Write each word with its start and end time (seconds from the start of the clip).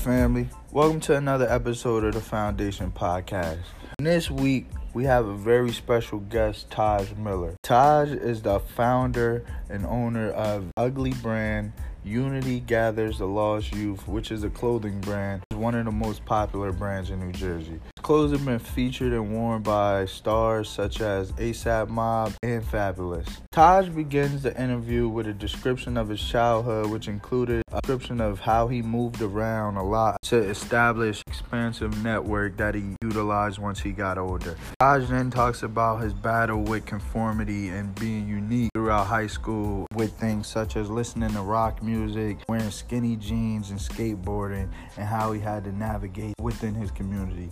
family. 0.00 0.48
Welcome 0.72 1.00
to 1.00 1.16
another 1.16 1.46
episode 1.46 2.04
of 2.04 2.14
the 2.14 2.22
Foundation 2.22 2.90
Podcast. 2.90 3.58
This 3.98 4.30
week, 4.30 4.66
we 4.94 5.04
have 5.04 5.26
a 5.26 5.34
very 5.34 5.72
special 5.72 6.20
guest, 6.20 6.70
Tajh 6.70 7.18
Miller. 7.18 7.54
Tajh 7.62 8.18
is 8.18 8.40
the 8.40 8.60
founder 8.60 9.44
and 9.68 9.84
owner 9.84 10.30
of 10.30 10.72
Ugly 10.78 11.12
Brand. 11.22 11.72
Unity 12.02 12.60
Gathers 12.60 13.18
the 13.18 13.26
Lost 13.26 13.74
Youth, 13.74 14.08
which 14.08 14.32
is 14.32 14.42
a 14.42 14.48
clothing 14.48 15.02
brand, 15.02 15.42
one 15.60 15.74
of 15.74 15.84
the 15.84 15.90
most 15.90 16.24
popular 16.24 16.72
brands 16.72 17.10
in 17.10 17.20
New 17.20 17.32
Jersey. 17.32 17.78
Clothes 18.00 18.32
have 18.32 18.44
been 18.46 18.58
featured 18.58 19.12
and 19.12 19.30
worn 19.30 19.62
by 19.62 20.06
stars 20.06 20.70
such 20.70 21.02
as 21.02 21.32
ASAP 21.32 21.88
Mob 21.88 22.32
and 22.42 22.64
Fabolous. 22.64 23.28
Tajh 23.52 23.94
begins 23.94 24.42
the 24.42 24.58
interview 24.60 25.06
with 25.06 25.26
a 25.26 25.34
description 25.34 25.98
of 25.98 26.08
his 26.08 26.20
childhood, 26.20 26.86
which 26.86 27.08
included 27.08 27.62
a 27.70 27.80
description 27.82 28.20
of 28.20 28.40
how 28.40 28.68
he 28.68 28.80
moved 28.80 29.20
around 29.20 29.76
a 29.76 29.84
lot 29.84 30.20
to 30.22 30.36
establish 30.36 31.22
expansive 31.40 32.02
network 32.04 32.56
that 32.58 32.74
he 32.74 32.94
utilized 33.02 33.58
once 33.58 33.80
he 33.80 33.92
got 33.92 34.18
older. 34.18 34.56
Tajh 34.80 35.08
then 35.08 35.30
talks 35.30 35.62
about 35.62 36.02
his 36.02 36.12
battle 36.12 36.62
with 36.62 36.84
conformity 36.86 37.68
and 37.68 37.94
being 37.94 38.28
unique 38.28 38.70
throughout 38.74 39.06
high 39.06 39.26
school 39.26 39.86
with 39.94 40.12
things 40.12 40.46
such 40.46 40.76
as 40.76 40.90
listening 40.90 41.30
to 41.30 41.40
rock 41.40 41.82
music, 41.82 42.38
wearing 42.48 42.70
skinny 42.70 43.16
jeans 43.16 43.70
and 43.70 43.80
skateboarding, 43.80 44.70
and 44.96 45.06
how 45.06 45.32
he 45.32 45.40
had 45.40 45.64
to 45.64 45.72
navigate 45.72 46.34
within 46.40 46.74
his 46.74 46.90
community. 46.90 47.50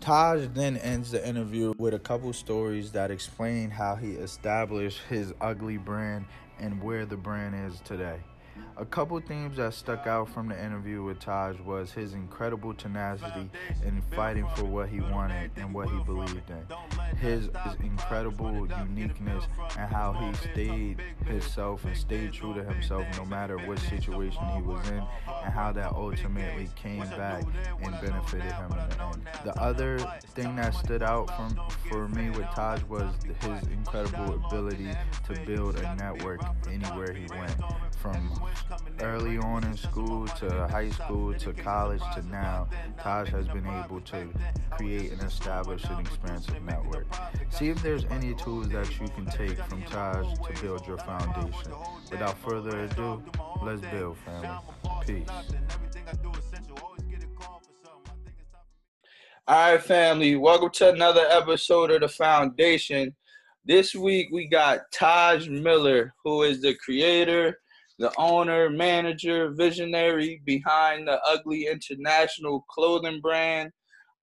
Tajh 0.00 0.54
then 0.54 0.78
ends 0.78 1.10
the 1.10 1.28
interview 1.28 1.74
with 1.76 1.92
a 1.92 1.98
couple 1.98 2.32
stories 2.32 2.92
that 2.92 3.10
explain 3.10 3.70
how 3.70 3.96
he 3.96 4.12
established 4.12 5.00
his 5.08 5.34
ugly 5.40 5.76
brand 5.76 6.24
and 6.58 6.82
where 6.82 7.04
the 7.04 7.16
brand 7.16 7.54
is 7.54 7.80
today. 7.80 8.20
A 8.76 8.84
couple 8.86 9.20
themes 9.20 9.58
that 9.58 9.74
stuck 9.74 10.06
out 10.06 10.30
from 10.30 10.48
the 10.48 10.64
interview 10.64 11.02
with 11.02 11.20
Tajh 11.20 11.62
was 11.64 11.92
his 11.92 12.14
incredible 12.14 12.72
tenacity 12.72 13.50
in 13.84 14.00
fighting 14.16 14.46
for 14.56 14.64
what 14.64 14.88
he 14.88 15.00
wanted 15.00 15.50
and 15.56 15.74
what 15.74 15.90
he 15.90 15.98
believed 16.04 16.48
in. 16.48 17.16
His, 17.18 17.50
incredible 17.82 18.66
uniqueness 18.66 19.44
and 19.78 19.92
how 19.92 20.12
he 20.14 20.32
stayed 20.50 21.02
himself 21.26 21.84
and 21.84 21.96
stayed 21.96 22.32
true 22.32 22.54
to 22.54 22.64
himself 22.64 23.04
no 23.18 23.24
matter 23.26 23.58
what 23.58 23.78
situation 23.78 24.42
he 24.56 24.62
was 24.62 24.88
in 24.88 25.02
and 25.44 25.52
how 25.52 25.72
that 25.72 25.92
ultimately 25.92 26.68
came 26.74 27.00
back 27.10 27.44
and 27.82 27.92
benefited 28.00 28.50
him 28.52 28.72
in 28.72 28.88
the 28.88 29.04
end. 29.04 29.28
The 29.44 29.60
other 29.60 29.98
thing 30.28 30.56
that 30.56 30.74
stood 30.74 31.02
out 31.02 31.26
from 31.36 31.60
for 31.90 32.08
me 32.08 32.30
with 32.30 32.46
Tajh 32.46 32.86
was 32.88 33.12
his 33.40 33.68
incredible 33.68 34.42
ability 34.46 34.90
to 35.26 35.40
build 35.44 35.76
a 35.76 35.94
network 35.96 36.40
anywhere 36.66 37.12
he 37.12 37.26
went 37.36 37.56
from 37.98 38.30
early 39.00 39.38
on 39.38 39.64
in 39.64 39.76
school 39.76 40.26
to 40.26 40.66
high 40.68 40.90
school 40.90 41.34
to 41.34 41.52
college 41.52 42.02
to 42.14 42.26
now, 42.28 42.68
Tajh 42.98 43.28
has 43.28 43.46
been 43.48 43.66
able 43.66 44.00
to 44.02 44.28
create 44.70 45.12
and 45.12 45.22
establish 45.22 45.84
an 45.84 46.00
expansive 46.00 46.62
network. 46.62 47.06
See 47.50 47.68
if 47.68 47.82
there's 47.82 48.04
any 48.06 48.34
tools 48.34 48.68
that 48.70 49.00
you 49.00 49.08
can 49.08 49.26
take 49.26 49.58
from 49.64 49.82
Tajh 49.82 50.54
to 50.54 50.62
build 50.62 50.86
your 50.86 50.98
foundation. 50.98 51.72
Without 52.10 52.38
further 52.38 52.84
ado, 52.84 53.22
let's 53.62 53.80
build, 53.82 54.16
family. 54.18 54.48
Peace. 55.06 55.28
All 59.48 59.72
right, 59.72 59.82
family. 59.82 60.36
Welcome 60.36 60.70
to 60.74 60.90
another 60.90 61.26
episode 61.30 61.90
of 61.90 62.02
the 62.02 62.08
Foundation. 62.08 63.14
This 63.64 63.94
week 63.94 64.28
we 64.30 64.46
got 64.46 64.90
Tajh 64.92 65.48
Miller, 65.48 66.14
who 66.22 66.42
is 66.42 66.60
the 66.60 66.74
creator 66.74 67.58
the 68.00 68.10
owner, 68.16 68.70
manager, 68.70 69.50
visionary 69.50 70.40
behind 70.46 71.06
the 71.06 71.20
Ugly 71.28 71.66
International 71.70 72.64
clothing 72.70 73.20
brand. 73.20 73.70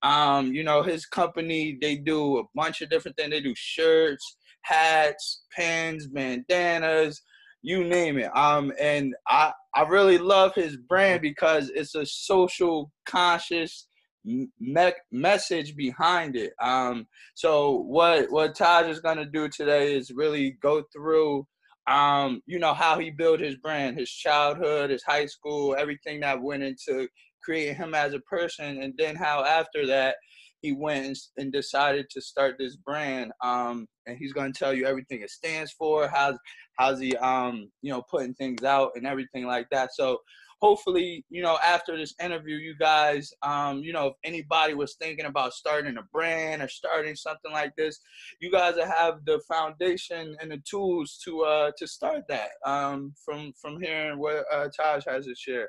Um, 0.03 0.53
you 0.53 0.64
know, 0.64 0.82
his 0.82 1.04
company, 1.04 1.76
they 1.81 1.97
do 1.97 2.38
a 2.38 2.44
bunch 2.54 2.81
of 2.81 2.88
different 2.88 3.19
things. 3.19 3.31
They 3.31 3.41
do 3.41 3.54
shirts, 3.54 4.38
hats, 4.62 5.42
pins, 5.54 6.06
bandanas, 6.06 7.20
you 7.60 7.84
name 7.84 8.16
it. 8.16 8.34
Um, 8.34 8.72
and 8.81 9.14
I, 9.28 9.53
I 9.75 9.82
really 9.82 10.19
love 10.19 10.54
his 10.54 10.78
brand 10.78 11.20
because 11.20 11.70
it's 11.75 11.94
a 11.94 12.06
social 12.06 12.91
conscious 13.04 13.88
me- 14.25 14.93
message 15.12 15.76
behind 15.76 16.34
it. 16.34 16.53
Um, 16.62 17.06
so 17.34 17.82
what 17.88 18.31
what 18.31 18.56
Tajh 18.56 18.88
is 18.88 19.00
gonna 19.00 19.26
do 19.26 19.48
today 19.48 19.94
is 19.94 20.10
really 20.10 20.56
go 20.62 20.82
through 20.94 21.47
um, 21.88 22.41
you 22.47 22.58
know, 22.58 22.74
how 22.74 22.98
he 22.98 23.10
built 23.10 23.41
his 23.41 23.56
brand, 23.56 23.98
his 23.98 24.10
childhood, 24.10 24.91
his 24.91 25.02
high 25.04 25.26
school, 25.26 25.76
everything 25.78 26.20
that 26.20 26.42
went 26.42 26.62
into 26.62 27.08
creating 27.42 27.76
him 27.76 27.94
as 27.94 28.12
a 28.12 28.20
person, 28.20 28.82
and 28.82 28.92
then 28.98 29.14
how 29.14 29.44
after 29.44 29.86
that 29.86 30.16
he 30.62 30.72
went 30.72 31.16
and, 31.36 31.52
decided 31.52 32.06
to 32.10 32.20
start 32.20 32.56
this 32.58 32.76
brand. 32.76 33.30
Um, 33.44 33.86
and 34.06 34.16
he's 34.19 34.32
going 34.32 34.52
to 34.52 34.58
tell 34.58 34.75
you 34.75 34.86
everything 34.86 35.20
it 35.22 35.30
stands 35.30 35.72
for, 35.72 36.08
how's 36.08 36.36
how's 36.78 37.00
he 37.00 37.16
um, 37.16 37.70
you 37.82 37.92
know, 37.92 38.02
putting 38.10 38.34
things 38.34 38.64
out 38.64 38.91
and 38.96 39.06
everything 39.06 39.46
like 39.46 39.66
that. 39.70 39.91
So 39.94 40.19
hopefully, 40.61 41.25
you 41.28 41.43
know, 41.43 41.59
after 41.65 41.97
this 41.97 42.15
interview, 42.22 42.56
you 42.56 42.75
guys, 42.78 43.33
um, 43.43 43.78
you 43.81 43.93
know, 43.93 44.09
if 44.09 44.15
anybody 44.25 44.75
was 44.75 44.97
thinking 45.00 45.27
about 45.27 45.53
starting 45.53 45.97
a 45.99 46.03
brand 46.12 46.62
or 46.62 46.69
starting 46.69 47.15
something 47.15 47.53
like 47.53 47.72
this, 47.77 48.00
you 48.41 48.50
guys 48.50 48.77
have 48.77 49.25
the 49.27 49.41
foundation 49.49 50.37
and 50.41 50.50
the 50.50 50.62
tools 50.69 51.21
to 51.25 51.43
uh 51.43 51.71
to 51.77 51.87
start 51.87 52.22
that. 52.28 52.50
Um, 52.65 53.15
from 53.25 53.53
from 53.61 53.81
hearing 53.81 54.19
what 54.19 54.44
uh, 54.53 54.69
Tajh 54.78 55.05
has 55.06 55.27
to 55.27 55.34
share. 55.34 55.69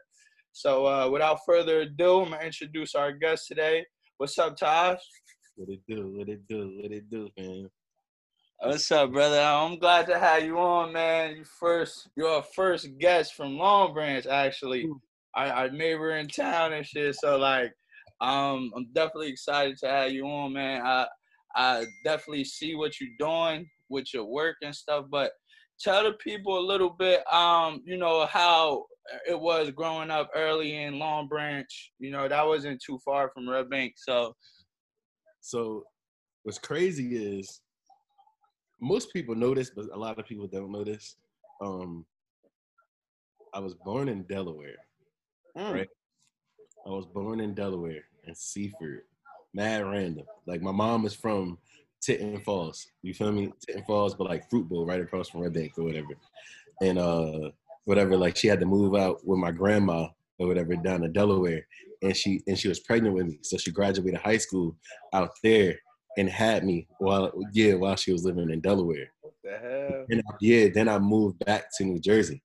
So 0.54 0.88
uh, 0.88 1.10
without 1.10 1.40
further 1.46 1.82
ado, 1.82 2.22
I'm 2.22 2.32
gonna 2.32 2.44
introduce 2.44 2.96
our 2.96 3.12
guest 3.12 3.48
today. 3.48 3.86
What's 4.18 4.38
up, 4.40 4.58
Tajh? 4.58 4.98
What 5.56 5.70
it 5.70 5.82
do? 5.88 6.14
What 6.18 6.30
it 6.30 6.48
do? 6.48 6.80
What 6.82 6.92
it 6.92 7.10
do, 7.10 7.30
man? 7.38 7.70
What's 8.60 8.92
up, 8.92 9.12
brother? 9.12 9.40
I'm 9.40 9.78
glad 9.78 10.08
to 10.08 10.18
have 10.18 10.44
you 10.44 10.58
on, 10.58 10.92
man. 10.92 11.36
You 11.38 11.44
first, 11.44 12.10
you're 12.16 12.28
our 12.28 12.42
first 12.42 12.98
guest 12.98 13.36
from 13.36 13.56
Long 13.56 13.94
Branch, 13.94 14.26
actually, 14.26 14.90
our, 15.36 15.46
our 15.46 15.70
neighbor 15.70 16.18
in 16.18 16.28
town 16.28 16.74
and 16.74 16.84
shit. 16.84 17.16
So 17.16 17.38
like, 17.38 17.72
um, 18.20 18.72
I'm 18.76 18.88
definitely 18.94 19.30
excited 19.30 19.78
to 19.78 19.88
have 19.88 20.12
you 20.12 20.26
on, 20.26 20.54
man. 20.54 20.82
I 20.84 21.06
I 21.56 21.86
definitely 22.04 22.46
see 22.46 22.74
what 22.74 23.00
you're 23.00 23.12
doing 23.20 23.70
with 23.90 24.12
your 24.12 24.26
work 24.26 24.56
and 24.64 24.74
stuff, 24.74 25.06
but 25.12 25.34
tell 25.80 26.04
the 26.04 26.14
people 26.14 26.58
a 26.58 26.66
little 26.68 26.90
bit, 26.90 27.32
um, 27.32 27.84
you 27.86 27.96
know, 27.96 28.26
how 28.26 28.86
it 29.30 29.40
was 29.40 29.70
growing 29.70 30.10
up 30.10 30.32
early 30.36 30.78
in 30.82 30.98
Long 30.98 31.28
Branch. 31.28 31.92
You 32.00 32.10
know, 32.10 32.28
that 32.28 32.46
wasn't 32.46 32.82
too 32.84 32.98
far 33.06 33.30
from 33.30 33.48
Red 33.48 33.70
Bank, 33.70 33.94
so. 33.98 34.34
So, 35.42 35.84
what's 36.42 36.58
crazy 36.58 37.16
is 37.16 37.62
most 38.80 39.12
people 39.12 39.36
know 39.36 39.54
this, 39.54 39.70
but 39.70 39.86
a 39.94 39.98
lot 39.98 40.20
of 40.20 40.26
people 40.26 40.48
don't 40.48 40.72
know 40.72 40.84
this. 40.84 41.16
Um, 41.62 42.06
I 43.54 43.60
was 43.60 43.74
born 43.74 44.10
in 44.10 44.24
Delaware, 44.24 44.76
mm. 45.58 45.74
right? 45.74 45.90
I 46.86 46.90
was 46.90 47.06
born 47.06 47.40
in 47.40 47.54
Delaware 47.54 48.04
in 48.26 48.36
Seaford, 48.36 49.02
mad 49.54 49.86
random. 49.86 50.26
Like 50.46 50.62
my 50.62 50.72
mom 50.72 51.06
is 51.06 51.14
from 51.14 51.58
Tinton 52.02 52.42
Falls. 52.42 52.88
You 53.02 53.14
feel 53.14 53.32
me? 53.32 53.52
Tinton 53.66 53.84
Falls, 53.86 54.16
but 54.16 54.30
like 54.30 54.50
Fruit 54.50 54.70
Bowl 54.70 54.86
right 54.86 55.02
across 55.02 55.30
from 55.30 55.42
Red 55.42 55.54
Bank 55.54 55.74
or 55.78 55.84
whatever. 55.84 56.16
And 56.82 57.00
uh 57.00 57.52
whatever, 57.86 58.16
like 58.16 58.36
she 58.36 58.48
had 58.48 58.60
to 58.60 58.66
move 58.66 58.96
out 58.96 59.26
with 59.26 59.40
my 59.40 59.52
grandma 59.52 60.08
or 60.40 60.48
whatever 60.48 60.76
down 60.76 61.02
to 61.02 61.08
Delaware. 61.08 61.66
And 62.02 62.16
she 62.16 62.42
and 62.48 62.58
she 62.58 62.68
was 62.68 62.80
pregnant 62.80 63.16
with 63.16 63.28
me. 63.28 63.40
So 63.42 63.58
she 63.58 63.72
graduated 63.72 64.20
high 64.20 64.38
school 64.38 64.76
out 65.14 65.32
there 65.44 65.80
and 66.18 66.30
had 66.30 66.66
me 66.66 66.88
while 67.00 67.32
yeah 67.54 67.76
while 67.76 67.96
she 67.96 68.12
was 68.12 68.26
living 68.26 68.50
in 68.50 68.60
Delaware. 68.60 69.12
What 69.22 69.34
the 69.44 69.58
hell? 69.58 70.06
And 70.10 70.22
I, 70.28 70.36
yeah, 70.42 70.68
then 70.74 70.90
I 70.90 71.00
moved 71.00 71.40
back 71.46 71.66
to 71.78 71.84
New 71.86 72.00
Jersey 72.00 72.42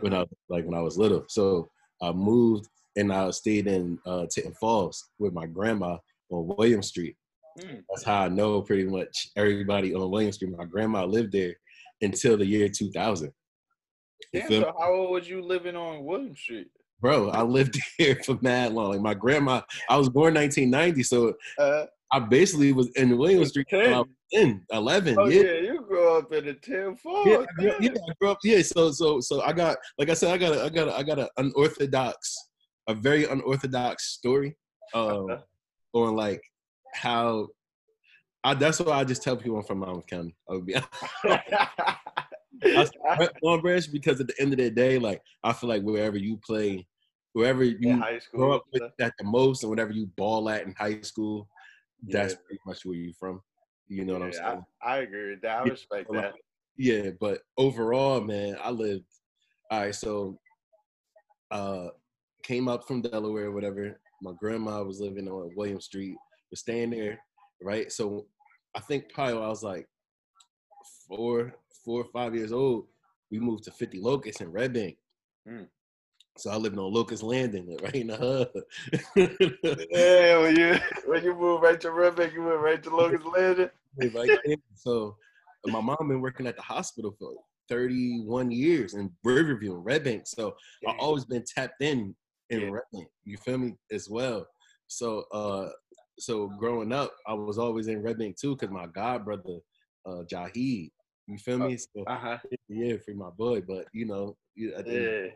when 0.00 0.14
I 0.14 0.24
like 0.48 0.64
when 0.64 0.78
I 0.78 0.82
was 0.82 0.98
little. 0.98 1.24
So 1.28 1.68
I 2.02 2.12
moved 2.12 2.68
and 2.96 3.12
I 3.12 3.30
stayed 3.30 3.66
in 3.66 3.98
uh, 4.06 4.26
Tinton 4.30 4.54
Falls 4.54 5.10
with 5.18 5.32
my 5.32 5.46
grandma 5.46 5.98
on 6.30 6.54
William 6.56 6.82
Street. 6.82 7.16
Mm. 7.60 7.82
That's 7.88 8.04
how 8.04 8.22
I 8.22 8.28
know 8.28 8.62
pretty 8.62 8.84
much 8.84 9.28
everybody 9.36 9.94
on 9.94 10.10
William 10.10 10.32
Street. 10.32 10.56
My 10.56 10.64
grandma 10.64 11.04
lived 11.04 11.32
there 11.32 11.54
until 12.02 12.36
the 12.36 12.46
year 12.46 12.68
2000. 12.68 13.32
Damn, 14.32 14.48
so 14.48 14.72
how 14.78 14.92
old 14.92 15.10
was 15.10 15.28
you 15.28 15.42
living 15.42 15.76
on 15.76 16.04
William 16.04 16.36
Street? 16.36 16.68
Bro, 17.00 17.30
I 17.30 17.42
lived 17.42 17.78
here 17.98 18.18
for 18.24 18.38
mad 18.40 18.72
long. 18.72 18.90
Like 18.92 19.00
my 19.00 19.14
grandma, 19.14 19.62
I 19.88 19.96
was 19.96 20.08
born 20.08 20.34
1990, 20.34 21.02
so 21.02 21.34
uh, 21.58 21.86
I 22.12 22.20
basically 22.20 22.72
was 22.72 22.88
in 22.96 23.16
William 23.18 23.44
Street 23.44 23.66
I 23.72 23.98
was 23.98 24.06
10, 24.32 24.64
11. 24.72 25.16
Oh, 25.18 25.26
yeah. 25.26 25.42
yeah, 25.42 25.52
you 25.60 25.84
grew 25.86 26.16
up 26.16 26.32
in 26.32 26.46
the 26.46 26.54
10 26.54 26.96
yeah, 27.26 27.44
yeah, 27.58 27.74
yeah, 27.80 27.90
I 27.90 28.12
grew 28.20 28.30
up. 28.30 28.38
Yeah, 28.44 28.62
so 28.62 28.90
so 28.92 29.20
so 29.20 29.42
I 29.42 29.52
got 29.52 29.76
like 29.98 30.10
I 30.10 30.14
said, 30.14 30.32
I 30.32 30.38
got 30.38 30.56
a 30.56 30.64
I 30.64 30.68
got 30.68 30.88
a, 30.88 30.96
I 30.96 31.02
got 31.02 31.18
an 31.18 31.28
unorthodox, 31.36 32.36
a 32.88 32.94
very 32.94 33.24
unorthodox 33.24 34.12
story, 34.12 34.56
um, 34.94 35.30
uh-huh. 35.30 35.38
on 35.94 36.16
like 36.16 36.42
how 36.94 37.48
I 38.44 38.54
that's 38.54 38.80
why 38.80 38.92
I 38.92 39.04
just 39.04 39.22
tell 39.22 39.36
people 39.36 39.58
I'm 39.58 39.64
from 39.64 39.78
Monmouth 39.78 40.06
County. 40.06 40.34
I 40.48 40.52
would 40.54 40.66
be 40.66 40.76
I 42.64 43.28
Long 43.42 43.60
Branch 43.60 43.90
because 43.90 44.20
at 44.20 44.28
the 44.28 44.40
end 44.40 44.52
of 44.52 44.58
the 44.58 44.70
day, 44.70 44.98
like 44.98 45.20
I 45.42 45.52
feel 45.52 45.68
like 45.68 45.82
wherever 45.82 46.16
you 46.16 46.38
play, 46.44 46.86
wherever 47.32 47.64
you 47.64 47.76
In 47.80 48.02
school. 48.20 48.38
grow 48.38 48.52
up 48.52 48.64
with 48.72 48.82
at 49.00 49.12
the 49.18 49.24
most, 49.24 49.62
and 49.62 49.70
whatever 49.70 49.92
you 49.92 50.06
ball 50.16 50.48
at 50.48 50.64
in 50.64 50.74
high 50.78 51.00
school, 51.00 51.48
that's 52.02 52.34
Yeah. 52.34 52.38
pretty 52.46 52.60
much 52.66 52.84
where 52.84 52.96
you're 52.96 53.14
from. 53.14 53.42
You 53.88 54.04
know 54.04 54.14
what 54.14 54.22
I'm 54.22 54.32
saying? 54.32 54.64
I, 54.82 54.94
I 54.94 54.98
agree 54.98 55.30
with 55.30 55.42
that. 55.42 55.60
I 55.60 55.64
Yeah, 55.64 55.70
respect 55.70 56.10
like, 56.10 56.22
that. 56.22 56.34
Yeah, 56.76 57.10
but 57.20 57.42
overall, 57.56 58.20
man, 58.20 58.56
I 58.62 58.70
lived. 58.70 59.04
All 59.70 59.80
right, 59.80 59.94
so 59.94 60.38
uh, 61.50 61.88
came 62.42 62.68
up 62.68 62.86
from 62.86 63.02
Delaware, 63.02 63.50
whatever. 63.50 64.00
My 64.22 64.32
grandma 64.38 64.82
was 64.82 65.00
living 65.00 65.28
on 65.28 65.52
William 65.56 65.80
Street. 65.80 66.16
Was 66.50 66.60
staying 66.60 66.90
there, 66.90 67.18
right? 67.62 67.90
So 67.90 68.26
I 68.74 68.80
think 68.80 69.12
probably 69.12 69.34
when 69.34 69.42
I 69.44 69.48
was 69.48 69.62
like 69.62 69.88
four, 71.08 71.54
four 71.84 72.02
or 72.02 72.08
five 72.12 72.34
years 72.34 72.52
old. 72.52 72.86
We 73.30 73.40
moved 73.40 73.64
to 73.64 73.72
50 73.72 73.98
Locust 74.00 74.40
in 74.40 74.52
Red 74.52 74.72
Bank. 74.72 74.96
Mm. 75.48 75.66
So 76.36 76.50
I 76.50 76.56
lived 76.56 76.78
on 76.78 76.92
Locust 76.92 77.22
Landing, 77.22 77.76
right 77.82 77.94
in 77.94 78.08
the 78.08 78.16
hub. 78.16 78.48
Yeah, 79.92 80.38
when 80.40 80.56
you 80.56 80.76
when 81.06 81.24
you 81.24 81.34
move 81.34 81.62
right 81.62 81.80
to 81.80 81.90
Rebecca, 81.90 82.32
you 82.32 82.42
went 82.44 82.60
right 82.60 82.82
to 82.82 82.94
Locust 82.94 83.26
Landing. 83.26 83.70
Right 84.14 84.30
so 84.74 85.16
my 85.64 85.80
mom 85.80 85.96
been 86.08 86.20
working 86.20 86.46
at 86.46 86.56
the 86.56 86.62
hospital 86.62 87.14
for 87.18 87.32
31 87.70 88.50
years 88.50 88.92
in 88.94 89.10
Riverview 89.24 89.74
and 89.74 89.84
Red 89.84 90.04
Bank. 90.04 90.26
So 90.26 90.54
I 90.86 90.90
Damn. 90.90 91.00
always 91.00 91.24
been 91.24 91.44
tapped 91.46 91.80
in 91.82 92.14
in 92.50 92.60
Yeah. 92.60 92.70
Red 92.70 92.82
Bank. 92.92 93.08
You 93.24 93.38
feel 93.38 93.58
me 93.58 93.74
as 93.90 94.08
well. 94.10 94.46
So 94.86 95.24
uh 95.32 95.70
so 96.18 96.48
growing 96.58 96.92
up, 96.92 97.12
I 97.26 97.32
was 97.34 97.58
always 97.58 97.88
in 97.88 98.02
Red 98.02 98.18
Bank 98.18 98.36
too 98.38 98.54
because 98.54 98.70
my 98.72 98.86
god 98.86 99.24
brother, 99.24 99.58
uh 100.06 100.22
Jahid. 100.30 100.90
You 101.26 101.38
feel 101.38 101.58
me? 101.58 101.76
So 101.78 102.04
Uh 102.06 102.18
huh. 102.18 102.38
yeah, 102.68 102.96
free 103.04 103.14
my 103.14 103.30
boy. 103.30 103.62
But 103.62 103.86
you 103.92 104.06
know, 104.06 104.36
you, 104.54 104.74
at 104.74 104.84
the 104.84 104.90
end 104.92 105.06
of 105.06 105.12
the 105.12 105.22
Yeah. 105.22 105.30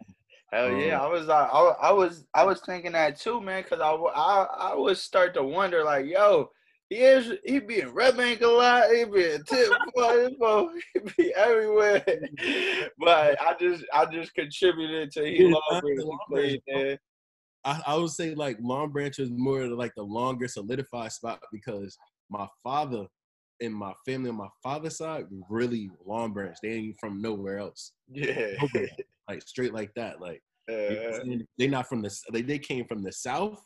Hell 0.52 0.72
yeah, 0.72 0.96
Um, 0.96 1.02
I 1.02 1.06
was 1.08 1.28
uh, 1.28 1.32
I, 1.32 1.88
I 1.88 1.92
was 1.92 2.24
I 2.34 2.44
was 2.44 2.60
thinking 2.60 2.92
that 2.92 3.18
too, 3.18 3.40
man, 3.40 3.62
because 3.62 3.80
I, 3.80 3.92
I 3.92 4.72
I 4.72 4.74
would 4.74 4.96
start 4.96 5.34
to 5.34 5.44
wonder 5.44 5.84
like, 5.84 6.06
yo, 6.06 6.50
he 6.88 6.96
is 6.96 7.34
he 7.44 7.60
be 7.60 7.80
in 7.80 7.90
Red 7.90 8.16
Bank 8.16 8.40
a 8.40 8.48
lot, 8.48 8.90
he 8.90 9.04
be 9.04 9.30
in 9.30 9.44
Tip, 9.44 9.72
boy, 9.94 10.26
he 10.92 11.00
be 11.16 11.32
everywhere. 11.34 12.04
but 12.98 13.40
I 13.40 13.54
just 13.60 13.84
I 13.94 14.06
just 14.06 14.34
contributed 14.34 15.12
to 15.12 15.24
he 15.24 15.44
Yeah, 15.44 15.54
Long 15.70 15.80
Branch, 16.28 16.60
played. 16.66 16.98
I, 17.64 17.80
I 17.86 17.96
would 17.96 18.10
say 18.10 18.34
like 18.34 18.58
Long 18.60 18.90
Branch 18.90 19.16
was 19.18 19.30
more 19.30 19.66
like 19.68 19.94
the 19.94 20.02
longer 20.02 20.48
solidified 20.48 21.12
spot 21.12 21.40
because 21.52 21.96
my 22.28 22.48
father 22.64 23.06
and 23.60 23.74
my 23.74 23.92
family 24.04 24.30
on 24.30 24.36
my 24.36 24.48
father's 24.62 24.96
side 24.96 25.26
really 25.48 25.90
Long 26.04 26.32
Branch. 26.32 26.56
They 26.62 26.70
ain't 26.70 26.98
from 26.98 27.22
nowhere 27.22 27.58
else. 27.58 27.92
Yeah. 28.12 28.56
Nowhere. 28.74 28.88
Like 29.30 29.42
straight 29.42 29.72
like 29.74 29.92
that. 29.94 30.20
Like 30.20 30.42
Uh, 30.68 31.20
they 31.58 31.66
not 31.66 31.88
from 31.88 32.02
the 32.02 32.10
they, 32.32 32.42
they 32.42 32.58
came 32.58 32.84
from 32.86 33.02
the 33.02 33.12
south 33.12 33.60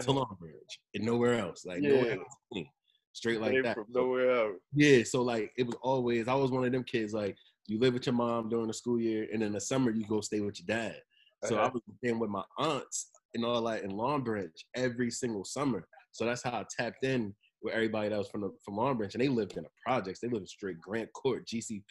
to 0.00 0.10
uh, 0.10 0.12
Long 0.12 0.36
Branch 0.40 0.72
and 0.94 1.04
nowhere 1.04 1.34
else. 1.34 1.64
Like 1.64 1.82
Yeah. 1.82 1.90
nowhere 1.92 2.18
else. 2.20 2.66
Straight 3.12 3.40
like 3.40 3.62
that. 3.64 3.74
from 3.74 3.86
nowhere 3.88 4.30
else. 4.30 4.60
yeah, 4.74 5.02
so 5.02 5.22
like 5.22 5.50
it 5.58 5.66
was 5.66 5.76
always 5.82 6.28
I 6.28 6.34
was 6.34 6.50
one 6.50 6.64
of 6.64 6.72
them 6.72 6.84
kids 6.84 7.12
like 7.12 7.36
you 7.66 7.78
live 7.80 7.94
with 7.94 8.06
your 8.06 8.14
mom 8.14 8.48
during 8.48 8.68
the 8.68 8.74
school 8.74 9.00
year 9.00 9.26
and 9.32 9.42
in 9.42 9.52
the 9.52 9.60
summer 9.60 9.90
you 9.90 10.04
go 10.06 10.20
stay 10.20 10.40
with 10.40 10.58
your 10.60 10.66
dad. 10.66 10.96
So 11.44 11.56
I 11.56 11.58
Uh-huh. 11.62 11.70
was 11.74 11.82
staying 11.98 12.18
with 12.18 12.30
my 12.30 12.44
aunts 12.58 13.10
and 13.34 13.44
all 13.44 13.62
that 13.64 13.82
in 13.82 13.90
Long 13.90 14.22
Branch 14.22 14.58
every 14.74 15.10
single 15.10 15.44
summer. 15.44 15.86
So 16.12 16.24
that's 16.24 16.42
how 16.42 16.52
I 16.52 16.64
tapped 16.78 17.04
in 17.04 17.34
with 17.62 17.74
everybody 17.74 18.08
that 18.08 18.18
was 18.18 18.28
from 18.28 18.42
the, 18.42 18.50
from 18.64 18.76
Long 18.76 18.96
Branch, 18.96 19.12
and 19.14 19.22
they 19.22 19.28
lived 19.28 19.56
in 19.56 19.64
the 19.64 19.68
projects. 19.84 20.20
They 20.20 20.28
lived 20.28 20.42
in 20.42 20.46
straight 20.46 20.80
Grant 20.80 21.12
Court, 21.12 21.46
GCP, 21.46 21.82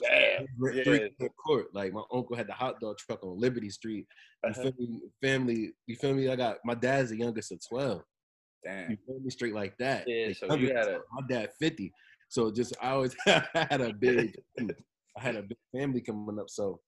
Damn. 0.00 0.46
Three- 0.58 0.76
Yeah. 0.78 0.84
three 0.84 1.10
Grant 1.18 1.32
Court. 1.44 1.66
Like 1.74 1.92
my 1.92 2.02
uncle 2.12 2.36
had 2.36 2.46
the 2.46 2.52
hot 2.54 2.80
dog 2.80 2.96
truck 2.98 3.22
on 3.22 3.38
Liberty 3.38 3.70
Street. 3.70 4.06
You 4.44 4.50
Uh-huh. 4.50 4.62
feel 4.62 4.72
me? 4.78 5.00
Family, 5.22 5.72
you 5.86 5.96
feel 5.96 6.14
me? 6.14 6.28
I 6.28 6.36
got 6.36 6.58
my 6.64 6.74
dad's 6.74 7.10
the 7.10 7.16
youngest 7.18 7.52
of 7.52 7.60
twelve. 7.66 8.02
Damn, 8.64 8.90
You 8.92 8.96
feel 9.06 9.20
me? 9.20 9.30
Straight 9.30 9.54
like 9.54 9.76
that. 9.78 10.08
Yeah, 10.08 10.28
The 10.28 10.34
so 10.34 10.54
you 10.54 10.68
had 10.74 10.88
a- 10.88 11.02
my 11.12 11.22
dad 11.28 11.50
fifty. 11.58 11.92
So 12.28 12.50
just 12.50 12.74
I 12.80 12.90
always 12.90 13.14
had 13.26 13.80
a 13.80 13.92
big, 13.92 14.36
I 14.58 15.20
had 15.20 15.36
a 15.36 15.42
big 15.42 15.58
family 15.72 16.00
coming 16.00 16.38
up. 16.40 16.48
So, 16.48 16.80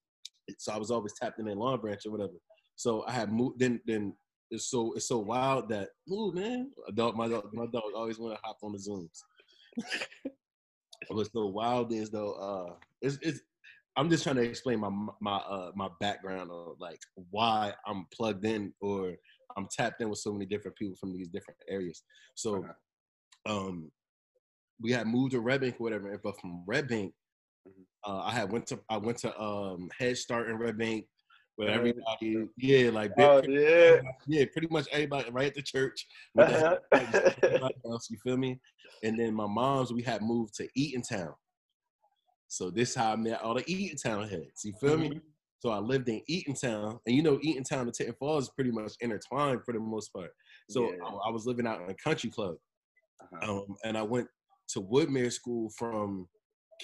so 0.59 0.73
I 0.73 0.79
was 0.79 0.91
always 0.91 1.13
tapped 1.13 1.39
in 1.39 1.49
in 1.49 1.59
Long 1.59 1.79
Branch 1.81 2.05
or 2.07 2.11
whatever. 2.13 2.33
So 2.77 3.05
I 3.07 3.13
had 3.13 3.31
moved. 3.33 3.59
Then 3.59 3.81
then 3.87 4.15
it's 4.51 4.67
so 4.71 4.93
it's 4.95 5.09
so 5.09 5.19
wild 5.19 5.69
that 5.71 5.91
ooh 6.11 6.33
man, 6.33 6.73
dog 6.95 7.17
my 7.17 7.29
dog 7.29 7.53
my 7.53 7.67
dog 7.67 7.93
always 7.95 8.19
want 8.19 8.35
to 8.35 8.41
hop 8.45 8.59
on 8.63 8.73
the 8.73 8.79
zooms. 8.79 9.23
What's 11.09 11.33
so 11.33 11.47
wild 11.47 11.93
is 11.93 12.11
though, 12.11 12.33
uh, 12.33 12.75
it's 13.01 13.19
it's. 13.23 13.41
I'm 13.99 14.11
just 14.11 14.25
trying 14.25 14.37
to 14.37 14.43
explain 14.43 14.81
my 14.81 14.91
my 15.21 15.37
uh 15.37 15.73
my 15.75 15.89
background 16.01 16.51
of 16.51 16.77
like 16.79 17.01
why 17.31 17.73
I'm 17.87 18.07
plugged 18.13 18.45
in 18.45 18.73
or 18.81 19.15
I'm 19.57 19.69
tapped 19.71 20.01
in 20.03 20.11
with 20.11 20.19
so 20.19 20.33
many 20.33 20.45
different 20.47 20.77
people 20.77 20.97
from 20.97 21.13
these 21.15 21.29
different 21.29 21.59
areas. 21.69 22.03
So, 22.35 22.67
um, 23.47 23.91
we 24.81 24.93
had 24.93 25.07
moved 25.07 25.33
to 25.33 25.41
Red 25.41 25.63
Bank 25.63 25.77
or 25.81 25.85
whatever, 25.85 26.19
but 26.23 26.39
from 26.41 26.63
Red 26.67 26.89
Bank, 26.89 27.15
Mhm. 27.67 27.85
uh, 28.07 28.19
I 28.25 28.33
had 28.33 28.53
went 28.53 28.67
to 28.69 28.81
I 28.91 28.99
went 28.99 29.19
to 29.19 29.41
um 29.41 29.89
Head 29.99 30.19
Start 30.19 30.51
in 30.51 30.59
Red 30.59 30.77
Bank 30.77 31.07
where 31.57 31.71
everybody, 31.71 32.49
yeah, 32.57 32.91
like 32.91 33.13
Oh 33.19 33.41
big- 33.41 33.51
yeah. 33.51 34.01
yeah, 34.27 34.45
pretty 34.53 34.69
much 34.71 34.87
everybody 34.93 35.31
right 35.31 35.49
at 35.49 35.55
the 35.55 35.63
church. 35.63 36.07
Uh-huh. 36.39 36.79
else, 37.85 38.09
you 38.11 38.19
feel 38.23 38.37
me? 38.37 38.61
And 39.03 39.19
then 39.19 39.35
my 39.35 39.47
mom's, 39.47 39.93
we 39.93 40.03
had 40.03 40.23
moved 40.23 40.55
to 40.57 40.69
Eatontown. 40.79 41.35
So 42.49 42.71
this 42.71 42.95
how 42.95 43.13
I 43.13 43.17
met 43.17 43.43
all 43.43 43.55
the 43.55 43.63
Eatontown 43.65 44.29
heads. 44.31 44.65
You 44.65 44.73
feel 44.81 44.97
me? 44.97 45.11
Mhm. 45.11 45.21
So 45.61 45.71
I 45.71 45.79
lived 45.79 46.09
in 46.09 46.21
Eatontown, 46.31 47.01
and 47.07 47.17
you 47.17 47.23
know 47.23 47.39
Eatontown 47.39 47.83
and 47.83 47.95
Tinton 47.95 48.15
Falls 48.19 48.45
is 48.45 48.51
pretty 48.51 48.71
much 48.71 48.93
intertwined 49.01 49.65
for 49.65 49.73
the 49.73 49.81
most 49.81 50.13
part. 50.13 50.31
So 50.71 50.83
Yeah. 50.83 51.05
I, 51.05 51.29
I 51.29 51.31
was 51.31 51.47
living 51.47 51.67
out 51.67 51.81
in 51.81 51.91
a 51.91 51.95
country 51.95 52.31
club, 52.31 52.57
Uh-huh. 53.21 53.53
um, 53.61 53.77
and 53.83 53.97
I 53.97 54.03
went 54.03 54.29
to 54.69 54.81
Woodmere 54.83 55.33
School 55.33 55.71
from 55.79 56.29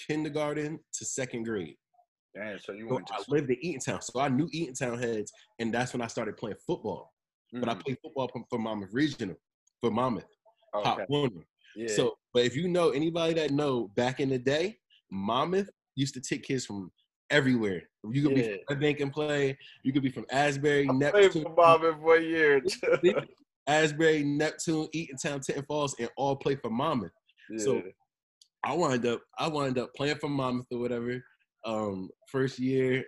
kindergarten 0.07 0.79
to 0.93 1.05
second 1.05 1.43
grade. 1.43 1.77
Damn, 2.35 2.59
so 2.59 2.71
you 2.71 2.87
So 2.87 2.95
went 2.95 3.07
to 3.07 3.13
I 3.13 3.17
lived 3.27 3.51
in 3.51 3.57
Eatontown, 3.57 4.03
so 4.03 4.19
I 4.19 4.29
knew 4.29 4.47
Eatontown 4.47 4.99
heads, 4.99 5.31
and 5.59 5.73
that's 5.73 5.93
when 5.93 6.01
I 6.01 6.07
started 6.07 6.35
playing 6.37 6.57
football. 6.65 7.13
But 7.53 7.69
I 7.69 7.73
Mhm. 7.75 7.83
played 7.83 7.97
football 8.01 8.27
for, 8.29 8.43
for 8.49 8.57
Monmouth 8.57 8.89
Regional, 8.91 9.35
for 9.81 9.91
Monmouth, 9.91 10.25
Pop 10.73 10.97
Okay. 10.97 11.05
Warner. 11.09 11.45
Yeah. 11.75 11.87
So, 11.87 12.17
but 12.33 12.43
if 12.45 12.55
you 12.55 12.67
know 12.67 12.89
anybody 12.89 13.33
that 13.35 13.51
know 13.51 13.89
back 13.89 14.19
in 14.19 14.29
the 14.29 14.39
day, 14.39 14.79
Monmouth 15.11 15.69
used 15.95 16.15
to 16.15 16.21
take 16.21 16.43
kids 16.43 16.65
from 16.65 16.91
everywhere. 17.29 17.83
You 18.11 18.23
could 18.23 18.33
be 18.35 18.41
Yeah. 18.41 18.57
from 18.67 18.79
Bank 18.79 18.99
and 18.99 19.13
play. 19.13 19.57
You 19.83 19.93
could 19.93 20.01
be 20.03 20.09
from 20.09 20.25
Asbury, 20.31 20.89
I 20.89 21.11
played 21.11 21.13
Neptune, 21.23 21.43
for 21.43 21.53
Marvin 21.55 21.99
for 22.01 22.15
a 22.17 22.21
year. 22.21 22.63
Asbury, 23.67 24.23
Neptune, 24.23 24.87
Eatontown, 24.93 25.45
Tinton 25.45 25.65
Falls, 25.67 25.95
and 25.99 26.09
all 26.17 26.35
play 26.35 26.55
for 26.55 26.69
Monmouth. 26.71 27.11
So, 27.57 27.83
I 28.63 28.73
wind 28.73 29.05
up, 29.05 29.21
I 29.37 29.47
wind 29.47 29.77
up 29.77 29.93
playing 29.93 30.17
for 30.17 30.29
Monmouth 30.29 30.67
or 30.71 30.79
whatever. 30.79 31.23
Um, 31.65 32.09
first 32.27 32.59
year, 32.59 33.03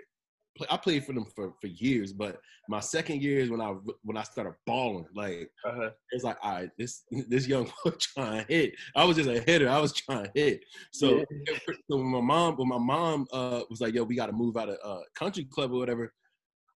play, 0.57 0.67
I 0.69 0.77
played 0.77 1.05
for 1.05 1.13
them 1.13 1.25
for, 1.35 1.53
for 1.59 1.67
years, 1.67 2.13
but 2.13 2.39
my 2.67 2.79
second 2.79 3.21
year 3.21 3.39
is 3.39 3.49
when 3.49 3.61
I 3.61 3.75
when 4.03 4.17
I 4.17 4.23
started 4.23 4.53
balling. 4.65 5.07
Like 5.13 5.49
Uh-huh. 5.65 5.89
it's 6.11 6.23
like, 6.23 6.37
all 6.41 6.53
right, 6.53 6.69
this 6.77 7.03
this 7.27 7.47
young 7.47 7.65
boy 7.83 7.91
trying 7.99 8.45
to 8.45 8.53
hit. 8.53 8.73
I 8.95 9.03
was 9.03 9.17
just 9.17 9.29
a 9.29 9.41
hitter. 9.41 9.69
I 9.69 9.79
was 9.79 9.93
trying 9.93 10.25
to 10.25 10.31
hit. 10.33 10.61
So, 10.91 11.23
so 11.89 11.97
when 11.97 12.11
my 12.11 12.21
mom, 12.21 12.55
when 12.55 12.69
my 12.69 12.77
mom 12.77 13.27
uh, 13.31 13.61
was 13.69 13.81
like, 13.81 13.93
"Yo, 13.93 14.03
we 14.03 14.15
got 14.15 14.27
to 14.27 14.33
move 14.33 14.57
out 14.57 14.69
of 14.69 14.77
uh, 14.83 15.01
country 15.17 15.45
club 15.45 15.71
or 15.71 15.79
whatever," 15.79 16.13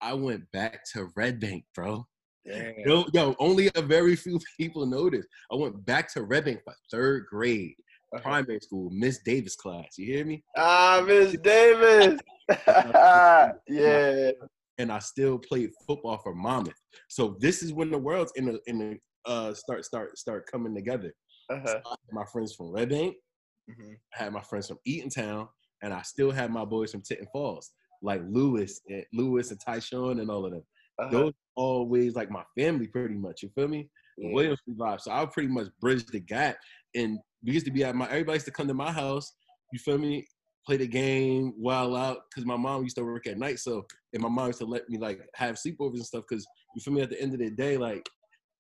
I 0.02 0.14
went 0.14 0.50
back 0.52 0.84
to 0.94 1.10
Red 1.16 1.40
Bank, 1.40 1.66
bro. 1.74 2.08
Damn. 2.46 2.74
Yo, 2.86 3.06
yo, 3.14 3.36
only 3.40 3.72
a 3.76 3.82
very 3.82 4.16
few 4.16 4.40
people 4.58 4.86
know 4.86 5.10
this. 5.10 5.26
I 5.52 5.56
went 5.56 5.84
back 5.86 6.14
to 6.14 6.24
Red 6.24 6.46
Bank 6.46 6.60
for 6.64 6.76
third 6.92 7.26
grade, 7.28 7.74
Uh-huh. 8.14 8.22
primary 8.22 8.60
school, 8.60 8.90
Miss 8.92 9.20
Davis 9.24 9.56
class. 9.56 9.98
You 9.98 10.06
hear 10.06 10.26
me? 10.26 10.44
Ah, 10.58 11.04
Miss 11.06 11.36
Davis. 11.38 12.20
yeah. 13.68 14.32
And 14.78 14.92
I 14.92 15.00
still 15.00 15.40
played 15.40 15.72
football 15.88 16.18
for 16.20 16.36
Monmouth. 16.36 16.80
So 17.10 17.38
this 17.40 17.64
is 17.64 17.74
when 17.74 17.92
the 17.92 17.98
world's 17.98 18.34
in 18.36 18.46
the 18.46 18.60
in 18.68 18.78
the 18.80 19.00
uh 19.26 19.54
start 19.54 19.86
start 19.86 20.18
start 20.18 20.46
coming 20.52 20.76
together. 20.76 21.14
Uh-huh. 21.50 21.66
So 21.66 21.82
I 21.86 21.90
had 21.90 22.12
my 22.12 22.26
friends 22.26 22.54
from 22.54 22.72
Red 22.72 22.90
Bank. 22.90 23.16
Mhm. 23.70 23.96
I 24.18 24.24
had 24.24 24.34
my 24.34 24.42
friends 24.42 24.68
from 24.68 24.78
Eatontown, 24.88 25.48
and 25.82 25.94
I 25.94 26.02
still 26.04 26.32
had 26.32 26.52
my 26.52 26.66
boys 26.66 26.92
from 26.92 27.02
Tinton 27.02 27.28
Falls, 27.34 27.72
like 28.02 28.22
Lewis 28.30 28.82
and 28.88 29.06
Lewis 29.14 29.52
and 29.52 29.60
Tyshawn 29.60 30.22
and 30.22 30.30
all 30.30 30.46
of 30.46 30.52
them. 30.52 30.64
Uh-huh. 31.00 31.10
Those 31.12 31.34
always 31.56 32.16
like 32.16 32.30
my 32.30 32.44
family, 32.58 32.88
pretty 32.88 33.16
much. 33.16 33.42
You 33.44 33.50
feel 33.56 33.68
me? 33.68 33.90
Yeah. 34.18 34.34
Williams 34.34 34.60
vibe. 34.70 35.02
So 35.02 35.12
I 35.12 35.26
pretty 35.26 35.50
much 35.50 35.68
bridged 35.82 36.12
the 36.12 36.20
gap, 36.20 36.58
and 36.94 37.20
we 37.46 37.54
used 37.54 37.66
to 37.66 37.72
be 37.72 37.84
at 37.84 37.96
my. 37.96 38.06
Everybody 38.06 38.38
used 38.38 38.46
to 38.46 38.52
come 38.52 38.68
to 38.68 38.74
my 38.74 38.92
house. 38.92 39.34
You 39.72 39.80
feel 39.80 39.98
me? 39.98 40.28
Play 40.66 40.78
the 40.78 40.88
game, 40.88 41.54
while 41.58 41.96
out, 41.96 42.22
because 42.28 42.44
my 42.44 42.58
mom 42.58 42.82
used 42.82 42.96
to 42.96 43.04
work 43.04 43.28
at 43.28 43.38
night. 43.38 43.60
So 43.60 43.86
and 44.14 44.24
my 44.24 44.30
mom 44.30 44.48
used 44.48 44.60
to 44.60 44.66
let 44.66 44.90
me 44.90 44.98
like 44.98 45.22
have 45.36 45.56
sleepovers 45.56 45.96
and 45.96 46.06
stuff. 46.06 46.24
Because 46.28 46.46
you 46.76 46.82
feel 46.82 46.94
me? 46.94 47.02
At 47.02 47.12
the 47.12 47.22
end 47.22 47.34
of 47.34 47.40
the 47.40 47.52
day, 47.52 47.78
like 47.78 48.10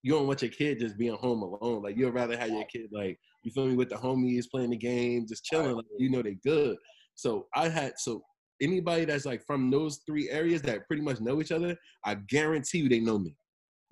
you 0.03 0.13
don't 0.13 0.27
want 0.27 0.43
your 0.43 0.51
kid 0.51 0.79
just 0.79 0.97
being 0.97 1.15
home 1.15 1.41
alone. 1.41 1.81
Like 1.81 1.97
you'd 1.97 2.13
rather 2.13 2.37
have 2.37 2.49
your 2.49 2.65
kid 2.65 2.89
like 2.91 3.17
you 3.43 3.51
feel 3.51 3.65
me 3.65 3.75
with 3.75 3.89
the 3.89 3.95
homies 3.95 4.45
playing 4.49 4.69
the 4.69 4.77
game, 4.77 5.25
just 5.27 5.43
chilling. 5.43 5.75
Like 5.75 5.85
you 5.97 6.11
know 6.11 6.21
they 6.21 6.37
good. 6.45 6.77
So 7.15 7.47
I 7.55 7.69
had 7.69 7.93
so 7.97 8.21
anybody 8.61 9.05
that's 9.05 9.25
like 9.25 9.43
from 9.45 9.71
those 9.71 10.01
three 10.05 10.29
areas 10.29 10.61
that 10.63 10.87
pretty 10.87 11.01
much 11.01 11.21
know 11.21 11.41
each 11.41 11.51
other, 11.51 11.75
I 12.05 12.15
guarantee 12.29 12.79
you 12.79 12.89
they 12.89 12.99
know 12.99 13.17
me. 13.17 13.35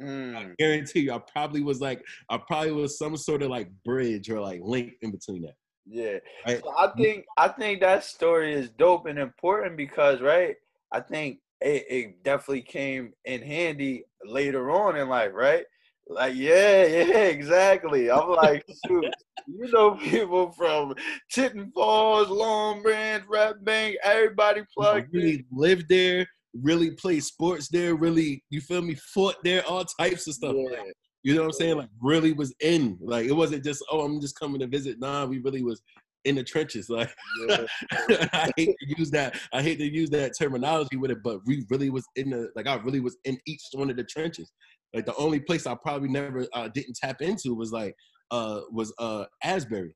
Mm. 0.02 0.36
I 0.36 0.50
guarantee 0.58 1.02
you, 1.02 1.14
I 1.14 1.20
probably 1.20 1.62
was 1.62 1.80
like, 1.80 2.04
I 2.30 2.38
probably 2.38 2.72
was 2.72 2.98
some 2.98 3.16
sort 3.18 3.44
of 3.44 3.50
like 3.50 3.70
bridge 3.86 4.30
or 4.30 4.40
like 4.40 4.62
link 4.64 4.94
in 5.02 5.12
between 5.12 5.44
that. 5.44 5.56
Yeah. 5.86 6.18
Right? 6.46 6.62
So 6.64 6.74
I 6.78 6.92
think 6.98 7.26
I 7.38 7.48
think 7.48 7.82
that 7.82 8.04
story 8.04 8.54
is 8.54 8.70
dope 8.70 9.06
and 9.06 9.20
important 9.20 9.78
because 9.78 10.22
right, 10.22 10.56
I 10.92 11.00
think 11.02 11.40
it, 11.62 11.86
it 11.90 12.24
definitely 12.24 12.62
came 12.62 13.14
in 13.26 13.42
handy 13.42 14.06
later 14.26 14.72
on 14.72 14.96
in 14.96 15.10
life, 15.10 15.32
right? 15.34 15.66
Like, 16.08 16.36
yeah, 16.36 16.86
yeah, 16.86 17.26
exactly. 17.26 18.12
I'm 18.12 18.30
like, 18.30 18.66
shoot, 18.88 19.14
you 19.48 19.72
know 19.72 19.96
people 19.96 20.52
from 20.52 20.96
Tinton 21.32 21.72
Falls, 21.74 22.30
Long 22.30 22.82
Branch, 22.82 23.24
Red 23.28 23.64
Bank, 23.64 23.98
everybody 24.04 24.62
plugged 24.74 25.14
in. 25.14 25.22
really 25.22 25.46
lived 25.52 25.88
there, 25.90 26.28
really 26.62 26.92
played 26.92 27.24
sports 27.24 27.70
there, 27.70 27.96
really, 27.96 28.44
you 28.50 28.62
feel 28.62 28.82
me, 28.82 28.96
fought 29.14 29.36
there, 29.44 29.66
all 29.68 29.86
types 29.86 30.28
of 30.28 30.36
stuff. 30.36 30.56
Yeah. 30.56 30.84
You 31.24 31.36
know 31.36 31.42
what 31.42 31.48
I'm 31.48 31.54
saying? 31.54 31.78
Like 31.78 31.90
really 32.02 32.34
was 32.34 32.54
in. 32.60 32.98
Like 33.02 33.26
it 33.28 33.32
wasn't 33.34 33.64
just, 33.64 33.84
oh, 33.90 34.02
I'm 34.02 34.20
just 34.20 34.38
coming 34.38 34.60
to 34.60 34.68
visit. 34.68 35.00
Nah, 35.00 35.26
we 35.26 35.40
really 35.40 35.64
was 35.64 35.82
in 36.26 36.36
the 36.36 36.44
trenches. 36.44 36.90
Like 36.90 37.14
Yeah. 37.48 37.66
I 38.34 38.52
hate 38.58 38.76
to 38.80 38.96
use 38.98 39.12
that. 39.12 39.38
I 39.54 39.62
hate 39.62 39.78
to 39.80 39.86
use 39.86 40.10
that 40.12 40.34
terminology 40.38 40.98
with 40.98 41.12
it, 41.12 41.20
but 41.24 41.40
we 41.46 41.66
really 41.70 41.90
was 41.90 42.06
in 42.16 42.30
the 42.30 42.50
like 42.56 42.68
I 42.68 42.76
really 42.76 43.00
was 43.00 43.18
in 43.26 43.38
each 43.46 43.62
one 43.74 43.90
of 43.90 43.98
the 43.98 44.04
trenches. 44.04 44.52
Like 44.94 45.06
the 45.06 45.16
only 45.16 45.40
place 45.40 45.66
I 45.66 45.76
probably 45.76 46.10
never 46.10 46.46
uh, 46.54 46.70
didn't 46.74 46.98
tap 47.02 47.22
into 47.22 47.56
was 47.56 47.72
like 47.72 47.96
uh 48.32 48.62
was 48.72 48.94
uh 49.00 49.26
Asbury. 49.44 49.96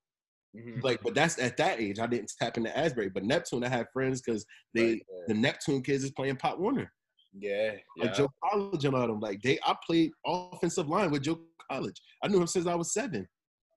Mhm. 0.55 0.81
Like, 0.83 1.01
but 1.03 1.13
that's 1.13 1.37
at 1.39 1.57
that 1.57 1.79
age 1.79 1.99
I 1.99 2.07
didn't 2.07 2.31
tap 2.39 2.57
into 2.57 2.75
Asbury. 2.77 3.09
But 3.09 3.25
Neptune, 3.25 3.63
I 3.63 3.69
had 3.69 3.87
friends 3.93 4.21
because 4.21 4.45
they 4.73 4.91
Right, 4.91 5.01
the 5.27 5.33
Neptune 5.33 5.83
kids 5.83 6.03
is 6.03 6.11
playing 6.11 6.37
Pop 6.37 6.57
Warner. 6.59 6.91
Yeah. 7.37 7.73
Like 7.97 8.09
Yeah. 8.09 8.13
Joe 8.13 8.29
College 8.43 8.85
and 8.85 8.95
all 8.95 9.07
them. 9.07 9.19
Like 9.19 9.41
they 9.41 9.59
I 9.65 9.75
played 9.85 10.11
offensive 10.25 10.87
line 10.87 11.11
with 11.11 11.23
Joe 11.23 11.39
College. 11.69 11.99
I 12.23 12.27
knew 12.27 12.39
him 12.39 12.47
since 12.47 12.65
I 12.67 12.75
was 12.75 12.93
seven. 12.93 13.27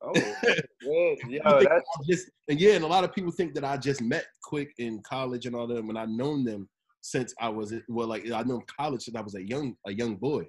Oh, 0.02 0.12
yeah. 0.82 1.14
Yo, 1.28 1.60
that's 1.62 1.84
just 2.08 2.30
and 2.48 2.58
yeah, 2.58 2.72
and 2.72 2.84
a 2.84 2.88
lot 2.88 3.04
of 3.04 3.12
people 3.12 3.32
think 3.32 3.54
that 3.54 3.64
I 3.64 3.76
just 3.76 4.00
met 4.00 4.24
quick 4.44 4.72
in 4.78 5.02
college 5.02 5.44
and 5.44 5.54
all 5.54 5.66
them, 5.66 5.90
and 5.90 5.98
I've 5.98 6.08
known 6.08 6.42
them 6.44 6.68
since 7.02 7.34
I 7.38 7.48
was 7.50 7.74
well, 7.88 8.06
like 8.06 8.30
I 8.30 8.42
know 8.44 8.62
college 8.78 9.02
since 9.02 9.16
I 9.16 9.20
was 9.20 9.34
a 9.34 9.46
young 9.46 9.76
a 9.86 9.92
young 9.92 10.16
boy. 10.16 10.42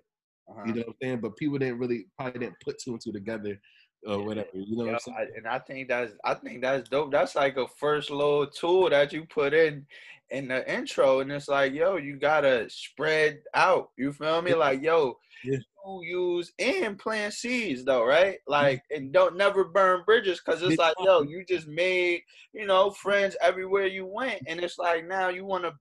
uh-huh. 0.50 0.63
You 0.68 0.74
know 0.75 0.80
what 0.82 0.88
I'm 0.90 0.96
saying? 1.01 1.20
But 1.22 1.36
people 1.36 1.58
didn't 1.58 1.80
really 1.80 2.06
probably 2.18 2.40
didn't 2.40 2.56
put 2.63 2.78
two 2.80 2.92
and 2.92 3.01
two 3.04 3.12
together 3.12 3.60
or 4.05 4.24
whatever. 4.24 4.50
You 4.53 4.77
know 4.77 4.86
Yeah, 4.86 4.91
what 4.91 4.93
I'm 4.93 5.00
saying? 5.00 5.17
I, 5.17 5.38
and 5.38 5.48
I 5.48 5.60
think 5.60 5.88
that's 5.89 6.13
I 6.25 6.34
think 6.34 6.62
that's 6.62 6.89
dope. 6.89 7.12
That's 7.12 7.36
like 7.36 7.58
a 7.58 7.67
first 7.67 8.10
little 8.10 8.48
tool 8.48 8.89
that 8.89 9.13
you 9.13 9.25
put 9.25 9.53
in 9.53 9.86
in 10.31 10.48
the 10.48 10.70
intro, 10.74 11.20
and 11.20 11.31
it's 11.31 11.48
like, 11.48 11.74
yo, 11.74 11.98
you 11.98 12.17
gotta 12.17 12.67
spread 12.70 13.41
out. 13.53 13.89
You 13.98 14.12
feel 14.13 14.41
me? 14.41 14.55
Like, 14.55 14.81
yo, 14.81 15.20
Yeah. 15.43 15.60
you 15.86 16.01
use 16.03 16.53
and 16.60 16.98
plant 16.98 17.34
seeds 17.34 17.86
though, 17.86 18.05
right? 18.05 18.38
Like, 18.48 18.84
and 18.91 19.12
don't 19.13 19.38
never 19.38 19.65
burn 19.65 20.03
bridges, 20.05 20.41
cause 20.41 20.62
it's 20.63 20.77
like, 20.77 20.96
yo, 21.03 21.22
you 21.24 21.46
just 21.46 21.67
made 21.67 22.22
you 22.53 22.65
know 22.65 22.91
friends 22.91 23.36
everywhere 23.41 23.88
you 23.88 24.05
went, 24.08 24.41
and 24.48 24.60
it's 24.62 24.77
like 24.79 25.05
now 25.08 25.29
you 25.29 25.46
want 25.46 25.63
to 25.65 25.74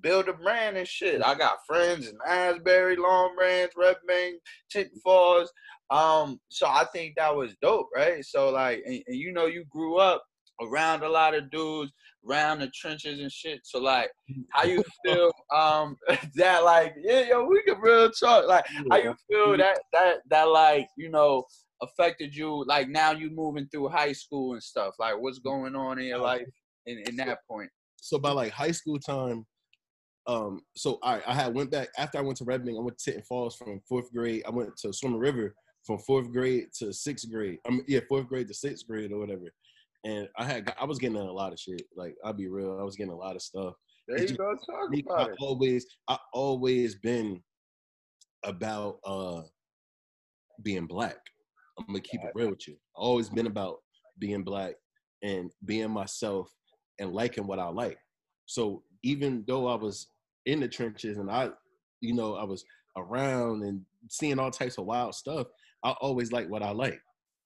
build 0.00 0.28
a 0.28 0.32
brand 0.32 0.76
and 0.76 0.86
shit. 0.86 1.22
I 1.22 1.34
got 1.34 1.58
friends 1.66 2.08
in 2.08 2.16
Asbury, 2.26 2.96
Long 2.96 3.34
Branch, 3.36 3.70
Red 3.76 3.96
Bank, 4.06 4.36
Tinton 4.70 5.00
Falls. 5.02 5.50
Um, 5.90 6.38
so 6.48 6.66
I 6.66 6.84
think 6.92 7.14
that 7.16 7.34
was 7.34 7.56
dope, 7.62 7.88
right? 7.94 8.24
So 8.24 8.50
like, 8.50 8.82
and, 8.84 9.02
and 9.06 9.16
you 9.16 9.32
know, 9.32 9.46
you 9.46 9.64
grew 9.70 9.96
up 9.96 10.22
around 10.60 11.02
a 11.02 11.08
lot 11.08 11.34
of 11.34 11.50
dudes, 11.50 11.92
around 12.28 12.58
the 12.58 12.68
trenches 12.68 13.20
and 13.20 13.32
shit. 13.32 13.60
So 13.64 13.78
like, 13.78 14.10
how 14.50 14.64
you 14.64 14.82
feel? 15.04 15.30
Um, 15.54 15.96
that 16.34 16.64
like, 16.64 16.94
yeah, 17.00 17.28
yo, 17.28 17.44
we 17.44 17.62
can 17.62 17.80
real 17.80 18.10
talk. 18.10 18.46
Like, 18.46 18.66
how 18.90 18.98
you 18.98 19.14
feel 19.30 19.56
that 19.56 19.80
that 19.92 20.16
that 20.30 20.44
like, 20.44 20.88
you 20.96 21.10
know, 21.10 21.44
affected 21.80 22.34
you? 22.34 22.64
Like 22.66 22.88
now 22.88 23.12
you 23.12 23.30
moving 23.30 23.68
through 23.70 23.88
high 23.88 24.12
school 24.12 24.52
and 24.52 24.62
stuff. 24.62 24.94
Like, 24.98 25.18
what's 25.18 25.38
going 25.38 25.74
on 25.74 25.98
in 25.98 26.06
your 26.06 26.18
life 26.18 26.46
in 26.86 26.98
in 27.06 27.16
that 27.16 27.38
point? 27.48 27.70
so 28.00 28.18
by 28.18 28.30
like 28.30 28.52
high 28.52 28.70
school 28.70 28.98
time, 28.98 29.46
um, 30.28 30.60
so 30.76 30.98
I 31.02 31.22
I 31.26 31.34
had 31.34 31.54
went 31.54 31.70
back 31.70 31.88
after 31.96 32.18
I 32.18 32.20
went 32.20 32.36
to 32.38 32.44
Red 32.44 32.60
I 32.60 32.80
went 32.80 32.98
to 32.98 33.04
Tinton 33.04 33.24
Falls 33.24 33.56
from 33.56 33.80
fourth 33.88 34.12
grade. 34.12 34.42
I 34.46 34.50
went 34.50 34.76
to 34.78 34.92
Swimming 34.92 35.18
River 35.18 35.54
from 35.84 35.98
fourth 36.00 36.30
grade 36.30 36.66
to 36.78 36.92
sixth 36.92 37.30
grade. 37.30 37.58
I 37.66 37.70
mean, 37.70 37.84
yeah, 37.88 38.00
fourth 38.08 38.28
grade 38.28 38.46
to 38.48 38.54
sixth 38.54 38.86
grade 38.86 39.10
or 39.10 39.18
whatever. 39.18 39.50
And 40.04 40.28
I 40.36 40.44
had 40.44 40.72
I 40.78 40.84
was 40.84 40.98
getting 40.98 41.16
a 41.16 41.32
lot 41.32 41.54
of 41.54 41.58
shit. 41.58 41.82
Like 41.96 42.14
I'll 42.22 42.34
be 42.34 42.46
real, 42.46 42.78
I 42.78 42.84
was 42.84 42.94
getting 42.94 43.12
a 43.12 43.16
lot 43.16 43.36
of 43.36 43.42
stuff. 43.42 43.74
There 44.06 44.20
you 44.20 44.36
go. 44.36 44.54
Talk 44.70 44.90
Me, 44.90 45.02
about 45.06 45.28
I 45.28 45.32
it. 45.32 45.38
always 45.40 45.86
I 46.08 46.18
always 46.34 46.94
been 46.94 47.42
about 48.44 48.98
uh 49.04 49.42
being 50.62 50.86
black. 50.86 51.16
I'm 51.78 51.86
gonna 51.86 52.00
keep 52.00 52.22
it 52.22 52.32
real 52.34 52.50
with 52.50 52.68
you. 52.68 52.74
I 52.74 53.00
always 53.00 53.30
been 53.30 53.46
about 53.46 53.78
being 54.18 54.42
black 54.42 54.74
and 55.22 55.50
being 55.64 55.90
myself 55.90 56.52
and 56.98 57.12
liking 57.12 57.46
what 57.46 57.58
I 57.58 57.68
like. 57.68 57.98
So 58.46 58.82
even 59.02 59.44
though 59.46 59.68
I 59.68 59.74
was 59.74 60.08
in 60.48 60.60
the 60.60 60.66
trenches 60.68 61.18
and 61.18 61.30
I, 61.30 61.50
you 62.00 62.14
know, 62.14 62.34
I 62.34 62.42
was 62.42 62.64
around 62.96 63.62
and 63.62 63.82
seeing 64.08 64.38
all 64.38 64.50
types 64.50 64.78
of 64.78 64.86
wild 64.86 65.14
stuff, 65.14 65.46
I 65.84 65.90
always 66.00 66.32
like 66.32 66.48
what 66.48 66.62
I 66.62 66.70
like. 66.70 67.00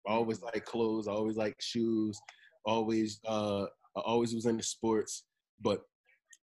I 0.07 0.13
always 0.13 0.41
like 0.41 0.65
clothes. 0.65 1.09
I 1.09 1.13
always 1.13 1.37
like 1.37 1.57
shoes. 1.61 2.19
Always, 2.65 3.21
uh, 3.27 3.65
I 3.97 4.01
always 4.01 4.35
was 4.35 4.47
into 4.47 4.63
sports. 4.63 5.25
But 5.61 5.83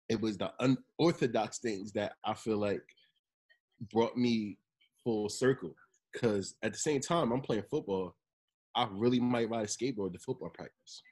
it 0.09 0.21
was 0.21 0.37
the 0.37 0.53
unorthodox 0.61 1.59
things 1.59 1.93
that 1.93 2.15
I 2.25 2.35
feel 2.35 2.59
like 2.59 2.83
brought 3.93 4.17
me 4.17 4.59
full 5.05 5.29
circle. 5.29 5.75
Because 6.13 6.57
at 6.65 6.73
the 6.73 6.79
same 6.79 7.01
time, 7.01 7.31
I'm 7.31 7.41
playing 7.41 7.65
football. 7.71 8.17
I 8.75 8.89
really 8.91 9.21
might 9.21 9.49
ride 9.49 9.65
a 9.65 9.69
skateboard 9.69 10.13
to 10.13 10.19
football 10.19 10.51
practice, 10.51 11.03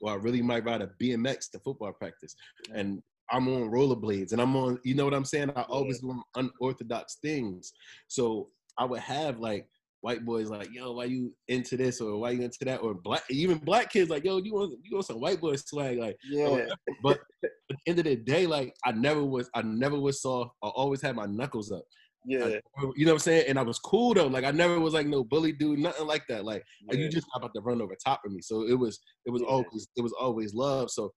or 0.00 0.12
I 0.12 0.14
really 0.16 0.42
might 0.42 0.64
ride 0.64 0.82
a 0.82 0.90
BMX 1.00 1.50
to 1.50 1.58
football 1.60 1.92
practice, 1.92 2.34
and 2.74 3.02
I'm 3.30 3.48
on 3.48 3.70
rollerblades, 3.70 4.32
and 4.32 4.40
I'm 4.40 4.56
on. 4.56 4.78
You 4.84 4.94
know 4.94 5.04
what 5.04 5.14
I'm 5.14 5.24
saying? 5.24 5.50
I 5.56 5.62
always 5.62 6.00
do 6.00 6.22
unorthodox 6.36 7.16
things. 7.22 7.72
So 8.08 8.48
I 8.78 8.84
would 8.84 9.00
have 9.00 9.38
like 9.38 9.66
white 10.00 10.24
boys 10.24 10.48
like, 10.48 10.68
"Yo, 10.72 10.92
why 10.92 11.04
you 11.04 11.34
into 11.48 11.76
this?" 11.76 12.00
or 12.00 12.18
"Why 12.18 12.30
you 12.30 12.42
into 12.42 12.64
that?" 12.64 12.78
or 12.78 12.94
black, 12.94 13.22
even 13.30 13.58
black 13.58 13.90
kids 13.90 14.10
like, 14.10 14.24
"Yo, 14.24 14.38
you 14.38 14.54
want 14.54 14.72
you 14.82 14.96
want 14.96 15.06
some 15.06 15.20
white 15.20 15.40
boy 15.40 15.56
swag?" 15.56 15.98
Like, 15.98 16.16
Yeah. 16.24 16.66
but 17.02 17.18
at 17.44 17.50
the 17.68 17.76
end 17.86 17.98
of 17.98 18.04
the 18.04 18.16
day, 18.16 18.46
like 18.46 18.74
I 18.84 18.92
never 18.92 19.24
was, 19.24 19.50
I 19.54 19.62
never 19.62 19.98
was 19.98 20.22
soft. 20.22 20.52
I 20.62 20.68
always 20.68 21.02
had 21.02 21.16
my 21.16 21.26
knuckles 21.26 21.70
up. 21.72 21.84
Yeah. 22.26 22.46
You 22.96 23.06
know 23.06 23.12
what 23.12 23.12
I'm 23.12 23.18
saying? 23.20 23.44
And 23.48 23.58
I 23.58 23.62
was 23.62 23.78
cool 23.78 24.12
though. 24.12 24.26
Like 24.26 24.44
I 24.44 24.50
never 24.50 24.78
was 24.78 24.92
like 24.92 25.06
no 25.06 25.24
bully 25.24 25.52
dude, 25.52 25.78
nothing 25.78 26.06
like 26.06 26.24
that. 26.28 26.44
Like 26.44 26.62
like, 26.86 26.98
yeah. 26.98 27.04
you 27.04 27.08
just 27.08 27.26
not 27.34 27.42
about 27.42 27.54
to 27.54 27.62
run 27.62 27.80
over 27.80 27.96
top 28.04 28.20
of 28.26 28.32
me. 28.32 28.40
So 28.42 28.66
it 28.66 28.74
was 28.78 28.98
it 29.24 29.30
was 29.30 29.40
Yeah. 29.42 29.48
always 29.48 29.88
it 29.96 30.02
was 30.02 30.12
always 30.20 30.52
love. 30.54 30.90
So 30.90 31.10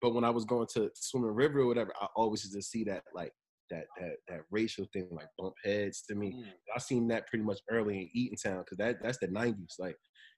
but 0.00 0.14
when 0.14 0.24
I 0.24 0.30
was 0.30 0.44
going 0.44 0.66
to 0.74 0.90
swimming 0.94 1.34
river 1.34 1.60
or 1.60 1.66
whatever, 1.66 1.92
I 2.00 2.06
always 2.16 2.44
used 2.44 2.54
to 2.54 2.62
see 2.62 2.84
that 2.84 3.04
like 3.14 3.32
that 3.70 3.86
that 3.98 4.16
that 4.28 4.40
racial 4.50 4.86
thing 4.92 5.08
like 5.10 5.28
bump 5.38 5.54
heads 5.64 6.02
to 6.08 6.14
me. 6.14 6.32
Mm. 6.32 6.52
I 6.74 6.78
seen 6.78 7.08
that 7.08 7.26
pretty 7.26 7.44
much 7.44 7.60
early 7.70 8.10
in 8.14 8.30
Eatontown 8.36 8.60
because 8.64 8.78
that 8.78 9.02
that's 9.02 9.18
the 9.18 9.28
'90s. 9.28 9.74
Like, 9.78 9.96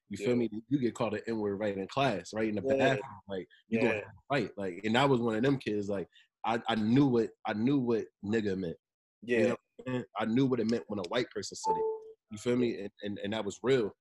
you 0.09 0.17
Yeah. 0.19 0.27
feel 0.27 0.35
me? 0.35 0.49
You 0.67 0.79
get 0.79 0.95
called 0.95 1.13
an 1.13 1.21
N 1.27 1.39
word 1.39 1.55
right 1.59 1.77
in 1.77 1.87
class, 1.87 2.33
right 2.33 2.49
in 2.49 2.55
the 2.55 2.63
Yeah. 2.65 2.77
bathroom. 2.77 3.21
Like, 3.29 3.47
you 3.69 3.79
Yeah. 3.79 3.85
going 3.85 4.01
to 4.01 4.07
fight. 4.27 4.51
Like, 4.57 4.81
and 4.83 4.97
I 4.97 5.05
was 5.05 5.21
one 5.21 5.35
of 5.35 5.43
them 5.43 5.57
kids. 5.57 5.87
Like, 5.89 6.07
I, 6.45 6.61
I 6.67 6.75
knew 6.75 7.07
what 7.07 7.29
I 7.45 7.53
knew 7.53 7.79
what 7.79 8.05
nigga 8.25 8.57
meant. 8.57 8.77
Yeah. 9.21 9.37
You 9.37 9.47
know 9.49 9.57
I'm 9.79 9.85
saying? 9.93 10.03
I 10.17 10.25
knew 10.25 10.45
what 10.47 10.59
it 10.59 10.69
meant 10.69 10.83
when 10.87 10.99
a 10.99 11.07
white 11.09 11.29
person 11.29 11.55
said 11.55 11.75
it. 11.77 11.85
You 12.31 12.37
feel 12.37 12.55
me? 12.57 12.79
And 12.81 12.89
and, 13.03 13.19
and 13.23 13.33
that 13.33 13.45
was 13.45 13.59
real. 13.63 13.91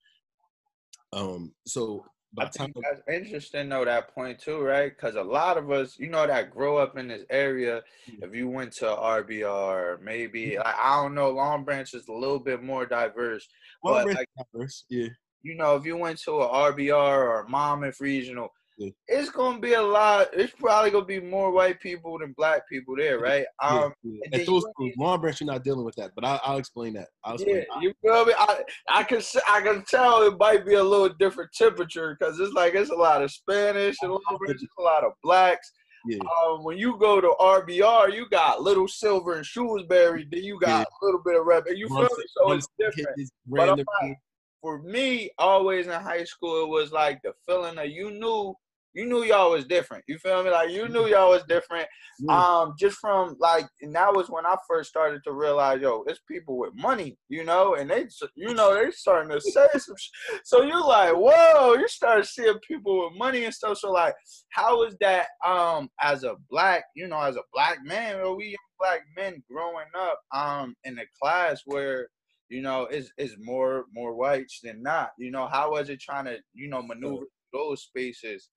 Um. 1.13 1.53
So 1.67 2.05
I 2.39 2.47
think 2.49 2.77
that's 2.83 3.01
interesting 3.09 3.69
though 3.69 3.85
that 3.85 4.15
point 4.15 4.39
too, 4.39 4.61
right? 4.61 4.95
Because 4.95 5.17
a 5.17 5.23
lot 5.23 5.59
of 5.59 5.71
us, 5.71 5.99
you 5.99 6.09
know, 6.09 6.27
that 6.27 6.51
grow 6.51 6.77
up 6.77 6.97
in 6.97 7.09
this 7.09 7.25
area, 7.31 7.83
Yeah. 8.07 8.27
if 8.27 8.35
you 8.35 8.49
went 8.49 8.73
to 8.75 8.87
RBR, 8.87 10.01
maybe 10.01 10.57
like, 10.57 10.75
I 10.77 11.03
don't 11.03 11.15
know, 11.15 11.31
Long 11.31 11.65
Branch 11.65 11.93
is 11.93 12.09
a 12.09 12.13
little 12.13 12.39
bit 12.39 12.63
more 12.63 12.87
diverse. 12.87 13.49
well, 13.83 13.95
but, 13.95 14.07
rest 14.07 14.19
like, 14.19 14.47
first, 14.53 14.85
yeah. 14.89 15.09
You 15.43 15.55
know, 15.57 15.75
if 15.77 15.85
you 15.87 15.97
went 15.97 16.19
to 16.21 16.33
a 16.33 16.49
RBR 16.49 16.93
or 17.23 17.41
a 17.41 17.49
Monmouth 17.49 18.01
Regional, 18.01 18.53
Yeah. 18.81 18.91
it's 19.09 19.29
gonna 19.29 19.61
be 19.61 19.75
a 19.75 19.83
lot. 19.83 20.29
It's 20.33 20.55
probably 20.55 20.91
gonna 20.91 21.05
be 21.05 21.21
more 21.21 21.51
white 21.51 21.81
people 21.81 22.19
than 22.19 22.33
black 22.33 22.67
people 22.67 22.97
there, 22.97 23.19
right? 23.19 23.45
Yeah, 23.63 23.69
Um, 23.69 23.93
yeah. 24.03 24.41
At 24.41 24.47
those 24.47 24.65
schools, 24.71 24.95
Long 24.97 25.21
Branch, 25.21 25.39
you're 25.39 25.53
not 25.53 25.63
dealing 25.63 25.85
with 25.85 25.95
that, 25.97 26.13
but 26.15 26.25
I, 26.25 26.41
I'll 26.43 26.57
explain 26.57 26.95
that. 26.95 27.09
I'll 27.23 27.35
explain. 27.35 27.57
Yeah, 27.57 27.65
that. 27.75 27.83
you 27.83 27.93
feel 28.01 28.25
me? 28.25 28.33
I 28.39 28.63
I 28.89 29.03
can 29.03 29.21
I 29.47 29.61
can 29.61 29.85
tell 29.85 30.23
it 30.23 30.39
might 30.39 30.65
be 30.65 30.75
a 30.75 30.83
little 30.83 31.11
different 31.11 31.53
temperature 31.53 32.17
because 32.19 32.41
it's 32.41 32.55
like 32.55 32.75
it's 32.75 32.89
a 32.89 32.95
lot 32.95 33.23
of 33.23 33.31
Spanish 33.31 33.97
and 34.01 34.13
a 34.13 34.15
lot 34.15 34.23
of, 34.31 34.41
it's 34.49 34.65
a 34.79 34.83
lot 34.83 35.05
of 35.05 35.13
blacks. 35.23 35.71
Yeah. 36.07 36.21
Um, 36.43 36.65
when 36.65 36.79
you 36.79 36.97
go 36.99 37.21
to 37.21 37.35
RBR, 37.39 38.15
you 38.15 38.27
got 38.31 38.63
Little 38.63 38.89
Silver 38.89 39.35
and 39.35 39.45
Shrewsbury, 39.45 40.27
then 40.31 40.43
you 40.43 40.59
got 40.59 40.87
a 40.87 41.05
little 41.05 41.21
bit 41.23 41.39
of 41.39 41.45
rep, 41.45 41.67
and 41.67 41.77
you 41.77 41.87
feel 41.89 42.01
me? 42.01 42.09
So 42.29 42.53
it's 42.53 42.67
different. 42.79 43.09
kid 43.19 43.29
But 43.47 43.77
like, 43.77 44.17
for 44.63 44.81
me, 44.83 45.31
always 45.39 45.87
in 45.87 45.93
high 45.93 46.25
school, 46.25 46.65
it 46.65 46.69
was 46.69 46.93
like 46.93 47.21
the 47.23 47.33
feeling 47.47 47.77
that 47.77 47.91
you 47.91 48.11
knew 48.11 48.55
you 48.95 49.07
knew 49.07 49.23
y'all 49.23 49.51
was 49.51 49.67
different. 49.67 50.05
You 50.09 50.19
feel 50.19 50.43
me? 50.43 50.51
Like 50.51 50.71
you 50.71 50.89
knew 50.89 51.07
y'all 51.07 51.31
was 51.31 51.45
different. 51.45 51.89
Um, 52.29 52.75
just 52.79 52.99
from 52.99 53.37
like, 53.39 53.67
and 53.81 53.95
that 53.95 54.15
was 54.15 54.29
when 54.29 54.45
I 54.45 54.57
first 54.69 54.91
started 54.91 55.23
to 55.25 55.33
realize, 55.33 55.81
yo, 55.81 56.05
it's 56.07 56.21
people 56.29 56.59
with 56.59 56.75
money, 56.75 57.17
you 57.29 57.45
know, 57.45 57.75
and 57.75 57.91
they, 57.91 58.07
you 58.35 58.55
know, 58.55 58.75
they 58.75 58.91
starting 58.91 59.31
to 59.31 59.41
say 59.41 59.67
some. 59.79 59.97
Sh- 59.97 60.11
so 60.45 60.63
you're 60.63 60.85
like, 60.85 61.15
whoa, 61.15 61.75
you 61.75 61.89
start 61.89 62.27
seeing 62.27 62.59
people 62.67 63.05
with 63.05 63.19
money 63.19 63.45
and 63.45 63.55
stuff. 63.55 63.79
So 63.79 63.91
like, 63.91 64.15
how 64.51 64.83
is 64.85 64.97
that? 65.01 65.29
Um, 65.47 65.89
as 66.01 66.25
a 66.25 66.37
black, 66.51 66.85
you 66.95 67.07
know, 67.09 67.21
as 67.21 67.37
a 67.37 67.43
black 67.53 67.79
man, 67.85 68.21
or 68.21 68.37
we 68.37 68.57
black 68.79 69.01
men 69.17 69.43
growing 69.51 69.87
up, 69.97 70.21
um, 70.35 70.75
in 70.85 70.99
a 70.99 71.05
class 71.21 71.63
where 71.65 72.09
you 72.51 72.63
know, 72.63 72.87
is 72.87 73.13
is 73.17 73.37
more 73.39 73.85
more 73.95 74.15
whites 74.15 74.61
than 74.63 74.83
not. 74.83 75.11
You 75.19 75.31
know, 75.31 75.47
how 75.47 75.71
was 75.71 75.89
it 75.89 76.01
trying 76.01 76.27
to, 76.27 76.39
you 76.53 76.69
know, 76.69 76.83
maneuver 76.83 77.27
those 77.53 77.83
spaces? 77.83 78.49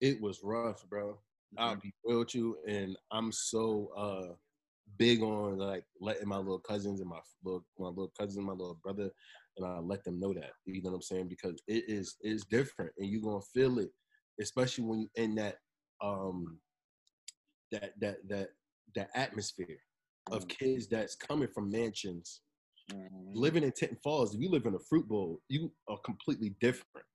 It 0.00 0.20
was 0.20 0.40
rough, 0.42 0.86
bro. 0.88 1.12
Mm-hmm. 1.54 1.58
I'll 1.58 1.76
be 1.76 1.92
real 2.04 2.20
with 2.20 2.34
you, 2.34 2.58
and 2.66 2.96
I'm 3.10 3.32
so 3.32 3.88
uh 3.96 4.34
big 4.98 5.22
on 5.22 5.58
like 5.58 5.84
letting 6.00 6.28
my 6.28 6.36
little 6.38 6.60
cousins 6.60 7.00
and 7.00 7.08
my 7.08 7.20
little 7.44 7.64
my 7.78 7.88
little 7.88 8.12
cousin, 8.18 8.44
my 8.44 8.52
little 8.52 8.78
brother, 8.82 9.10
and 9.56 9.66
I 9.66 9.78
let 9.78 10.04
them 10.04 10.20
know 10.20 10.34
that. 10.34 10.50
You 10.64 10.82
know 10.82 10.90
what 10.90 10.96
I'm 10.96 11.02
saying? 11.02 11.28
Because 11.28 11.60
it 11.66 11.84
is 11.88 12.16
it's 12.20 12.44
different, 12.44 12.92
and 12.98 13.08
you're 13.10 13.22
gonna 13.22 13.40
feel 13.54 13.78
it, 13.78 13.90
especially 14.40 14.84
when 14.84 15.00
you 15.00 15.08
in 15.14 15.34
that 15.36 15.56
um 16.02 16.60
that 17.72 17.92
that 18.00 18.16
that 18.28 18.48
that 18.94 19.10
atmosphere 19.14 19.78
of 20.30 20.42
Mhm. 20.44 20.48
kids 20.48 20.88
that's 20.88 21.14
coming 21.16 21.48
from 21.48 21.70
mansions 21.70 22.42
Mhm. 22.90 23.34
living 23.34 23.62
in 23.64 23.72
Tinton 23.72 23.98
Falls, 24.02 24.34
if 24.34 24.40
you 24.40 24.48
live 24.50 24.66
in 24.66 24.74
a 24.74 24.78
fruit 24.78 25.08
bowl, 25.08 25.42
you 25.48 25.72
are 25.88 25.98
completely 26.04 26.50
different 26.60 27.06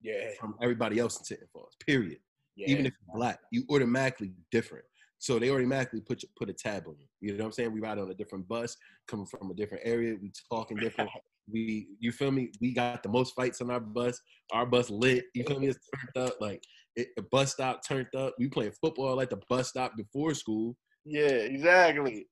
Yeah, 0.00 0.30
from 0.38 0.56
everybody 0.62 0.98
else 0.98 1.18
in 1.18 1.24
Tinton 1.24 1.48
Falls. 1.52 1.74
Period. 1.86 2.20
Yeah. 2.56 2.68
Even 2.68 2.86
if 2.86 2.92
you're 2.92 3.16
black, 3.16 3.38
you 3.50 3.64
automatically 3.70 4.32
different. 4.50 4.84
So 5.18 5.38
they 5.38 5.50
automatically 5.50 6.00
put 6.00 6.22
you, 6.22 6.28
put 6.38 6.50
a 6.50 6.52
tab 6.52 6.84
on 6.86 6.96
you. 6.98 7.06
You 7.20 7.32
know 7.32 7.44
what 7.44 7.46
I'm 7.46 7.52
saying? 7.52 7.72
We 7.72 7.80
ride 7.80 7.98
on 7.98 8.10
a 8.10 8.14
different 8.14 8.46
bus, 8.48 8.76
coming 9.08 9.26
from 9.26 9.50
a 9.50 9.54
different 9.54 9.82
area. 9.86 10.14
We 10.20 10.32
talking 10.50 10.76
different. 10.76 11.10
We, 11.48 11.86
you 12.00 12.10
feel 12.10 12.32
me? 12.32 12.50
We 12.60 12.74
got 12.74 13.04
the 13.04 13.08
most 13.08 13.36
fights 13.36 13.60
on 13.60 13.70
our 13.70 13.78
bus. 13.78 14.20
Our 14.50 14.66
bus 14.66 14.90
lit. 14.90 15.26
You 15.32 15.44
feel 15.44 15.60
me? 15.60 15.68
It's 15.68 15.78
turned 15.94 16.26
up. 16.26 16.40
Like 16.40 16.60
it, 16.96 17.10
the 17.14 17.22
bus 17.22 17.52
stop 17.52 17.86
turned 17.86 18.12
up. 18.16 18.34
We 18.36 18.48
playing 18.48 18.72
football 18.80 19.14
like 19.14 19.30
the 19.30 19.40
bus 19.48 19.68
stop 19.68 19.96
before 19.96 20.34
school 20.34 20.76
yeah, 21.08 21.28
exactly. 21.28 22.26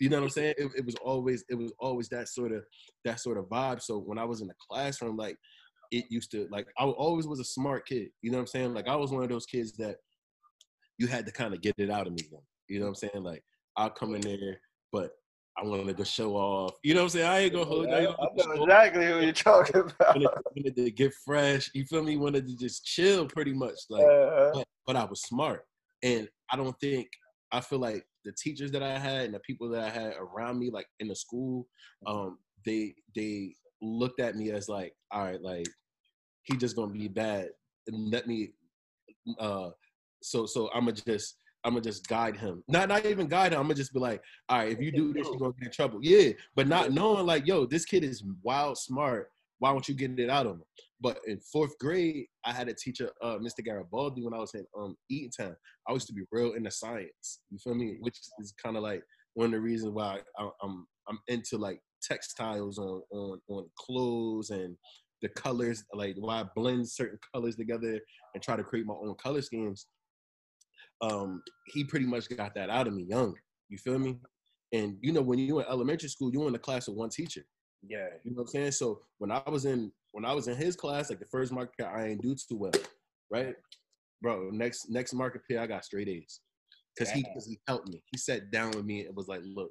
you 0.00 0.08
know 0.08 0.16
what 0.16 0.24
I'm 0.24 0.30
saying? 0.30 0.54
It, 0.58 0.72
it 0.78 0.84
was 0.84 0.96
always 0.96 1.44
it 1.48 1.54
was 1.54 1.72
always 1.78 2.08
that 2.08 2.28
sort 2.28 2.50
of 2.50 2.64
that 3.04 3.20
sort 3.20 3.38
of 3.38 3.44
vibe. 3.44 3.80
So 3.80 4.00
when 4.00 4.18
I 4.18 4.24
was 4.24 4.40
in 4.40 4.48
the 4.48 4.54
classroom, 4.68 5.16
like 5.16 5.36
it 5.90 6.06
used 6.10 6.30
to 6.32 6.48
like 6.50 6.66
I 6.78 6.84
always 6.84 7.26
was 7.26 7.40
a 7.40 7.44
smart 7.44 7.86
kid. 7.86 8.08
You 8.22 8.30
know 8.30 8.38
what 8.38 8.42
I'm 8.42 8.46
saying? 8.48 8.74
Like 8.74 8.88
I 8.88 8.96
was 8.96 9.10
one 9.10 9.22
of 9.22 9.28
those 9.28 9.46
kids 9.46 9.72
that 9.76 9.96
you 10.98 11.06
had 11.06 11.26
to 11.26 11.32
kind 11.32 11.54
of 11.54 11.60
get 11.60 11.74
it 11.78 11.90
out 11.90 12.06
of 12.06 12.12
me. 12.12 12.22
Then. 12.30 12.40
You 12.68 12.80
know 12.80 12.86
what 12.86 12.90
I'm 13.02 13.08
saying? 13.10 13.24
Like 13.24 13.42
I'll 13.76 13.90
come 13.90 14.14
in 14.14 14.20
there, 14.20 14.60
but 14.92 15.12
I 15.56 15.66
wanted 15.66 15.96
to 15.96 16.04
show 16.04 16.36
off. 16.36 16.74
You 16.82 16.94
know 16.94 17.00
what 17.00 17.04
I'm 17.04 17.10
saying? 17.10 17.26
I 17.26 17.38
ain't 17.40 17.52
gonna 17.52 17.64
hold. 17.64 17.88
I, 17.88 17.90
I 17.90 18.00
ain't 18.00 18.16
gonna 18.16 18.36
know 18.36 18.42
show 18.42 18.50
off. 18.50 18.68
exactly 18.68 19.06
who 19.06 19.20
you're 19.20 19.32
talking 19.32 19.80
about. 20.00 20.16
wanted, 20.16 20.28
wanted 20.56 20.76
to 20.76 20.90
get 20.90 21.12
fresh. 21.24 21.70
You 21.74 21.84
feel 21.84 22.02
me? 22.02 22.16
Wanted 22.16 22.46
to 22.46 22.56
just 22.56 22.84
chill, 22.84 23.26
pretty 23.26 23.52
much. 23.52 23.74
Like 23.90 24.04
Uh, 24.04 24.50
but, 24.54 24.66
but 24.86 24.96
I 24.96 25.04
was 25.04 25.22
smart. 25.22 25.64
And 26.02 26.28
I 26.52 26.56
don't 26.56 26.78
think 26.80 27.08
I 27.50 27.60
feel 27.60 27.78
like 27.78 28.06
the 28.24 28.32
teachers 28.32 28.70
that 28.72 28.82
I 28.82 28.98
had 28.98 29.26
and 29.26 29.34
the 29.34 29.40
people 29.40 29.68
that 29.70 29.82
I 29.82 29.90
had 29.90 30.14
around 30.18 30.58
me, 30.58 30.70
like 30.70 30.86
in 31.00 31.08
the 31.08 31.16
school, 31.16 31.66
um, 32.06 32.38
they 32.64 32.94
they 33.16 33.54
looked 33.80 34.20
at 34.20 34.36
me 34.36 34.50
as 34.50 34.68
like, 34.68 34.94
all 35.10 35.24
right, 35.24 35.40
like 35.42 35.66
he 36.44 36.56
just 36.56 36.76
gonna 36.76 36.92
be 36.92 37.08
bad. 37.08 37.48
And 37.86 38.10
let 38.10 38.26
me 38.26 38.50
uh 39.38 39.70
so 40.22 40.46
so 40.46 40.70
I'ma 40.74 40.92
just 40.92 41.36
I'ma 41.64 41.80
just 41.80 42.06
guide 42.08 42.36
him. 42.36 42.62
Not 42.68 42.88
not 42.88 43.04
even 43.04 43.26
guide 43.26 43.52
him. 43.52 43.60
I'ma 43.60 43.74
just 43.74 43.92
be 43.92 44.00
like, 44.00 44.22
all 44.48 44.58
right, 44.58 44.72
if 44.72 44.80
you 44.80 44.92
do 44.92 45.12
this, 45.12 45.26
you're 45.26 45.38
gonna 45.38 45.52
get 45.58 45.66
in 45.66 45.72
trouble. 45.72 45.98
Yeah. 46.02 46.32
But 46.54 46.68
not 46.68 46.92
knowing 46.92 47.26
like, 47.26 47.46
yo, 47.46 47.66
this 47.66 47.84
kid 47.84 48.04
is 48.04 48.24
wild 48.42 48.78
smart. 48.78 49.30
Why 49.58 49.72
don't 49.72 49.88
you 49.88 49.94
get 49.94 50.18
it 50.18 50.30
out 50.30 50.46
of 50.46 50.52
him? 50.52 50.62
But 51.00 51.18
in 51.26 51.40
fourth 51.40 51.76
grade, 51.78 52.26
I 52.44 52.52
had 52.52 52.68
a 52.68 52.74
teacher, 52.74 53.10
uh, 53.22 53.38
Mr. 53.38 53.64
Garibaldi, 53.64 54.22
when 54.22 54.34
I 54.34 54.38
was 54.38 54.54
in 54.54 54.64
um 54.78 54.96
Eatontown. 55.12 55.54
I 55.88 55.92
used 55.92 56.06
to 56.08 56.12
be 56.12 56.22
real 56.30 56.52
into 56.52 56.70
science. 56.70 57.40
You 57.50 57.58
feel 57.58 57.74
me? 57.74 57.96
Which 58.00 58.18
is 58.38 58.54
kind 58.62 58.76
of 58.76 58.82
like 58.82 59.02
one 59.34 59.46
of 59.46 59.52
the 59.52 59.60
reasons 59.60 59.92
why 59.92 60.20
I, 60.38 60.48
I'm 60.62 60.86
I'm 61.08 61.18
into 61.28 61.56
like 61.58 61.80
textiles 62.02 62.78
on 62.78 63.02
on 63.10 63.40
on 63.48 63.68
clothes 63.76 64.50
and 64.50 64.76
the 65.22 65.28
colors, 65.30 65.84
like 65.94 66.14
why 66.18 66.40
I 66.40 66.44
blend 66.54 66.88
certain 66.88 67.18
colors 67.34 67.56
together 67.56 67.98
and 68.34 68.42
try 68.42 68.56
to 68.56 68.62
create 68.62 68.86
my 68.86 68.94
own 68.94 69.14
color 69.16 69.42
schemes. 69.42 69.86
Um, 71.00 71.42
he 71.66 71.84
pretty 71.84 72.06
much 72.06 72.28
got 72.28 72.54
that 72.54 72.70
out 72.70 72.86
of 72.86 72.94
me 72.94 73.04
young. 73.08 73.34
You 73.68 73.78
feel 73.78 73.98
me? 73.98 74.18
And 74.72 74.96
you 75.00 75.12
know, 75.12 75.22
when 75.22 75.38
you 75.38 75.60
in 75.60 75.66
elementary 75.68 76.08
school, 76.08 76.32
you 76.32 76.40
were 76.40 76.46
in 76.46 76.52
the 76.52 76.58
class 76.58 76.88
with 76.88 76.96
one 76.96 77.10
teacher. 77.10 77.42
yeah. 77.88 78.08
You 78.24 78.32
know 78.32 78.36
what 78.36 78.42
I'm 78.42 78.48
saying? 78.48 78.72
So 78.72 79.00
when 79.18 79.30
I 79.30 79.42
was 79.48 79.64
in 79.64 79.92
when 80.12 80.24
I 80.24 80.32
was 80.32 80.48
in 80.48 80.56
his 80.56 80.76
class, 80.76 81.10
like 81.10 81.20
the 81.20 81.26
first 81.26 81.52
market 81.52 81.86
I 81.86 82.06
ain't 82.08 82.22
do 82.22 82.34
too 82.34 82.56
well, 82.56 82.72
right? 83.30 83.54
Bro, 84.22 84.50
next 84.52 84.90
next 84.90 85.14
market 85.14 85.42
pair, 85.48 85.60
I 85.60 85.66
got 85.66 85.84
straight 85.84 86.08
A's. 86.08 86.40
Cause 86.98 87.10
he 87.10 87.22
cause 87.22 87.46
he 87.46 87.60
helped 87.68 87.88
me. 87.88 88.02
He 88.10 88.18
sat 88.18 88.50
down 88.50 88.72
with 88.72 88.84
me 88.84 89.06
and 89.06 89.14
was 89.14 89.28
like, 89.28 89.42
look, 89.44 89.70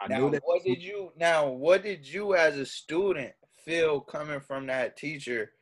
I 0.00 0.08
Now, 0.08 0.18
know 0.18 0.30
that 0.30 0.42
what 0.44 0.64
did 0.64 0.82
you 0.82 1.12
now? 1.16 1.48
What 1.48 1.82
did 1.82 2.06
you 2.06 2.34
as 2.34 2.56
a 2.56 2.66
student 2.66 3.32
feel 3.64 4.00
coming 4.00 4.40
from 4.40 4.66
that 4.66 4.96
teacher 4.96 5.52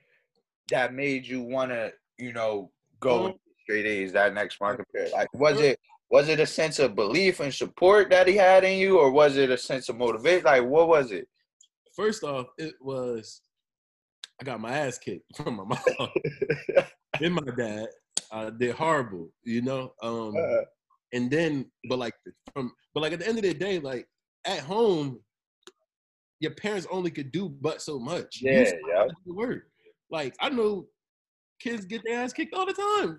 that 0.70 0.94
made 0.94 1.27
you 1.27 1.42
want 1.42 1.70
to, 1.70 1.92
you 2.18 2.33
know, 2.33 2.70
go 3.01 3.24
with 3.24 3.35
straight 3.64 3.87
A's 3.87 4.12
that 4.12 4.35
next 4.35 4.61
market 4.61 4.87
period? 4.92 5.12
Like, 5.12 5.33
was 5.35 5.61
it 5.61 5.81
was 6.11 6.29
it 6.29 6.40
a 6.40 6.46
sense 6.46 6.79
of 6.79 6.94
belief 6.94 7.40
and 7.40 7.53
support 7.53 8.11
that 8.11 8.29
he 8.29 8.37
had 8.37 8.64
in 8.64 8.79
you, 8.79 8.98
or 8.98 9.11
was 9.11 9.37
it 9.37 9.51
a 9.51 9.59
sense 9.59 9.88
of 9.88 9.96
motivation? 9.96 10.44
Like, 10.44 10.64
what 10.64 10.88
was 10.88 11.11
it? 11.11 11.29
first 11.98 12.22
off, 12.22 12.46
it 12.57 12.74
was 12.81 13.40
I 14.40 14.44
got 14.44 14.61
my 14.61 14.70
ass 14.70 14.98
kicked 14.98 15.24
from 15.37 15.57
my 15.57 15.64
mom 15.64 16.09
and 17.20 17.35
my 17.35 17.53
dad. 17.57 17.88
I 18.31 18.51
did 18.51 18.77
horrible, 18.77 19.31
you 19.42 19.62
know. 19.62 19.92
Um 20.03 20.37
Uh, 20.37 20.64
and 21.12 21.31
then 21.31 21.70
but 21.88 21.98
like 21.98 22.14
from 22.53 22.72
but 22.94 23.01
like 23.01 23.12
at 23.12 23.18
the 23.18 23.29
end 23.29 23.38
of 23.38 23.42
the 23.42 23.55
day 23.55 23.79
like 23.81 24.07
at 24.49 24.61
home 24.61 25.21
your 26.41 26.55
parents 26.55 26.87
only 26.91 27.11
could 27.11 27.31
do 27.33 27.49
but 27.49 27.83
so 27.83 27.99
much 27.99 28.39
yeah, 28.43 28.53
yeah. 28.89 28.99
have 28.99 29.09
to 29.09 29.15
do 29.15 29.21
the 29.27 29.35
work 29.35 29.65
like 30.11 30.35
i 30.41 30.49
know 30.49 30.87
kids 31.61 31.85
get 31.85 32.03
their 32.05 32.21
ass 32.21 32.33
kicked 32.33 32.55
all 32.55 32.67
the 32.67 32.73
time 32.73 33.19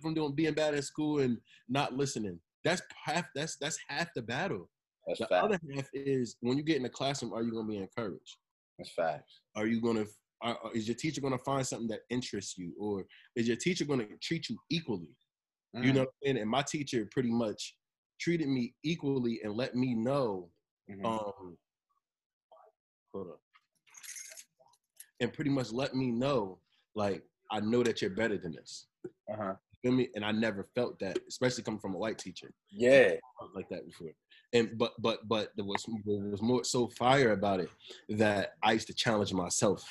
from 0.00 0.14
doing 0.14 0.34
being 0.34 0.54
bad 0.54 0.74
at 0.74 0.84
school 0.84 1.20
and 1.20 1.38
not 1.68 1.92
listening 1.94 2.38
that's 2.64 2.82
half 3.04 3.24
that's 3.34 3.56
that's 3.60 3.78
half 3.88 4.08
the 4.14 4.22
battle 4.22 4.68
That's 5.06 5.20
the 5.20 5.26
facts. 5.26 5.44
other 5.44 5.58
half 5.74 5.88
is 5.92 6.36
when 6.40 6.56
you 6.56 6.62
get 6.62 6.76
in 6.76 6.82
the 6.82 6.88
classroom 6.88 7.32
are 7.32 7.42
you 7.42 7.52
going 7.52 7.66
to 7.66 7.72
be 7.72 7.78
encouraged 7.78 8.36
That's 8.78 8.92
facts. 8.92 9.40
are 9.56 9.66
you 9.66 9.80
going 9.80 9.96
to 9.96 10.06
are, 10.42 10.56
is 10.74 10.88
your 10.88 10.94
teacher 10.96 11.20
going 11.20 11.36
to 11.36 11.44
find 11.44 11.66
something 11.66 11.88
that 11.88 12.00
interests 12.08 12.56
you 12.56 12.72
or 12.80 13.04
is 13.36 13.46
your 13.46 13.56
teacher 13.58 13.84
going 13.84 14.00
to 14.00 14.16
treat 14.22 14.48
you 14.48 14.56
equally 14.70 15.08
you 15.74 15.92
Mm, 15.92 15.94
know 15.94 16.00
what 16.00 16.30
I'm? 16.30 16.36
And 16.36 16.50
my 16.50 16.62
teacher 16.62 17.08
pretty 17.12 17.30
much 17.30 17.76
treated 18.20 18.48
me 18.48 18.74
equally 18.82 19.40
and 19.44 19.54
let 19.54 19.74
me 19.76 19.94
know, 19.94 20.48
mhm. 20.90 21.06
um, 21.06 21.56
hold. 23.12 23.28
And 25.20 25.32
pretty 25.32 25.50
much 25.50 25.72
let 25.72 25.94
me 25.94 26.10
know, 26.10 26.58
like, 26.94 27.22
I 27.50 27.60
know 27.60 27.82
that 27.82 28.00
you're 28.00 28.10
better 28.10 28.38
than 28.38 28.52
this. 28.52 28.86
uh-huh. 29.04 29.54
You 29.82 29.90
feel 29.90 29.92
me? 29.92 30.08
And 30.14 30.24
I 30.24 30.32
never 30.32 30.68
felt 30.74 30.98
that, 31.00 31.18
especially 31.28 31.62
coming 31.62 31.80
from 31.80 31.94
a 31.94 31.98
white 31.98 32.18
teacher. 32.18 32.52
Yeah. 32.70 33.14
like 33.54 33.68
that 33.70 33.86
before. 33.86 34.10
And 34.52 34.76
but 34.76 34.92
but 34.98 35.28
but 35.28 35.50
there 35.56 35.64
was 35.64 35.84
there 36.04 36.18
was 36.30 36.42
more 36.42 36.64
so 36.64 36.88
fire 36.88 37.32
about 37.32 37.60
it 37.60 37.70
that 38.08 38.54
I 38.62 38.72
used 38.72 38.88
to 38.88 38.94
challenge 38.94 39.32
myself 39.32 39.84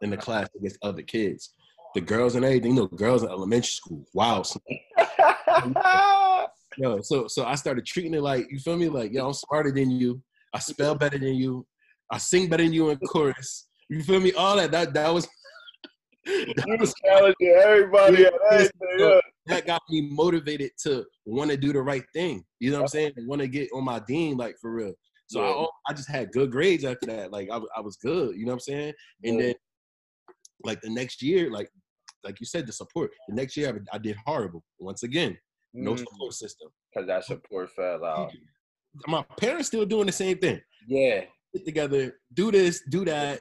in 0.00 0.10
the 0.10 0.16
class 0.16 0.48
against 0.56 0.78
other 0.82 1.02
kids. 1.02 1.54
The 1.94 2.00
girls 2.00 2.34
and 2.34 2.44
everything, 2.44 2.74
you 2.74 2.76
know, 2.82 2.86
girls 2.88 3.22
in 3.22 3.28
elementary 3.28 3.68
school. 3.68 4.04
Wow, 4.12 4.42
Yo, 6.78 7.00
so 7.02 7.28
so 7.28 7.44
I 7.44 7.54
started 7.54 7.84
treating 7.86 8.14
it 8.14 8.22
like 8.22 8.50
you 8.50 8.58
feel 8.58 8.76
me, 8.76 8.88
like 8.88 9.12
yo, 9.12 9.26
I'm 9.26 9.34
smarter 9.34 9.70
than 9.70 9.90
you. 9.90 10.22
I 10.54 10.58
spell 10.58 10.94
better 10.94 11.18
than 11.18 11.34
you. 11.34 11.66
I 12.10 12.18
sing 12.18 12.48
better 12.48 12.62
than 12.62 12.72
you 12.72 12.90
in 12.90 12.98
chorus. 12.98 13.68
You 13.88 14.02
feel 14.02 14.20
me? 14.20 14.32
All 14.32 14.56
that 14.56 14.70
that 14.72 14.92
that 14.94 15.12
was 15.12 15.26
that, 16.24 16.64
you 16.66 16.76
was, 16.78 16.94
challenging 17.04 17.54
everybody 17.64 18.26
at 18.26 18.32
everything. 18.50 18.72
Yeah. 18.98 19.20
that 19.46 19.66
got 19.66 19.82
me 19.90 20.08
motivated 20.10 20.70
to 20.84 21.04
want 21.26 21.50
to 21.50 21.56
do 21.56 21.72
the 21.72 21.80
right 21.82 22.04
thing. 22.14 22.44
You 22.60 22.70
know 22.70 22.76
what 22.78 22.82
I'm 22.84 22.88
saying? 22.88 23.12
Want 23.18 23.40
to 23.40 23.48
get 23.48 23.68
on 23.74 23.84
my 23.84 24.00
dean 24.06 24.36
like 24.36 24.56
for 24.60 24.72
real. 24.72 24.92
So 25.26 25.40
I 25.40 25.46
Yeah. 25.48 25.52
al- 25.54 25.72
I 25.88 25.92
just 25.94 26.08
had 26.10 26.30
good 26.32 26.50
grades 26.52 26.84
after 26.84 27.06
that. 27.06 27.32
Like 27.32 27.48
I, 27.50 27.56
was- 27.56 27.70
I 27.76 27.80
was 27.80 27.96
good. 27.96 28.36
You 28.36 28.44
know 28.44 28.52
what 28.52 28.56
I'm 28.56 28.60
saying? 28.60 28.92
And 29.24 29.36
Yeah. 29.40 29.46
then 29.46 29.54
like 30.64 30.80
the 30.80 30.90
next 30.90 31.22
year, 31.22 31.50
like 31.50 31.68
like 32.24 32.38
you 32.38 32.46
said, 32.46 32.66
the 32.68 32.72
support. 32.72 33.10
The 33.28 33.34
next 33.34 33.56
year 33.56 33.82
I, 33.92 33.96
I 33.96 33.98
did 33.98 34.16
horrible 34.24 34.62
once 34.78 35.02
again. 35.02 35.36
No 35.74 35.94
Mm, 35.94 35.98
support 35.98 36.34
system. 36.34 36.68
Cause 36.94 37.06
that 37.06 37.24
support 37.24 37.70
fell 37.70 38.04
out. 38.04 38.30
My 39.06 39.22
parents 39.38 39.68
still 39.68 39.84
doing 39.86 40.06
the 40.06 40.12
same 40.12 40.38
thing. 40.38 40.60
Yeah, 40.86 41.22
get 41.54 41.64
together, 41.64 42.14
do 42.34 42.50
this, 42.50 42.82
do 42.88 43.04
that. 43.06 43.40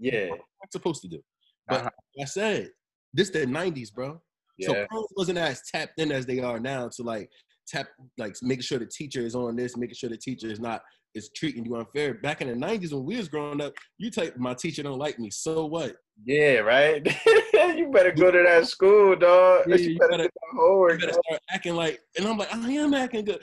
yeah. 0.00 0.28
What 0.30 0.40
I'm 0.40 0.70
supposed 0.72 1.02
to 1.02 1.08
do. 1.08 1.20
But 1.68 1.80
Uh-huh. 1.80 1.90
like 2.16 2.24
I 2.24 2.28
said, 2.28 2.70
this 3.14 3.30
the 3.30 3.46
'90s, 3.46 3.90
bro. 3.92 4.20
So 4.60 4.74
Yeah. 4.74 4.86
parents 4.90 5.12
wasn't 5.16 5.38
as 5.38 5.62
tapped 5.72 5.98
in 6.00 6.10
as 6.10 6.26
they 6.26 6.40
are 6.40 6.58
now 6.58 6.88
to 6.88 7.02
like 7.02 7.30
tap 7.68 7.88
like 8.16 8.34
making 8.42 8.62
sure 8.62 8.78
the 8.78 8.86
teacher 8.86 9.20
is 9.20 9.34
on 9.34 9.54
this, 9.56 9.76
making 9.76 9.94
sure 9.94 10.10
the 10.10 10.16
teacher 10.16 10.48
is 10.48 10.58
not 10.60 10.82
is 11.14 11.30
treating 11.34 11.64
you 11.64 11.76
unfair. 11.76 12.14
Back 12.14 12.40
in 12.42 12.48
the 12.48 12.54
nineties 12.56 12.92
when 12.92 13.04
we 13.04 13.16
was 13.16 13.28
growing 13.28 13.60
up, 13.60 13.72
you 13.98 14.10
type 14.10 14.36
my 14.36 14.54
teacher 14.54 14.82
don't 14.82 14.98
like 14.98 15.18
me. 15.18 15.30
So 15.30 15.66
what? 15.66 15.96
Yeah, 16.24 16.56
right. 16.58 17.02
you 17.76 17.90
better 17.92 18.12
go 18.12 18.30
to 18.30 18.42
that 18.42 18.66
school, 18.66 19.14
dog. 19.16 19.64
Yeah, 19.68 19.76
you 19.76 19.90
you 19.90 19.98
better 19.98 20.10
better- 20.10 20.22
get 20.24 20.32
that 20.34 20.56
homework. 20.58 20.92
You 21.00 21.06
better 21.06 21.20
start 21.28 21.40
acting 21.50 21.74
like 21.76 22.00
and 22.16 22.26
I'm 22.26 22.36
like, 22.36 22.52
I 22.54 22.70
am 22.72 22.94
acting 22.94 23.24
good. 23.24 23.42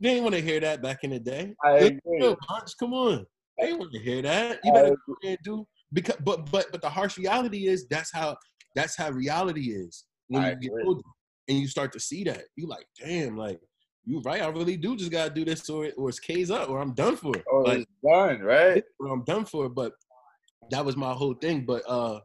They 0.00 0.10
ain't 0.10 0.22
want 0.22 0.34
to 0.34 0.42
hear 0.42 0.60
that 0.60 0.82
back 0.82 1.04
in 1.04 1.10
the 1.10 1.20
day. 1.20 1.54
I 1.64 1.70
agree. 1.72 2.36
Come 2.78 2.94
on. 2.94 3.26
They 3.60 3.72
want 3.72 3.92
to 3.92 3.98
hear 4.00 4.22
that. 4.22 4.60
You 4.64 4.72
better 4.72 4.94
agree. 4.94 5.14
go 5.22 5.28
and 5.28 5.38
do 5.44 5.66
because 5.92 6.16
but 6.24 6.50
but 6.50 6.66
but 6.72 6.82
the 6.82 6.90
harsh 6.90 7.16
reality 7.16 7.68
is 7.68 7.86
that's 7.88 8.12
how 8.12 8.36
that's 8.74 8.96
how 8.96 9.10
reality 9.10 9.70
is 9.70 10.04
when 10.28 10.42
I 10.42 10.50
you 10.50 10.56
get 10.56 10.72
older 10.84 11.02
and 11.48 11.58
you 11.58 11.68
start 11.68 11.92
to 11.92 12.00
see 12.00 12.24
that. 12.24 12.44
You 12.56 12.66
like, 12.66 12.86
damn, 13.00 13.36
like 13.36 13.60
you 14.04 14.20
right, 14.22 14.42
I 14.42 14.48
really 14.48 14.76
do 14.76 14.96
just 14.96 15.12
gotta 15.12 15.32
do 15.32 15.44
this 15.44 15.68
or 15.70 15.88
or 15.96 16.08
it's 16.08 16.18
K's 16.20 16.50
up 16.50 16.68
or 16.68 16.80
I'm 16.80 16.94
done 16.94 17.16
for. 17.16 17.34
Oh, 17.50 17.58
like 17.58 17.80
it's 17.80 17.90
done, 18.04 18.40
right? 18.40 18.82
or 18.98 19.12
I'm 19.12 19.24
done 19.24 19.44
for. 19.44 19.68
But 19.68 19.92
that 20.70 20.84
was 20.84 20.96
my 20.96 21.12
whole 21.12 21.34
thing. 21.34 21.64
But 21.64 21.82
uh 21.88 22.20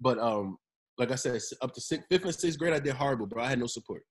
but 0.00 0.18
um 0.18 0.58
like 0.98 1.12
I 1.12 1.14
said, 1.14 1.40
up 1.62 1.72
to 1.74 1.80
sixth, 1.80 2.06
fifth 2.10 2.24
and 2.24 2.34
sixth 2.34 2.58
grade, 2.58 2.74
I 2.74 2.80
did 2.80 2.94
horrible, 2.94 3.26
bro. 3.26 3.44
I 3.44 3.48
had 3.48 3.60
no 3.60 3.66
support. 3.66 4.02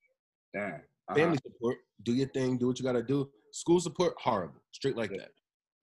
Damn. 0.54 0.82
Uh-huh. 1.10 1.16
Family 1.16 1.38
support, 1.44 1.78
do 2.04 2.14
your 2.14 2.28
thing, 2.30 2.58
do 2.58 2.68
what 2.68 2.80
you 2.80 2.86
gotta 2.86 3.04
do. 3.04 3.30
School 3.52 3.80
support, 3.80 4.14
horrible, 4.20 4.62
straight 4.72 4.98
like 4.98 5.12
Yeah. 5.12 5.18
that. 5.20 5.32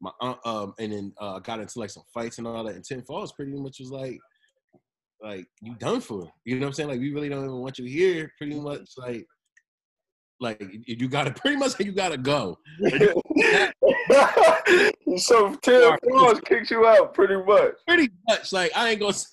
My 0.01 0.11
aunt, 0.21 0.39
um, 0.45 0.75
and 0.79 0.93
then 0.93 1.15
uh, 1.19 1.39
got 1.39 1.61
into 1.61 1.79
like 1.79 1.89
some 1.91 2.03
fights 2.13 2.39
and 2.39 2.47
all 2.47 2.63
that. 2.65 2.75
And 2.75 2.85
Tinton 2.85 3.07
Falls 3.07 3.33
pretty 3.33 3.53
much 3.53 3.79
was 3.81 3.91
like, 3.91 4.19
like 5.23 5.47
you 5.63 5.75
done 5.77 6.01
for. 6.01 6.31
You 6.45 6.57
know 6.57 6.63
what 6.67 6.69
I'm 6.69 6.73
saying? 6.75 6.89
Like 6.91 7.01
we 7.01 7.13
really 7.15 7.29
don't 7.31 7.45
even 7.45 7.61
want 7.61 7.79
you 7.79 7.87
here. 7.87 8.31
Pretty 8.37 8.55
Mm-hmm. 8.55 8.65
much 8.65 8.91
like, 8.99 9.27
like 10.41 10.61
you 10.61 10.97
you 10.99 11.09
gotta 11.09 11.31
pretty 11.33 11.57
much 11.57 11.79
you 11.81 11.93
gotta 11.93 12.19
go. 12.19 12.59
so 15.19 15.55
Tinton 15.57 15.99
Falls 16.11 16.41
kicked 16.41 16.71
you 16.71 16.87
out 16.87 17.15
pretty 17.15 17.37
much. 17.37 17.75
Pretty 17.87 18.11
much 18.29 18.53
like 18.53 18.73
I 18.77 18.91
ain't 18.91 19.01
gonna. 19.01 19.15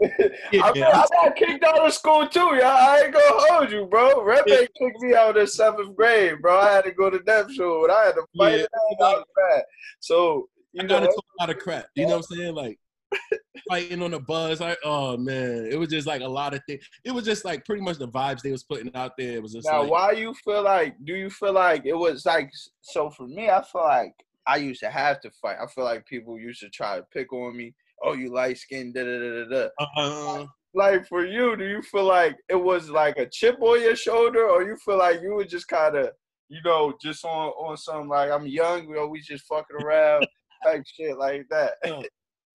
I, 0.02 0.72
Yeah. 0.74 0.88
I 0.88 1.06
got 1.10 1.36
kicked 1.36 1.64
out 1.64 1.86
of 1.86 1.92
school 1.92 2.26
too, 2.28 2.40
y'all. 2.40 2.64
I 2.64 3.02
ain't 3.04 3.12
gonna 3.12 3.24
hold 3.28 3.70
you, 3.72 3.86
bro. 3.86 4.22
Red 4.22 4.44
Yeah. 4.46 4.58
Kicked 4.60 5.00
me 5.00 5.14
out 5.14 5.36
in 5.36 5.46
seventh 5.46 5.96
grade, 5.96 6.40
bro. 6.42 6.58
I 6.58 6.70
had 6.72 6.84
to 6.84 6.92
go 6.92 7.10
to 7.10 7.18
deaf 7.20 7.50
school, 7.50 7.84
and 7.84 7.92
I 7.92 8.06
had 8.06 8.14
to 8.14 8.24
fight 8.36 8.58
Yeah. 8.58 8.64
it 8.64 9.02
out. 9.02 9.18
I 9.18 9.22
bad. 9.56 9.64
So 10.00 10.48
you 10.72 10.82
I 10.82 10.82
know, 10.84 10.88
got 10.88 11.02
into 11.04 11.16
a 11.16 11.42
lot 11.42 11.50
of 11.50 11.58
crap. 11.58 11.86
You 11.94 12.04
know 12.06 12.16
what 12.18 12.26
I'm 12.30 12.36
saying? 12.36 12.54
Like 12.54 12.78
fighting 13.68 14.02
on 14.02 14.10
the 14.10 14.20
bus. 14.20 14.60
Like, 14.60 14.78
oh 14.84 15.16
man, 15.16 15.66
it 15.70 15.78
was 15.78 15.88
just 15.88 16.06
like 16.06 16.20
a 16.20 16.28
lot 16.28 16.54
of 16.54 16.60
things. 16.68 16.86
It 17.04 17.10
was 17.12 17.24
just 17.24 17.44
like 17.44 17.64
pretty 17.64 17.82
much 17.82 17.98
the 17.98 18.08
vibes 18.08 18.42
they 18.42 18.52
was 18.52 18.64
putting 18.64 18.94
out 18.94 19.12
there. 19.18 19.32
It 19.32 19.42
was 19.42 19.52
just 19.54 19.66
now 19.66 19.82
like, 19.82 19.90
why 19.90 20.12
you 20.12 20.34
feel 20.44 20.62
like? 20.62 20.94
Do 21.04 21.14
you 21.16 21.30
feel 21.30 21.52
like 21.54 21.86
it 21.86 21.94
was 21.94 22.26
like? 22.26 22.50
So 22.82 23.10
for 23.10 23.26
me, 23.26 23.48
I 23.48 23.62
feel 23.64 23.82
like 23.82 24.12
I 24.48 24.56
used 24.56 24.80
to 24.80 24.90
have 24.90 25.20
to 25.20 25.30
fight. 25.30 25.58
I 25.62 25.66
feel 25.66 25.84
like 25.84 26.06
people 26.06 26.38
used 26.38 26.60
to 26.60 26.70
try 26.70 26.96
to 26.96 27.04
pick 27.12 27.32
on 27.32 27.56
me. 27.56 27.74
Oh, 28.02 28.14
you 28.14 28.32
light 28.32 28.58
skin, 28.58 28.92
da 28.92 29.04
da 29.04 29.18
da 29.18 29.44
da 29.44 29.68
da. 29.68 29.86
uh, 29.96 30.46
like 30.74 31.06
for 31.06 31.24
you, 31.26 31.56
do 31.56 31.66
you 31.66 31.82
feel 31.82 32.04
like 32.04 32.36
it 32.48 32.56
was 32.56 32.88
like 32.88 33.18
a 33.18 33.28
chip 33.30 33.60
on 33.60 33.82
your 33.82 33.96
shoulder, 33.96 34.48
or 34.48 34.62
you 34.62 34.76
feel 34.84 34.98
like 34.98 35.20
you 35.20 35.34
were 35.34 35.44
just 35.44 35.68
kind 35.68 35.96
of, 35.96 36.10
you 36.48 36.60
know, 36.64 36.94
just 37.02 37.24
on 37.24 37.48
on 37.50 37.76
some 37.76 38.08
like 38.08 38.30
I'm 38.30 38.46
young, 38.46 38.88
we 39.10 39.20
just 39.20 39.44
fucking 39.46 39.76
around 39.84 40.26
type 40.64 40.82
shit 40.86 41.18
like 41.18 41.46
that. 41.50 41.74
yo, 41.84 42.02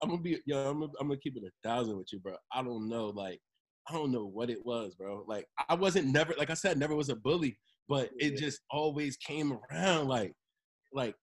I'm 0.01 0.10
gonna 0.10 0.21
be, 0.21 0.39
yo, 0.45 0.69
I'm 0.69 0.79
gonna, 0.79 0.91
I'm 0.99 1.08
gonna 1.08 1.19
keep 1.19 1.38
it 1.38 1.43
a 1.43 1.67
thousand 1.67 1.97
with 1.97 2.12
you, 2.12 2.19
bro. 2.19 2.36
I 2.51 2.63
don't 2.63 2.89
know, 2.89 3.08
like, 3.08 3.39
I 3.89 3.93
don't 3.93 4.12
know 4.12 4.25
what 4.25 4.49
it 4.49 4.65
was, 4.65 4.95
bro. 4.95 5.23
Like, 5.27 5.45
I 5.69 5.75
wasn't 5.75 6.08
never, 6.08 6.34
like 6.38 6.49
I 6.49 6.56
said, 6.56 6.77
never 6.77 6.95
was 6.95 7.10
a 7.10 7.15
bully, 7.15 7.58
but 7.88 8.10
it 8.17 8.38
just 8.38 8.62
always 8.71 9.17
came 9.17 9.58
around, 9.71 10.08
like, 10.08 10.34
like. 10.93 11.15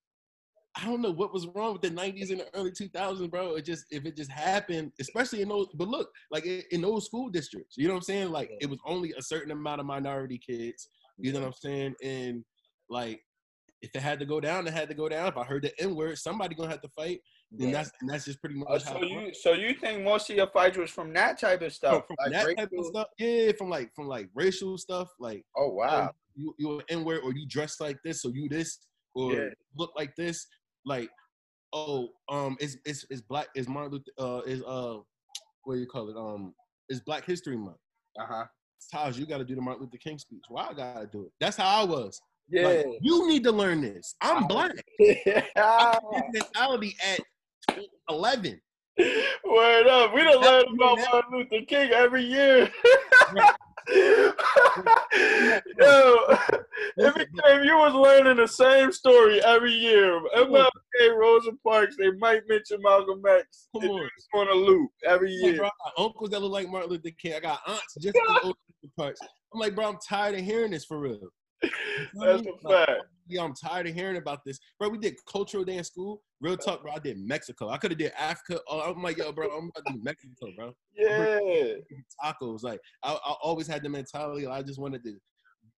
I 0.75 0.85
don't 0.85 1.01
know 1.01 1.11
what 1.11 1.33
was 1.33 1.47
wrong 1.47 1.73
with 1.73 1.81
the 1.81 1.89
'90s 1.89 2.31
and 2.31 2.39
the 2.39 2.47
early 2.53 2.71
2000s, 2.71 3.29
bro. 3.29 3.55
It 3.55 3.65
just 3.65 3.85
if 3.91 4.05
it 4.05 4.15
just 4.15 4.31
happened, 4.31 4.91
especially 4.99 5.41
in 5.41 5.49
those. 5.49 5.67
But 5.73 5.89
look, 5.89 6.09
like 6.31 6.45
in, 6.45 6.81
those 6.81 7.05
school 7.05 7.29
districts, 7.29 7.75
you 7.77 7.87
know 7.87 7.93
what 7.93 7.99
I'm 7.99 8.03
saying? 8.03 8.31
Like 8.31 8.51
it 8.61 8.69
was 8.69 8.79
only 8.85 9.13
a 9.17 9.21
certain 9.21 9.51
amount 9.51 9.81
of 9.81 9.85
minority 9.85 10.37
kids. 10.39 10.87
You 11.17 11.33
know 11.33 11.41
what 11.41 11.47
I'm 11.47 11.53
saying? 11.53 11.95
And 12.03 12.45
like, 12.89 13.21
if 13.81 13.93
it 13.93 14.01
had 14.01 14.19
to 14.19 14.25
go 14.25 14.39
down, 14.39 14.65
it 14.65 14.73
had 14.73 14.87
to 14.89 14.95
go 14.95 15.09
down. 15.09 15.27
If 15.27 15.37
I 15.37 15.43
heard 15.43 15.63
the 15.63 15.81
N 15.81 15.95
word, 15.95 16.17
somebody 16.17 16.55
gonna 16.55 16.69
have 16.69 16.81
to 16.81 16.89
fight. 16.89 17.19
And 17.59 17.67
Yeah. 17.67 17.71
that's 17.73 17.91
and 17.99 18.09
that's 18.09 18.25
just 18.25 18.39
pretty 18.39 18.55
oh, 18.65 18.73
much 18.73 18.83
Oh, 18.83 18.93
how 18.93 18.99
so 18.99 19.03
you 19.03 19.33
so 19.33 19.53
you 19.53 19.73
think 19.73 20.03
most 20.03 20.29
of 20.29 20.37
your 20.37 20.47
fights 20.47 20.77
was 20.77 20.89
from 20.89 21.11
that 21.13 21.37
type 21.37 21.61
of 21.61 21.73
stuff, 21.73 22.07
from 22.07 22.15
like 22.17 22.31
that 22.31 22.57
type 22.57 22.69
of 22.77 22.85
stuff. 22.85 23.07
Yeah, 23.19 23.51
from 23.57 23.69
like 23.69 23.93
from 23.93 24.07
like 24.07 24.29
racial 24.33 24.77
stuff, 24.77 25.09
like 25.19 25.43
Oh 25.57 25.69
wow, 25.69 26.11
you 26.35 26.55
you 26.57 26.79
an 26.79 26.85
N 26.87 27.03
word 27.03 27.21
or 27.23 27.33
you 27.33 27.45
dress 27.45 27.81
like 27.81 27.97
this, 28.05 28.23
or 28.23 28.31
you 28.31 28.47
this, 28.47 28.79
or 29.15 29.33
Yeah. 29.33 29.49
look 29.75 29.91
like 29.97 30.15
this, 30.15 30.47
like 30.85 31.09
oh 31.73 32.09
um 32.29 32.57
it's 32.59 32.77
it's 32.85 33.05
it's 33.09 33.21
black 33.21 33.47
is 33.55 33.67
Martin 33.67 33.91
Luther 33.91 34.11
uh 34.17 34.41
is 34.41 34.61
uh 34.63 34.97
what 35.63 35.75
do 35.75 35.79
you 35.79 35.87
call 35.87 36.09
it 36.09 36.17
um 36.17 36.53
it's 36.89 36.99
Black 36.99 37.25
History 37.25 37.55
Month. 37.55 37.77
uh 38.19 38.25
huh, 38.25 38.45
Tajh, 38.93 39.17
you 39.17 39.25
got 39.25 39.37
to 39.37 39.45
do 39.45 39.55
the 39.55 39.61
Martin 39.61 39.83
Luther 39.83 39.97
King 39.97 40.17
speech. 40.17 40.43
Why 40.49 40.67
I 40.69 40.73
gotta 40.73 41.07
do 41.07 41.23
it? 41.23 41.31
That's 41.39 41.55
how 41.55 41.81
I 41.81 41.83
was. 41.85 42.21
yeah. 42.49 42.67
Like, 42.67 42.85
you 43.01 43.27
need 43.27 43.43
to 43.45 43.51
learn 43.51 43.81
this. 43.81 44.15
I'm 44.21 44.45
black. 44.45 44.71
yeah. 44.99 45.45
This 46.33 46.43
mentality 46.53 46.95
at 47.05 47.21
11. 48.09 48.59
Word 48.97 49.87
up. 49.87 50.13
We 50.13 50.23
don't 50.23 50.41
learn 50.41 50.65
about 50.75 50.99
Martin 51.11 51.31
Luther 51.31 51.65
King 51.65 51.91
every 51.91 52.23
year. 52.23 52.69
Right. 53.33 53.55
Yo, 55.79 56.37
every 56.99 57.25
time 57.43 57.63
you 57.63 57.75
was 57.77 57.93
learning 57.93 58.37
the 58.37 58.47
same 58.47 58.91
story 58.91 59.41
every 59.43 59.73
year. 59.73 60.19
MLK, 60.35 61.15
Rosa 61.15 61.51
Parks, 61.65 61.95
they 61.97 62.11
might 62.11 62.41
mention 62.47 62.79
Malcolm 62.81 63.21
X. 63.27 63.67
Come 63.79 63.89
on. 63.89 64.09
it's 64.17 64.27
on 64.33 64.47
a 64.49 64.53
loop 64.53 64.91
every 65.05 65.31
Like, 65.41 65.51
year. 65.51 65.57
bro, 65.57 65.67
I 65.67 65.69
got 65.95 66.03
uncles 66.05 66.29
that 66.31 66.41
look 66.41 66.51
like 66.51 66.69
Martin 66.69 66.89
Luther 66.91 67.09
King. 67.21 67.33
I 67.35 67.39
got 67.39 67.59
aunts 67.67 67.95
just 67.99 68.15
as 68.17 68.37
old 68.43 68.55
as 68.69 68.75
the 68.83 68.89
parts. 68.97 69.21
I'm 69.53 69.59
like, 69.59 69.75
bro, 69.75 69.87
I'm 69.89 69.97
tired 70.07 70.35
of 70.35 70.41
hearing 70.41 70.71
this 70.71 70.85
for 70.85 70.99
real. 70.99 71.19
You 71.63 71.69
know 71.69 71.69
what 72.13 72.29
I 72.29 72.33
That's 72.33 72.47
a 72.47 72.69
fact. 72.85 73.01
Yeah, 73.31 73.43
I'm 73.43 73.53
tired 73.53 73.87
of 73.87 73.95
hearing 73.95 74.17
about 74.17 74.39
this. 74.45 74.59
Bro, 74.79 74.89
we 74.89 74.97
did 74.97 75.15
cultural 75.31 75.63
day 75.63 75.77
in 75.77 75.83
school. 75.83 76.21
Real 76.41 76.57
talk, 76.57 76.81
bro. 76.81 76.93
I 76.93 76.99
did 76.99 77.17
Mexico. 77.19 77.69
I 77.69 77.77
could 77.77 77.91
have 77.91 77.97
did 77.97 78.11
Africa. 78.17 78.59
Oh, 78.67 78.81
I'm 78.81 79.01
like, 79.01 79.17
yo, 79.17 79.31
bro, 79.31 79.47
I'm 79.47 79.69
about 79.69 79.85
to 79.87 79.93
do 79.93 79.99
Mexico, 80.03 80.47
bro. 80.55 80.73
Yeah. 80.95 81.75
Tacos. 82.23 82.63
Like, 82.63 82.79
I, 83.03 83.13
I 83.13 83.35
always 83.41 83.67
had 83.67 83.83
the 83.83 83.89
mentality. 83.89 84.47
I 84.47 84.61
just 84.61 84.79
wanted 84.79 85.03
to 85.05 85.15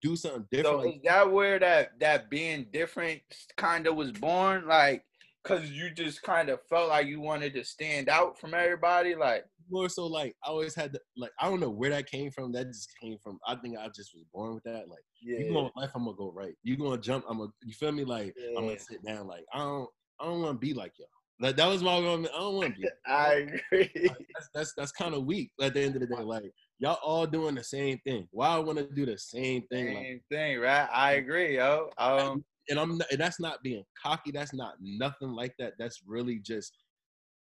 do 0.02 0.16
something 0.16 0.46
different. 0.50 0.82
So 0.82 0.88
is 0.88 1.00
that 1.04 1.30
where 1.30 1.58
that 1.58 1.98
that 2.00 2.30
being 2.30 2.66
different 2.72 3.20
kind 3.56 3.86
of 3.86 3.96
was 3.96 4.12
born? 4.12 4.66
Like, 4.66 5.04
cause 5.44 5.70
you 5.70 5.90
just 5.90 6.22
kind 6.22 6.48
of 6.48 6.60
felt 6.68 6.88
like 6.88 7.06
you 7.06 7.20
wanted 7.20 7.54
to 7.54 7.64
stand 7.64 8.08
out 8.08 8.38
from 8.38 8.54
everybody. 8.54 9.14
Like, 9.14 9.44
more 9.70 9.88
so 9.88 10.06
like 10.06 10.34
I 10.44 10.48
always 10.48 10.74
had 10.74 10.92
the 10.92 11.00
like 11.16 11.30
I 11.38 11.48
don't 11.48 11.60
know 11.60 11.70
where 11.70 11.90
that 11.90 12.10
came 12.10 12.30
from. 12.30 12.52
That 12.52 12.68
just 12.68 12.90
came 13.00 13.18
from 13.22 13.38
I 13.46 13.54
think 13.56 13.78
I 13.78 13.88
just 13.88 14.14
was 14.14 14.24
born 14.32 14.54
with 14.54 14.64
that. 14.64 14.88
Like 14.88 15.04
yeah, 15.22 15.38
you 15.38 15.52
going 15.52 15.70
left, 15.76 15.92
I'm 15.94 16.04
gonna 16.04 16.16
go 16.16 16.32
right. 16.32 16.54
You 16.62 16.76
gonna 16.76 16.98
jump, 16.98 17.24
I'm 17.28 17.38
gonna 17.38 17.50
you 17.62 17.72
feel 17.72 17.92
me? 17.92 18.04
Like 18.04 18.34
I'm 18.56 18.66
gonna 18.66 18.78
sit 18.78 19.04
down. 19.04 19.26
Like 19.26 19.44
I 19.52 19.58
don't 19.58 19.88
I 20.20 20.26
don't 20.26 20.42
wanna 20.42 20.58
be 20.58 20.74
like 20.74 20.92
y'all. 20.98 21.08
Like 21.40 21.56
that 21.56 21.66
was 21.66 21.82
my. 21.82 21.96
I 21.96 22.00
don't 22.00 22.54
wanna 22.54 22.70
be 22.70 22.88
I 23.06 23.32
agree. 23.72 23.90
like, 24.08 24.26
that's 24.34 24.48
that's 24.54 24.74
that's 24.76 24.92
kind 24.92 25.14
of 25.14 25.24
weak 25.24 25.50
at 25.60 25.74
the 25.74 25.80
end 25.80 25.96
of 25.96 26.00
the 26.00 26.06
day. 26.06 26.22
Like 26.22 26.52
y'all 26.78 26.98
all 27.02 27.26
doing 27.26 27.56
the 27.56 27.64
same 27.64 27.98
thing. 28.06 28.28
Why 28.30 28.48
I 28.48 28.58
wanna 28.58 28.84
do 28.84 29.04
the 29.04 29.18
same 29.18 29.62
thing? 29.70 29.94
Like 29.94 30.04
Same 30.04 30.20
thing, 30.30 30.60
right? 30.60 30.88
I 30.92 31.12
agree, 31.14 31.56
yo. 31.56 31.90
Um, 31.98 32.44
and 32.68 32.78
I'm 32.78 32.90
and 33.10 33.18
that's 33.18 33.40
not 33.40 33.62
being 33.62 33.84
cocky. 34.00 34.30
That's 34.30 34.54
not 34.54 34.74
nothing 34.80 35.30
like 35.30 35.54
that. 35.58 35.74
That's 35.78 36.00
really 36.06 36.38
just 36.38 36.72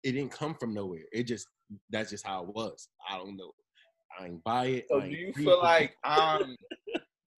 it 0.03 0.13
didn't 0.13 0.31
come 0.31 0.55
from 0.55 0.73
nowhere. 0.73 1.03
It 1.11 1.23
just 1.23 1.47
that's 1.89 2.09
just 2.09 2.25
how 2.25 2.43
it 2.43 2.49
was. 2.49 2.89
I 3.09 3.17
don't 3.17 3.37
know. 3.37 3.51
I 4.19 4.25
ain't 4.25 4.43
buy 4.43 4.65
it. 4.65 4.85
so 4.89 4.99
do 4.99 5.07
you 5.09 5.33
feel 5.33 5.53
it. 5.53 5.63
like 5.63 5.95
um, 6.03 6.55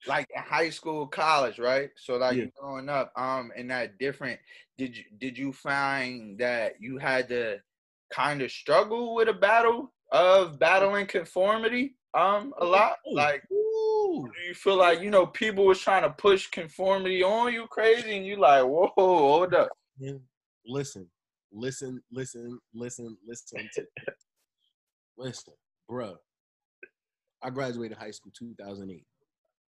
like 0.08 0.28
in 0.36 0.42
high 0.42 0.70
school, 0.70 1.08
college, 1.08 1.60
right? 1.60 1.90
So 1.98 2.18
like 2.18 2.38
Yeah. 2.38 2.46
growing 2.60 2.90
up, 2.90 3.12
um, 3.16 3.52
in 3.56 3.68
that 3.68 3.98
different, 3.98 4.40
did 4.78 4.98
you 4.98 5.04
did 5.18 5.38
you 5.38 5.54
find 5.54 6.38
that 6.40 6.76
you 6.80 6.98
had 6.98 7.30
to 7.30 7.60
kind 8.12 8.42
of 8.42 8.52
struggle 8.52 9.16
with 9.16 9.28
a 9.28 9.34
battle 9.34 9.94
of 10.12 10.60
battling 10.60 11.08
conformity, 11.08 11.96
um, 12.14 12.54
a 12.60 12.66
lot? 12.66 12.98
Oh, 13.08 13.12
Like, 13.14 13.44
Ooh. 13.84 14.32
you 14.48 14.54
feel 14.54 14.78
like 14.78 15.02
you 15.02 15.10
know 15.10 15.26
people 15.26 15.66
was 15.66 15.80
trying 15.80 16.04
to 16.04 16.10
push 16.10 16.48
conformity 16.48 17.24
on 17.24 17.54
you 17.54 17.68
crazy, 17.68 18.16
and 18.18 18.26
you 18.26 18.38
like, 18.38 18.64
whoa, 18.64 18.92
hold 18.96 19.54
up, 19.54 19.70
listen, 20.66 21.08
listen, 21.52 22.02
listen, 22.12 22.60
listen, 22.74 23.18
listen, 23.28 23.70
to 23.76 23.86
listen, 25.18 25.54
bruh. 25.90 26.16
I 27.42 27.50
graduated 27.50 27.98
high 27.98 28.12
school 28.12 28.32
2008. 28.38 29.04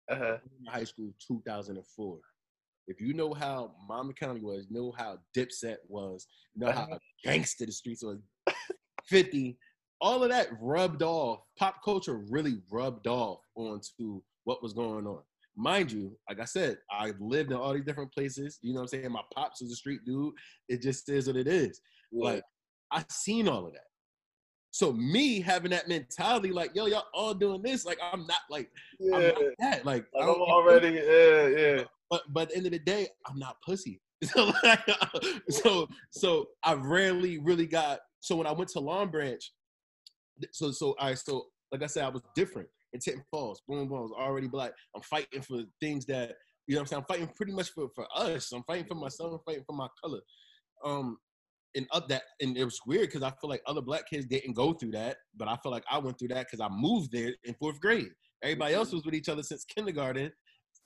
uh-huh. 0.10 0.38
High 0.68 0.84
school 0.86 1.12
2004. 1.28 2.20
If 2.88 3.02
you 3.02 3.14
know 3.14 3.34
how 3.34 3.74
Monmouth 3.90 4.16
County 4.16 4.42
was, 4.42 4.68
know 4.70 4.94
how 4.98 5.18
Dipset 5.36 5.78
was, 5.88 6.28
know 6.56 6.72
how 6.72 6.84
Uh-huh. 6.84 7.00
gangster 7.24 7.66
the 7.66 7.72
streets 7.72 8.04
was. 8.04 8.20
50, 9.08 9.58
all 10.06 10.22
of 10.22 10.30
that 10.30 10.50
rubbed 10.62 11.02
off. 11.02 11.40
Pop 11.58 11.78
culture 11.84 12.22
really 12.30 12.60
rubbed 12.72 13.08
off 13.08 13.40
onto 13.56 14.22
what 14.44 14.62
was 14.62 14.72
going 14.72 15.08
on. 15.08 15.22
Mind 15.58 15.92
you, 15.92 16.16
like 16.30 16.40
I 16.40 16.46
said, 16.46 16.78
I 16.92 17.14
lived 17.20 17.52
in 17.52 17.58
all 17.58 17.74
these 17.74 17.86
different 17.86 18.14
places. 18.14 18.60
You 18.62 18.74
know 18.74 18.82
what 18.82 18.94
I'm 18.94 19.00
saying? 19.00 19.12
My 19.12 19.24
pops 19.34 19.62
was 19.62 19.72
a 19.72 19.76
street 19.76 20.02
dude. 20.06 20.36
It 20.70 20.84
just 20.84 21.10
is 21.10 21.26
what 21.26 21.38
it 21.38 21.48
is. 21.48 21.82
Yeah. 22.12 22.24
Like 22.24 22.44
I 22.92 23.04
seen 23.10 23.48
all 23.48 23.66
of 23.66 23.74
that. 23.74 23.82
So 24.70 24.94
me 24.94 25.42
having 25.42 25.72
that 25.72 25.88
mentality, 25.88 26.52
like, 26.52 26.76
yo, 26.76 26.86
y'all 26.86 27.06
all 27.14 27.34
doing 27.34 27.64
this, 27.64 27.84
like 27.84 27.98
I'm 28.14 28.28
not 28.28 28.42
like 28.52 28.70
I'm 29.02 29.22
yeah. 29.22 29.28
not 29.30 29.36
that. 29.60 29.86
Like, 29.86 30.06
like 30.14 30.24
I'm 30.24 30.30
already, 30.30 31.02
yeah, 31.04 31.48
yeah. 31.48 31.84
but 32.12 32.22
but 32.30 32.42
at 32.44 32.50
the 32.50 32.58
end 32.58 32.66
of 32.68 32.74
the 32.74 32.80
day, 32.80 33.08
I'm 33.28 33.40
not 33.40 33.58
pussy. 33.66 34.02
So 34.24 34.54
like, 34.64 34.80
so 35.50 35.88
so 36.12 36.48
I 36.64 36.74
rarely 36.74 37.40
really 37.40 37.66
got. 37.66 38.00
So 38.20 38.36
when 38.36 38.48
I 38.48 38.52
went 38.52 38.70
to 38.72 38.80
Long 38.80 39.10
Branch, 39.10 39.44
so 40.52 40.72
so 40.72 40.96
I 41.00 41.14
so 41.14 41.48
like 41.72 41.84
I 41.84 41.88
said, 41.88 42.06
I 42.06 42.10
was 42.10 42.22
different 42.36 42.70
in 42.94 43.00
Tinton 43.00 43.24
Falls. 43.32 43.62
Boom, 43.68 43.88
boom. 43.88 43.98
I 43.98 44.02
was 44.02 44.12
already 44.18 44.48
black. 44.48 44.72
I'm 44.96 45.02
fighting 45.02 45.42
for 45.42 45.62
things 45.82 46.06
that 46.08 46.34
you 46.68 46.76
know. 46.76 46.82
what 46.82 46.82
I'm 46.82 46.88
saying 46.88 47.02
I'm 47.02 47.16
fighting 47.16 47.34
pretty 47.36 47.54
much 47.54 47.72
for 47.72 47.90
for 47.96 48.08
us. 48.16 48.52
I'm 48.52 48.64
fighting 48.64 48.86
for 48.86 48.96
myself. 48.96 49.34
I'm 49.34 49.40
fighting 49.46 49.64
for 49.66 49.76
my 49.76 49.88
color. 50.04 50.22
Um, 50.84 51.18
and 51.76 51.88
up 51.92 52.08
that 52.08 52.24
and 52.42 52.58
it 52.58 52.64
was 52.64 52.80
weird 52.86 53.08
because 53.08 53.24
I 53.24 53.32
feel 53.42 53.50
like 53.50 53.62
other 53.68 53.82
black 53.82 54.10
kids 54.10 54.26
didn't 54.26 54.54
go 54.54 54.74
through 54.74 54.92
that, 54.92 55.18
but 55.36 55.48
I 55.48 55.58
feel 55.58 55.72
like 55.72 55.84
I 55.92 55.98
went 55.98 56.18
through 56.18 56.30
that 56.30 56.48
because 56.48 56.62
I 56.62 56.70
moved 56.70 57.12
there 57.12 57.34
in 57.44 57.54
fourth 57.56 57.80
grade. 57.80 58.10
Everybody 58.44 58.74
else 58.76 58.94
was 58.94 59.04
with 59.06 59.14
each 59.14 59.30
other 59.30 59.44
since 59.44 59.66
kindergarten. 59.66 60.32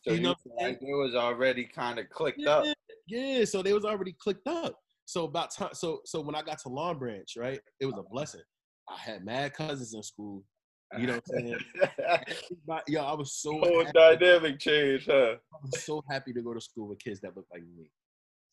So 0.07 0.13
You 0.13 0.21
know 0.21 0.29
know, 0.29 0.35
what 0.43 0.53
I'm 0.53 0.59
saying? 0.59 0.73
like 0.73 0.81
it 0.81 0.95
was 0.95 1.15
already 1.15 1.65
kind 1.65 1.99
of 1.99 2.09
clicked 2.09 2.45
up. 2.45 2.65
Yeah, 3.07 3.38
yeah, 3.38 3.45
so 3.45 3.62
they 3.62 3.73
was 3.73 3.85
already 3.85 4.15
clicked 4.19 4.47
up. 4.47 4.75
So 5.05 5.25
about 5.25 5.51
time, 5.51 5.69
so 5.73 6.01
so 6.05 6.21
when 6.21 6.35
I 6.35 6.41
got 6.41 6.59
to 6.59 6.69
Long 6.69 6.97
Branch, 6.97 7.27
right, 7.38 7.59
it 7.79 7.85
was 7.85 7.95
a 7.97 8.03
blessing. 8.03 8.41
I 8.89 8.97
had 8.97 9.23
mad 9.25 9.54
cousins 9.54 9.93
in 9.93 10.04
school. 10.04 10.43
You 10.97 11.06
know 11.08 11.13
what 11.13 11.23
I'm 11.38 11.45
saying? 11.45 12.84
Yo, 12.88 13.04
I 13.04 13.13
was 13.13 13.34
so 13.34 13.60
Whole 13.60 13.86
happy, 13.86 13.91
dynamic 14.17 14.60
change, 14.60 15.06
huh? 15.06 15.36
I 15.54 15.58
was 15.62 15.86
so 15.86 16.04
happy 16.10 16.34
to 16.34 16.41
go 16.41 16.54
to 16.54 16.62
school 16.62 16.88
with 16.88 16.99
kids 16.99 17.19
that 17.21 17.36
look 17.36 17.45
like 17.54 17.62
me. 17.78 17.91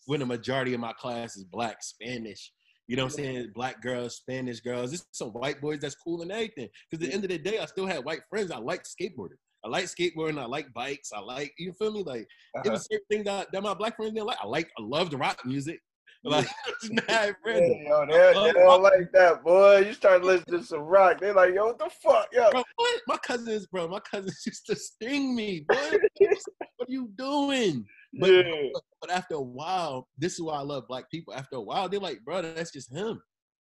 When 0.05 0.20
the 0.20 0.27
majority 0.27 0.75
of 0.75 0.81
my 0.81 0.92
class 0.92 1.37
is 1.37 1.44
black, 1.44 1.83
Spanish. 1.83 2.53
You 2.88 2.96
know 2.96 3.05
what 3.05 3.12
I'm 3.12 3.25
saying? 3.25 3.53
Black 3.55 3.81
girls, 3.83 4.16
Spanish 4.16 4.61
girls. 4.61 4.90
There's 4.90 5.07
some 5.12 5.31
white 5.31 5.61
boys 5.61 5.81
that's 5.81 5.94
cool 5.96 6.22
and 6.22 6.31
everything. 6.31 6.68
Because 6.90 7.05
at 7.05 7.11
the 7.11 7.14
end 7.14 7.25
of 7.25 7.31
the 7.31 7.38
day, 7.38 7.59
I 7.59 7.64
still 7.64 7.87
had 7.87 8.05
white 8.05 8.20
friends. 8.29 8.51
I 8.53 8.59
like 8.59 8.83
skateboarding. 8.85 9.38
I 9.64 9.68
like 9.68 9.87
skateboarding. 9.87 10.38
I 10.38 10.44
like 10.44 10.72
bikes. 10.72 11.11
I 11.12 11.18
like, 11.20 11.53
you 11.59 11.72
feel 11.72 11.92
me? 11.92 12.03
Like, 12.05 12.20
it 12.20 12.29
Uh-huh. 12.59 12.70
was 12.72 12.83
certain 12.85 13.07
things 13.11 13.25
that, 13.25 13.51
that 13.51 13.62
my 13.62 13.75
black 13.75 13.96
friends 13.96 14.12
didn't 14.12 14.27
like. 14.27 14.38
I 14.40 14.46
like, 14.46 14.70
I 14.79 14.83
loved 14.83 15.14
rock 15.14 15.44
music. 15.46 15.81
Like, 16.27 16.49
it's 16.69 16.91
mad 17.09 17.37
Yeah, 17.47 17.55
yo, 17.55 18.07
they, 18.07 18.53
don't 18.53 18.83
like 18.83 19.12
that, 19.12 19.45
boy. 19.45 19.79
You 19.79 19.93
start 19.93 20.25
listening 20.25 20.61
to 20.61 20.67
some 20.67 20.81
rock, 20.81 21.21
they 21.21 21.31
like, 21.33 21.55
yo, 21.55 21.67
what 21.67 21.79
the 21.79 21.89
fuck, 22.03 22.29
yo? 22.33 22.51
Bro, 22.51 22.65
what? 22.75 23.01
My 23.07 23.17
cousins, 23.19 23.67
bro, 23.67 23.87
my 23.87 24.01
cousins 24.01 24.43
used 24.47 24.67
to 24.67 24.75
sting 24.75 25.37
me, 25.37 25.65
boy. 25.69 25.77
what 26.17 26.89
are 26.89 26.93
you 26.93 27.11
doing? 27.17 27.85
But, 28.19 28.31
yeah, 28.31 28.69
but 29.01 29.11
after 29.11 29.35
a 29.35 29.41
while, 29.41 30.09
this 30.19 30.35
is 30.35 30.43
why 30.43 30.55
I 30.55 30.62
love 30.62 30.89
black 30.89 31.09
people. 31.11 31.33
After 31.33 31.57
a 31.57 31.61
while, 31.61 31.89
they're 31.89 32.01
like, 32.01 32.25
bro, 32.25 32.43
that's 32.43 32.73
just 32.73 32.93
him. 32.93 33.21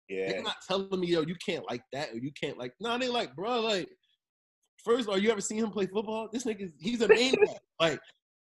yeah, 0.09 0.31
They're 0.31 0.43
not 0.43 0.55
telling 0.67 0.99
me, 0.99 1.07
yo, 1.07 1.21
you 1.21 1.35
can't 1.45 1.65
like 1.69 1.83
that 1.93 2.11
or 2.11 2.17
you 2.17 2.31
can't 2.41 2.57
like. 2.57 2.73
No, 2.79 2.97
they 2.97 3.09
like, 3.09 3.35
bro, 3.35 3.61
like, 3.61 3.87
first 4.83 5.01
of 5.01 5.09
all, 5.09 5.17
you 5.17 5.29
ever 5.29 5.41
seen 5.41 5.59
him 5.59 5.69
play 5.69 5.85
football? 5.85 6.29
This 6.31 6.45
nigga, 6.45 6.71
he's 6.79 7.01
a 7.01 7.07
maniac. 7.07 7.37
like, 7.79 7.99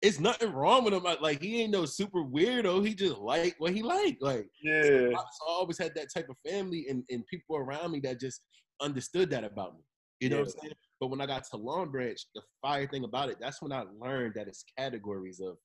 it's 0.02 0.18
nothing 0.18 0.52
wrong 0.52 0.84
with 0.84 0.94
him. 0.94 1.04
Like, 1.20 1.40
he 1.40 1.62
ain't 1.62 1.70
no 1.70 1.84
super 1.84 2.24
weirdo. 2.24 2.84
He 2.84 2.94
just 2.94 3.18
like 3.18 3.54
what 3.58 3.72
he 3.72 3.82
like. 3.82 4.18
Like, 4.20 4.48
yeah. 4.62 4.82
so 4.82 5.14
I 5.16 5.22
always 5.48 5.78
had 5.78 5.94
that 5.94 6.08
type 6.12 6.28
of 6.28 6.36
family 6.46 6.86
and, 6.88 7.04
and 7.08 7.24
people 7.28 7.56
around 7.56 7.92
me 7.92 8.00
that 8.00 8.18
just 8.20 8.40
understood 8.80 9.30
that 9.30 9.44
about 9.44 9.74
me. 9.74 9.80
You 10.20 10.28
know 10.28 10.38
what 10.38 10.46
I'm 10.54 10.60
saying? 10.60 10.74
But 11.00 11.08
when 11.08 11.20
I 11.20 11.26
got 11.26 11.44
to 11.50 11.56
Long 11.56 11.90
Branch, 11.90 12.18
the 12.34 12.42
fire 12.60 12.86
thing 12.86 13.04
about 13.04 13.28
it, 13.28 13.38
that's 13.40 13.62
when 13.62 13.72
I 13.72 13.84
learned 14.00 14.34
that 14.34 14.46
it's 14.48 14.64
categories 14.78 15.40
of 15.40 15.56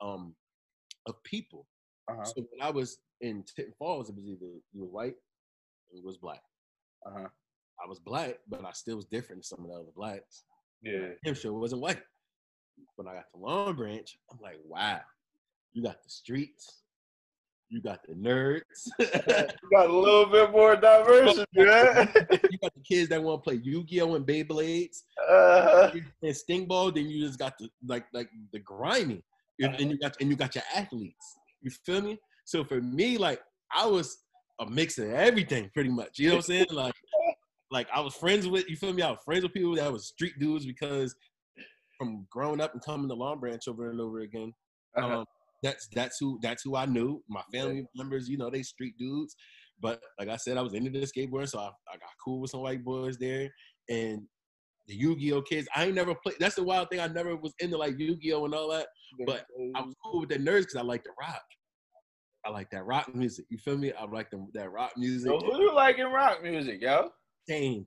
um 0.00 0.34
of 1.06 1.22
people. 1.24 1.66
Uh-huh, 2.10 2.24
So 2.24 2.46
when 2.50 2.66
I 2.66 2.70
was 2.70 2.98
in 3.20 3.44
Tinton 3.54 3.74
Falls, 3.78 4.08
it 4.08 4.16
was 4.16 4.24
either 4.24 4.46
you 4.72 4.80
were 4.82 4.86
white 4.86 5.14
or 5.90 5.98
you 5.98 6.04
was 6.04 6.16
black. 6.18 6.40
uh-huh. 7.06 7.28
I 7.84 7.86
was 7.86 7.98
black, 7.98 8.36
but 8.48 8.64
I 8.64 8.72
still 8.72 8.96
was 8.96 9.04
different 9.04 9.40
than 9.40 9.42
some 9.42 9.60
of 9.60 9.70
the 9.70 9.74
other 9.74 9.92
blacks. 9.94 10.44
Yeah. 10.82 11.08
Him 11.24 11.34
sure 11.34 11.52
wasn't 11.52 11.82
white. 11.82 12.00
When 12.96 13.06
I 13.08 13.14
got 13.14 13.24
to 13.34 13.38
Long 13.38 13.74
Branch, 13.74 14.18
I'm 14.30 14.38
like, 14.40 14.58
wow, 14.66 15.00
you 15.72 15.82
got 15.82 16.02
the 16.02 16.08
streets, 16.08 16.82
you 17.68 17.82
got 17.82 18.00
the 18.06 18.14
nerds, 18.14 18.62
You 18.98 19.68
got 19.70 19.90
a 19.90 19.92
little 19.92 20.26
bit 20.30 20.50
more 20.52 20.76
diversity, 20.76 21.44
man. 21.54 22.08
you 22.50 22.58
got 22.62 22.74
the 22.74 22.82
kids 22.86 23.08
that 23.10 23.22
want 23.22 23.42
to 23.42 23.50
play 23.50 23.60
Yu-Gi-Oh 23.62 24.14
and 24.14 24.26
Beyblades 24.26 25.02
Uh, 25.28 25.90
and 26.22 26.36
Sting 26.36 26.66
Ball. 26.66 26.92
Then 26.92 27.08
you 27.08 27.26
just 27.26 27.38
got 27.38 27.58
the 27.58 27.68
like 27.86 28.06
like 28.12 28.30
the 28.52 28.60
grimy, 28.60 29.22
and, 29.60 29.74
and 29.74 29.90
you 29.90 29.98
got 29.98 30.16
and 30.20 30.30
you 30.30 30.36
got 30.36 30.54
your 30.54 30.64
athletes. 30.74 31.36
You 31.60 31.70
feel 31.70 32.02
me? 32.02 32.18
So 32.44 32.64
for 32.64 32.80
me, 32.80 33.18
like 33.18 33.40
I 33.74 33.86
was 33.86 34.18
a 34.60 34.66
mix 34.70 34.98
of 34.98 35.10
everything, 35.10 35.70
pretty 35.74 35.90
much. 35.90 36.18
You 36.18 36.28
know 36.28 36.34
what 36.36 36.44
I'm 36.44 36.46
saying? 36.46 36.66
Like 36.70 36.94
like 37.70 37.88
I 37.92 38.00
was 38.00 38.14
friends 38.14 38.46
with 38.46 38.68
you 38.70 38.76
feel 38.76 38.92
me? 38.92 39.02
I 39.02 39.10
was 39.10 39.18
friends 39.24 39.42
with 39.42 39.52
people 39.52 39.74
that 39.74 39.92
was 39.92 40.06
street 40.06 40.38
dudes 40.38 40.64
because 40.64 41.14
from 41.98 42.26
growing 42.30 42.60
up 42.60 42.72
and 42.72 42.82
coming 42.82 43.08
to 43.08 43.14
Long 43.14 43.38
Branch 43.38 43.62
over 43.68 43.90
and 43.90 44.00
over 44.00 44.20
again. 44.20 44.52
uh-huh. 44.96 45.20
Um, 45.20 45.24
that's 45.62 45.88
that's 45.94 46.18
who 46.20 46.38
that's 46.42 46.62
who 46.62 46.76
I 46.76 46.86
knew. 46.86 47.22
My 47.28 47.42
family 47.52 47.86
members, 47.96 48.28
you 48.28 48.36
know, 48.36 48.50
they 48.50 48.62
street 48.62 48.94
dudes. 48.98 49.34
But 49.80 50.00
like 50.18 50.28
I 50.28 50.36
said, 50.36 50.56
I 50.56 50.62
was 50.62 50.74
into 50.74 50.90
the 50.90 51.06
skateboarding, 51.06 51.48
so 51.48 51.58
I, 51.58 51.68
I 51.92 51.96
got 51.96 52.10
cool 52.24 52.40
with 52.40 52.50
some 52.50 52.60
white 52.60 52.84
boys 52.84 53.18
there. 53.18 53.50
And 53.88 54.22
the 54.86 54.94
Yu-Gi-Oh 54.94 55.42
kids, 55.42 55.66
I 55.74 55.84
ain't 55.86 55.94
never 55.94 56.14
played. 56.14 56.36
That's 56.38 56.54
the 56.54 56.62
wild 56.62 56.90
thing. 56.90 57.00
I 57.00 57.08
never 57.08 57.36
was 57.36 57.54
into 57.58 57.76
like 57.76 57.98
Yu-Gi-Oh 57.98 58.44
and 58.44 58.54
all 58.54 58.70
that. 58.70 58.86
but 59.26 59.46
I 59.74 59.82
was 59.82 59.94
cool 60.04 60.20
with 60.20 60.28
the 60.30 60.36
nerds 60.36 60.60
because 60.60 60.76
I 60.76 60.82
like 60.82 61.04
the 61.04 61.10
rock. 61.20 61.42
I 62.46 62.50
like 62.50 62.70
that 62.70 62.86
rock 62.86 63.12
music. 63.14 63.46
You 63.50 63.58
feel 63.58 63.76
me? 63.76 63.92
I 63.92 64.04
like 64.04 64.30
the, 64.30 64.46
that 64.54 64.70
rock 64.70 64.92
music. 64.96 65.28
So 65.28 65.38
who 65.38 65.60
you 65.60 65.74
like 65.74 65.98
in 65.98 66.06
rock 66.06 66.42
music, 66.42 66.80
yo? 66.80 67.10
Staind, 67.44 67.86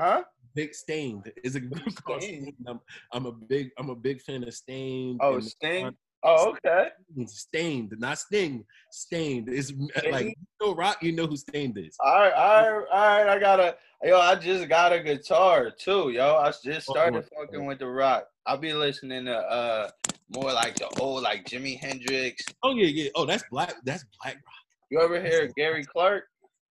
Huh? 0.00 0.22
Big 0.54 0.74
Staind 0.74 1.30
is 1.42 1.54
a 1.54 1.60
group 1.60 1.94
called 2.04 2.22
Staind. 2.22 2.42
Staind. 2.42 2.56
I'm, 2.66 2.80
I'm 3.12 3.26
a 3.26 3.32
big 3.32 3.70
I'm 3.78 3.90
a 3.90 3.94
big 3.94 4.20
fan 4.22 4.42
of 4.44 4.54
Staind. 4.54 5.18
Oh, 5.22 5.40
Sting. 5.40 5.94
Oh, 6.22 6.50
okay. 6.66 6.88
Staind, 7.26 7.94
not 7.98 8.18
Sting. 8.18 8.64
Staind. 8.90 9.48
It's 9.48 9.72
like 10.10 10.26
you 10.26 10.34
know 10.60 10.74
rock. 10.74 11.02
You 11.02 11.12
know 11.12 11.26
who 11.26 11.36
Staind 11.36 11.76
is. 11.78 11.96
All 11.98 12.20
right, 12.20 12.32
all 12.32 12.70
right, 12.70 12.86
all 12.92 13.24
right. 13.24 13.28
I 13.28 13.38
got 13.38 13.58
a 13.58 13.76
yo. 14.02 14.20
I 14.20 14.34
just 14.34 14.68
got 14.68 14.92
a 14.92 15.00
guitar 15.02 15.70
too, 15.70 16.10
yo. 16.10 16.36
I 16.36 16.52
just 16.62 16.88
started 16.88 17.24
Oh, 17.32 17.44
fucking 17.44 17.64
with 17.64 17.78
the 17.78 17.86
rock. 17.86 18.26
I'll 18.46 18.58
be 18.58 18.72
listening 18.74 19.24
to 19.26 19.36
uh 19.36 19.90
more 20.34 20.52
like 20.52 20.76
the 20.76 20.88
old 21.00 21.22
like 21.22 21.46
Jimi 21.46 21.78
Hendrix. 21.78 22.44
Oh 22.62 22.74
yeah, 22.74 22.86
yeah. 22.86 23.10
Oh, 23.14 23.24
that's 23.24 23.44
black. 23.50 23.74
That's 23.84 24.04
black 24.22 24.34
rock. 24.34 24.54
You 24.90 25.00
ever 25.00 25.20
hear 25.22 25.48
Gary 25.56 25.84
Clark? 25.84 26.24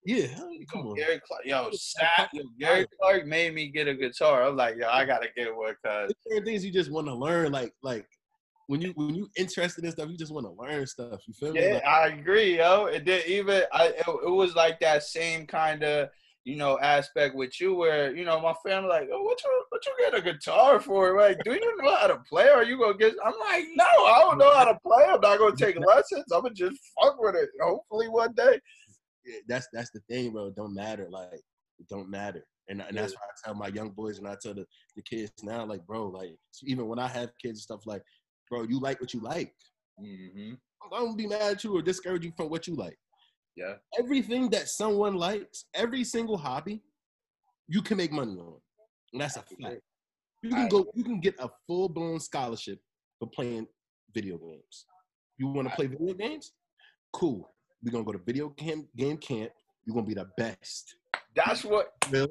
Yeah, 0.06 0.28
come 0.72 0.88
on. 0.88 0.96
Gary 0.96 1.20
Clark, 1.26 1.46
yo, 1.46 1.70
Sap. 1.74 2.32
Gary 2.60 2.88
Clark 3.00 3.26
made 3.26 3.54
me 3.54 3.68
get 3.68 3.88
a 3.88 3.94
guitar. 3.94 4.44
I'm 4.44 4.56
like, 4.56 4.78
yo, 4.78 4.88
I 4.88 5.06
gotta 5.06 5.28
get 5.36 5.56
one, 5.56 5.76
cause 5.86 6.10
There's 6.10 6.14
certain 6.28 6.46
things 6.46 6.66
you 6.66 6.72
just 6.72 6.92
want 6.92 7.08
to 7.08 7.14
learn. 7.14 7.52
Like 7.52 7.74
like 7.84 8.08
when 8.68 8.82
you 8.82 8.92
when 8.96 9.16
you 9.16 9.30
interested 9.36 9.84
in 9.84 9.92
stuff, 9.92 10.10
you 10.10 10.18
just 10.18 10.32
want 10.32 10.46
to 10.46 10.52
learn 10.52 10.86
stuff. 10.86 11.22
You 11.28 11.34
feel 11.34 11.54
me? 11.54 11.68
yeah, 11.68 11.74
Like, 11.74 11.86
I 11.86 12.08
agree, 12.10 12.58
yo. 12.60 12.86
It 12.86 13.04
did 13.04 13.26
even. 13.26 13.64
I 13.74 13.88
it, 13.88 14.06
it 14.08 14.30
was 14.30 14.56
like 14.56 14.80
that 14.80 15.04
same 15.04 15.48
kind 15.48 15.84
of 15.84 16.10
you 16.46 16.56
know 16.56 16.80
aspect 16.80 17.36
with 17.36 17.60
you, 17.60 17.74
where 17.74 18.16
you 18.16 18.26
know 18.26 18.40
my 18.40 18.54
family 18.64 18.88
like, 18.88 19.10
oh, 19.12 19.24
what 19.24 19.44
you 19.44 19.64
what 19.70 19.86
you 19.86 19.92
get 20.00 20.14
a 20.14 20.22
guitar 20.22 20.80
for? 20.80 21.18
Like, 21.18 21.44
do 21.44 21.54
you 21.54 21.78
know 21.82 21.96
how 21.96 22.08
to 22.08 22.20
play? 22.30 22.48
Or 22.50 22.64
you 22.64 22.80
gonna 22.80 22.96
get? 22.96 23.16
I'm 23.26 23.34
like, 23.40 23.66
no, 23.76 23.84
I 23.84 24.20
don't 24.22 24.38
know 24.38 24.54
how 24.54 24.66
to 24.66 24.80
play. 24.86 25.04
I'm 25.04 25.20
not 25.20 25.40
gonna 25.40 25.56
take 25.56 25.80
lessons. 25.88 26.26
I'm 26.32 26.44
gonna 26.44 26.54
just 26.54 26.80
fuck 27.02 27.20
with 27.20 27.36
it. 27.36 27.50
Hopefully 27.62 28.08
one 28.08 28.34
day. 28.34 28.60
That's 29.48 29.68
that's 29.74 29.92
the 29.92 30.02
thing, 30.10 30.32
bro. 30.32 30.48
It 30.48 30.56
don't 30.56 30.74
matter. 30.74 31.08
Like 31.10 31.42
it 31.80 31.88
don't 31.90 32.10
matter. 32.10 32.44
And, 32.70 32.82
and 32.88 32.96
that's 32.96 33.14
why 33.14 33.22
I 33.24 33.34
tell 33.44 33.56
my 33.56 33.70
young 33.70 33.90
boys 33.90 34.20
and 34.20 34.28
I 34.28 34.36
tell 34.40 34.54
the, 34.54 34.66
the 34.96 35.02
kids 35.02 35.32
now, 35.42 35.66
like, 35.66 35.86
bro, 35.88 36.08
like 36.10 36.36
even 36.64 36.88
when 36.88 37.00
I 37.00 37.08
have 37.08 37.32
kids 37.42 37.58
and 37.58 37.60
stuff 37.60 37.82
like, 37.88 38.04
bro, 38.50 38.64
you 38.64 38.80
like 38.80 39.02
what 39.02 39.14
you 39.14 39.22
like. 39.22 39.54
Mm-hmm. 40.00 40.54
I 40.94 41.00
don't 41.00 41.18
be 41.18 41.26
mad 41.26 41.42
at 41.42 41.64
you 41.64 41.76
or 41.76 41.82
discourage 41.82 42.24
you 42.24 42.32
from 42.38 42.50
what 42.50 42.68
you 42.68 42.76
like. 42.76 42.98
Yeah. 43.56 43.74
Everything 43.98 44.50
that 44.52 44.70
someone 44.70 45.16
likes, 45.16 45.66
every 45.74 46.04
single 46.04 46.38
hobby, 46.38 46.84
you 47.68 47.82
can 47.82 47.98
make 47.98 48.12
money 48.12 48.40
on. 48.40 48.60
And 49.14 49.22
that's 49.22 49.36
a 49.36 49.42
fact. 49.42 49.82
You 50.44 50.52
can 50.52 50.70
go, 50.70 50.86
you 50.94 51.04
can 51.04 51.20
get 51.20 51.36
a 51.40 51.50
full 51.68 51.90
blown 51.90 52.20
scholarship 52.20 52.80
for 53.18 53.28
playing 53.30 53.68
video 54.14 54.38
games. 54.38 54.86
You 55.38 55.48
want 55.48 55.70
to 55.70 55.76
play 55.76 55.88
video 55.88 56.14
games? 56.14 56.52
Cool. 57.14 57.50
We're 57.84 57.92
gonna 57.92 58.04
go 58.04 58.12
to 58.12 58.20
video 58.20 58.50
game 58.50 58.88
game 58.96 59.18
camp. 59.18 59.52
You're 59.86 59.96
gonna 59.96 60.08
be 60.08 60.14
the 60.14 60.30
best. 60.38 60.96
That's 61.36 61.64
what. 61.64 61.94
Bill. 62.12 62.28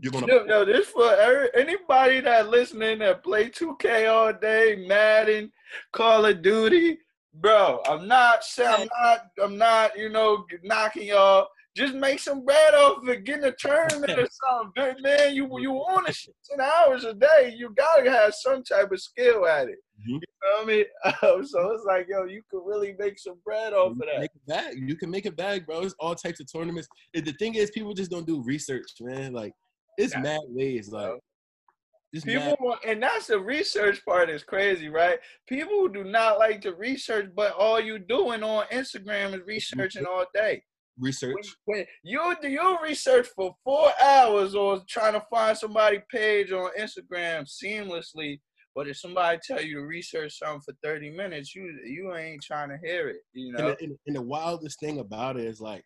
You're 0.00 0.12
gonna 0.12 0.26
Yo, 0.26 0.44
yo, 0.46 0.64
this 0.64 0.88
for 0.88 1.12
anybody 1.54 2.20
that 2.20 2.48
listening 2.48 3.00
that 3.00 3.22
play 3.22 3.50
2K 3.50 4.10
all 4.10 4.32
day, 4.32 4.84
Madden, 4.88 5.52
Call 5.92 6.24
of 6.24 6.40
Duty, 6.40 6.98
bro. 7.34 7.82
I'm 7.86 8.08
not 8.08 8.42
saying 8.42 8.88
I'm 8.88 8.88
not 9.02 9.20
I'm 9.42 9.58
not 9.58 9.96
you 9.96 10.08
know 10.08 10.46
knocking 10.62 11.08
y'all. 11.08 11.48
just 11.76 11.94
make 11.94 12.20
some 12.20 12.44
bread 12.44 12.74
off 12.74 13.06
it, 13.06 13.24
get 13.24 13.38
in 13.38 13.44
a 13.44 13.52
tournament 13.52 14.18
or 14.18 14.28
something. 14.30 15.02
Man, 15.02 15.34
you 15.34 15.46
you 15.60 15.72
want 15.72 16.06
to 16.06 16.32
ten 16.50 16.60
hours 16.60 17.04
a 17.04 17.12
day, 17.12 17.54
you 17.54 17.74
gotta 17.76 18.10
have 18.10 18.34
some 18.34 18.62
type 18.62 18.92
of 18.92 19.00
skill 19.00 19.46
at 19.46 19.68
it. 19.68 19.78
Mm-hmm. 20.02 20.12
You 20.14 20.20
feel 20.42 20.66
me? 20.66 20.84
Um, 21.22 21.44
so 21.46 21.70
it's 21.72 21.84
like, 21.84 22.06
yo, 22.08 22.24
you 22.24 22.42
could 22.50 22.62
really 22.64 22.94
make 22.98 23.18
some 23.18 23.36
bread 23.44 23.72
off 23.72 23.94
you 23.94 24.02
of 24.02 24.08
that. 24.08 24.20
Make 24.20 24.30
a 24.34 24.50
bag. 24.50 24.74
You 24.76 24.96
can 24.96 25.10
make 25.10 25.26
a 25.26 25.30
bag, 25.32 25.66
bro. 25.66 25.82
It's 25.82 25.94
all 26.00 26.14
types 26.14 26.40
of 26.40 26.50
tournaments. 26.50 26.88
The 27.14 27.32
thing 27.38 27.54
is, 27.54 27.70
people 27.70 27.94
just 27.94 28.10
don't 28.10 28.26
do 28.26 28.42
research, 28.42 28.92
man. 29.00 29.32
Like 29.32 29.52
it's 29.98 30.16
mad 30.16 30.40
ways. 30.48 30.90
Like 30.90 31.12
people 32.20 32.56
want, 32.60 32.80
and 32.86 33.02
that's 33.02 33.28
the 33.28 33.38
research 33.38 34.04
part 34.04 34.30
is 34.30 34.42
crazy, 34.42 34.88
right? 34.88 35.18
People 35.48 35.88
do 35.88 36.04
not 36.04 36.38
like 36.38 36.60
to 36.62 36.74
research, 36.74 37.30
but 37.34 37.52
all 37.52 37.80
you 37.80 37.98
doing 37.98 38.42
on 38.42 38.66
Instagram 38.72 39.34
is 39.34 39.46
researching 39.46 40.04
all 40.06 40.26
day. 40.34 40.62
Research. 40.98 41.56
When, 41.64 41.78
when 41.78 41.86
you 42.02 42.36
do 42.42 42.48
you 42.48 42.78
research 42.82 43.28
for 43.34 43.54
four 43.64 43.90
hours 44.02 44.54
or 44.54 44.82
trying 44.88 45.14
to 45.14 45.24
find 45.30 45.56
somebody 45.56 46.02
page 46.10 46.52
on 46.52 46.70
Instagram 46.78 47.48
seamlessly, 47.48 48.40
but 48.74 48.88
if 48.88 48.96
somebody 48.96 49.38
tell 49.46 49.60
you 49.60 49.76
to 49.76 49.82
research 49.82 50.38
something 50.38 50.60
for 50.60 50.74
30 50.82 51.10
minutes, 51.10 51.54
you 51.54 51.78
you 51.84 52.14
ain't 52.14 52.42
trying 52.42 52.70
to 52.70 52.78
hear 52.82 53.08
it, 53.08 53.20
you 53.32 53.52
know. 53.52 53.68
And 53.68 53.76
the, 53.92 53.96
and 54.06 54.16
the 54.16 54.22
wildest 54.22 54.80
thing 54.80 54.98
about 54.98 55.36
it 55.36 55.44
is 55.44 55.60
like 55.60 55.84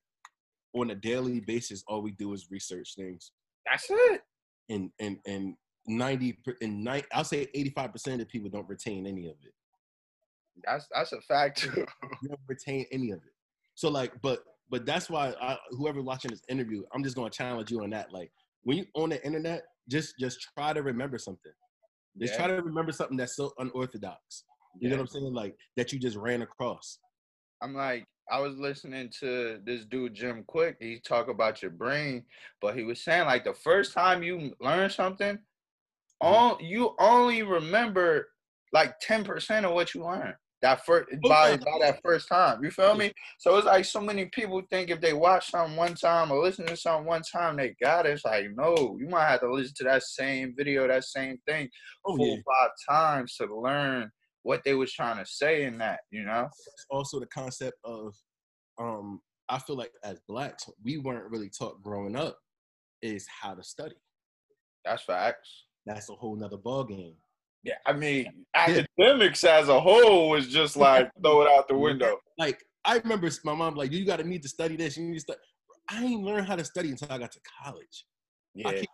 on 0.74 0.90
a 0.90 0.94
daily 0.94 1.40
basis, 1.40 1.82
all 1.88 2.02
we 2.02 2.12
do 2.12 2.32
is 2.32 2.46
research 2.50 2.94
things. 2.96 3.32
That's 3.68 3.86
it. 3.90 4.22
And 4.68 4.90
and 5.00 5.18
and 5.26 5.54
90 5.88 6.38
and 6.60 6.84
90, 6.84 7.06
I'll 7.12 7.24
say 7.24 7.48
85 7.54 7.92
percent 7.92 8.22
of 8.22 8.28
people 8.28 8.50
don't 8.50 8.68
retain 8.68 9.06
any 9.06 9.26
of 9.26 9.36
it. 9.42 9.52
That's 10.64 10.86
that's 10.94 11.12
a 11.12 11.20
fact 11.22 11.68
you 11.76 12.28
don't 12.28 12.40
retain 12.46 12.86
any 12.92 13.10
of 13.10 13.18
it. 13.18 13.32
So 13.74 13.88
like, 13.88 14.12
but 14.22 14.44
but 14.70 14.86
that's 14.86 15.10
why 15.10 15.34
I, 15.40 15.56
whoever 15.70 16.02
watching 16.02 16.30
this 16.30 16.42
interview, 16.48 16.82
I'm 16.94 17.02
just 17.02 17.16
gonna 17.16 17.30
challenge 17.30 17.70
you 17.70 17.82
on 17.82 17.90
that. 17.90 18.12
Like 18.12 18.30
when 18.62 18.78
you 18.78 18.86
on 18.94 19.10
the 19.10 19.24
internet, 19.24 19.64
just 19.88 20.14
just 20.18 20.40
try 20.56 20.72
to 20.72 20.82
remember 20.82 21.18
something. 21.18 21.52
Just 22.20 22.34
yeah. 22.34 22.38
try 22.38 22.46
to 22.48 22.62
remember 22.62 22.92
something 22.92 23.16
that's 23.16 23.36
so 23.36 23.52
unorthodox. 23.58 24.44
You 24.78 24.88
yeah. 24.88 24.96
know 24.96 25.02
what 25.02 25.10
I'm 25.14 25.20
saying? 25.20 25.34
Like 25.34 25.56
that 25.76 25.92
you 25.92 25.98
just 25.98 26.16
ran 26.16 26.42
across. 26.42 26.98
I'm 27.62 27.74
like, 27.74 28.04
I 28.30 28.40
was 28.40 28.56
listening 28.58 29.10
to 29.20 29.60
this 29.64 29.84
dude 29.84 30.14
Jim 30.14 30.44
Kwik. 30.48 30.76
He 30.80 31.00
talk 31.00 31.28
about 31.28 31.62
your 31.62 31.70
brain, 31.70 32.24
but 32.60 32.76
he 32.76 32.82
was 32.82 33.02
saying 33.04 33.26
like 33.26 33.44
the 33.44 33.54
first 33.54 33.92
time 33.92 34.22
you 34.22 34.52
learn 34.60 34.90
something, 34.90 35.36
mm-hmm. 35.36 36.26
all 36.26 36.58
you 36.60 36.94
only 36.98 37.42
remember 37.42 38.28
like 38.72 38.94
10% 39.00 39.64
of 39.64 39.72
what 39.72 39.94
you 39.94 40.04
learned 40.04 40.34
that 40.62 40.84
first 40.84 41.08
by, 41.22 41.56
by 41.56 41.78
that 41.80 42.00
first 42.02 42.28
time. 42.28 42.62
You 42.62 42.70
feel 42.70 42.94
me? 42.94 43.12
So 43.38 43.56
it's 43.56 43.66
like 43.66 43.84
so 43.84 44.00
many 44.00 44.26
people 44.26 44.62
think 44.70 44.90
if 44.90 45.00
they 45.00 45.12
watch 45.12 45.50
something 45.50 45.76
one 45.76 45.94
time 45.94 46.30
or 46.30 46.42
listen 46.42 46.66
to 46.66 46.76
something 46.76 47.06
one 47.06 47.22
time, 47.22 47.56
they 47.56 47.74
got 47.82 48.06
it. 48.06 48.10
It's 48.10 48.24
like, 48.24 48.46
no, 48.54 48.96
you 48.98 49.08
might 49.08 49.28
have 49.28 49.40
to 49.40 49.52
listen 49.52 49.74
to 49.78 49.84
that 49.84 50.02
same 50.02 50.54
video, 50.56 50.88
that 50.88 51.04
same 51.04 51.38
thing 51.46 51.68
oh, 52.04 52.16
four 52.16 52.26
yeah. 52.26 52.36
five 52.46 52.70
times 52.88 53.36
to 53.36 53.54
learn 53.54 54.10
what 54.42 54.62
they 54.64 54.74
was 54.74 54.92
trying 54.92 55.18
to 55.18 55.30
say 55.30 55.64
in 55.64 55.78
that, 55.78 56.00
you 56.10 56.24
know? 56.24 56.48
It's 56.48 56.86
also 56.90 57.20
the 57.20 57.26
concept 57.26 57.76
of 57.84 58.14
um 58.78 59.20
I 59.48 59.58
feel 59.58 59.76
like 59.76 59.92
as 60.02 60.20
blacks, 60.28 60.68
we 60.82 60.98
weren't 60.98 61.30
really 61.30 61.50
taught 61.50 61.82
growing 61.82 62.16
up 62.16 62.38
is 63.02 63.26
how 63.28 63.54
to 63.54 63.62
study. 63.62 63.94
That's 64.84 65.02
facts 65.02 65.66
that's 65.86 66.10
a 66.10 66.14
whole 66.14 66.36
nother 66.36 66.56
ball 66.56 66.84
game. 66.84 67.14
Yeah, 67.66 67.74
I 67.84 67.94
mean, 67.94 68.26
academics 68.54 69.42
as 69.42 69.68
a 69.68 69.80
whole 69.80 70.30
was 70.30 70.46
just 70.46 70.76
like 70.76 71.10
throw 71.20 71.42
it 71.42 71.50
out 71.50 71.66
the 71.66 71.76
window. 71.76 72.16
Like 72.38 72.62
I 72.84 72.98
remember 72.98 73.28
my 73.42 73.54
mom 73.54 73.74
like, 73.74 73.90
you 73.90 74.04
got 74.06 74.18
to 74.18 74.24
need 74.24 74.42
to 74.42 74.48
study 74.48 74.76
this. 74.76 74.96
You 74.96 75.08
need 75.08 75.14
to 75.14 75.20
study. 75.20 75.40
I 75.88 76.04
ain't 76.04 76.22
learned 76.22 76.46
how 76.46 76.54
to 76.54 76.64
study 76.64 76.90
until 76.90 77.10
I 77.10 77.18
got 77.18 77.32
to 77.32 77.40
college. 77.64 78.04
Yeah. 78.54 78.68
I 78.68 78.84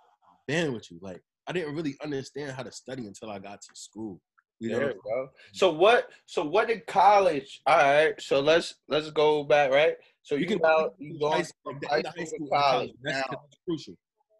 can't 0.48 0.72
with 0.72 0.90
you. 0.90 0.98
Like 1.02 1.20
I 1.46 1.52
didn't 1.52 1.74
really 1.74 1.96
understand 2.02 2.52
how 2.52 2.62
to 2.62 2.72
study 2.72 3.06
until 3.06 3.28
I 3.28 3.40
got 3.40 3.60
to 3.60 3.68
school. 3.74 4.22
You 4.58 4.70
know? 4.70 4.78
There 4.78 4.92
you 4.92 5.00
go. 5.04 5.28
So 5.52 5.70
what? 5.70 6.08
So 6.24 6.42
what 6.42 6.68
did 6.68 6.86
college? 6.86 7.60
All 7.66 7.76
right. 7.76 8.18
So 8.22 8.40
let's 8.40 8.76
let's 8.88 9.10
go 9.10 9.44
back. 9.44 9.70
Right. 9.70 9.96
So 10.22 10.34
you, 10.34 10.42
you 10.42 10.46
can 10.46 10.64
out, 10.64 10.94
you 10.98 11.20
going 11.20 11.44
from 11.62 11.78
high 11.90 12.00
school, 12.00 12.24
school 12.24 12.46
to 12.46 12.54
college. 12.54 12.92
That's, 13.02 13.28
that's 13.28 13.56
crucial. 13.68 13.94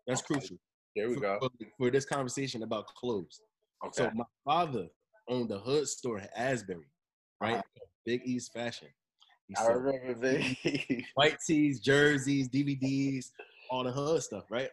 That's 0.06 0.22
crucial. 0.22 0.56
There 0.96 1.08
we 1.08 1.16
for, 1.16 1.20
go. 1.20 1.48
For, 1.78 1.90
this 1.90 2.06
conversation 2.06 2.62
about 2.62 2.86
clothes. 2.94 3.40
Okay. 3.84 4.04
So 4.04 4.10
my 4.14 4.24
father 4.44 4.88
owned 5.28 5.50
a 5.50 5.58
hood 5.58 5.88
store 5.88 6.18
in 6.18 6.28
Asbury, 6.36 6.86
right? 7.40 7.54
Uh-huh. 7.54 7.84
Big 8.04 8.22
East 8.24 8.52
Fashion. 8.52 8.88
He 9.48 9.54
I 9.58 9.66
remember 9.66 10.14
Big 10.14 11.04
White 11.14 11.38
tees, 11.46 11.80
jerseys, 11.80 12.48
DVDs, 12.48 13.26
all 13.70 13.84
the 13.84 13.92
hood 13.92 14.22
stuff, 14.22 14.44
right? 14.50 14.70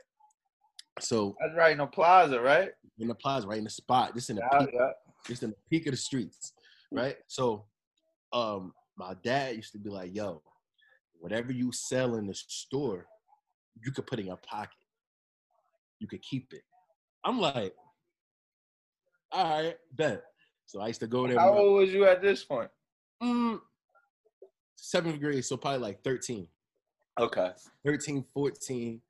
So 1.00 1.36
that's 1.40 1.56
right 1.58 1.72
in 1.72 1.78
the 1.80 1.88
plaza, 1.88 2.40
right? 2.40 2.70
In 3.00 3.08
the 3.08 3.16
plaza, 3.16 3.48
right 3.48 3.58
in 3.58 3.64
the 3.64 3.70
spot, 3.70 4.14
just 4.14 4.30
in 4.30 4.36
the 4.36 4.44
yeah, 4.52 4.60
peak, 4.60 4.70
yeah. 4.74 4.90
just 5.26 5.44
in 5.44 5.52
the 5.52 5.56
peak 5.70 5.88
of 5.88 5.92
the 5.92 5.98
streets, 5.98 6.54
right? 6.92 7.16
So, 7.28 7.66
um, 8.34 8.74
my 8.98 9.16
dad 9.24 9.56
used 9.56 9.72
to 9.72 9.80
be 9.80 9.90
like, 9.90 10.14
"Yo, 10.14 10.42
whatever 11.20 11.54
you 11.54 11.72
sell 11.72 12.16
in 12.16 12.28
the 12.28 12.34
store, 12.34 13.08
you 13.82 13.92
could 13.94 14.08
put 14.08 14.20
in 14.20 14.26
your 14.26 14.38
pocket." 14.38 14.76
you 16.00 16.08
could 16.08 16.22
keep 16.22 16.54
it. 16.54 16.64
I'm 17.24 17.40
like, 17.40 17.74
all 19.32 19.64
right, 19.64 19.76
bet. 19.96 20.24
So 20.66 20.82
I 20.82 20.88
used 20.88 21.00
to 21.02 21.08
go 21.08 21.28
there. 21.28 21.40
How 21.40 21.58
old 21.58 21.80
was 21.80 21.94
you 21.94 22.06
at 22.06 22.22
this 22.22 22.44
point? 22.44 22.70
Mm, 23.22 23.60
seventh 24.76 25.20
grade, 25.20 25.44
so 25.44 25.58
probably 25.58 25.80
like 25.80 26.04
13. 26.04 26.48
Okay. 27.20 27.52
13, 27.86 28.24
14, 28.34 29.02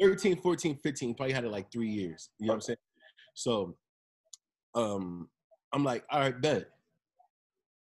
13, 0.00 0.36
14, 0.40 0.78
15. 0.82 1.14
Probably 1.14 1.32
had 1.32 1.44
it 1.44 1.50
like 1.50 1.70
three 1.70 1.88
years. 1.88 2.30
You 2.38 2.46
know 2.46 2.52
what 2.52 2.56
I'm 2.56 2.60
saying? 2.62 2.76
So 3.34 3.76
um 4.74 5.28
I'm 5.72 5.84
like, 5.84 6.04
all 6.10 6.20
right, 6.20 6.40
bet. 6.40 6.68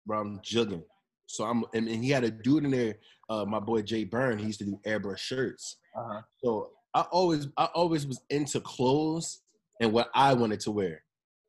Bro, 0.05 0.21
I'm 0.21 0.39
jugging. 0.39 0.83
So 1.27 1.43
I'm 1.43 1.65
and, 1.73 1.87
and 1.87 2.03
he 2.03 2.11
had 2.11 2.23
a 2.23 2.31
dude 2.31 2.65
in 2.65 2.71
there, 2.71 2.95
uh, 3.29 3.45
my 3.45 3.59
boy 3.59 3.81
Jay 3.81 4.03
Byrne, 4.03 4.39
he 4.39 4.45
used 4.47 4.59
to 4.59 4.65
do 4.65 4.79
airbrush 4.85 5.17
shirts. 5.17 5.77
Uh-huh. 5.97 6.21
So 6.43 6.69
I 6.93 7.01
always 7.11 7.47
I 7.57 7.65
always 7.65 8.07
was 8.07 8.21
into 8.29 8.59
clothes 8.61 9.41
and 9.81 9.91
what 9.91 10.09
I 10.13 10.33
wanted 10.33 10.59
to 10.61 10.71
wear. 10.71 11.03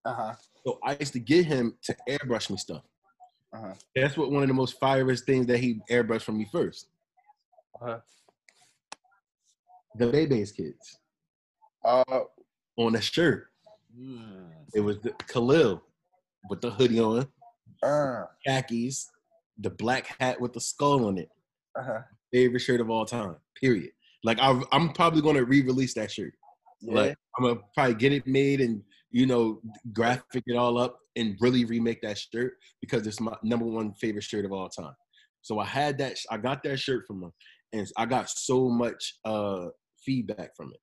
Uh-huh. 0.05 0.35
So 0.67 0.79
I 0.83 0.97
used 0.99 1.13
to 1.15 1.19
get 1.19 1.47
him 1.47 1.77
to 1.85 1.97
airbrush 2.09 2.51
me 2.51 2.57
stuff. 2.57 2.83
Uh-huh. 3.55 3.73
That's 3.95 4.17
what 4.17 4.31
one 4.31 4.43
of 4.43 4.49
the 4.49 4.55
most 4.55 4.79
firest 4.81 5.27
things 5.27 5.47
that 5.47 5.59
he 5.59 5.81
airbrushed 5.91 6.23
from 6.23 6.39
me 6.39 6.49
1st 6.53 6.85
uh-huh. 7.81 7.99
The 9.97 10.07
Bebe's 10.09 10.53
kids. 10.53 10.99
Uh, 11.85 12.23
on 12.77 12.97
a 12.97 13.01
shirt. 13.01 13.47
Mm. 13.97 14.49
It 14.75 14.81
was 14.81 14.99
the 15.01 15.13
Khalil 15.29 15.83
with 16.51 16.61
the 16.61 16.71
hoodie 16.71 17.01
on, 17.01 17.27
uh. 17.83 18.25
khakis, 18.45 19.11
the 19.59 19.71
black 19.71 20.17
hat 20.19 20.41
with 20.41 20.53
the 20.53 20.61
skull 20.61 21.07
on 21.07 21.19
it. 21.19 21.31
Uh-huh. 21.79 22.01
Favorite 22.33 22.61
shirt 22.61 22.81
of 22.81 22.91
all 22.91 23.05
time. 23.05 23.37
Period. 23.61 23.91
Like 24.25 24.39
I, 24.41 24.61
am 24.73 24.93
probably 24.93 25.23
gonna 25.23 25.45
re-release 25.45 25.95
that 25.95 26.11
shirt. 26.11 26.33
Yeah. 26.81 26.95
Like 26.95 27.17
I'm 27.39 27.45
gonna 27.45 27.61
probably 27.75 27.95
get 27.95 28.13
it 28.13 28.27
made 28.27 28.61
and 28.61 28.83
you 29.15 29.27
know 29.27 29.61
graphic 29.93 30.43
it 30.45 30.57
all 30.57 30.77
up 30.77 30.99
and 31.15 31.37
really 31.41 31.65
remake 31.65 32.03
that 32.03 32.19
shirt 32.19 32.55
because 32.81 33.07
it's 33.07 33.21
my 33.21 33.35
number 33.45 33.65
one 33.65 33.95
favorite 33.95 34.25
shirt 34.25 34.45
of 34.45 34.53
all 34.53 34.69
time. 34.69 34.95
So 35.41 35.61
I 35.61 35.67
had 35.67 35.97
that. 35.99 36.19
I 36.31 36.37
got 36.37 36.65
that 36.65 36.81
shirt 36.81 37.07
from 37.07 37.23
him, 37.23 37.33
and 37.73 37.87
I 37.97 38.07
got 38.07 38.29
so 38.29 38.69
much 38.69 39.15
uh 39.25 39.67
feedback 40.05 40.57
from 40.57 40.73
it. 40.73 40.81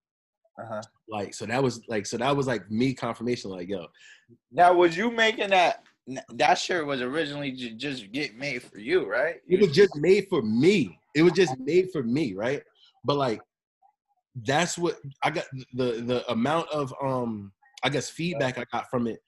Uh-huh. 0.63 0.82
Like 1.10 1.34
so 1.34 1.46
that 1.46 1.62
was 1.62 1.82
like 1.89 2.06
so 2.06 2.17
that 2.17 2.36
was 2.36 2.48
like 2.48 2.72
me 2.72 2.94
confirmation. 2.94 3.52
Like 3.52 3.67
yo. 3.67 3.88
Now 4.50 4.74
was 4.74 4.96
you 4.96 5.12
making 5.12 5.50
that? 5.50 5.84
That 6.36 6.58
shirt 6.58 6.88
was 6.88 7.02
originally 7.02 7.52
just 7.52 8.12
get 8.13 8.36
made 8.36 8.63
for 8.63 8.80
you, 8.80 9.10
right? 9.10 9.36
It 9.48 9.60
was 9.60 9.72
just 9.72 9.96
made 9.98 10.28
for 10.30 10.41
me. 10.41 10.98
It 11.15 11.22
was 11.24 11.34
just 11.34 11.54
made 11.60 11.89
for 11.91 12.01
me, 12.01 12.34
right? 12.34 12.64
But 13.03 13.18
like 13.18 13.41
that's 14.45 14.78
what 14.78 14.95
I 15.22 15.32
got 15.32 15.45
the 15.74 16.01
the 16.06 16.32
amount 16.32 16.70
of 16.70 16.93
um 17.03 17.51
I 17.84 17.90
guess 17.90 18.10
feedback 18.10 18.58
I 18.58 18.66
got 18.72 18.90
from 18.90 19.08
it. 19.08 19.20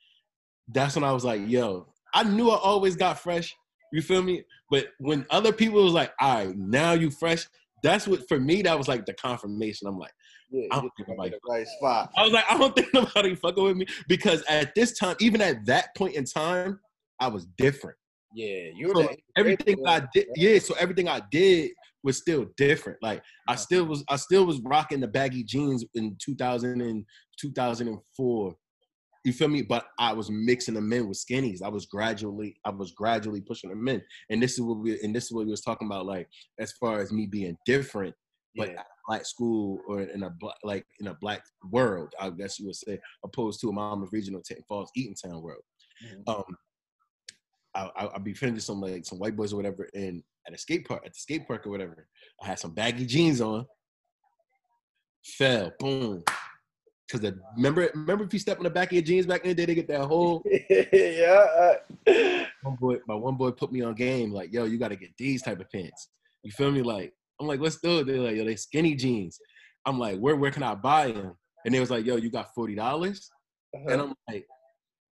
That's 0.67 0.95
when 0.95 1.03
I 1.03 1.11
was 1.11 1.25
like, 1.25 1.41
yo, 1.47 1.87
I 2.13 2.23
knew 2.23 2.49
I 2.49 2.57
always 2.57 2.95
got 2.95 3.19
fresh. 3.19 3.53
You 3.91 4.01
feel 4.01 4.23
me? 4.23 4.43
But 4.69 4.87
when 4.99 5.25
other 5.29 5.51
people 5.51 5.83
was 5.83 5.93
like, 5.93 6.11
all 6.19 6.45
right, 6.45 6.57
now 6.57 6.93
you 6.93 7.11
fresh, 7.11 7.45
that's 7.83 8.07
what 8.07 8.27
for 8.27 8.39
me 8.39 8.61
that 8.63 8.77
was 8.77 8.87
like 8.87 9.05
the 9.05 9.13
confirmation. 9.13 9.87
I'm 9.87 9.99
like, 9.99 10.13
yeah, 10.49 10.67
I 10.71 10.79
don't 10.79 10.91
think 10.95 11.09
nobody 11.09 11.35
right 11.47 11.67
spot. 11.67 12.11
I 12.15 12.23
was 12.23 12.31
like, 12.31 12.45
I 12.49 12.57
don't 12.57 12.75
think 12.75 12.93
nobody 12.93 13.35
fucking 13.35 13.63
with 13.63 13.77
me 13.77 13.85
because 14.07 14.43
at 14.49 14.73
this 14.73 14.97
time, 14.97 15.15
even 15.19 15.41
at 15.41 15.65
that 15.65 15.95
point 15.95 16.15
in 16.15 16.25
time, 16.25 16.79
I 17.19 17.27
was 17.27 17.45
different. 17.57 17.97
Yeah, 18.33 18.69
you 18.75 18.91
so 18.95 19.09
everything 19.37 19.77
I 19.85 20.07
did. 20.13 20.27
Yeah, 20.35 20.57
so 20.59 20.73
everything 20.79 21.07
I 21.07 21.21
did 21.29 21.71
was 22.03 22.17
still 22.17 22.45
different. 22.57 22.97
Like 23.01 23.23
I 23.47 23.55
still 23.55 23.85
was 23.85 24.03
I 24.09 24.17
still 24.17 24.45
was 24.45 24.59
rocking 24.63 24.99
the 24.99 25.07
baggy 25.07 25.43
jeans 25.43 25.85
in 25.95 26.15
2000 26.23 26.81
and 26.81 27.05
2004. 27.39 28.55
You 29.25 29.31
feel 29.31 29.47
me? 29.47 29.61
But 29.61 29.85
I 29.97 30.11
was 30.11 30.29
mixing 30.29 30.73
them 30.73 30.91
in 30.91 31.07
with 31.07 31.17
skinnies. 31.17 31.61
I 31.63 31.69
was 31.69 31.85
gradually, 31.85 32.57
I 32.65 32.71
was 32.71 32.91
gradually 32.91 33.39
pushing 33.39 33.69
them 33.69 33.87
in. 33.87 34.01
And 34.29 34.43
this 34.43 34.53
is 34.53 34.61
what 34.61 34.79
we 34.79 34.99
and 35.01 35.15
this 35.15 35.25
is 35.25 35.31
what 35.31 35.45
we 35.45 35.51
was 35.51 35.61
talking 35.61 35.87
about, 35.87 36.05
like 36.05 36.27
as 36.59 36.73
far 36.73 36.99
as 36.99 37.11
me 37.11 37.25
being 37.25 37.55
different 37.65 38.13
but 38.55 38.69
Yeah. 38.69 38.83
black 39.07 39.25
school 39.25 39.79
or 39.87 40.01
in 40.01 40.21
a 40.23 40.29
black 40.29 40.55
like 40.63 40.85
in 40.99 41.07
a 41.07 41.15
black 41.21 41.41
world, 41.71 42.13
I 42.19 42.29
guess 42.31 42.59
you 42.59 42.65
would 42.67 42.75
say, 42.75 42.99
opposed 43.25 43.59
to 43.61 43.69
a 43.69 43.73
Monmouth 43.73 44.09
Regional 44.11 44.41
Tinton 44.41 44.65
Falls 44.67 44.91
Eatontown 44.97 45.41
world. 45.41 45.63
Mhm. 46.03 46.23
Um, 46.27 46.57
I, 47.75 47.89
I, 47.95 48.15
I'd 48.15 48.23
be 48.23 48.33
friends 48.33 48.55
with 48.55 48.63
some 48.63 48.81
like 48.81 49.05
some 49.05 49.19
white 49.19 49.35
boys 49.35 49.53
or 49.53 49.57
whatever, 49.57 49.89
and 49.93 50.23
at 50.47 50.53
a 50.53 50.57
skate 50.57 50.87
park, 50.87 51.03
at 51.05 51.13
the 51.13 51.19
skate 51.19 51.47
park 51.47 51.65
or 51.65 51.69
whatever, 51.69 52.07
I 52.41 52.47
had 52.47 52.59
some 52.59 52.71
baggy 52.71 53.05
jeans 53.05 53.41
on. 53.41 53.65
Fell, 55.25 55.71
boom. 55.79 56.23
Cause 57.11 57.21
the 57.21 57.37
remember 57.55 57.89
remember 57.93 58.23
if 58.23 58.33
you 58.33 58.39
step 58.39 58.57
on 58.57 58.63
the 58.63 58.69
back 58.69 58.87
of 58.87 58.93
your 58.93 59.01
jeans 59.03 59.25
back 59.25 59.43
in 59.43 59.49
the 59.49 59.55
day, 59.55 59.65
they 59.65 59.75
get 59.75 59.87
that 59.87 60.05
whole 60.05 60.41
yeah. 60.69 61.75
one 62.63 62.75
boy. 62.75 62.97
My 63.07 63.15
one 63.15 63.35
boy 63.35 63.51
put 63.51 63.71
me 63.71 63.81
on 63.81 63.93
game 63.93 64.31
like, 64.31 64.51
yo, 64.51 64.65
you 64.65 64.77
got 64.77 64.87
to 64.87 64.95
get 64.95 65.15
these 65.17 65.41
type 65.41 65.59
of 65.59 65.69
pants. 65.69 66.09
You 66.43 66.51
feel 66.51 66.71
me? 66.71 66.81
Like 66.81 67.13
I'm 67.39 67.47
like, 67.47 67.59
let's 67.59 67.79
do 67.79 67.99
it. 67.99 68.07
They're 68.07 68.17
like, 68.17 68.35
yo, 68.35 68.45
they 68.45 68.55
skinny 68.55 68.95
jeans. 68.95 69.39
I'm 69.85 69.99
like, 69.99 70.17
where 70.19 70.35
where 70.35 70.51
can 70.51 70.63
I 70.63 70.75
buy 70.75 71.11
them? 71.11 71.35
And 71.65 71.73
they 71.73 71.79
was 71.79 71.91
like, 71.91 72.05
yo, 72.05 72.15
you 72.15 72.31
got 72.31 72.53
forty 72.55 72.73
dollars? 72.73 73.29
And 73.73 73.89
uh-huh. 73.89 74.03
I'm 74.03 74.15
like, 74.33 74.45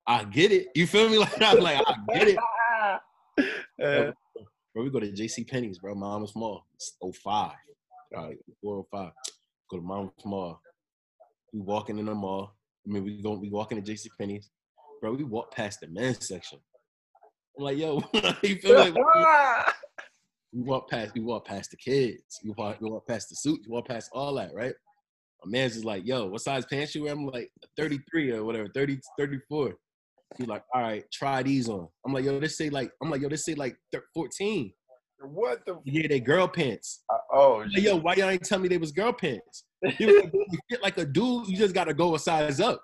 I 0.08 0.24
get 0.24 0.52
it. 0.52 0.68
You 0.76 0.88
feel 0.88 1.10
me? 1.10 1.18
Like 1.38 1.42
I'm 1.42 1.60
like, 1.60 1.84
I 1.86 1.96
get 2.14 2.28
it. 2.30 2.40
Uh, 3.84 4.12
Bro, 4.74 4.84
we 4.84 4.90
go 4.90 5.00
to 5.00 5.12
JC 5.12 5.48
Penney's, 5.48 5.78
bro. 5.80 5.94
Monmouth 5.94 6.36
Mall. 6.36 6.66
It's 6.74 6.98
05. 7.02 7.52
All 8.16 8.28
right, 8.28 8.38
405. 8.62 9.12
Go 9.70 9.78
to 9.78 9.84
Monmouth 9.84 10.26
Mall. 10.26 10.60
We 11.54 11.62
walking 11.62 12.00
in 12.00 12.06
the 12.06 12.16
mall. 12.16 12.56
I 12.88 12.92
mean, 12.92 13.04
we 13.04 13.22
go, 13.22 13.34
we 13.34 13.50
walking 13.50 13.82
to 13.82 13.92
JC 13.92 14.08
Penney's. 14.20 14.50
Bro, 15.02 15.14
we 15.14 15.24
walk 15.24 15.52
past 15.52 15.80
the 15.82 15.88
men's 15.88 16.28
section. 16.28 16.60
I'm 17.58 17.64
like, 17.64 17.78
yo, 17.78 18.04
you 18.44 18.58
feel 18.58 18.78
like 18.78 18.96
we 20.54 20.62
walk 20.62 20.90
past, 20.90 21.14
we 21.16 21.22
walk 21.22 21.46
past 21.46 21.72
the 21.72 21.78
kids. 21.78 22.40
We 22.44 22.52
walk, 22.58 22.80
we 22.80 22.90
walk 22.90 23.08
past 23.08 23.30
the 23.30 23.36
suits. 23.36 23.68
We 23.68 23.74
walk 23.74 23.88
past 23.88 24.10
all 24.14 24.36
that, 24.36 24.54
right? 24.54 24.74
My 25.44 25.52
man's 25.52 25.74
just 25.74 25.86
like, 25.86 26.06
yo, 26.06 26.28
what 26.28 26.42
size 26.42 26.66
pants 26.66 26.96
you 26.96 27.04
wear? 27.04 27.14
I'm 27.14 27.26
like, 27.26 27.52
33 27.78 28.32
or 28.32 28.44
whatever, 28.44 28.70
30, 28.74 29.00
34. 29.18 29.76
He's 30.36 30.48
like, 30.48 30.64
all 30.74 30.82
right, 30.82 31.04
try 31.12 31.42
these 31.44 31.70
on. 31.70 31.88
I'm 32.06 32.14
like, 32.14 32.26
yo, 32.26 32.40
this 32.40 32.58
say 32.58 32.70
like, 32.70 32.92
I'm 33.02 33.10
like, 33.10 33.22
yo, 33.22 33.30
this 33.30 33.46
say 33.46 33.56
like 33.56 33.78
14. 34.14 34.74
what 35.22 35.66
the? 35.66 35.80
Yeah, 35.86 36.08
they 36.08 36.20
girl 36.20 36.48
pants. 36.48 37.04
f- 37.12 37.20
Oh, 37.34 37.58
Like, 37.74 37.84
yo, 37.84 37.96
why 37.96 38.14
y'all 38.16 38.30
ain't 38.30 38.44
tell 38.44 38.60
me 38.60 38.68
they 38.68 38.78
was 38.78 38.92
girl 38.92 39.14
pants? 39.14 39.64
Was 39.82 39.94
like, 40.00 40.32
you 40.34 40.60
fit 40.70 40.84
like 40.84 40.98
a 40.98 41.06
dude, 41.06 41.48
you 41.48 41.58
just 41.58 41.74
gotta 41.74 41.94
go 41.94 42.16
a 42.16 42.20
size 42.20 42.60
up. 42.60 42.82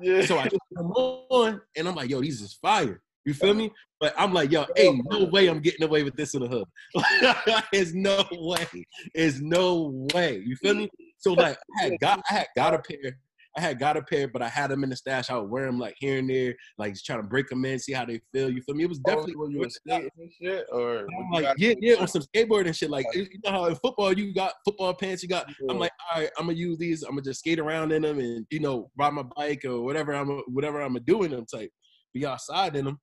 yeah. 0.00 0.22
So 0.22 0.38
I 0.38 0.44
just 0.44 0.60
put 0.74 0.78
them 0.78 0.90
on, 0.92 1.60
and 1.76 1.88
I'm 1.88 1.94
like, 1.94 2.08
yo, 2.10 2.20
these 2.20 2.40
is 2.40 2.54
fire. 2.54 3.02
You 3.24 3.34
feel 3.34 3.54
me? 3.54 3.72
But 3.98 4.14
I'm 4.16 4.32
like, 4.32 4.52
yo, 4.52 4.64
ain't 4.76 5.04
no 5.10 5.24
way 5.24 5.48
I'm 5.48 5.58
getting 5.60 5.84
away 5.84 6.04
with 6.04 6.14
this 6.16 6.34
in 6.34 6.42
the 6.42 6.48
hood. 6.48 7.64
There's 7.72 7.92
no 7.94 8.24
way. 8.32 8.66
There's 9.14 9.40
no 9.42 10.06
way. 10.14 10.42
You 10.46 10.54
feel 10.56 10.74
me? 10.74 10.88
So 11.18 11.32
like, 11.32 11.58
I 11.78 11.82
had 11.82 11.98
got, 12.00 12.22
I 12.30 12.34
had 12.34 12.46
got 12.54 12.74
a 12.74 12.78
pair. 12.78 13.18
I 13.56 13.60
had 13.60 13.78
got 13.78 13.96
a 13.96 14.02
pair, 14.02 14.28
but 14.28 14.42
I 14.42 14.48
had 14.48 14.70
them 14.70 14.84
in 14.84 14.90
the 14.90 14.96
stash. 14.96 15.30
I 15.30 15.38
would 15.38 15.48
wear 15.48 15.64
them 15.64 15.78
like 15.78 15.94
here 15.98 16.18
and 16.18 16.28
there, 16.28 16.54
like 16.76 16.92
just 16.92 17.06
trying 17.06 17.22
to 17.22 17.26
break 17.26 17.48
them 17.48 17.64
in, 17.64 17.78
see 17.78 17.92
how 17.92 18.04
they 18.04 18.20
feel. 18.32 18.50
You 18.50 18.60
feel 18.62 18.74
me? 18.74 18.84
It 18.84 18.88
was 18.88 19.00
oh, 19.06 19.10
definitely. 19.10 19.36
when 19.36 19.50
you 19.50 19.60
were 19.60 19.70
skating 19.70 20.10
and 20.18 20.32
shit, 20.40 20.66
or 20.70 21.00
I'm 21.00 21.30
like, 21.30 21.54
yeah, 21.56 21.74
yeah, 21.80 21.94
on 21.94 22.08
some 22.08 22.22
skateboard 22.22 22.66
and 22.66 22.76
shit. 22.76 22.90
Like, 22.90 23.06
you 23.14 23.26
know 23.44 23.50
how 23.50 23.64
in 23.66 23.74
football 23.76 24.12
you 24.12 24.34
got 24.34 24.52
football 24.64 24.92
pants, 24.92 25.22
you 25.22 25.28
got 25.28 25.50
I'm 25.70 25.78
like, 25.78 25.92
all 26.12 26.20
right, 26.20 26.30
I'm 26.38 26.46
gonna 26.46 26.58
use 26.58 26.78
these. 26.78 27.02
I'm 27.02 27.12
gonna 27.12 27.22
just 27.22 27.40
skate 27.40 27.58
around 27.58 27.92
in 27.92 28.02
them 28.02 28.18
and 28.18 28.46
you 28.50 28.60
know 28.60 28.90
ride 28.98 29.14
my 29.14 29.24
bike 29.36 29.64
or 29.64 29.80
whatever 29.80 30.12
I'm 30.12 30.42
whatever 30.48 30.82
I'm 30.82 30.94
doing 31.04 31.30
them 31.30 31.46
type. 31.46 31.70
Be 32.12 32.26
outside 32.26 32.76
in 32.76 32.84
them. 32.84 33.00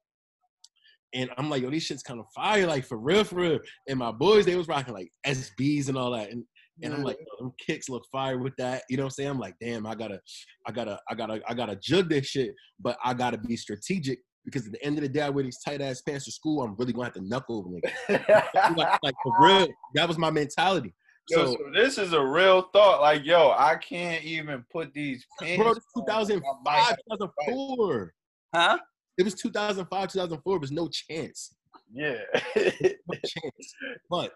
And 1.15 1.29
I'm 1.37 1.49
like, 1.49 1.61
yo, 1.61 1.69
these 1.69 1.83
shit's 1.83 2.01
kind 2.01 2.19
of 2.19 2.25
fire, 2.33 2.65
like 2.65 2.85
for 2.85 2.97
real, 2.97 3.23
for 3.23 3.35
real. 3.35 3.59
And 3.87 3.99
my 3.99 4.11
boys, 4.11 4.45
they 4.45 4.55
was 4.55 4.67
rocking 4.67 4.95
like 4.95 5.11
SBs 5.25 5.89
and 5.89 5.97
all 5.97 6.11
that. 6.11 6.31
And 6.31 6.43
and 6.81 6.93
I'm 6.93 7.03
like, 7.03 7.19
yo, 7.19 7.45
them 7.45 7.53
kicks 7.59 7.89
look 7.89 8.03
fire 8.11 8.37
with 8.39 8.55
that. 8.57 8.83
You 8.89 8.97
know 8.97 9.03
what 9.03 9.07
I'm 9.07 9.11
saying? 9.11 9.29
I'm 9.29 9.39
like, 9.39 9.55
damn, 9.61 9.85
I 9.85 9.95
gotta, 9.95 10.19
I 10.65 10.71
gotta, 10.71 10.99
I 11.09 11.15
gotta, 11.15 11.41
I 11.47 11.53
gotta 11.53 11.75
jug 11.75 12.09
this 12.09 12.25
shit, 12.25 12.55
but 12.79 12.97
I 13.03 13.13
gotta 13.13 13.37
be 13.37 13.55
strategic 13.55 14.19
because 14.45 14.65
at 14.65 14.73
the 14.73 14.83
end 14.83 14.97
of 14.97 15.03
the 15.03 15.09
day, 15.09 15.21
I 15.21 15.29
wear 15.29 15.43
these 15.43 15.59
tight 15.59 15.81
ass 15.81 16.01
pants 16.01 16.25
to 16.25 16.31
school. 16.31 16.63
I'm 16.63 16.75
really 16.77 16.93
gonna 16.93 17.05
have 17.05 17.13
to 17.13 17.21
knuckle 17.21 17.59
over 17.59 17.69
niggas. 17.69 18.77
like, 18.77 18.99
like 19.03 19.15
for 19.23 19.33
real. 19.39 19.67
That 19.95 20.07
was 20.07 20.17
my 20.17 20.31
mentality. 20.31 20.93
Yo, 21.29 21.45
So 21.45 21.51
so 21.53 21.57
this 21.73 21.97
is 21.97 22.13
a 22.13 22.21
real 22.21 22.63
thought. 22.73 23.01
Like, 23.01 23.25
yo, 23.25 23.51
I 23.57 23.75
can't 23.75 24.23
even 24.23 24.65
put 24.71 24.93
these 24.93 25.25
pants. 25.39 25.61
Bro, 25.61 25.73
2005, 26.07 26.95
2004. 27.11 28.13
Huh? 28.53 28.77
It 29.17 29.23
was 29.23 29.35
2005, 29.35 30.11
2004. 30.11 30.59
Was 30.59 30.71
no 30.71 30.89
chance. 30.89 31.55
Yeah. 31.93 32.17
No 32.55 32.63
chance. 33.25 33.75
But 34.09 34.33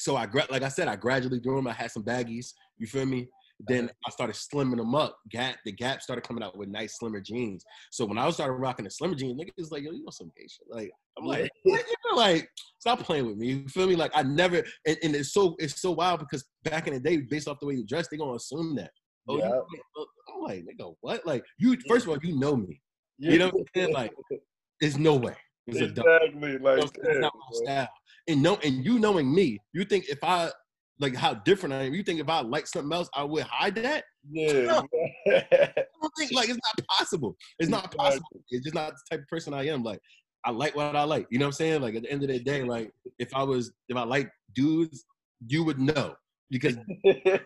so 0.00 0.16
I 0.16 0.26
like 0.50 0.62
I 0.62 0.68
said, 0.68 0.88
I 0.88 0.96
gradually 0.96 1.40
grew 1.40 1.56
them. 1.56 1.66
I 1.66 1.72
had 1.72 1.90
some 1.90 2.02
baggies. 2.02 2.54
You 2.78 2.86
feel 2.86 3.06
me? 3.06 3.28
Then 3.68 3.84
uh-huh. 3.84 3.92
I 4.06 4.10
started 4.10 4.36
slimming 4.36 4.78
them 4.78 4.94
up. 4.94 5.18
Gap, 5.30 5.56
the 5.66 5.72
Gap 5.72 6.00
started 6.00 6.22
coming 6.26 6.42
out 6.42 6.56
with 6.56 6.70
nice 6.70 6.98
slimmer 6.98 7.20
jeans. 7.20 7.62
So 7.90 8.06
when 8.06 8.16
I 8.16 8.30
started 8.30 8.54
rocking 8.54 8.84
the 8.84 8.90
slimmer 8.90 9.14
jeans, 9.14 9.38
niggas 9.38 9.70
like, 9.70 9.82
yo, 9.82 9.90
you 9.90 10.02
want 10.02 10.14
some 10.14 10.32
gay 10.34 10.46
shit? 10.48 10.66
Like, 10.70 10.90
I'm 11.18 11.26
like, 11.26 11.50
what? 11.64 11.84
You 11.86 11.94
know, 12.08 12.16
like, 12.16 12.48
stop 12.78 13.00
playing 13.00 13.26
with 13.26 13.36
me. 13.36 13.48
You 13.48 13.68
feel 13.68 13.86
me? 13.86 13.96
Like, 13.96 14.12
I 14.14 14.22
never, 14.22 14.64
and, 14.86 14.96
and 15.02 15.14
it's 15.14 15.34
so 15.34 15.56
it's 15.58 15.80
so 15.80 15.90
wild 15.90 16.20
because 16.20 16.46
back 16.64 16.86
in 16.86 16.94
the 16.94 17.00
day, 17.00 17.18
based 17.18 17.48
off 17.48 17.60
the 17.60 17.66
way 17.66 17.74
you 17.74 17.84
dress, 17.86 18.08
they 18.08 18.16
gonna 18.16 18.34
assume 18.34 18.74
that. 18.76 18.90
Oh, 19.28 19.36
you- 19.36 19.42
Yeah. 19.42 19.50
Oh, 19.98 20.06
I'm 20.34 20.42
like, 20.42 20.64
nigga, 20.64 20.94
what? 21.02 21.26
Like, 21.26 21.44
you 21.58 21.76
first 21.86 22.06
of 22.06 22.10
all, 22.12 22.18
you 22.22 22.38
know 22.38 22.56
me. 22.56 22.80
You 23.18 23.38
know 23.38 23.50
what 23.50 23.60
I'm 23.60 23.64
saying? 23.76 23.92
Like, 23.92 24.12
there's 24.80 24.96
no 24.96 25.16
way. 25.16 25.36
Exactly 25.66 26.58
like 26.58 26.80
That's 26.80 26.92
that, 26.92 27.20
not 27.20 27.32
my 27.34 27.64
style. 27.64 27.88
And 28.28 28.42
no, 28.42 28.56
and 28.62 28.84
you 28.84 28.98
knowing 28.98 29.32
me, 29.34 29.58
you 29.72 29.84
think 29.84 30.08
if 30.08 30.22
I 30.22 30.50
like 30.98 31.14
how 31.16 31.34
different 31.34 31.74
I 31.74 31.84
am, 31.84 31.94
you 31.94 32.02
think 32.02 32.20
if 32.20 32.28
I 32.28 32.40
like 32.40 32.66
something 32.66 32.92
else, 32.92 33.08
I 33.14 33.24
would 33.24 33.44
hide 33.44 33.74
that? 33.76 34.04
Yeah. 34.30 34.80
I 35.28 35.72
don't 36.00 36.12
think 36.18 36.32
like 36.32 36.48
it's 36.48 36.58
not 36.58 36.86
possible. 36.88 37.36
It's 37.58 37.70
not 37.70 37.94
possible. 37.96 38.26
It's 38.50 38.64
just 38.64 38.74
not 38.74 38.92
the 38.92 39.16
type 39.16 39.20
of 39.22 39.28
person 39.28 39.54
I 39.54 39.66
am. 39.66 39.82
Like 39.82 40.00
I 40.44 40.50
like 40.50 40.76
what 40.76 40.96
I 40.96 41.04
like. 41.04 41.26
You 41.30 41.38
know 41.38 41.46
what 41.46 41.48
I'm 41.48 41.52
saying? 41.52 41.82
Like 41.82 41.94
at 41.94 42.02
the 42.02 42.10
end 42.10 42.22
of 42.22 42.28
the 42.28 42.38
day, 42.38 42.62
like 42.62 42.90
if 43.18 43.34
I 43.34 43.42
was 43.42 43.72
if 43.88 43.96
I 43.96 44.04
like 44.04 44.30
dudes, 44.54 45.04
you 45.46 45.64
would 45.64 45.78
know 45.78 46.14
because 46.50 46.76
you 47.04 47.38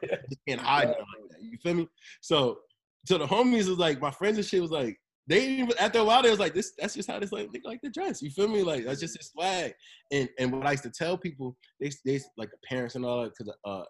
can't 0.49 0.61
hide 0.61 0.89
like 0.89 0.97
that. 0.97 1.43
You 1.43 1.59
feel 1.63 1.75
me? 1.75 1.89
So 2.21 2.59
so 3.07 3.19
the 3.19 3.27
homies 3.27 3.69
was 3.69 3.79
like 3.79 4.01
my 4.01 4.11
friends 4.11 4.39
and 4.39 4.47
shit 4.47 4.63
was 4.63 4.71
like 4.71 4.99
they 5.27 5.47
even 5.47 5.73
after 5.79 6.01
a 6.01 6.05
while 6.05 6.23
they 6.23 6.31
was 6.31 6.39
like 6.39 6.55
this 6.55 6.73
that's 6.79 6.95
just 6.95 7.11
how 7.11 7.19
this 7.19 7.33
like 7.33 7.51
they 7.53 7.61
like 7.65 7.81
to 7.83 7.91
dress. 7.91 8.21
You 8.21 8.31
feel 8.31 8.49
me? 8.49 8.63
Like 8.63 8.85
that's 8.85 9.01
just 9.01 9.17
his 9.17 9.29
swag. 9.29 9.73
And 10.13 10.29
and 10.39 10.53
what 10.53 10.67
I 10.67 10.73
used 10.73 10.83
to 10.85 10.91
tell 10.91 11.17
people, 11.17 11.57
they 11.81 11.91
they 12.05 12.21
like 12.37 12.51
the 12.51 12.59
parents 12.69 12.95
and 12.95 13.05
all 13.05 13.23
that 13.23 13.33
because 13.37 13.55
uh 13.65 13.85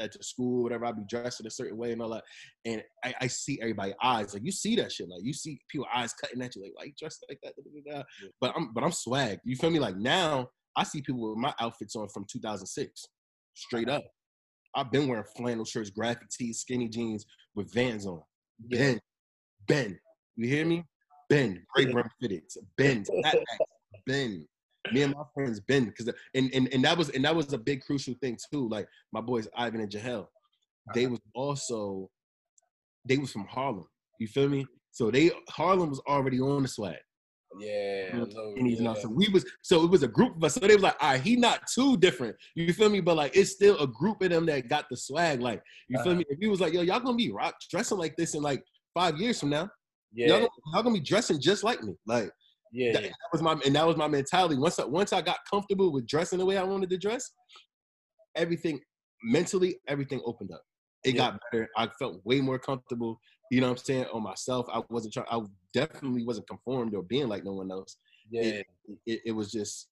at 0.00 0.12
the 0.12 0.22
school, 0.22 0.62
whatever, 0.62 0.86
I'd 0.86 0.96
be 0.96 1.02
dressed 1.08 1.40
in 1.40 1.46
a 1.46 1.50
certain 1.50 1.76
way 1.76 1.92
and 1.92 2.02
all 2.02 2.10
that. 2.10 2.24
And 2.64 2.82
I, 3.04 3.14
I 3.22 3.26
see 3.26 3.58
everybody's 3.60 3.94
eyes. 4.02 4.34
Like 4.34 4.44
you 4.44 4.50
see 4.50 4.74
that 4.76 4.90
shit. 4.90 5.08
Like 5.08 5.22
you 5.22 5.32
see 5.32 5.60
people 5.68 5.86
eyes 5.94 6.12
cutting 6.14 6.42
at 6.42 6.56
you, 6.56 6.62
like, 6.62 6.72
why 6.74 6.84
you 6.84 6.92
dressed 6.98 7.24
like 7.28 7.38
that? 7.42 7.54
Da, 7.56 7.62
da, 7.62 7.92
da, 7.92 7.98
da. 7.98 8.04
But 8.40 8.52
I'm 8.56 8.72
but 8.72 8.84
I'm 8.84 8.92
swag. 8.92 9.38
You 9.44 9.56
feel 9.56 9.70
me? 9.70 9.78
Like 9.78 9.96
now 9.96 10.48
I 10.76 10.84
see 10.84 11.02
people 11.02 11.30
with 11.30 11.38
my 11.38 11.54
outfits 11.60 11.96
on 11.96 12.08
from 12.08 12.26
2006. 12.30 13.06
Straight 13.54 13.88
up. 13.88 14.04
I've 14.74 14.90
been 14.90 15.06
wearing 15.06 15.24
flannel 15.36 15.64
shirts, 15.64 15.90
graphic 15.90 16.30
tees, 16.30 16.60
skinny 16.60 16.88
jeans 16.88 17.26
with 17.54 17.72
vans 17.72 18.06
on. 18.06 18.22
Ben, 18.58 18.98
Ben, 19.68 19.98
you 20.36 20.48
hear 20.48 20.66
me? 20.66 20.84
Ben, 21.30 21.64
great 21.74 21.90
brim 21.90 22.04
fitted, 22.20 22.42
Ben, 22.76 23.04
Ben. 24.06 24.46
Me 24.92 25.02
and 25.02 25.14
my 25.14 25.22
friends 25.32 25.60
Ben, 25.60 25.86
because 25.86 26.12
and, 26.34 26.50
and 26.52 26.68
and 26.74 26.84
that 26.84 26.98
was 26.98 27.08
and 27.10 27.24
that 27.24 27.34
was 27.34 27.52
a 27.52 27.58
big 27.58 27.80
crucial 27.82 28.14
thing 28.20 28.36
too. 28.52 28.68
Like 28.68 28.86
my 29.12 29.20
boys 29.20 29.48
Ivan 29.56 29.80
and 29.80 29.90
Jahel, 29.90 30.28
they 30.92 31.06
was 31.06 31.20
also 31.34 32.10
they 33.08 33.16
was 33.16 33.32
from 33.32 33.46
Harlem. 33.46 33.86
You 34.18 34.26
feel 34.26 34.48
me? 34.48 34.66
So 34.90 35.10
they 35.10 35.30
Harlem 35.48 35.88
was 35.88 36.00
already 36.00 36.40
on 36.40 36.62
the 36.62 36.68
swag. 36.68 36.96
Yeah. 37.60 38.24
And 38.56 38.66
he's 38.66 38.80
not. 38.80 38.98
So 38.98 39.08
we 39.08 39.28
was 39.28 39.44
so 39.62 39.84
it 39.84 39.90
was 39.90 40.02
a 40.02 40.08
group 40.08 40.36
of 40.36 40.42
us. 40.44 40.54
So 40.54 40.60
they 40.66 40.74
was 40.74 40.82
like, 40.82 40.96
all 41.00 41.12
right, 41.12 41.20
he 41.20 41.36
not 41.36 41.60
too 41.72 41.96
different. 41.96 42.34
You 42.56 42.72
feel 42.72 42.88
me? 42.90 43.00
But 43.00 43.16
like 43.16 43.36
it's 43.36 43.52
still 43.52 43.78
a 43.78 43.86
group 43.86 44.20
of 44.22 44.30
them 44.30 44.44
that 44.46 44.68
got 44.68 44.86
the 44.90 44.96
swag. 44.96 45.40
Like, 45.40 45.62
you 45.88 45.98
feel 45.98 46.08
Uh-huh. 46.12 46.18
me? 46.18 46.24
If 46.28 46.38
he 46.40 46.48
was 46.48 46.60
like, 46.60 46.72
yo, 46.74 46.82
y'all 46.82 47.00
gonna 47.00 47.16
be 47.16 47.30
rock 47.30 47.54
dressing 47.70 47.98
like 47.98 48.16
this 48.16 48.34
in 48.34 48.42
like 48.42 48.64
five 48.94 49.16
years 49.18 49.38
from 49.40 49.50
now. 49.50 49.70
Y'all, 50.14 50.28
Yeah. 50.28 50.36
gonna, 50.40 50.48
y'all 50.72 50.82
gonna 50.82 50.94
be 50.94 51.00
dressing 51.00 51.40
just 51.40 51.64
like 51.64 51.82
me. 51.82 51.94
Like 52.06 52.30
Yeah. 52.72 52.92
that, 52.92 53.02
that 53.02 53.12
was 53.32 53.42
my 53.42 53.58
and 53.64 53.74
that 53.74 53.86
was 53.86 53.96
my 53.96 54.08
mentality. 54.08 54.56
Once 54.56 54.78
I 54.78 54.84
once 54.84 55.12
I 55.12 55.22
got 55.22 55.38
comfortable 55.50 55.92
with 55.92 56.06
dressing 56.06 56.38
the 56.38 56.46
way 56.46 56.56
I 56.56 56.62
wanted 56.62 56.90
to 56.90 56.98
dress, 56.98 57.30
everything 58.36 58.80
mentally, 59.24 59.78
everything 59.88 60.20
opened 60.24 60.52
up. 60.52 60.62
It 61.04 61.14
Yeah. 61.14 61.30
got 61.32 61.40
better. 61.50 61.68
I 61.76 61.88
felt 61.98 62.24
way 62.24 62.40
more 62.40 62.58
comfortable. 62.58 63.18
You 63.50 63.60
know 63.60 63.68
what 63.68 63.80
I'm 63.80 63.84
saying? 63.84 64.06
On 64.12 64.22
myself. 64.22 64.66
I 64.72 64.82
wasn't 64.88 65.14
trying 65.14 65.26
I 65.30 65.40
definitely 65.72 66.24
wasn't 66.24 66.48
conformed 66.48 66.94
or 66.94 67.02
being 67.02 67.28
like 67.28 67.44
no 67.44 67.54
one 67.54 67.70
else. 67.70 67.96
Yeah. 68.30 68.62
It, 69.06 69.20
it 69.26 69.32
was 69.32 69.50
just 69.50 69.88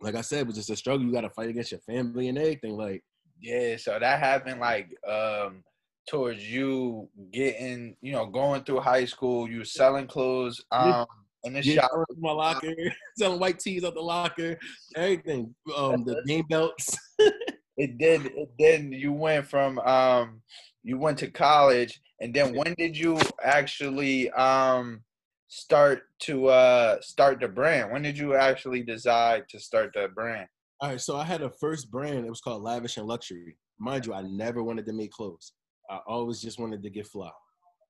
like 0.00 0.14
I 0.14 0.22
said, 0.22 0.40
it 0.40 0.46
was 0.46 0.56
just 0.56 0.70
a 0.70 0.76
struggle. 0.76 1.04
You 1.04 1.12
gotta 1.12 1.30
fight 1.30 1.50
against 1.50 1.72
your 1.72 1.80
family 1.80 2.28
and 2.28 2.38
everything. 2.38 2.76
Like 2.76 3.02
Yeah, 3.40 3.76
so 3.76 3.98
that 3.98 4.18
happened 4.20 4.60
like 4.60 4.94
um 5.08 5.62
towards 6.10 6.50
you 6.50 7.08
getting, 7.32 7.96
you 8.02 8.10
know, 8.10 8.26
going 8.26 8.64
through 8.64 8.80
high 8.80 9.04
school, 9.04 9.48
you 9.48 9.64
selling 9.64 10.08
clothes, 10.08 10.60
um 10.72 11.06
in 11.44 11.54
the 11.54 11.62
shop. 11.62 11.90
my 12.18 12.32
locker, 12.32 12.74
selling 13.16 13.38
white 13.38 13.60
tees 13.60 13.84
out 13.84 13.94
the 13.94 14.00
locker, 14.00 14.58
everything. 14.96 15.54
Um 15.76 16.04
the 16.04 16.20
game 16.26 16.44
belts. 16.50 16.98
it 17.76 17.96
did 17.96 18.26
it 18.26 18.50
then 18.58 18.92
you 18.92 19.12
went 19.12 19.46
from 19.46 19.78
um 19.80 20.42
you 20.82 20.98
went 20.98 21.16
to 21.16 21.30
college 21.30 22.00
and 22.20 22.34
then 22.34 22.54
when 22.54 22.74
did 22.76 22.96
you 22.96 23.18
actually 23.42 24.28
um 24.32 25.00
start 25.48 26.02
to 26.18 26.48
uh 26.48 27.00
start 27.00 27.40
the 27.40 27.48
brand 27.48 27.90
when 27.90 28.02
did 28.02 28.18
you 28.18 28.34
actually 28.34 28.82
decide 28.82 29.44
to 29.48 29.58
start 29.58 29.92
that 29.94 30.14
brand 30.14 30.46
All 30.80 30.90
right, 30.90 31.00
so 31.00 31.16
I 31.16 31.24
had 31.24 31.42
a 31.42 31.50
first 31.50 31.90
brand. 31.90 32.26
It 32.26 32.30
was 32.30 32.40
called 32.40 32.62
Lavish 32.62 32.96
and 32.96 33.06
Luxury. 33.06 33.56
Mind 33.78 34.06
you, 34.06 34.12
I 34.12 34.22
never 34.22 34.62
wanted 34.62 34.86
to 34.86 34.92
make 34.92 35.12
clothes. 35.12 35.52
I 35.90 35.98
always 36.06 36.40
just 36.40 36.58
wanted 36.58 36.82
to 36.82 36.90
get 36.90 37.06
fly. 37.06 37.30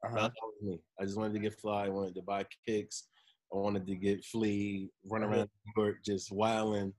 uh-huh. 0.05 0.19
All 0.19 0.53
with 0.61 0.71
me. 0.71 0.81
I 0.99 1.05
just 1.05 1.19
wanted 1.19 1.35
to 1.35 1.41
get 1.41 1.61
fly. 1.61 1.85
I 1.85 1.89
wanted 1.89 2.15
to 2.15 2.23
buy 2.23 2.45
kicks. 2.67 3.09
I 3.53 3.57
wanted 3.57 3.87
to 3.87 3.95
get 3.97 4.25
flea, 4.25 4.89
run 5.11 5.23
around 5.25 5.49
New 5.77 5.83
York, 5.83 5.97
just 6.05 6.31
wilding, 6.31 6.93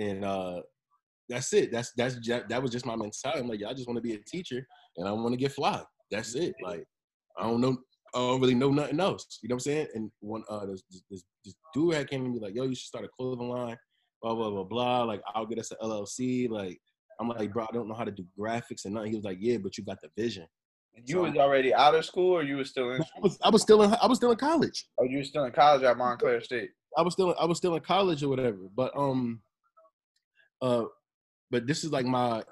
and 0.00 0.24
uh, 0.24 0.62
that's 1.28 1.52
it. 1.52 1.70
That's 1.70 1.92
that's 1.96 2.16
that 2.48 2.60
was 2.60 2.72
just 2.72 2.86
my 2.86 2.96
mentality. 2.96 3.40
I'm 3.40 3.48
like, 3.48 3.60
yeah, 3.60 3.68
I 3.68 3.72
just 3.72 3.86
want 3.86 3.98
to 3.98 4.02
be 4.02 4.14
a 4.14 4.18
teacher, 4.18 4.66
and 4.96 5.08
I 5.08 5.12
want 5.12 5.32
to 5.32 5.36
get 5.36 5.52
fly. 5.52 5.80
That's 6.10 6.34
it. 6.34 6.54
Like, 6.62 6.84
I 7.38 7.44
don't 7.44 7.60
know. 7.60 7.78
I 8.14 8.18
don't 8.18 8.40
really 8.40 8.54
know 8.54 8.70
nothing 8.70 9.00
else. 9.00 9.38
You 9.42 9.48
know 9.48 9.54
what 9.54 9.56
I'm 9.56 9.60
saying? 9.60 9.86
And 9.94 10.10
one 10.20 10.42
uh, 10.50 10.66
this, 10.66 10.82
this, 11.10 11.24
this 11.44 11.54
dude 11.72 11.94
had 11.94 12.10
came 12.10 12.24
to 12.24 12.30
me 12.30 12.40
like, 12.40 12.54
yo, 12.54 12.64
you 12.64 12.74
should 12.74 12.88
start 12.88 13.04
a 13.04 13.08
clothing 13.08 13.48
line. 13.48 13.76
Blah 14.20 14.34
blah 14.34 14.50
blah 14.50 14.64
blah. 14.64 15.04
Like, 15.04 15.22
I'll 15.34 15.46
get 15.46 15.60
us 15.60 15.70
an 15.70 15.78
LLC. 15.82 16.50
Like, 16.50 16.80
I'm 17.20 17.28
like, 17.28 17.52
bro, 17.52 17.64
I 17.64 17.72
don't 17.74 17.88
know 17.88 17.94
how 17.94 18.04
to 18.04 18.10
do 18.10 18.24
graphics 18.38 18.84
and 18.84 18.94
nothing. 18.94 19.10
He 19.10 19.16
was 19.16 19.24
like, 19.24 19.38
yeah, 19.40 19.58
but 19.58 19.76
you 19.78 19.84
got 19.84 20.00
the 20.00 20.08
vision. 20.16 20.46
you 21.06 21.20
was 21.20 21.36
already 21.36 21.72
out 21.74 21.94
of 21.94 22.04
school 22.04 22.32
or 22.32 22.42
you 22.42 22.56
was 22.56 22.68
still 22.70 22.92
in 22.92 23.02
I 23.02 23.20
was, 23.20 23.38
I 23.42 23.50
was 23.50 23.62
still 23.62 23.82
in 23.82 23.94
I 24.00 24.06
was 24.06 24.18
still 24.18 24.30
in 24.30 24.36
college. 24.38 24.86
or 24.98 25.06
you 25.06 25.18
were 25.18 25.24
still 25.24 25.44
in 25.44 25.52
college 25.52 25.82
at 25.82 25.96
montclair 25.96 26.40
state 26.42 26.70
I 26.98 27.02
was 27.02 27.14
still 27.14 27.34
I 27.38 27.46
was 27.46 27.56
still 27.58 27.74
in 27.76 27.82
college 27.82 28.22
or 28.22 28.28
whatever. 28.28 28.58
But 28.76 28.92
um 28.96 29.40
uh 30.60 30.84
but 31.50 31.66
this 31.66 31.84
is 31.84 31.92
like 31.92 32.06
my 32.06 32.42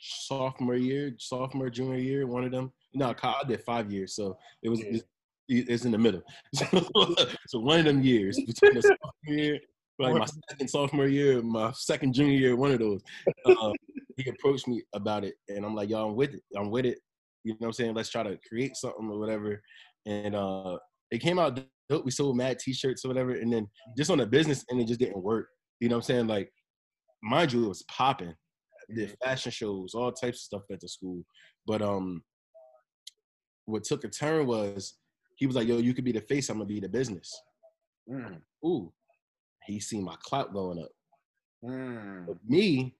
sophomore 0.00 0.76
year, 0.76 1.14
sophomore 1.18 1.70
junior 1.70 1.98
year, 1.98 2.26
one 2.26 2.44
of 2.44 2.52
them. 2.52 2.72
No, 2.92 3.14
I 3.22 3.42
did 3.46 3.62
five 3.62 3.90
years, 3.90 4.14
so 4.14 4.36
it 4.62 4.68
was 4.68 4.80
Yeah. 4.80 5.00
it's, 5.48 5.70
it's 5.70 5.84
in 5.84 5.92
the 5.92 5.98
middle. 5.98 6.22
So, 7.48 7.58
one 7.60 7.80
of 7.80 7.84
them 7.84 8.02
years 8.02 8.36
between 8.40 8.74
the 8.74 8.82
sophomore 8.82 9.36
year, 9.36 9.60
like 10.00 10.14
my 10.14 10.26
second 10.50 10.68
sophomore 10.68 11.06
year, 11.06 11.42
my 11.42 11.72
second 11.72 12.14
junior 12.14 12.38
year, 12.38 12.56
one 12.56 12.72
of 12.72 12.78
those. 12.78 13.02
Uh, 13.44 13.72
he 14.16 14.30
approached 14.30 14.68
me 14.68 14.82
about 14.94 15.24
it, 15.24 15.34
and 15.48 15.64
I'm 15.64 15.74
like, 15.74 15.90
"Yo, 15.90 16.08
I'm 16.08 16.16
with 16.16 16.34
it. 16.34 16.42
I'm 16.56 16.70
with 16.70 16.86
it." 16.86 16.98
You 17.44 17.52
know 17.52 17.56
what 17.60 17.66
I'm 17.68 17.72
saying? 17.72 17.94
Let's 17.94 18.10
try 18.10 18.22
to 18.22 18.38
create 18.48 18.76
something 18.76 19.08
or 19.10 19.18
whatever. 19.18 19.62
And 20.06 20.34
uh, 20.34 20.78
it 21.10 21.18
came 21.18 21.38
out 21.38 21.60
dope. 21.88 22.04
We 22.04 22.10
sold 22.10 22.36
mad 22.36 22.58
T-shirts 22.58 23.04
or 23.04 23.08
whatever, 23.08 23.32
and 23.32 23.52
then 23.52 23.68
just 23.96 24.10
on 24.10 24.18
the 24.18 24.26
business 24.26 24.64
end, 24.70 24.80
it 24.80 24.88
just 24.88 25.00
didn't 25.00 25.22
work. 25.22 25.48
You 25.80 25.88
know 25.88 25.96
what 25.96 26.04
I'm 26.04 26.14
saying? 26.14 26.26
Like, 26.26 26.52
mind 27.22 27.52
you, 27.52 27.64
it 27.64 27.68
was 27.68 27.84
popping. 27.84 28.34
Did 28.94 29.16
fashion 29.22 29.52
shows, 29.52 29.94
all 29.94 30.10
types 30.10 30.38
of 30.38 30.42
stuff 30.42 30.62
at 30.72 30.80
the 30.80 30.88
school. 30.88 31.22
But 31.66 31.80
um, 31.80 32.22
what 33.66 33.84
took 33.84 34.04
a 34.04 34.08
turn 34.08 34.46
was 34.46 34.94
he 35.36 35.46
was 35.46 35.56
like, 35.56 35.68
"Yo, 35.68 35.78
you 35.78 35.94
could 35.94 36.04
be 36.04 36.12
the 36.12 36.20
face. 36.22 36.48
I'm 36.48 36.56
gonna 36.56 36.66
be 36.66 36.80
the 36.80 36.88
business." 36.88 37.30
Mm, 38.10 38.40
Ooh, 38.64 38.92
he 39.70 39.80
seen 39.80 40.04
my 40.04 40.16
clout 40.22 40.52
going 40.52 40.78
up. 40.82 40.90
mm. 41.64 42.26
But 42.26 42.36
me, 42.48 42.94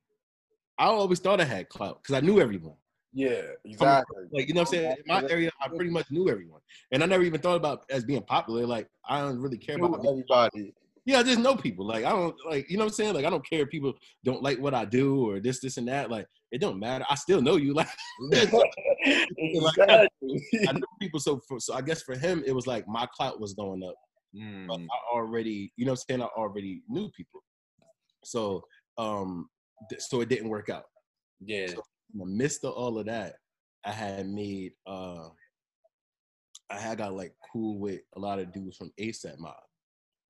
I 0.78 0.86
always 0.86 1.18
thought 1.18 1.40
I 1.40 1.44
had 1.44 1.68
clout 1.68 2.02
because 2.02 2.14
I 2.16 2.24
knew 2.24 2.40
everyone. 2.40 2.76
yeah 3.12 3.42
exactly 3.64 4.24
Like 4.32 4.48
you 4.48 4.54
know 4.54 4.62
what 4.62 4.68
I'm 4.68 4.74
saying? 4.74 4.96
In 4.98 5.04
my 5.06 5.22
area, 5.28 5.50
I 5.60 5.68
pretty 5.68 5.90
much 5.90 6.10
knew 6.10 6.28
everyone, 6.28 6.60
and 6.92 7.02
I 7.02 7.06
never 7.06 7.22
even 7.22 7.40
thought 7.40 7.56
about 7.56 7.84
as 7.90 8.04
being 8.04 8.22
popular. 8.22 8.66
Like 8.66 8.88
I 9.08 9.20
don't 9.20 9.38
really 9.38 9.58
care 9.58 9.76
about. 9.76 10.06
everybody 10.06 10.72
Yeah, 11.04 11.18
I 11.18 11.22
just 11.22 11.38
know 11.38 11.56
people. 11.56 11.86
Like 11.86 12.04
I 12.04 12.10
don't 12.10 12.34
like 12.48 12.70
you 12.70 12.78
know 12.78 12.84
what 12.84 12.92
I'm 12.92 12.94
saying. 12.94 13.14
Like 13.14 13.24
I 13.26 13.30
don't 13.30 13.48
care 13.48 13.62
if 13.62 13.68
people 13.68 13.92
don't 14.24 14.42
like 14.42 14.58
what 14.58 14.74
I 14.74 14.84
do 14.84 15.28
or 15.28 15.40
this, 15.40 15.60
this, 15.60 15.76
and 15.76 15.88
that. 15.88 16.10
Like 16.10 16.26
it 16.50 16.60
don't 16.60 16.78
matter. 16.78 17.04
I 17.10 17.14
still 17.14 17.42
know 17.42 17.56
you. 17.56 17.74
Like 17.80 17.88
exactly. 19.38 20.08
I 20.68 20.72
know 20.72 20.86
people. 21.00 21.20
So 21.20 21.40
for, 21.48 21.58
so 21.58 21.74
I 21.74 21.80
guess 21.80 22.02
for 22.02 22.16
him, 22.16 22.42
it 22.46 22.52
was 22.52 22.66
like 22.66 22.86
my 22.86 23.06
clout 23.14 23.40
was 23.40 23.54
going 23.54 23.82
up. 23.82 23.94
But 24.68 24.78
Mm, 24.78 24.86
I 24.90 25.16
already, 25.16 25.72
you 25.76 25.84
know 25.84 25.92
what 25.92 26.04
I'm 26.08 26.18
saying, 26.18 26.22
I 26.22 26.26
already 26.36 26.82
knew 26.88 27.10
people. 27.10 27.42
So 28.24 28.62
um 28.98 29.48
th- 29.88 30.00
so 30.02 30.20
it 30.20 30.28
didn't 30.28 30.48
work 30.48 30.68
out. 30.68 30.84
yeah 31.40 31.66
In 32.12 32.18
the 32.20 32.26
midst 32.26 32.64
of 32.64 32.72
all 32.74 32.98
of 32.98 33.06
that, 33.06 33.36
I 33.84 33.92
had 33.92 34.28
made 34.28 34.72
uh 34.86 35.28
I 36.70 36.78
had 36.78 36.98
got 36.98 37.14
like 37.14 37.34
cool 37.52 37.78
with 37.78 38.02
a 38.16 38.20
lot 38.20 38.38
of 38.38 38.52
dudes 38.52 38.76
from 38.76 38.92
ASAP 39.00 39.38
mob. 39.38 39.54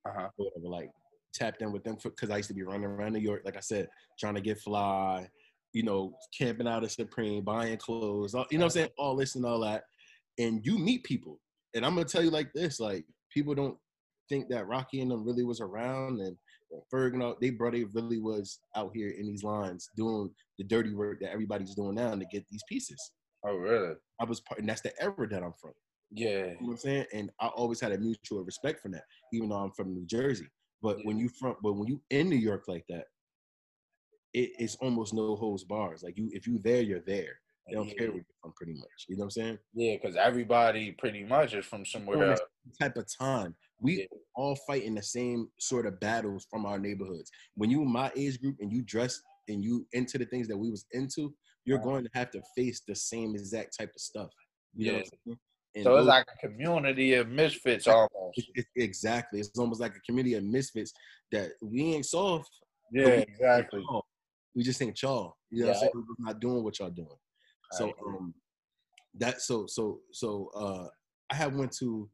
uh-huh 0.06 0.28
whatever, 0.36 0.68
like 0.68 0.90
tapped 1.34 1.62
in 1.62 1.72
with 1.72 1.84
them 1.84 1.96
because 2.02 2.30
I 2.30 2.38
used 2.38 2.48
to 2.48 2.54
be 2.54 2.62
running 2.62 2.86
around 2.86 3.12
New 3.12 3.20
York, 3.20 3.42
like 3.44 3.56
I 3.56 3.60
said, 3.60 3.88
trying 4.18 4.34
to 4.34 4.40
get 4.40 4.58
fly, 4.60 5.28
you 5.72 5.82
know, 5.82 6.14
camping 6.36 6.66
out 6.66 6.82
at 6.84 6.90
Supreme, 6.90 7.44
buying 7.44 7.76
clothes, 7.76 8.34
all, 8.34 8.46
you 8.50 8.58
know 8.58 8.64
what 8.64 8.72
I'm 8.72 8.82
saying? 8.82 8.88
All 8.98 9.14
this 9.16 9.34
and 9.36 9.44
all 9.44 9.60
that. 9.60 9.84
And 10.38 10.64
you 10.64 10.78
meet 10.78 11.04
people. 11.04 11.38
And 11.74 11.84
I'm 11.86 11.94
gonna 11.94 12.06
tell 12.06 12.22
you 12.24 12.30
like 12.30 12.52
this, 12.52 12.80
like 12.80 13.04
people 13.32 13.54
don't 13.54 13.78
think 14.30 14.48
that 14.48 14.66
Rocky 14.66 15.02
and 15.02 15.10
them 15.10 15.24
really 15.24 15.44
was 15.44 15.60
around 15.60 16.20
and, 16.20 16.36
and 16.70 16.82
Ferg 16.92 17.12
and 17.12 17.22
all, 17.22 17.36
they 17.40 17.50
brother 17.50 17.84
really 17.92 18.18
was 18.18 18.60
out 18.76 18.92
here 18.94 19.10
in 19.10 19.26
these 19.26 19.42
lines 19.42 19.90
doing 19.96 20.30
the 20.58 20.64
dirty 20.64 20.94
work 20.94 21.18
that 21.20 21.32
everybody's 21.32 21.74
doing 21.74 21.96
now 21.96 22.14
to 22.14 22.24
get 22.32 22.46
these 22.50 22.62
pieces. 22.68 23.12
oh 23.46 23.56
really 23.56 23.94
I 24.20 24.24
was 24.24 24.40
part, 24.40 24.60
and 24.60 24.68
that's 24.68 24.80
the 24.80 24.92
era 25.02 25.28
that 25.30 25.42
I'm 25.42 25.52
from. 25.60 25.72
yeah 26.10 26.28
You 26.28 26.46
know 26.46 26.56
what 26.60 26.72
I'm 26.72 26.78
saying? 26.78 27.06
And 27.12 27.30
I 27.40 27.48
always 27.48 27.80
had 27.80 27.92
a 27.92 27.98
mutual 27.98 28.44
respect 28.44 28.80
for 28.80 28.88
that, 28.90 29.04
even 29.32 29.50
though 29.50 29.56
I'm 29.56 29.72
from 29.72 29.92
New 29.92 30.06
Jersey. 30.06 30.48
But 30.82 30.98
when 31.04 31.18
you 31.18 31.28
from, 31.28 31.56
but 31.62 31.74
when 31.74 31.88
you 31.88 32.00
in 32.10 32.30
New 32.30 32.36
York 32.36 32.64
like 32.68 32.84
that, 32.88 33.04
it, 34.32 34.50
it's 34.58 34.76
almost 34.76 35.12
no 35.12 35.36
holds 35.36 35.64
bars. 35.64 36.02
Like 36.02 36.16
you, 36.16 36.30
if 36.32 36.46
you 36.46 36.58
there, 36.62 36.82
you're 36.82 37.00
there. 37.00 37.40
They 37.68 37.74
don't 37.74 37.86
care 37.96 38.08
where 38.08 38.16
you're 38.16 38.24
from, 38.42 38.52
pretty 38.56 38.74
much. 38.74 39.06
You 39.08 39.16
know 39.16 39.20
what 39.20 39.26
I'm 39.26 39.30
saying? 39.30 39.58
Yeah, 39.74 39.96
because 40.00 40.16
everybody 40.16 40.92
pretty 40.92 41.22
much 41.22 41.54
is 41.54 41.64
from 41.64 41.84
somewhere 41.84 42.30
else. 42.30 42.40
type 42.80 42.96
of 42.96 43.06
time, 43.16 43.54
we 43.80 44.00
Yeah. 44.00 44.06
all 44.34 44.56
fighting 44.66 44.94
the 44.94 45.02
same 45.02 45.50
sort 45.58 45.86
of 45.86 45.98
battles 46.00 46.46
from 46.50 46.66
our 46.66 46.78
neighborhoods. 46.78 47.30
When 47.54 47.70
you 47.70 47.84
my 47.84 48.12
age 48.16 48.40
group 48.40 48.56
and 48.60 48.70
you 48.72 48.82
dress 48.82 49.20
and 49.48 49.64
you 49.64 49.86
into 49.92 50.18
the 50.18 50.26
things 50.26 50.46
that 50.48 50.56
we 50.56 50.70
was 50.70 50.86
into, 50.92 51.34
you're 51.64 51.78
Uh-huh. 51.78 51.86
going 51.88 52.04
to 52.04 52.10
have 52.14 52.30
to 52.32 52.42
face 52.56 52.80
the 52.86 52.94
same 52.94 53.34
exact 53.34 53.76
type 53.78 53.90
of 53.94 54.00
stuff. 54.00 54.30
You 54.74 54.92
know 54.92 54.98
I'm 54.98 55.04
saying? 55.04 55.38
And 55.76 55.84
So 55.84 55.94
it's 55.94 56.00
those- 56.00 56.06
like 56.08 56.26
a 56.32 56.36
community 56.46 57.14
of 57.14 57.28
misfits 57.28 57.86
almost. 57.86 58.38
It- 58.38 58.50
it- 58.54 58.66
exactly. 58.76 59.40
It's 59.40 59.58
almost 59.58 59.80
like 59.80 59.96
a 59.96 60.00
community 60.00 60.34
of 60.34 60.44
misfits 60.44 60.92
that 61.32 61.52
we 61.62 61.94
ain't 61.94 62.06
soft. 62.06 62.50
Yeah, 62.92 63.06
we 63.06 63.12
exactly. 63.22 63.84
We 64.54 64.62
just 64.64 64.82
ain't 64.82 65.00
y'all. 65.00 65.36
You 65.50 65.60
know 65.62 65.68
what 65.68 65.76
I'm 65.76 65.80
saying? 65.80 65.92
We're 65.94 66.26
not 66.26 66.40
doing 66.40 66.64
what 66.64 66.78
y'all 66.80 66.90
doing. 66.90 67.18
So 67.72 67.92
um 68.04 68.34
that 69.14 69.40
so 69.42 69.66
so 69.66 70.02
so 70.12 70.48
uh 70.54 70.88
I 71.30 71.34
had 71.36 71.56
went 71.56 71.72
to 71.78 72.10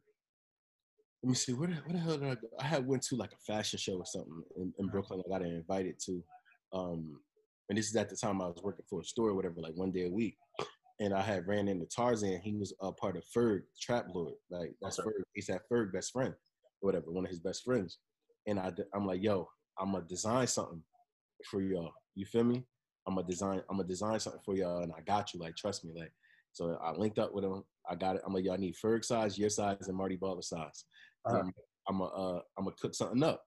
let 1.23 1.29
me 1.31 1.35
see 1.35 1.53
where 1.53 1.69
the, 1.69 1.75
where 1.75 1.93
the 1.95 1.99
hell 1.99 2.19
did 2.19 2.29
I 2.29 2.35
go? 2.35 2.49
I 2.61 2.65
had 2.65 2.87
went 2.87 3.03
to 3.05 3.17
like 3.17 3.33
a 3.33 3.53
fashion 3.53 3.79
show 3.79 3.97
or 3.97 4.07
something 4.07 4.43
in, 4.57 4.73
in 4.79 4.87
Brooklyn. 4.89 5.23
I 5.27 5.29
got 5.29 5.43
invited 5.43 5.99
to. 6.07 6.23
Um 6.73 7.21
and 7.69 7.77
this 7.77 7.89
is 7.89 7.97
at 7.97 8.09
the 8.09 8.17
time 8.17 8.41
I 8.41 8.47
was 8.47 8.61
working 8.63 8.85
for 8.89 9.01
a 9.01 9.05
store 9.05 9.31
or 9.31 9.35
whatever, 9.35 9.57
like 9.61 9.75
one 9.75 9.91
day 9.91 10.07
a 10.07 10.11
week. 10.11 10.37
And 11.01 11.13
I 11.13 11.21
had 11.21 11.47
ran 11.47 11.69
into 11.69 11.87
Tarzan. 11.87 12.41
He 12.41 12.55
was 12.55 12.73
a 12.81 12.93
part 12.93 13.17
of 13.17 13.25
Ferg, 13.37 13.63
Trap 13.81 14.07
Lord. 14.15 14.35
Like 14.51 14.75
that's 14.81 14.99
Okay. 14.99 15.09
Ferg. 15.09 15.23
He's 15.35 15.47
that 15.49 15.63
Ferg 15.71 15.93
best 15.93 16.13
friend, 16.13 16.33
or 16.81 16.87
whatever, 16.87 17.11
one 17.11 17.25
of 17.25 17.31
his 17.31 17.41
best 17.41 17.65
friends. 17.65 17.99
And 18.47 18.59
I, 18.61 18.73
I'm 18.95 19.05
like, 19.07 19.23
yo, 19.23 19.49
I'm 19.79 19.93
gonna 19.93 20.05
design 20.09 20.47
something 20.47 20.83
for 21.51 21.61
y'all. 21.61 21.93
You 22.15 22.25
feel 22.25 22.45
me? 22.45 22.65
I'm 23.07 23.17
gonna 23.17 23.27
design. 23.27 23.63
I'm 23.69 23.77
gonna 23.77 23.89
design 23.89 24.19
something 24.21 24.41
for 24.45 24.55
y'all, 24.57 24.83
and 24.83 24.93
I 24.97 25.01
got 25.01 25.35
you. 25.35 25.41
Like, 25.41 25.57
trust 25.57 25.85
me. 25.85 25.93
Like, 25.95 26.13
so 26.53 26.79
I 26.83 26.93
linked 26.93 27.19
up 27.19 27.35
with 27.35 27.45
him. 27.45 27.63
I 27.89 27.95
got 27.95 28.17
it. 28.17 28.23
I'm 28.27 28.33
like, 28.33 28.45
y'all 28.45 28.59
need 28.59 28.75
Ferg 28.83 29.05
size, 29.05 29.39
your 29.39 29.51
size, 29.51 29.89
and 29.89 29.97
Marty 29.97 30.17
Baller 30.17 30.43
size. 30.43 30.85
Uh-huh. 31.25 31.39
I'm, 31.39 31.53
I'm 31.89 31.99
gonna, 31.99 32.11
uh, 32.11 32.41
I'm 32.59 32.65
gonna 32.65 32.77
cook 32.81 32.95
something 32.95 33.23
up. 33.23 33.43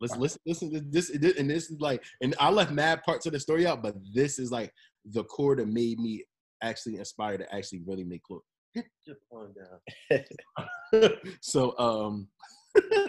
Let's 0.00 0.16
listen, 0.16 0.40
listen 0.46 0.72
to 0.72 0.80
this, 0.80 1.10
this, 1.14 1.38
and 1.38 1.48
this 1.48 1.70
is 1.70 1.80
like, 1.80 2.02
and 2.20 2.34
I 2.38 2.50
left 2.50 2.72
mad 2.72 3.02
parts 3.04 3.26
of 3.26 3.32
the 3.32 3.40
story 3.40 3.66
out, 3.66 3.82
but 3.82 3.94
this 4.14 4.38
is 4.38 4.50
like 4.50 4.72
the 5.04 5.24
core 5.24 5.56
that 5.56 5.68
made 5.68 5.98
me 5.98 6.24
actually 6.62 6.96
inspired 6.96 7.38
to 7.38 7.54
actually 7.54 7.82
really 7.86 8.04
make 8.04 8.22
clothes. 8.22 8.42
Your 8.74 9.16
phone 9.30 9.54
down. 9.54 11.10
so, 11.40 11.78
um, 11.78 12.28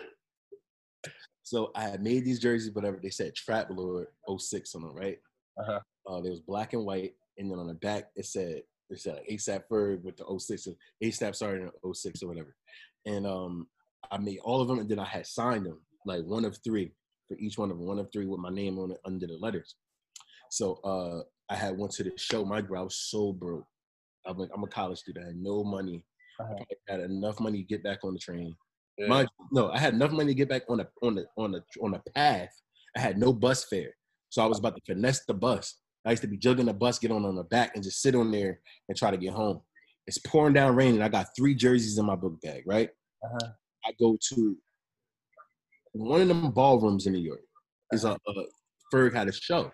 so 1.43 1.71
I 1.75 1.83
had 1.83 2.03
made 2.03 2.23
these 2.23 2.39
jerseys, 2.39 2.73
whatever 2.73 2.99
they 3.01 3.09
said, 3.09 3.33
Trap 3.35 3.69
Lord 3.71 4.07
06 4.37 4.75
on 4.75 4.83
them, 4.83 4.95
right? 4.95 5.17
Uh-huh. 5.59 5.79
Uh, 6.07 6.21
they 6.21 6.29
was 6.29 6.41
black 6.41 6.73
and 6.73 6.85
white, 6.85 7.13
and 7.37 7.51
then 7.51 7.59
on 7.59 7.67
the 7.67 7.73
back 7.73 8.09
it 8.15 8.25
said 8.25 8.61
it 8.89 8.99
said 8.99 9.15
like 9.15 9.27
ASAP 9.29 9.63
Ferg 9.71 10.03
with 10.03 10.17
the 10.17 10.39
06, 10.39 10.67
or 10.67 10.73
ASAP 11.03 11.71
in 11.83 11.93
06 11.93 12.23
or 12.23 12.27
whatever. 12.27 12.55
And 13.05 13.25
um, 13.25 13.67
I 14.11 14.17
made 14.17 14.39
all 14.43 14.61
of 14.61 14.67
them, 14.67 14.79
and 14.79 14.89
then 14.89 14.99
I 14.99 15.05
had 15.05 15.25
signed 15.25 15.65
them 15.65 15.81
like 16.05 16.23
one 16.23 16.45
of 16.45 16.57
three 16.63 16.91
for 17.27 17.35
each 17.37 17.57
one 17.57 17.71
of 17.71 17.77
them, 17.77 17.87
one 17.87 17.99
of 17.99 18.09
three 18.11 18.25
with 18.27 18.39
my 18.39 18.49
name 18.49 18.77
on 18.77 18.91
it 18.91 18.99
under 19.05 19.25
the 19.27 19.37
letters. 19.37 19.75
So 20.51 20.75
uh, 20.83 21.21
I 21.51 21.55
had 21.55 21.77
went 21.77 21.91
to 21.93 22.03
the 22.03 22.11
show. 22.17 22.45
My 22.45 22.61
bro, 22.61 22.81
I 22.81 22.83
was 22.83 22.95
so 22.97 23.33
broke. 23.33 23.65
I'm 24.27 24.37
like, 24.37 24.49
I'm 24.55 24.63
a 24.63 24.67
college 24.67 24.99
student. 24.99 25.25
I 25.25 25.27
had 25.29 25.37
no 25.37 25.63
money. 25.63 26.03
I 26.39 26.43
Uh-huh. 26.43 26.55
probably 26.55 26.77
had 26.87 26.99
enough 27.11 27.39
money 27.39 27.59
to 27.59 27.67
get 27.67 27.83
back 27.83 27.99
on 28.03 28.13
the 28.13 28.19
train. 28.19 28.55
Yeah. 28.97 29.21
You, 29.21 29.27
no, 29.51 29.71
I 29.71 29.79
had 29.79 29.93
enough 29.93 30.11
money 30.11 30.27
to 30.29 30.35
get 30.35 30.49
back 30.49 30.63
on 30.69 30.77
the 30.77 30.87
on 31.01 31.15
the 31.15 31.25
on 31.37 31.51
the 31.51 31.61
on 31.81 31.91
the 31.91 32.01
path. 32.13 32.53
I 32.95 32.99
had 32.99 33.17
no 33.17 33.33
bus 33.33 33.65
fare. 33.65 33.95
So 34.29 34.41
I 34.43 34.45
was 34.45 34.59
about 34.59 34.75
to 34.75 34.81
finesse 34.85 35.25
the 35.25 35.33
bus. 35.33 35.75
I 36.05 36.11
used 36.11 36.21
to 36.21 36.27
be 36.27 36.37
jugging 36.37 36.65
the 36.65 36.73
bus, 36.73 36.99
get 36.99 37.11
on 37.11 37.25
on 37.25 37.35
the 37.35 37.43
back, 37.43 37.71
and 37.75 37.83
just 37.83 38.01
sit 38.01 38.15
on 38.15 38.31
there 38.31 38.59
and 38.87 38.97
try 38.97 39.11
to 39.11 39.17
get 39.17 39.33
home. 39.33 39.61
It's 40.07 40.19
pouring 40.19 40.53
down 40.53 40.75
rain, 40.75 40.93
and 40.93 41.03
I 41.03 41.09
got 41.09 41.27
three 41.35 41.55
jerseys 41.55 41.97
in 41.97 42.05
my 42.05 42.15
book 42.15 42.39
bag. 42.41 42.63
Right. 42.65 42.89
Uh-huh. 43.23 43.49
I 43.85 43.91
go 43.99 44.17
to 44.29 44.57
one 45.93 46.21
of 46.21 46.27
them 46.27 46.51
ballrooms 46.51 47.07
in 47.07 47.13
New 47.13 47.19
York. 47.19 47.41
Is 47.91 48.03
a, 48.03 48.11
a 48.11 48.33
Ferg 48.93 49.13
had 49.13 49.27
a 49.27 49.31
show. 49.31 49.71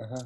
Uh-huh. 0.00 0.22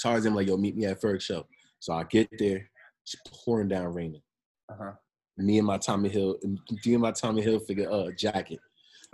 Tarzan 0.00 0.34
like, 0.34 0.46
yo, 0.46 0.56
meet 0.56 0.76
me 0.76 0.86
at 0.86 1.00
Ferg 1.00 1.20
show. 1.20 1.46
So 1.80 1.92
I 1.92 2.04
get 2.04 2.28
there, 2.38 2.68
it's 3.04 3.16
pouring 3.44 3.68
down 3.68 3.92
raining. 3.92 4.22
Uh-huh. 4.70 4.92
Me 5.38 5.58
and 5.58 5.66
my 5.66 5.78
Tommy 5.78 6.08
Hill, 6.08 6.36
me 6.44 6.92
and 6.92 7.02
my 7.02 7.12
Tommy 7.12 7.42
Hilfiger 7.42 7.90
uh 7.90 8.10
jacket. 8.16 8.58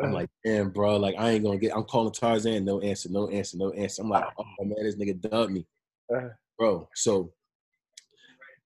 I'm 0.03 0.13
like, 0.13 0.29
damn, 0.45 0.71
bro, 0.71 0.97
like 0.97 1.15
I 1.19 1.31
ain't 1.31 1.45
gonna 1.45 1.59
get. 1.59 1.75
I'm 1.77 1.85
calling 1.85 2.13
Tarzan, 2.13 2.65
no 2.65 2.81
answer, 2.81 3.09
no 3.11 3.29
answer, 3.29 3.57
no 3.57 3.71
answer. 3.73 4.03
I'm 4.03 4.09
like, 4.11 4.25
oh 4.39 4.45
man, 4.65 4.75
this 4.85 4.97
nigga 4.97 5.21
dubbed 5.21 5.53
me, 5.53 5.67
Uh-huh. 6.13 6.29
bro. 6.59 6.89
So 6.95 7.33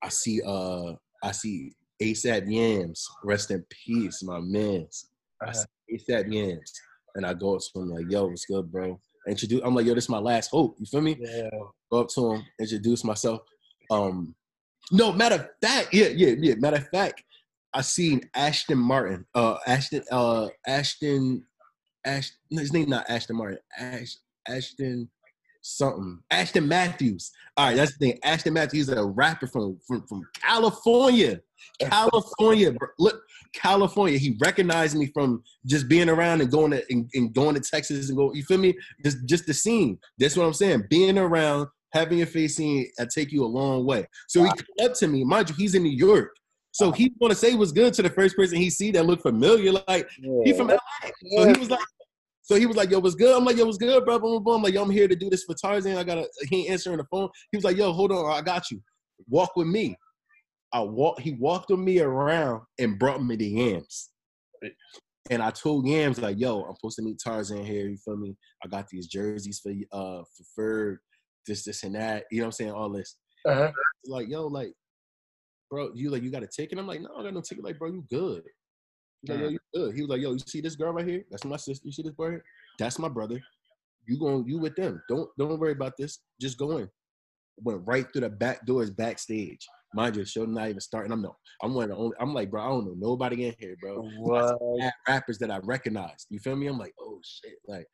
I 0.02 0.08
see, 0.08 0.40
uh, 0.46 0.94
I 1.22 1.32
see 1.32 1.72
ASAP 2.02 2.50
Yams, 2.50 3.06
rest 3.24 3.50
in 3.50 3.64
peace, 3.68 4.22
my 4.22 4.40
man's. 4.40 5.10
I 5.42 5.50
Uh-huh. 5.50 5.64
see 5.88 5.98
ASAP 6.12 6.32
Yams, 6.32 6.72
and 7.14 7.26
I 7.26 7.34
go 7.34 7.56
up 7.56 7.60
to 7.74 7.80
him 7.80 7.90
like, 7.90 8.06
yo, 8.10 8.26
what's 8.26 8.46
good, 8.46 8.70
bro? 8.72 8.98
Introduce. 9.28 9.60
I'm 9.64 9.74
like, 9.74 9.84
yo, 9.84 9.94
this 9.94 10.04
is 10.04 10.10
my 10.10 10.18
last 10.18 10.48
hope. 10.50 10.76
You 10.78 10.86
feel 10.86 11.02
me? 11.02 11.16
Yeah. 11.20 11.50
go 11.92 12.00
up 12.00 12.08
to 12.08 12.32
him, 12.34 12.42
introduce 12.58 13.04
myself. 13.04 13.40
Um, 13.90 14.34
no, 14.90 15.12
matter 15.12 15.34
of 15.34 15.48
fact, 15.60 15.92
yeah, 15.92 16.08
yeah, 16.08 16.34
yeah. 16.38 16.54
Matter 16.54 16.76
of 16.78 16.88
fact, 16.88 17.22
I 17.74 17.82
seen 17.82 18.28
Ashton 18.34 18.78
Martin. 18.78 19.26
Uh, 19.34 19.56
Ashton, 19.66 20.02
uh, 20.10 20.48
Ashton, 20.66 21.44
Ash. 22.04 22.30
No, 22.50 22.60
his 22.60 22.72
name 22.72 22.88
not 22.88 23.08
Ashton 23.08 23.36
Martin. 23.36 23.58
Ash, 23.78 24.16
Ashton, 24.48 25.10
something. 25.60 26.18
Ashton 26.30 26.66
Matthews. 26.66 27.30
All 27.56 27.66
right, 27.66 27.76
that's 27.76 27.96
the 27.96 28.06
thing. 28.06 28.18
Ashton 28.24 28.54
Matthews 28.54 28.88
is 28.88 28.96
a 28.96 29.04
rapper 29.04 29.46
from 29.46 29.78
from, 29.86 30.06
from 30.06 30.26
California. 30.40 31.40
California, 31.80 32.72
bro. 32.72 32.88
look, 32.98 33.20
California. 33.52 34.18
He 34.18 34.36
recognized 34.40 34.96
me 34.96 35.06
from 35.06 35.42
just 35.66 35.88
being 35.88 36.08
around 36.08 36.40
and 36.40 36.50
going 36.50 36.70
to 36.70 36.84
and, 36.90 37.10
and 37.14 37.32
going 37.34 37.54
to 37.54 37.60
Texas 37.60 38.08
and 38.08 38.16
go. 38.16 38.32
You 38.32 38.44
feel 38.44 38.58
me? 38.58 38.74
Just 39.04 39.18
just 39.26 39.46
the 39.46 39.54
scene. 39.54 39.98
That's 40.18 40.36
what 40.36 40.46
I'm 40.46 40.54
saying. 40.54 40.84
Being 40.88 41.18
around, 41.18 41.68
having 41.92 42.18
your 42.18 42.26
face 42.26 42.56
seen, 42.56 42.90
I 42.98 43.06
take 43.12 43.32
you 43.32 43.44
a 43.44 43.46
long 43.46 43.84
way. 43.84 44.06
So 44.28 44.42
he 44.42 44.48
come 44.48 44.86
up 44.90 44.94
to 44.94 45.08
me, 45.08 45.24
mind 45.24 45.50
you, 45.50 45.56
he's 45.56 45.74
in 45.74 45.82
New 45.82 45.90
York. 45.90 46.34
So 46.72 46.92
he's 46.92 47.10
gonna 47.20 47.34
say 47.34 47.54
what's 47.54 47.72
good 47.72 47.94
to 47.94 48.02
the 48.02 48.10
first 48.10 48.36
person 48.36 48.58
he 48.58 48.70
see 48.70 48.90
that 48.92 49.06
look 49.06 49.22
familiar. 49.22 49.72
Like 49.88 50.08
he 50.44 50.52
from 50.52 50.68
LA. 50.68 50.78
So 51.36 51.46
he 51.46 51.58
was 51.58 51.70
like, 51.70 51.80
so 52.42 52.54
he 52.56 52.66
was 52.66 52.76
like, 52.76 52.90
yo, 52.90 52.98
what's 52.98 53.14
good? 53.14 53.36
I'm 53.36 53.44
like, 53.44 53.56
yo, 53.56 53.64
what's 53.64 53.78
good, 53.78 54.04
bro? 54.04 54.18
Boom, 54.18 54.34
boom, 54.34 54.44
boom. 54.44 54.56
I'm 54.56 54.62
like, 54.62 54.74
yo, 54.74 54.82
I'm 54.82 54.90
here 54.90 55.08
to 55.08 55.16
do 55.16 55.28
this 55.28 55.44
for 55.44 55.54
Tarzan. 55.54 55.96
I 55.96 56.04
gotta 56.04 56.26
he 56.48 56.60
ain't 56.60 56.70
answering 56.70 56.98
the 56.98 57.06
phone. 57.10 57.28
He 57.50 57.56
was 57.56 57.64
like, 57.64 57.76
yo, 57.76 57.92
hold 57.92 58.12
on, 58.12 58.32
I 58.32 58.42
got 58.42 58.70
you. 58.70 58.80
Walk 59.28 59.56
with 59.56 59.66
me. 59.66 59.96
I 60.72 60.80
walk, 60.80 61.18
he 61.20 61.32
walked 61.32 61.70
with 61.70 61.80
me 61.80 62.00
around 62.00 62.62
and 62.78 62.98
brought 62.98 63.24
me 63.24 63.36
the 63.36 63.46
yams. 63.46 64.10
And 65.30 65.42
I 65.42 65.50
told 65.50 65.86
Yams, 65.86 66.18
like, 66.18 66.38
yo, 66.38 66.62
I'm 66.62 66.74
supposed 66.76 66.96
to 66.96 67.02
meet 67.02 67.20
Tarzan 67.22 67.64
here. 67.64 67.88
You 67.88 67.98
feel 67.98 68.16
me? 68.16 68.36
I 68.64 68.68
got 68.68 68.88
these 68.88 69.06
jerseys 69.06 69.60
for 69.60 69.72
uh 69.92 70.22
for 70.22 70.44
Ferg, 70.58 70.96
this, 71.46 71.64
this, 71.64 71.82
and 71.82 71.94
that. 71.94 72.24
You 72.30 72.38
know 72.38 72.44
what 72.44 72.46
I'm 72.48 72.52
saying? 72.52 72.72
All 72.72 72.90
this. 72.90 73.16
Uh-huh. 73.46 73.70
Like, 74.06 74.28
yo, 74.28 74.46
like, 74.46 74.72
bro, 75.70 75.90
you 75.94 76.10
like 76.10 76.22
you 76.22 76.30
got 76.30 76.42
a 76.42 76.46
ticket? 76.46 76.78
I'm 76.78 76.86
like, 76.86 77.00
no, 77.00 77.10
I 77.18 77.22
got 77.22 77.34
no 77.34 77.40
ticket. 77.40 77.64
Like, 77.64 77.78
bro, 77.78 77.90
you 77.90 78.04
good. 78.10 78.42
He's 79.22 79.30
like, 79.30 79.40
yo, 79.40 79.48
you 79.48 79.58
good. 79.74 79.94
He 79.94 80.02
was 80.02 80.10
like, 80.10 80.20
yo, 80.20 80.32
you 80.32 80.38
see 80.38 80.60
this 80.60 80.76
girl 80.76 80.92
right 80.92 81.06
here? 81.06 81.24
That's 81.30 81.44
my 81.44 81.56
sister. 81.56 81.86
You 81.86 81.92
see 81.92 82.02
this 82.02 82.12
boy 82.12 82.30
here? 82.30 82.44
That's 82.78 82.98
my 82.98 83.08
brother. 83.08 83.40
You 84.06 84.18
going, 84.18 84.46
you 84.46 84.58
with 84.58 84.76
them. 84.76 85.02
Don't 85.08 85.28
don't 85.38 85.58
worry 85.58 85.72
about 85.72 85.96
this. 85.98 86.20
Just 86.40 86.58
go 86.58 86.78
in. 86.78 86.88
Went 87.60 87.82
right 87.86 88.06
through 88.12 88.22
the 88.22 88.30
back 88.30 88.64
doors 88.64 88.90
backstage. 88.90 89.66
Mind 89.94 90.16
you, 90.16 90.22
the 90.22 90.28
show 90.28 90.44
not 90.44 90.68
even 90.68 90.80
starting. 90.80 91.12
I'm 91.12 91.22
no, 91.22 91.36
I'm 91.62 91.74
one 91.74 91.84
of 91.84 91.90
the 91.90 91.96
only. 91.96 92.16
I'm 92.20 92.34
like, 92.34 92.50
bro, 92.50 92.62
I 92.62 92.68
don't 92.68 92.86
know 92.86 92.94
nobody 92.96 93.46
in 93.46 93.54
here, 93.58 93.76
bro. 93.80 94.08
What? 94.18 94.58
Rappers 95.08 95.38
that 95.38 95.50
I 95.50 95.58
recognized. 95.64 96.26
You 96.30 96.38
feel 96.38 96.56
me? 96.56 96.66
I'm 96.66 96.78
like, 96.78 96.94
oh 97.00 97.20
shit, 97.24 97.58
like. 97.66 97.86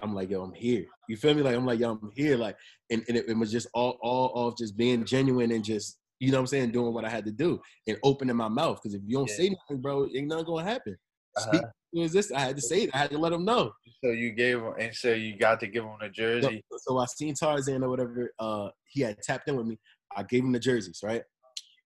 I'm 0.00 0.14
like, 0.14 0.30
yo, 0.30 0.42
I'm 0.42 0.54
here. 0.54 0.86
You 1.06 1.18
feel 1.18 1.34
me? 1.34 1.42
Like, 1.42 1.54
I'm 1.54 1.66
like, 1.66 1.78
yo, 1.78 1.90
I'm 1.90 2.10
here. 2.14 2.38
Like, 2.38 2.56
and, 2.88 3.04
and 3.08 3.16
it, 3.18 3.28
it 3.28 3.36
was 3.36 3.52
just 3.52 3.68
all, 3.74 3.98
all 4.00 4.32
off 4.34 4.56
just 4.56 4.74
being 4.74 5.04
genuine 5.04 5.52
and 5.52 5.62
just, 5.62 5.98
you 6.22 6.30
know 6.30 6.36
what 6.38 6.42
I'm 6.42 6.46
saying, 6.46 6.70
doing 6.70 6.94
what 6.94 7.04
I 7.04 7.08
had 7.08 7.24
to 7.24 7.32
do 7.32 7.60
and 7.88 7.98
opening 8.04 8.36
my 8.36 8.48
mouth. 8.48 8.78
Because 8.80 8.94
if 8.94 9.02
you 9.04 9.16
don't 9.16 9.28
Yeah. 9.28 9.34
say 9.34 9.46
anything, 9.46 9.82
bro, 9.82 10.06
ain't 10.14 10.28
nothing 10.28 10.44
gonna 10.44 10.64
happen. 10.64 10.96
Uh-huh. 11.36 11.62
Speak 11.94 12.12
this. 12.12 12.30
I 12.30 12.40
had 12.40 12.56
to 12.56 12.62
say 12.62 12.82
it. 12.84 12.90
I 12.94 12.98
had 12.98 13.10
to 13.10 13.18
let 13.18 13.30
them 13.30 13.44
know. 13.44 13.72
So 14.04 14.10
you 14.12 14.30
gave 14.30 14.58
him, 14.58 14.72
and 14.78 14.94
so 14.94 15.12
you 15.12 15.36
got 15.36 15.58
to 15.60 15.66
give 15.66 15.84
him 15.84 15.96
a 16.00 16.06
So, 16.06 16.10
jersey. 16.10 16.64
so 16.78 16.98
I 16.98 17.06
seen 17.06 17.34
Tarzan 17.34 17.82
or 17.82 17.90
whatever. 17.90 18.32
Uh, 18.38 18.68
he 18.88 19.00
had 19.02 19.16
tapped 19.22 19.48
in 19.48 19.56
with 19.56 19.66
me. 19.66 19.78
I 20.16 20.22
gave 20.22 20.44
him 20.44 20.52
the 20.52 20.60
jerseys, 20.60 21.00
right? 21.02 21.22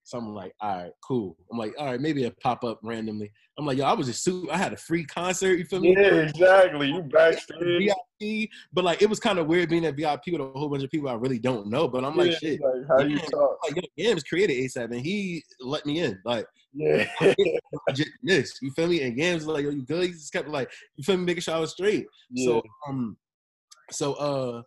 So 0.07 0.17
I'm 0.17 0.33
like, 0.33 0.53
all 0.61 0.83
right, 0.83 0.91
cool. 1.03 1.35
I'm 1.51 1.57
like, 1.57 1.73
all 1.77 1.87
right, 1.87 1.99
maybe 1.99 2.23
it 2.23 2.39
pop 2.39 2.63
up 2.63 2.79
randomly. 2.81 3.29
I'm 3.57 3.65
like, 3.65 3.77
yo, 3.77 3.83
I 3.83 3.91
was 3.91 4.07
just 4.07 4.23
super. 4.23 4.49
I 4.49 4.55
had 4.55 4.71
a 4.71 4.77
free 4.77 5.03
concert. 5.03 5.55
You 5.55 5.65
feel 5.65 5.81
me? 5.81 5.97
Yeah, 5.97 6.13
exactly. 6.13 6.87
You 6.87 7.01
backstage. 7.01 7.91
VIP, 8.21 8.49
but 8.71 8.85
like 8.85 9.01
it 9.01 9.09
was 9.09 9.19
kind 9.19 9.37
of 9.37 9.47
weird 9.47 9.67
being 9.67 9.85
at 9.85 9.97
VIP 9.97 10.27
with 10.27 10.39
a 10.39 10.45
whole 10.45 10.69
bunch 10.69 10.85
of 10.85 10.89
people 10.89 11.09
I 11.09 11.15
really 11.15 11.39
don't 11.39 11.67
know. 11.67 11.89
But 11.89 12.05
I'm 12.05 12.15
like, 12.15 12.31
Yeah, 12.31 12.37
shit. 12.37 12.61
Like 12.61 12.87
how 12.87 13.05
you 13.05 13.19
talk. 13.19 13.59
Like, 13.65 13.75
yo, 13.75 13.81
Yams 13.97 14.23
created 14.23 14.55
ASAP 14.55 14.85
and 14.85 15.01
he 15.01 15.43
let 15.59 15.85
me 15.85 15.99
in. 15.99 16.17
Like, 16.23 16.45
Yeah. 16.73 17.05
this, 18.23 18.57
you 18.61 18.71
feel 18.71 18.87
me? 18.87 19.01
And 19.01 19.17
Yams 19.17 19.45
was 19.45 19.55
like, 19.55 19.65
yo, 19.65 19.71
you 19.71 19.83
good? 19.83 20.05
He 20.05 20.11
just 20.11 20.31
kept 20.31 20.47
like, 20.47 20.71
you 20.95 21.03
feel 21.03 21.17
me, 21.17 21.25
making 21.25 21.41
sure 21.41 21.55
I 21.55 21.59
was 21.59 21.71
straight. 21.71 22.05
yeah. 22.31 22.45
So, 22.45 22.61
um, 22.87 23.17
so, 23.91 24.13
uh, 24.13 24.61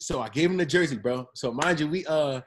so 0.00 0.22
I 0.22 0.30
gave 0.30 0.50
him 0.50 0.56
the 0.56 0.64
jersey, 0.64 0.96
bro. 0.96 1.28
So 1.34 1.52
mind 1.52 1.80
you, 1.80 1.86
we, 1.86 2.06
uh, 2.06 2.40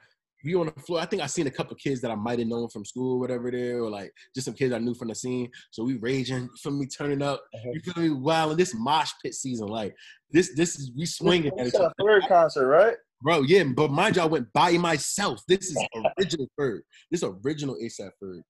we 0.44 0.54
on 0.54 0.66
the 0.66 0.82
floor. 0.82 1.00
I 1.00 1.06
think 1.06 1.22
I 1.22 1.26
seen 1.26 1.46
a 1.46 1.50
couple 1.50 1.74
kids 1.76 2.00
that 2.00 2.10
I 2.10 2.14
might 2.14 2.38
have 2.38 2.48
known 2.48 2.68
from 2.68 2.84
school, 2.84 3.16
or 3.16 3.18
whatever 3.18 3.50
there, 3.50 3.80
or 3.80 3.90
like 3.90 4.12
just 4.34 4.44
some 4.44 4.54
kids 4.54 4.72
I 4.72 4.78
knew 4.78 4.94
from 4.94 5.08
the 5.08 5.14
scene. 5.14 5.50
So 5.70 5.84
we 5.84 5.96
raging, 5.96 6.42
you 6.42 6.50
feel 6.62 6.72
me, 6.72 6.86
turning 6.86 7.22
up. 7.22 7.42
Uh-huh. 7.54 7.70
You 7.72 7.80
feel 7.80 8.02
me, 8.02 8.10
wild. 8.10 8.52
And 8.52 8.60
this 8.60 8.74
mosh 8.74 9.10
pit 9.22 9.34
season, 9.34 9.68
like 9.68 9.94
this, 10.30 10.54
this 10.54 10.78
is 10.78 10.92
we 10.96 11.06
swinging 11.06 11.52
at 11.58 11.66
It's 11.66 11.74
each 11.74 11.80
a 11.80 11.92
third 12.00 12.24
concert, 12.28 12.66
right? 12.66 12.96
Bro, 13.20 13.42
yeah, 13.42 13.64
but 13.64 13.90
mind 13.90 14.16
you, 14.16 14.22
I 14.22 14.26
went 14.26 14.52
by 14.52 14.72
myself. 14.78 15.42
This 15.48 15.70
is 15.70 15.86
original 16.18 16.46
third. 16.56 16.82
This 17.10 17.24
original 17.24 17.76
ASAP 17.82 18.10
third. 18.20 18.42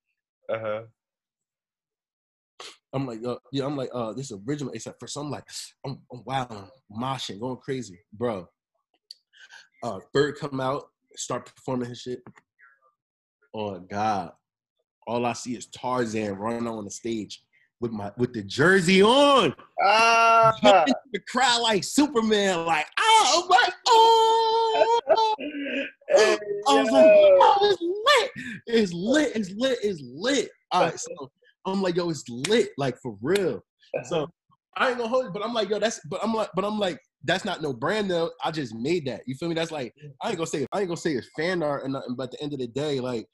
Uh 0.51 0.59
huh. 0.61 0.83
I'm 2.93 3.07
like, 3.07 3.25
uh, 3.25 3.37
yeah, 3.53 3.67
I'm 3.67 3.77
like, 3.77 3.91
uh, 3.93 4.13
this 4.13 4.31
is 4.31 4.39
original 4.47 4.73
ASAP 4.73 4.95
Ferg. 4.99 5.11
So 5.11 5.21
I'm 5.21 5.31
like, 5.31 5.45
I'm, 5.85 6.01
I'm 6.13 6.23
wilding, 6.25 6.69
moshing, 6.91 7.41
going 7.41 7.59
crazy, 7.59 7.99
bro. 8.13 8.49
Uh, 9.83 10.01
Ferg 10.15 10.39
come 10.39 10.61
out, 10.61 10.85
start 11.17 11.47
performing 11.55 11.89
his 11.89 12.01
shit. 12.01 12.21
Oh 13.55 13.79
God, 13.81 14.33
all 15.07 15.25
I 15.27 15.33
see 15.33 15.57
is 15.57 15.67
Tarzan 15.67 16.35
running 16.35 16.69
on 16.69 16.85
the 16.85 16.91
stage 16.91 17.43
with 17.81 17.93
my 17.93 18.11
with 18.19 18.33
the 18.33 18.43
jersey 18.43 19.03
on, 19.03 19.55
Ah. 19.83 20.53
jumping 20.63 20.95
the 21.13 21.21
crowd 21.31 21.63
like 21.63 21.85
Superman, 21.85 22.67
like, 22.67 22.87
oh, 22.99 23.43
I'm 23.43 23.49
like, 23.49 23.75
oh. 23.89 25.35
Hey, 26.11 26.39
I 26.69 26.81
was 26.81 26.89
yo. 26.89 26.93
like, 26.95 27.11
oh, 27.13 27.59
it's 27.63 27.83
lit. 27.83 28.31
It's 28.67 28.93
lit. 28.95 29.37
It's 29.37 29.51
lit. 29.51 29.79
It's 29.83 30.01
lit. 30.03 30.51
All 30.73 30.83
right, 30.85 30.99
so 30.99 31.31
I'm 31.67 31.83
like, 31.83 31.97
yo, 31.97 32.09
it's 32.11 32.25
lit, 32.29 32.71
like 32.79 32.97
for 33.03 33.17
real. 33.23 33.63
So 34.05 34.27
I 34.77 34.89
ain't 34.89 34.99
gonna 34.99 35.09
hold 35.11 35.27
it, 35.27 35.33
but 35.33 35.45
I'm 35.45 35.53
like, 35.55 35.69
yo, 35.69 35.79
that's 35.79 36.01
but 36.09 36.21
I'm 36.23 36.33
like, 36.35 36.49
but 36.55 36.65
I'm 36.65 36.79
like, 36.79 36.99
that's 37.25 37.45
not 37.45 37.63
no 37.63 37.73
brand 37.73 38.11
though. 38.11 38.31
I 38.45 38.51
just 38.51 38.75
made 38.75 39.07
that. 39.07 39.23
You 39.27 39.35
feel 39.35 39.49
me? 39.49 39.55
That's 39.55 39.73
like, 39.73 39.95
I 40.23 40.29
ain't 40.29 40.39
gonna 40.39 40.47
say 40.47 40.67
I 40.73 40.81
ain't 40.81 40.89
gonna 40.89 40.97
say 40.97 41.13
it's 41.13 41.29
fan 41.37 41.63
art 41.63 41.85
or 41.85 41.89
nothing, 41.89 42.15
but 42.17 42.25
at 42.25 42.31
the 42.33 42.43
end 42.43 42.53
of 42.53 42.59
the 42.61 42.69
day, 42.69 43.01
like 43.01 43.27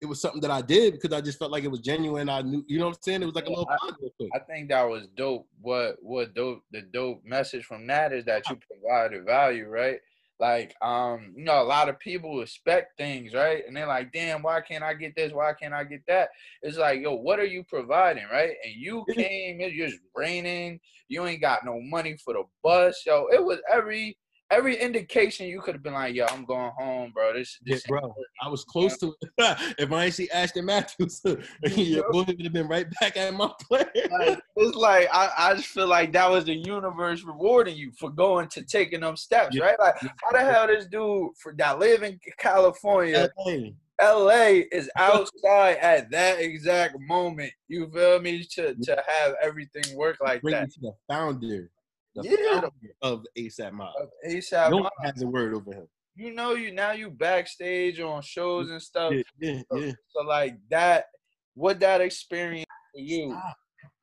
it 0.00 0.06
was 0.06 0.20
something 0.20 0.40
that 0.40 0.50
I 0.50 0.62
did 0.62 0.94
because 0.94 1.16
I 1.16 1.20
just 1.20 1.38
felt 1.38 1.52
like 1.52 1.62
it 1.62 1.70
was 1.70 1.80
genuine. 1.80 2.28
I 2.28 2.42
knew, 2.42 2.64
you 2.66 2.78
know 2.78 2.86
what 2.86 2.96
I'm 2.96 3.02
saying? 3.02 3.22
It 3.22 3.26
was 3.26 3.36
like 3.36 3.46
a 3.46 3.50
little 3.50 3.68
I-. 3.70 3.92
I 4.34 4.38
think 4.40 4.68
that 4.70 4.82
was 4.82 5.06
dope. 5.16 5.46
What 5.60 5.96
what 6.00 6.34
dope 6.34 6.62
the 6.72 6.82
dope 6.92 7.22
message 7.24 7.64
from 7.64 7.86
that 7.86 8.12
is 8.12 8.24
that 8.24 8.48
you 8.50 8.58
provided 8.68 9.24
value, 9.24 9.68
right? 9.68 9.98
Like, 10.42 10.74
um, 10.82 11.34
you 11.36 11.44
know, 11.44 11.62
a 11.62 11.62
lot 11.62 11.88
of 11.88 12.00
people 12.00 12.42
expect 12.42 12.98
things, 12.98 13.32
right? 13.32 13.62
And 13.64 13.76
they're 13.76 13.86
like, 13.86 14.12
damn, 14.12 14.42
why 14.42 14.60
can't 14.60 14.82
I 14.82 14.92
get 14.92 15.14
this? 15.14 15.32
Why 15.32 15.52
can't 15.52 15.72
I 15.72 15.84
get 15.84 16.00
that? 16.08 16.30
It's 16.62 16.76
like, 16.76 17.00
yo, 17.00 17.14
what 17.14 17.38
are 17.38 17.44
you 17.44 17.62
providing, 17.62 18.24
right? 18.24 18.50
And 18.64 18.74
you 18.74 19.04
came, 19.14 19.60
it's 19.60 19.76
just 19.76 20.02
raining, 20.16 20.80
you 21.06 21.24
ain't 21.26 21.40
got 21.40 21.64
no 21.64 21.80
money 21.80 22.16
for 22.16 22.34
the 22.34 22.42
bus. 22.64 23.04
Yo, 23.06 23.28
it 23.32 23.44
was 23.44 23.60
every 23.72 24.18
every 24.52 24.76
indication 24.76 25.46
you 25.46 25.60
could 25.60 25.74
have 25.74 25.82
been 25.82 25.94
like, 25.94 26.14
yo, 26.14 26.26
I'm 26.26 26.44
going 26.44 26.70
home, 26.78 27.10
bro. 27.14 27.32
This, 27.32 27.58
Yeah, 27.64 27.74
this 27.76 27.86
bro. 27.86 28.14
I 28.42 28.48
was 28.48 28.64
close 28.64 28.98
to 28.98 29.14
it. 29.20 29.30
if 29.78 29.90
I 29.90 30.04
ain't 30.04 30.14
see 30.14 30.28
Ashton 30.30 30.66
Matthews, 30.66 31.20
your 31.76 32.04
boy 32.12 32.24
would 32.24 32.42
have 32.42 32.52
been 32.52 32.68
right 32.68 32.86
back 33.00 33.16
at 33.16 33.32
my 33.34 33.50
place. 33.68 33.86
like, 34.10 34.38
it's 34.56 34.76
like 34.76 35.08
I, 35.12 35.30
I 35.38 35.54
just 35.54 35.68
feel 35.68 35.86
like 35.88 36.12
that 36.12 36.30
was 36.30 36.44
the 36.44 36.54
universe 36.54 37.22
rewarding 37.24 37.76
you 37.76 37.90
for 37.98 38.10
going 38.10 38.48
to 38.48 38.62
taking 38.62 39.00
them 39.00 39.16
steps, 39.16 39.56
Yeah. 39.56 39.64
right? 39.64 39.78
Like 39.80 39.96
how 40.22 40.32
the 40.32 40.40
hell 40.40 40.66
this 40.66 40.86
dude 40.86 41.30
for 41.42 41.54
that 41.56 41.78
live 41.78 42.02
in 42.02 42.20
California, 42.38 43.30
Hey, 43.46 43.74
LA 44.00 44.62
is 44.70 44.90
outside 44.96 45.76
at 45.78 46.10
that 46.10 46.40
exact 46.40 46.96
moment. 47.00 47.52
You 47.68 47.90
feel 47.90 48.20
me? 48.20 48.44
To 48.52 48.74
to 48.74 49.02
have 49.06 49.34
everything 49.42 49.96
work 49.96 50.18
like 50.22 50.42
bring 50.42 50.54
that. 50.54 50.70
to 50.72 50.80
the 50.80 50.92
founder. 51.08 51.70
The 52.14 52.22
Yeah. 52.24 52.68
of 53.02 53.24
ASAP 53.36 53.72
Mob. 53.72 53.94
Of 54.00 54.10
ASAP. 54.26 54.70
No 54.70 54.80
Mob. 54.80 54.92
one 54.98 55.12
has 55.12 55.22
a 55.22 55.26
word 55.26 55.54
over 55.54 55.72
him. 55.72 55.88
You 56.14 56.32
know, 56.34 56.52
you 56.52 56.72
now 56.72 56.92
you 56.92 57.10
backstage 57.10 57.98
on 58.00 58.20
shows 58.22 58.70
and 58.70 58.82
stuff. 58.82 59.12
Yeah, 59.12 59.22
yeah, 59.40 59.62
yeah. 59.74 59.92
So 60.10 60.22
like 60.22 60.56
that, 60.70 61.06
what 61.54 61.80
that 61.80 62.00
experience 62.00 62.66
for 62.94 63.00
you? 63.00 63.36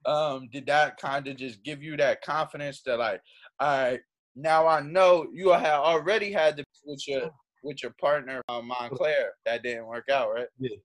Um, 0.06 0.50
did 0.52 0.66
that 0.68 0.98
kind 0.98 1.28
of 1.28 1.36
just 1.38 1.62
give 1.64 1.84
you 1.84 1.98
that 1.98 2.24
confidence 2.24 2.82
that 2.84 2.98
like, 2.98 3.22
all 3.60 3.68
right, 3.92 4.00
now 4.36 4.66
I 4.66 4.82
know 4.82 5.28
you 5.32 5.50
had 5.50 5.66
already 5.74 6.32
had 6.32 6.58
the 6.58 6.64
with 6.86 7.08
your 7.08 7.30
with 7.64 7.84
your 7.84 7.94
partner 8.00 8.42
uh, 8.48 8.62
Montclair 8.62 9.34
that 9.46 9.62
didn't 9.62 9.86
work 9.86 10.10
out, 10.10 10.34
right? 10.34 10.48
Yeah, 10.60 10.78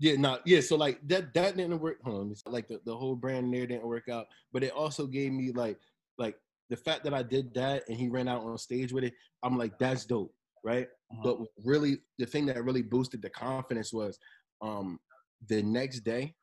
no, 0.00 0.38
yeah. 0.44 0.60
So 0.60 0.76
like 0.76 1.00
that 1.08 1.32
that 1.34 1.56
didn't 1.56 1.80
work. 1.80 1.98
Hold 2.04 2.20
on, 2.20 2.30
it's 2.30 2.42
like 2.46 2.68
the, 2.68 2.80
the 2.84 2.94
whole 2.94 3.16
brand 3.16 3.52
there 3.52 3.66
didn't 3.66 3.86
work 3.86 4.08
out. 4.08 4.26
But 4.52 4.62
it 4.62 4.72
also 4.72 5.06
gave 5.06 5.32
me 5.32 5.52
like 5.52 5.78
like 6.18 6.36
the 6.70 6.76
fact 6.76 7.04
that 7.04 7.14
I 7.14 7.22
did 7.22 7.54
that 7.54 7.84
and 7.88 7.96
he 7.96 8.08
ran 8.08 8.28
out 8.28 8.42
on 8.42 8.58
stage 8.58 8.92
with 8.92 9.04
it. 9.04 9.14
I'm 9.42 9.56
like, 9.56 9.78
that's 9.78 10.04
dope, 10.04 10.34
right? 10.64 10.88
Uh-huh. 11.12 11.22
But 11.22 11.38
really, 11.64 11.98
the 12.18 12.26
thing 12.26 12.46
that 12.46 12.62
really 12.62 12.82
boosted 12.82 13.22
the 13.22 13.30
confidence 13.30 13.92
was 13.92 14.18
um 14.62 14.98
the 15.48 15.62
next 15.62 16.00
day 16.00 16.34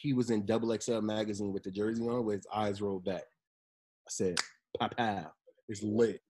he 0.00 0.12
was 0.12 0.30
in 0.30 0.46
Double 0.46 0.76
XL 0.78 1.00
magazine 1.00 1.52
with 1.52 1.64
the 1.64 1.70
jersey 1.70 2.06
on 2.06 2.24
with 2.24 2.36
his 2.36 2.46
eyes 2.54 2.80
rolled 2.80 3.04
back. 3.04 3.24
I 4.06 4.10
said, 4.10 4.38
"Pow 4.78 4.88
pow, 4.88 5.32
it's 5.68 5.82
lit." 5.82 6.20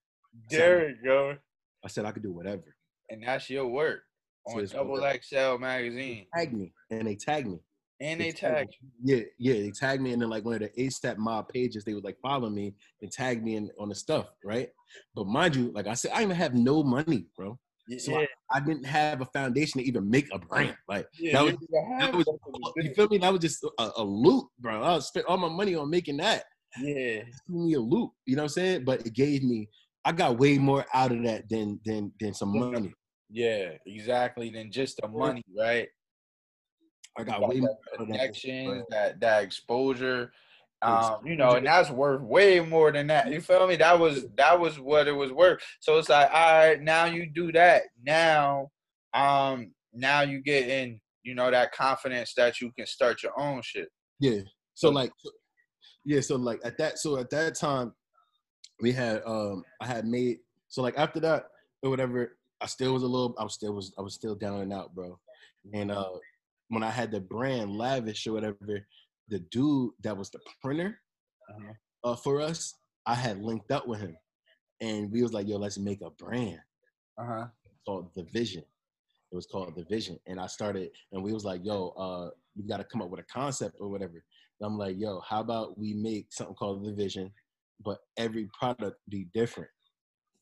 There 0.50 0.88
you 0.88 0.96
go. 1.04 1.36
I 1.84 1.88
said 1.88 2.04
I 2.04 2.12
could 2.12 2.22
do 2.22 2.32
whatever. 2.32 2.74
And 3.10 3.22
that's 3.22 3.48
your 3.48 3.66
work 3.66 4.02
on 4.54 4.64
Double. 4.66 4.96
XL 5.22 5.58
magazine. 5.58 6.26
Tag 6.34 6.52
me, 6.52 6.72
and 6.90 7.06
they 7.06 7.14
tagged 7.16 7.48
me. 7.48 7.58
And 8.00 8.20
they 8.20 8.30
tagged 8.30 8.40
tag 8.40 8.68
me. 8.82 9.14
Yeah, 9.16 9.22
yeah, 9.38 9.60
they 9.62 9.70
tagged 9.70 10.02
me, 10.02 10.12
and 10.12 10.22
then 10.22 10.28
like 10.30 10.44
one 10.44 10.54
of 10.54 10.60
the 10.60 10.68
ASAP 10.82 11.16
mob 11.18 11.48
pages, 11.48 11.84
they 11.84 11.94
would 11.94 12.04
like 12.04 12.18
follow 12.22 12.48
me 12.48 12.74
and 13.02 13.10
tag 13.10 13.42
me 13.42 13.56
in 13.56 13.70
on 13.78 13.88
the 13.88 13.94
stuff, 13.94 14.26
right? 14.44 14.68
But 15.14 15.26
mind 15.26 15.56
you, 15.56 15.72
like 15.72 15.86
I 15.86 15.94
said, 15.94 16.12
I 16.14 16.20
didn't 16.20 16.36
have 16.36 16.54
no 16.54 16.82
money, 16.82 17.26
bro. 17.36 17.58
you. 17.88 17.98
So 17.98 18.24
I 18.52 18.60
didn't 18.60 18.84
have 18.86 19.20
a 19.20 19.24
foundation 19.26 19.80
to 19.80 19.86
even 19.86 20.08
make 20.08 20.28
a 20.32 20.38
brand. 20.38 20.76
Like 20.88 21.06
yeah, 21.18 21.32
that 21.32 21.44
was- 21.44 21.54
that 21.98 22.14
was, 22.14 22.26
you 22.76 22.94
feel 22.94 23.08
me? 23.08 23.18
That 23.18 23.32
was 23.32 23.40
just 23.40 23.64
a, 23.78 23.90
a 23.96 24.02
loop, 24.04 24.46
bro. 24.60 24.82
I 24.84 24.98
spent 25.00 25.26
all 25.26 25.36
my 25.36 25.48
money 25.48 25.74
on 25.74 25.90
making 25.90 26.18
that. 26.18 26.44
Yeah. 26.80 26.94
It 26.94 27.26
me 27.48 27.72
a 27.74 27.80
loop, 27.80 28.12
you 28.26 28.36
know 28.36 28.42
what 28.42 28.50
I'm 28.52 28.60
saying? 28.60 28.84
But 28.84 29.06
it 29.06 29.12
gave 29.14 29.42
me, 29.42 29.68
I 30.04 30.12
got 30.12 30.38
way 30.38 30.58
more 30.58 30.84
out 30.94 31.10
of 31.12 31.22
that 31.24 31.48
than 31.48 31.80
than 31.84 32.12
than 32.20 32.32
some 32.34 32.56
money. 32.56 32.94
Yeah, 33.30 33.72
exactly. 33.86 34.50
Than 34.50 34.70
just 34.70 34.98
the 35.00 35.08
money, 35.08 35.44
right? 35.56 35.88
I 37.18 37.24
got 37.24 37.46
way 37.48 37.60
more 37.60 37.68
that 37.68 37.94
out 37.94 38.02
of 38.02 38.08
that. 38.08 38.12
connections, 38.14 38.84
that 38.90 39.20
that 39.20 39.42
exposure. 39.42 40.32
Um, 40.80 41.26
you 41.26 41.34
know, 41.34 41.56
and 41.56 41.66
that's 41.66 41.90
worth 41.90 42.20
way 42.22 42.60
more 42.60 42.92
than 42.92 43.08
that. 43.08 43.30
You 43.32 43.40
feel 43.40 43.66
me? 43.66 43.74
That 43.76 43.98
was 43.98 44.26
that 44.36 44.58
was 44.58 44.78
what 44.78 45.08
it 45.08 45.12
was 45.12 45.32
worth. 45.32 45.60
So 45.80 45.98
it's 45.98 46.08
like, 46.08 46.30
all 46.32 46.52
right, 46.68 46.80
now 46.80 47.06
you 47.06 47.26
do 47.26 47.50
that. 47.52 47.82
Now, 48.04 48.70
um, 49.12 49.72
now 49.92 50.20
you 50.20 50.40
get 50.40 50.68
in, 50.68 51.00
you 51.24 51.34
know, 51.34 51.50
that 51.50 51.72
confidence 51.72 52.32
that 52.36 52.60
you 52.60 52.70
can 52.76 52.86
start 52.86 53.24
your 53.24 53.38
own 53.38 53.60
shit. 53.62 53.88
Yeah. 54.20 54.40
So 54.74 54.88
So- 54.88 54.90
like, 54.90 55.10
yeah. 56.04 56.20
So 56.20 56.36
like 56.36 56.60
at 56.64 56.78
that, 56.78 56.98
so 56.98 57.18
at 57.18 57.30
that 57.30 57.56
time, 57.56 57.92
we 58.80 58.92
had 58.92 59.22
um 59.26 59.64
I 59.80 59.86
had 59.86 60.06
made 60.06 60.38
so 60.68 60.82
like 60.82 60.94
after 60.96 61.18
that 61.20 61.46
or 61.82 61.90
whatever, 61.90 62.36
I 62.60 62.66
still 62.66 62.92
was 62.92 63.02
a 63.02 63.06
little, 63.06 63.34
I 63.38 63.44
was 63.44 63.54
still 63.54 63.74
was 63.74 63.92
I 63.98 64.02
was 64.02 64.14
still 64.14 64.34
down 64.34 64.60
and 64.60 64.72
out, 64.72 64.94
bro. 64.94 65.18
And 65.72 65.90
uh 65.90 66.10
when 66.68 66.82
I 66.82 66.90
had 66.90 67.10
the 67.10 67.20
brand 67.20 67.76
Lavish 67.76 68.26
or 68.26 68.32
whatever, 68.32 68.86
the 69.28 69.38
dude 69.50 69.92
that 70.02 70.16
was 70.16 70.30
the 70.30 70.40
printer 70.62 70.98
Uh-huh. 71.50 71.72
uh 72.04 72.16
for 72.16 72.40
us, 72.40 72.74
I 73.06 73.14
had 73.14 73.42
linked 73.42 73.70
up 73.70 73.86
with 73.86 74.00
him, 74.00 74.16
and 74.80 75.10
we 75.10 75.22
was 75.22 75.32
like, 75.32 75.46
yo, 75.48 75.56
let's 75.58 75.78
make 75.78 76.00
a 76.02 76.10
brand 76.10 76.60
Uh 77.18 77.24
huh. 77.24 77.46
called 77.86 78.10
the 78.14 78.24
Vision. 78.24 78.64
It 79.30 79.36
was 79.36 79.46
called 79.46 79.74
the 79.76 79.84
Vision, 79.84 80.18
and 80.26 80.40
I 80.40 80.46
started, 80.46 80.90
and 81.12 81.22
we 81.22 81.32
was 81.34 81.44
like, 81.44 81.60
"Yo, 81.62 81.88
uh, 81.98 82.30
we 82.56 82.64
got 82.64 82.78
to 82.78 82.84
come 82.84 83.02
up 83.02 83.10
with 83.10 83.20
a 83.20 83.24
concept 83.24 83.76
or 83.78 83.88
whatever." 83.88 84.14
And 84.60 84.66
I'm 84.66 84.78
like, 84.78 84.96
"Yo, 84.98 85.20
how 85.20 85.40
about 85.40 85.76
we 85.78 85.92
make 85.94 86.32
something 86.32 86.56
called 86.56 86.82
the 86.84 86.92
Vision, 86.92 87.30
but 87.84 87.98
every 88.16 88.48
product 88.58 88.96
be 89.10 89.28
different." 89.34 89.70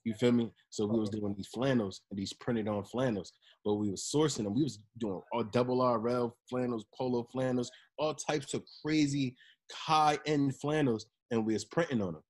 You 0.06 0.14
feel 0.14 0.30
me? 0.30 0.52
So 0.70 0.86
we 0.86 1.00
was 1.00 1.10
doing 1.10 1.34
these 1.36 1.48
flannels 1.48 2.02
and 2.10 2.18
these 2.18 2.32
printed 2.32 2.68
on 2.68 2.84
flannels, 2.84 3.32
but 3.64 3.74
we 3.74 3.90
was 3.90 4.08
sourcing 4.14 4.44
them. 4.44 4.54
We 4.54 4.62
was 4.62 4.78
doing 4.98 5.20
all 5.32 5.42
double 5.42 5.82
RL 5.82 6.36
flannels, 6.48 6.84
polo 6.96 7.26
flannels, 7.32 7.72
all 7.98 8.14
types 8.14 8.54
of 8.54 8.62
crazy 8.84 9.34
high 9.72 10.16
end 10.24 10.54
flannels, 10.60 11.06
and 11.32 11.44
we 11.44 11.54
was 11.54 11.64
printing 11.64 12.00
on 12.02 12.12
them 12.12 12.22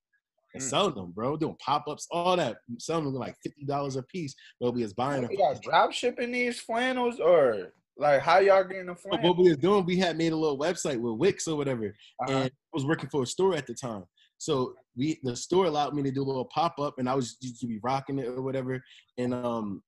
and 0.55 0.62
Mm. 0.62 0.70
selling 0.70 0.95
them, 0.95 1.12
bro. 1.12 1.37
Doing 1.37 1.55
pop 1.62 1.87
ups, 1.87 2.09
all 2.11 2.35
that. 2.39 2.57
Selling 2.79 3.05
them 3.05 3.12
like 3.12 3.37
fifty 3.43 3.66
dollars 3.66 3.97
a 3.97 4.03
piece, 4.05 4.35
but 4.59 4.72
we 4.72 4.81
was 4.83 4.95
buying 4.95 5.20
them. 5.20 5.31
You 5.31 5.37
got 5.37 5.61
drop 5.61 5.93
shipping 5.93 6.33
these 6.33 6.59
flannels 6.59 7.20
or 7.20 7.74
like 7.99 8.22
how 8.22 8.39
y'all 8.39 8.64
getting 8.64 8.87
the 8.87 8.95
flannels? 8.97 9.22
what 9.22 9.37
we 9.37 9.51
was 9.51 9.59
doing, 9.59 9.85
we 9.85 9.99
had 9.99 10.16
made 10.16 10.33
a 10.33 10.37
little 10.37 10.59
website 10.59 10.99
with 10.99 11.18
Wix 11.18 11.47
or 11.47 11.57
whatever, 11.57 11.95
Uh-huh. 12.20 12.33
and 12.33 12.45
I 12.47 12.51
was 12.72 12.87
working 12.87 13.11
for 13.11 13.22
a 13.22 13.27
store 13.27 13.55
at 13.55 13.66
the 13.66 13.74
time. 13.74 14.05
So 14.39 14.74
we 14.97 15.18
the 15.22 15.37
store 15.37 15.66
allowed 15.66 15.95
me 15.95 16.03
to 16.03 16.11
do 16.11 16.22
a 16.22 16.24
little 16.24 16.47
pop 16.47 16.78
up, 16.78 16.99
and 16.99 17.09
I 17.09 17.14
was 17.14 17.37
used 17.41 17.61
to 17.61 17.66
be 17.66 17.80
rocking 17.82 18.18
it 18.18 18.26
or 18.26 18.43
whatever, 18.43 18.82
and 19.18 19.34
um, 19.34 19.82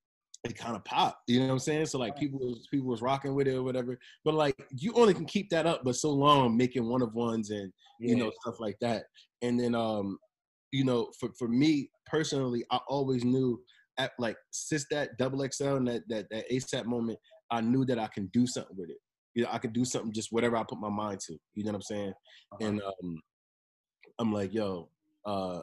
it 0.44 0.56
kind 0.56 0.76
of 0.76 0.84
popped. 0.84 1.22
You 1.26 1.40
know 1.40 1.46
what 1.46 1.52
I'm 1.52 1.58
saying? 1.58 1.86
So 1.86 1.98
like 1.98 2.16
people 2.16 2.38
was 2.40 2.66
people 2.70 2.88
was 2.88 3.02
rocking 3.02 3.34
with 3.34 3.48
it 3.48 3.54
or 3.54 3.62
whatever. 3.62 3.98
But 4.24 4.34
like 4.34 4.54
you 4.70 4.92
only 4.94 5.14
can 5.14 5.26
keep 5.26 5.50
that 5.50 5.66
up, 5.66 5.82
but 5.84 5.96
so 5.96 6.10
long 6.10 6.56
making 6.56 6.88
one 6.88 7.02
of 7.02 7.14
ones 7.14 7.50
and 7.50 7.72
you 8.00 8.16
know 8.16 8.30
stuff 8.42 8.60
like 8.60 8.76
that. 8.80 9.04
And 9.42 9.58
then 9.58 9.74
um, 9.74 10.18
you 10.72 10.84
know, 10.84 11.10
for 11.18 11.30
for 11.38 11.48
me 11.48 11.90
personally, 12.06 12.64
I 12.70 12.78
always 12.88 13.24
knew 13.24 13.60
at 13.98 14.12
like 14.18 14.36
since 14.50 14.86
that 14.90 15.18
double 15.18 15.46
XL 15.50 15.76
and 15.76 15.88
that 15.88 16.02
that 16.08 16.26
that 16.30 16.50
ASAP 16.50 16.84
moment, 16.84 17.18
I 17.50 17.60
knew 17.60 17.84
that 17.86 17.98
I 17.98 18.08
can 18.08 18.26
do 18.32 18.46
something 18.46 18.76
with 18.76 18.90
it. 18.90 18.98
You 19.34 19.44
know, 19.44 19.50
I 19.52 19.58
could 19.58 19.72
do 19.72 19.84
something 19.84 20.12
just 20.12 20.32
whatever 20.32 20.56
I 20.56 20.64
put 20.68 20.80
my 20.80 20.88
mind 20.88 21.20
to. 21.26 21.36
You 21.54 21.64
know 21.64 21.72
what 21.72 21.76
I'm 21.76 21.82
saying? 21.82 22.12
Uh-huh. 22.52 22.66
And 22.66 22.82
um, 22.82 23.20
I'm 24.18 24.32
like, 24.32 24.52
yo, 24.52 24.88
uh, 25.26 25.60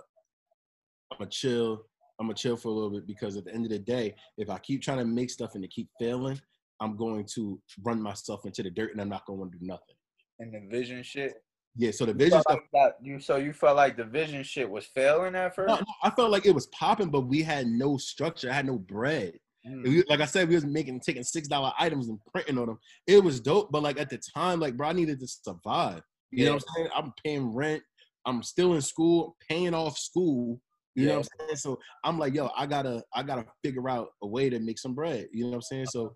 I'm 1.11 1.17
gonna 1.19 1.29
chill. 1.29 1.83
I'm 2.19 2.27
gonna 2.27 2.35
chill 2.35 2.55
for 2.57 2.69
a 2.69 2.71
little 2.71 2.89
bit 2.89 3.05
because 3.07 3.35
at 3.35 3.45
the 3.45 3.53
end 3.53 3.65
of 3.65 3.71
the 3.71 3.79
day, 3.79 4.15
if 4.37 4.49
I 4.49 4.57
keep 4.59 4.81
trying 4.81 4.99
to 4.99 5.05
make 5.05 5.29
stuff 5.29 5.55
and 5.55 5.63
to 5.63 5.67
keep 5.67 5.89
failing, 5.99 6.39
I'm 6.79 6.95
going 6.95 7.25
to 7.35 7.59
run 7.83 8.01
myself 8.01 8.45
into 8.45 8.63
the 8.63 8.69
dirt 8.69 8.91
and 8.93 9.01
I'm 9.01 9.09
not 9.09 9.25
gonna 9.25 9.39
want 9.39 9.51
to 9.53 9.57
do 9.59 9.65
nothing. 9.65 9.95
and 10.39 10.53
the 10.53 10.61
vision 10.69 11.03
shit. 11.03 11.33
Yeah. 11.77 11.91
So 11.91 12.05
the 12.05 12.13
vision 12.13 12.39
stuff. 12.41 12.55
like 12.55 12.69
that, 12.73 12.95
you 13.01 13.19
so 13.19 13.35
you 13.35 13.51
felt 13.51 13.75
like 13.75 13.97
the 13.97 14.05
vision 14.05 14.43
shit 14.43 14.69
was 14.69 14.85
failing 14.85 15.35
at 15.35 15.55
first. 15.55 15.67
No, 15.67 15.75
no, 15.75 15.85
I 16.03 16.09
felt 16.09 16.31
like 16.31 16.45
it 16.45 16.55
was 16.55 16.67
popping, 16.67 17.09
but 17.09 17.21
we 17.21 17.41
had 17.43 17.67
no 17.67 17.97
structure. 17.97 18.49
I 18.49 18.53
had 18.53 18.65
no 18.65 18.77
bread. 18.77 19.33
Mm. 19.67 19.83
We- 19.83 20.03
like 20.07 20.21
I 20.21 20.25
said, 20.25 20.47
we 20.47 20.55
was 20.55 20.65
making 20.65 21.01
taking 21.01 21.23
six 21.23 21.49
dollar 21.49 21.73
items 21.77 22.07
and 22.07 22.17
printing 22.31 22.57
on 22.57 22.67
them. 22.67 22.79
It 23.07 23.21
was 23.21 23.41
dope, 23.41 23.71
but 23.73 23.83
like 23.83 23.99
at 23.99 24.09
the 24.09 24.19
time, 24.33 24.61
like 24.61 24.77
bro, 24.77 24.87
I 24.87 24.93
needed 24.93 25.19
to 25.19 25.27
survive. 25.27 26.01
You 26.31 26.45
know 26.45 26.53
what 26.55 26.63
I'm 26.69 26.75
saying? 26.75 26.89
I'm 26.95 27.13
paying 27.23 27.53
rent. 27.53 27.83
I'm 28.25 28.43
still 28.43 28.73
in 28.73 28.81
school, 28.81 29.35
paying 29.47 29.73
off 29.73 29.97
school. 29.97 30.59
You 30.95 31.07
know 31.07 31.17
what 31.17 31.27
I'm 31.41 31.47
saying? 31.47 31.57
So 31.57 31.79
I'm 32.05 32.17
like, 32.17 32.33
yo, 32.33 32.49
I 32.55 32.65
gotta, 32.65 33.03
I 33.13 33.21
gotta 33.21 33.45
figure 33.63 33.89
out 33.89 34.09
a 34.23 34.27
way 34.27 34.49
to 34.49 34.59
make 34.59 34.79
some 34.79 34.95
bread. 34.95 35.27
You 35.33 35.43
know 35.43 35.49
what 35.49 35.55
I'm 35.55 35.61
saying? 35.63 35.87
So 35.87 36.15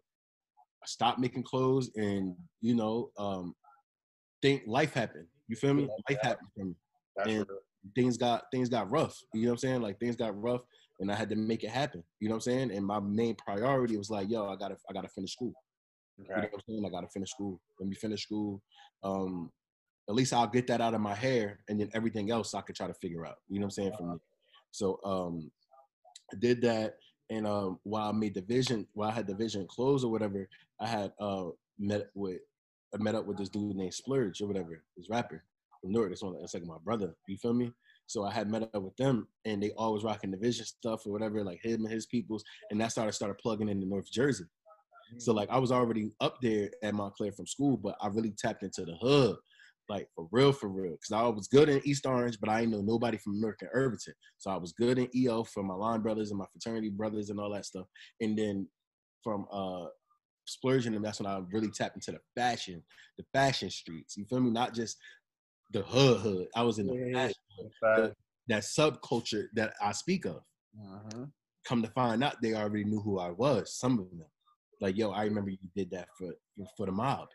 I 0.81 0.85
stopped 0.87 1.19
making 1.19 1.43
clothes, 1.43 1.91
and 1.95 2.33
you 2.61 2.75
know, 2.75 3.11
um, 3.17 3.53
think 4.41 4.63
life 4.67 4.93
happened. 4.93 5.27
You 5.49 5.57
feel 5.57 5.73
me? 5.73 5.83
Yeah, 5.83 5.89
life 6.09 6.19
yeah. 6.23 6.29
happened 6.29 6.47
for 6.55 6.65
me. 6.65 6.75
That's 7.17 7.29
and- 7.29 7.37
real. 7.47 7.59
Things 7.95 8.17
got 8.17 8.43
things 8.51 8.67
got 8.67 8.91
rough. 8.91 9.17
You 9.33 9.43
know 9.43 9.47
what 9.49 9.53
I'm 9.53 9.57
saying? 9.59 9.81
Like 9.81 9.99
things 9.99 10.17
got 10.17 10.39
rough, 10.39 10.61
and 10.99 11.09
I 11.09 11.15
had 11.15 11.29
to 11.29 11.35
make 11.37 11.63
it 11.63 11.69
happen. 11.69 12.03
You 12.19 12.27
know 12.27 12.35
what 12.35 12.45
I'm 12.47 12.51
saying? 12.51 12.71
And 12.71 12.85
my 12.85 12.99
main 12.99 13.35
priority 13.35 13.95
was 13.97 14.09
like, 14.09 14.29
yo, 14.29 14.49
I 14.49 14.57
gotta, 14.57 14.75
I 14.89 14.93
gotta 14.93 15.07
finish 15.07 15.31
school. 15.31 15.53
You 16.17 16.25
know 16.27 16.35
what 16.35 16.51
I'm 16.53 16.59
saying? 16.67 16.85
I 16.85 16.89
gotta 16.89 17.07
finish 17.07 17.29
school. 17.29 17.59
Let 17.79 17.87
me 17.87 17.95
finish 17.95 18.23
school. 18.23 18.61
Um, 19.01 19.49
at 20.09 20.15
least 20.15 20.33
I'll 20.33 20.47
get 20.47 20.67
that 20.67 20.81
out 20.81 20.95
of 20.95 21.01
my 21.01 21.13
hair, 21.13 21.59
and 21.69 21.79
then 21.79 21.89
everything 21.93 22.31
else 22.31 22.53
I 22.55 22.61
could 22.61 22.75
try 22.75 22.87
to 22.87 22.93
figure 22.95 23.25
out. 23.27 23.35
You 23.47 23.59
know 23.59 23.65
what 23.65 23.67
I'm 23.67 23.71
saying? 23.71 23.91
For 23.97 24.03
me. 24.03 24.17
So 24.71 24.99
um, 25.05 25.51
I 26.33 26.37
did 26.39 26.61
that, 26.63 26.95
and 27.29 27.45
um, 27.45 27.79
while 27.83 28.09
I 28.09 28.11
made 28.11 28.33
the 28.33 28.41
vision, 28.41 28.87
while 28.93 29.09
I 29.09 29.13
had 29.13 29.27
the 29.27 29.35
vision 29.35 29.67
close 29.69 30.03
or 30.03 30.11
whatever, 30.11 30.49
I 30.81 30.87
had 30.87 31.13
uh 31.19 31.49
met 31.77 32.07
with, 32.15 32.39
I 32.93 33.01
met 33.01 33.15
up 33.15 33.25
with 33.25 33.37
this 33.37 33.49
dude 33.49 33.75
named 33.75 33.93
Splurge 33.93 34.41
or 34.41 34.47
whatever, 34.47 34.83
this 34.97 35.09
rapper 35.09 35.43
from 35.79 35.91
Newark. 35.91 36.09
That's 36.09 36.23
one. 36.23 36.35
That's 36.39 36.55
like 36.55 36.65
my 36.65 36.77
brother. 36.83 37.13
You 37.27 37.37
feel 37.37 37.53
me? 37.53 37.71
So 38.07 38.25
I 38.25 38.33
had 38.33 38.49
met 38.49 38.63
up 38.63 38.81
with 38.81 38.97
them, 38.97 39.27
and 39.45 39.61
they 39.61 39.71
always 39.77 40.03
rocking 40.03 40.31
the 40.31 40.37
vision 40.37 40.65
stuff 40.65 41.05
or 41.05 41.11
whatever, 41.11 41.43
like 41.43 41.61
him 41.63 41.85
and 41.85 41.93
his 41.93 42.07
peoples, 42.07 42.43
and 42.71 42.81
that's 42.81 42.95
how 42.95 43.05
I 43.05 43.11
started 43.11 43.37
plugging 43.37 43.69
into 43.69 43.87
North 43.87 44.11
Jersey. 44.11 44.45
So 45.17 45.33
like 45.33 45.49
I 45.49 45.57
was 45.57 45.71
already 45.71 46.11
up 46.19 46.37
there 46.41 46.69
at 46.83 46.93
Montclair 46.93 47.31
from 47.31 47.47
school, 47.47 47.77
but 47.77 47.95
I 48.01 48.07
really 48.07 48.33
tapped 48.37 48.63
into 48.63 48.85
the 48.85 48.95
hood, 48.95 49.37
like 49.89 50.07
for 50.15 50.27
real, 50.31 50.53
for 50.53 50.69
real. 50.69 50.91
Cause 50.91 51.11
I 51.11 51.27
was 51.27 51.47
good 51.47 51.67
in 51.67 51.81
East 51.83 52.05
Orange, 52.05 52.39
but 52.39 52.49
I 52.49 52.61
didn't 52.61 52.73
know 52.73 52.81
nobody 52.81 53.17
from 53.17 53.43
and 53.43 53.69
Irvington. 53.73 54.13
So 54.37 54.51
I 54.51 54.57
was 54.57 54.71
good 54.73 54.99
in 54.99 55.09
EO 55.15 55.43
for 55.43 55.63
my 55.63 55.73
line 55.73 56.01
brothers 56.01 56.29
and 56.29 56.37
my 56.39 56.45
fraternity 56.53 56.89
brothers 56.89 57.29
and 57.31 57.39
all 57.39 57.51
that 57.53 57.65
stuff. 57.65 57.87
And 58.21 58.37
then 58.37 58.67
from 59.23 59.47
uh 59.51 59.87
splurging, 60.47 60.95
and 60.95 61.03
that's 61.03 61.19
when 61.19 61.27
I 61.27 61.41
really 61.51 61.71
tapped 61.71 61.95
into 61.95 62.11
the 62.11 62.19
fashion, 62.39 62.83
the 63.17 63.25
fashion 63.33 63.69
streets. 63.69 64.15
You 64.15 64.25
feel 64.25 64.39
me? 64.39 64.51
Not 64.51 64.73
just 64.73 64.97
the 65.71 65.81
hood 65.81 66.21
hood. 66.21 66.47
I 66.55 66.61
was 66.61 66.79
in 66.79 66.87
the 66.87 66.93
Yeah, 66.93 67.13
fashion 67.27 67.71
hood. 67.83 68.15
That 68.47 68.63
subculture 68.63 69.47
that 69.55 69.73
I 69.81 69.91
speak 69.91 70.25
of. 70.25 70.41
Mhm. 70.77 71.31
Come 71.65 71.81
to 71.83 71.89
find 71.89 72.23
out, 72.23 72.41
they 72.41 72.53
already 72.53 72.83
knew 72.83 73.01
who 73.01 73.19
I 73.19 73.29
was. 73.31 73.77
Some 73.77 73.99
of 73.99 74.09
them, 74.09 74.25
like 74.81 74.97
yo, 74.97 75.11
I 75.11 75.23
remember 75.25 75.51
you 75.51 75.57
did 75.75 75.91
that 75.91 76.09
for 76.17 76.33
for 76.77 76.85
the 76.85 76.91
mob. 76.91 77.27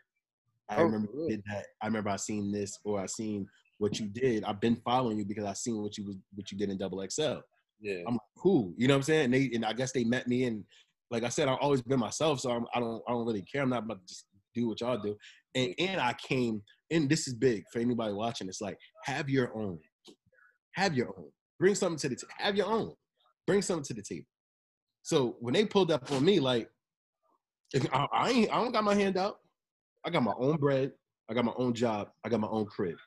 I 0.69 0.77
Oh, 0.77 0.83
remember 0.83 1.09
really? 1.13 1.29
did 1.35 1.43
that. 1.47 1.65
I 1.81 1.87
remember 1.87 2.09
I 2.09 2.15
seen 2.15 2.51
this 2.51 2.77
or 2.83 2.99
I 2.99 3.05
seen 3.05 3.47
what 3.77 3.99
you 3.99 4.07
did. 4.07 4.43
I've 4.43 4.59
been 4.61 4.77
following 4.77 5.17
you 5.17 5.25
because 5.25 5.45
I 5.45 5.53
seen 5.53 5.81
what 5.81 5.97
you 5.97 6.05
was 6.05 6.17
what 6.33 6.51
you 6.51 6.57
did 6.57 6.69
in 6.69 6.77
Double 6.77 7.05
XL. 7.07 7.37
Yeah. 7.81 8.01
I'm 8.07 8.13
like, 8.13 8.21
cool. 8.37 8.73
You 8.77 8.87
know 8.87 8.93
what 8.95 8.99
I'm 8.99 9.03
saying? 9.03 9.25
And 9.25 9.33
they 9.33 9.51
and 9.53 9.65
I 9.65 9.73
guess 9.73 9.91
they 9.91 10.03
met 10.03 10.27
me 10.27 10.45
and 10.45 10.63
like 11.11 11.23
I 11.23 11.29
said, 11.29 11.47
I've 11.47 11.59
always 11.61 11.81
been 11.83 11.99
myself, 11.99 12.39
so 12.39 12.51
I'm, 12.51 12.65
I 12.73 12.79
don't 12.79 13.01
I 13.07 13.11
don't 13.11 13.25
really 13.25 13.43
care. 13.43 13.61
I'm 13.61 13.69
not 13.69 13.83
about 13.83 13.99
to 13.99 14.07
just 14.07 14.25
do 14.55 14.67
what 14.67 14.81
y'all 14.81 14.97
do. 14.97 15.15
And 15.53 15.73
and 15.77 16.01
I 16.01 16.13
came 16.13 16.61
and 16.91 17.09
this 17.09 17.27
is 17.27 17.33
big 17.33 17.63
for 17.71 17.79
anybody 17.79 18.13
watching. 18.13 18.47
It's 18.47 18.61
like 18.61 18.77
have 19.03 19.29
your 19.29 19.55
own, 19.55 19.79
have 20.73 20.95
your 20.95 21.09
own. 21.17 21.29
Bring 21.59 21.75
something 21.75 21.99
to 21.99 22.09
the 22.09 22.15
table. 22.15 22.33
Have 22.37 22.55
your 22.55 22.67
own. 22.67 22.93
Bring 23.45 23.61
something 23.61 23.83
to 23.85 23.93
the 23.93 24.01
table. 24.01 24.25
So 25.03 25.35
when 25.39 25.53
they 25.53 25.65
pulled 25.65 25.91
up 25.91 26.11
on 26.11 26.25
me, 26.25 26.39
like 26.39 26.69
I, 27.93 28.07
I 28.11 28.29
ain't 28.31 28.51
I 28.51 28.55
don't 28.55 28.71
got 28.71 28.83
my 28.83 28.95
hand 28.95 29.17
out. 29.17 29.39
I 30.05 30.09
got 30.09 30.23
my 30.23 30.33
own 30.37 30.57
bread. 30.57 30.91
I 31.29 31.33
got 31.33 31.45
my 31.45 31.53
own 31.57 31.73
job. 31.73 32.09
I 32.23 32.29
got 32.29 32.39
my 32.39 32.47
own 32.47 32.65
crib. 32.65 32.97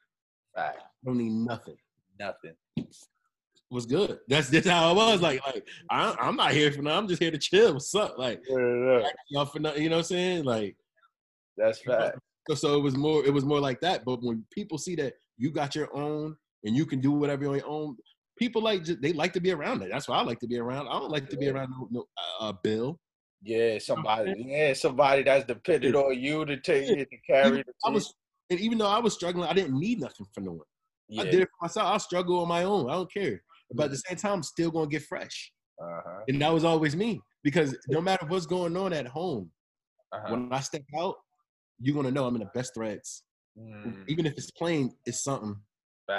Fact. 0.55 0.79
I 0.79 1.07
don't 1.07 1.19
need 1.19 1.33
nothing. 1.33 1.77
Nothing. 2.19 2.55
was 3.71 3.87
good. 3.87 4.19
That's 4.27 4.51
just 4.51 4.69
how 4.69 4.91
it 4.91 4.97
was. 4.97 5.21
Like, 5.21 5.41
like 5.47 5.67
I, 5.91 6.17
I'm 6.19 6.37
not 6.37 6.53
here 6.53 6.73
for 6.73 6.83
nothing. 6.83 6.99
I'm 6.99 7.09
just 7.09 7.23
here 7.23 7.31
to 7.31 7.39
chill. 7.39 7.75
What's 7.75 7.95
up? 7.95 8.19
Like, 8.19 8.43
y'all 8.49 9.47
for 9.47 9.61
nothing. 9.61 9.83
You 9.83 9.91
know 9.91 9.97
what 9.97 10.01
I'm 10.01 10.05
saying? 10.07 10.45
Like, 10.45 10.77
That's 11.57 11.81
fact. 11.81 12.19
so, 12.49 12.55
so 12.57 12.77
it 12.77 12.83
was 12.83 12.97
more. 12.97 13.25
It 13.25 13.33
was 13.33 13.45
more 13.45 13.61
like 13.61 13.81
that. 13.83 14.05
But 14.05 14.23
when 14.23 14.45
people 14.51 14.79
see 14.79 14.97
that 14.97 15.15
you 15.37 15.53
got 15.53 15.77
your 15.77 15.95
own 15.97 16.37
and 16.65 16.77
you 16.77 16.85
can 16.85 17.01
do 17.01 17.13
whatever 17.13 17.47
on 17.47 17.57
your 17.57 17.69
own, 17.69 17.97
people 18.37 18.63
like 18.63 18.85
they 18.85 19.13
like 19.13 19.33
to 19.35 19.41
be 19.41 19.53
around 19.53 19.83
it. 19.83 19.91
That's 19.93 20.09
why 20.09 20.17
I 20.17 20.23
like 20.23 20.41
to 20.41 20.49
be 20.49 20.59
around. 20.59 20.89
I 20.89 20.99
don't 20.99 21.11
like 21.11 21.29
to 21.31 21.37
be 21.37 21.49
around 21.49 21.71
no, 21.71 21.89
no 21.91 22.05
uh, 22.41 22.53
Bill. 22.65 22.99
Yeah, 23.43 23.79
somebody. 23.79 24.35
Yeah, 24.37 24.73
somebody 24.73 25.23
that's 25.23 25.45
dependent 25.47 25.95
on 25.95 26.19
you 26.19 26.45
to 26.45 26.57
take 26.59 26.89
it 26.89 27.09
to 27.11 27.17
carry. 27.27 27.63
The 27.63 27.73
I 27.85 27.91
was, 27.91 28.13
and 28.51 28.59
even 28.61 28.79
though 28.79 28.87
I 28.89 28.99
was 28.99 29.15
struggling, 29.15 29.49
I 29.49 29.53
didn't 29.53 29.79
need 29.79 30.01
nothing 30.01 30.27
from 30.35 30.45
no 30.45 30.53
one. 30.53 30.67
Yeah. 31.09 31.23
I 31.23 31.25
did 31.27 31.41
it 31.41 31.49
for 31.59 31.65
myself. 31.67 31.87
I 31.87 31.99
struggle 31.99 32.41
on 32.41 32.49
my 32.49 32.65
own. 32.65 32.91
I 32.91 32.95
don't 32.95 33.13
care. 33.13 33.43
But 33.73 33.85
at 33.85 33.91
the 33.93 33.97
same 33.99 34.17
time, 34.17 34.33
I'm 34.35 34.43
still 34.43 34.71
gonna 34.71 34.89
get 34.89 35.03
fresh. 35.03 35.53
Uh-huh. 35.81 36.21
And 36.27 36.41
that 36.43 36.53
was 36.53 36.65
always 36.65 36.97
me 36.97 37.21
because 37.45 37.77
no 37.89 38.01
matter 38.01 38.27
what's 38.27 38.47
going 38.47 38.77
on 38.77 38.93
at 38.93 39.07
home, 39.07 39.51
Uh-huh. 40.13 40.33
when 40.33 40.53
I 40.53 40.61
step 40.61 40.83
out, 40.99 41.17
you're 41.81 41.95
gonna 41.95 42.11
know 42.11 42.27
I'm 42.27 42.35
in 42.35 42.41
the 42.41 42.51
best 42.55 42.75
threads. 42.75 43.23
Mm, 43.59 44.05
Even 44.09 44.27
if 44.27 44.33
it's 44.35 44.51
plain, 44.51 44.93
it's 45.07 45.23
something. 45.23 45.57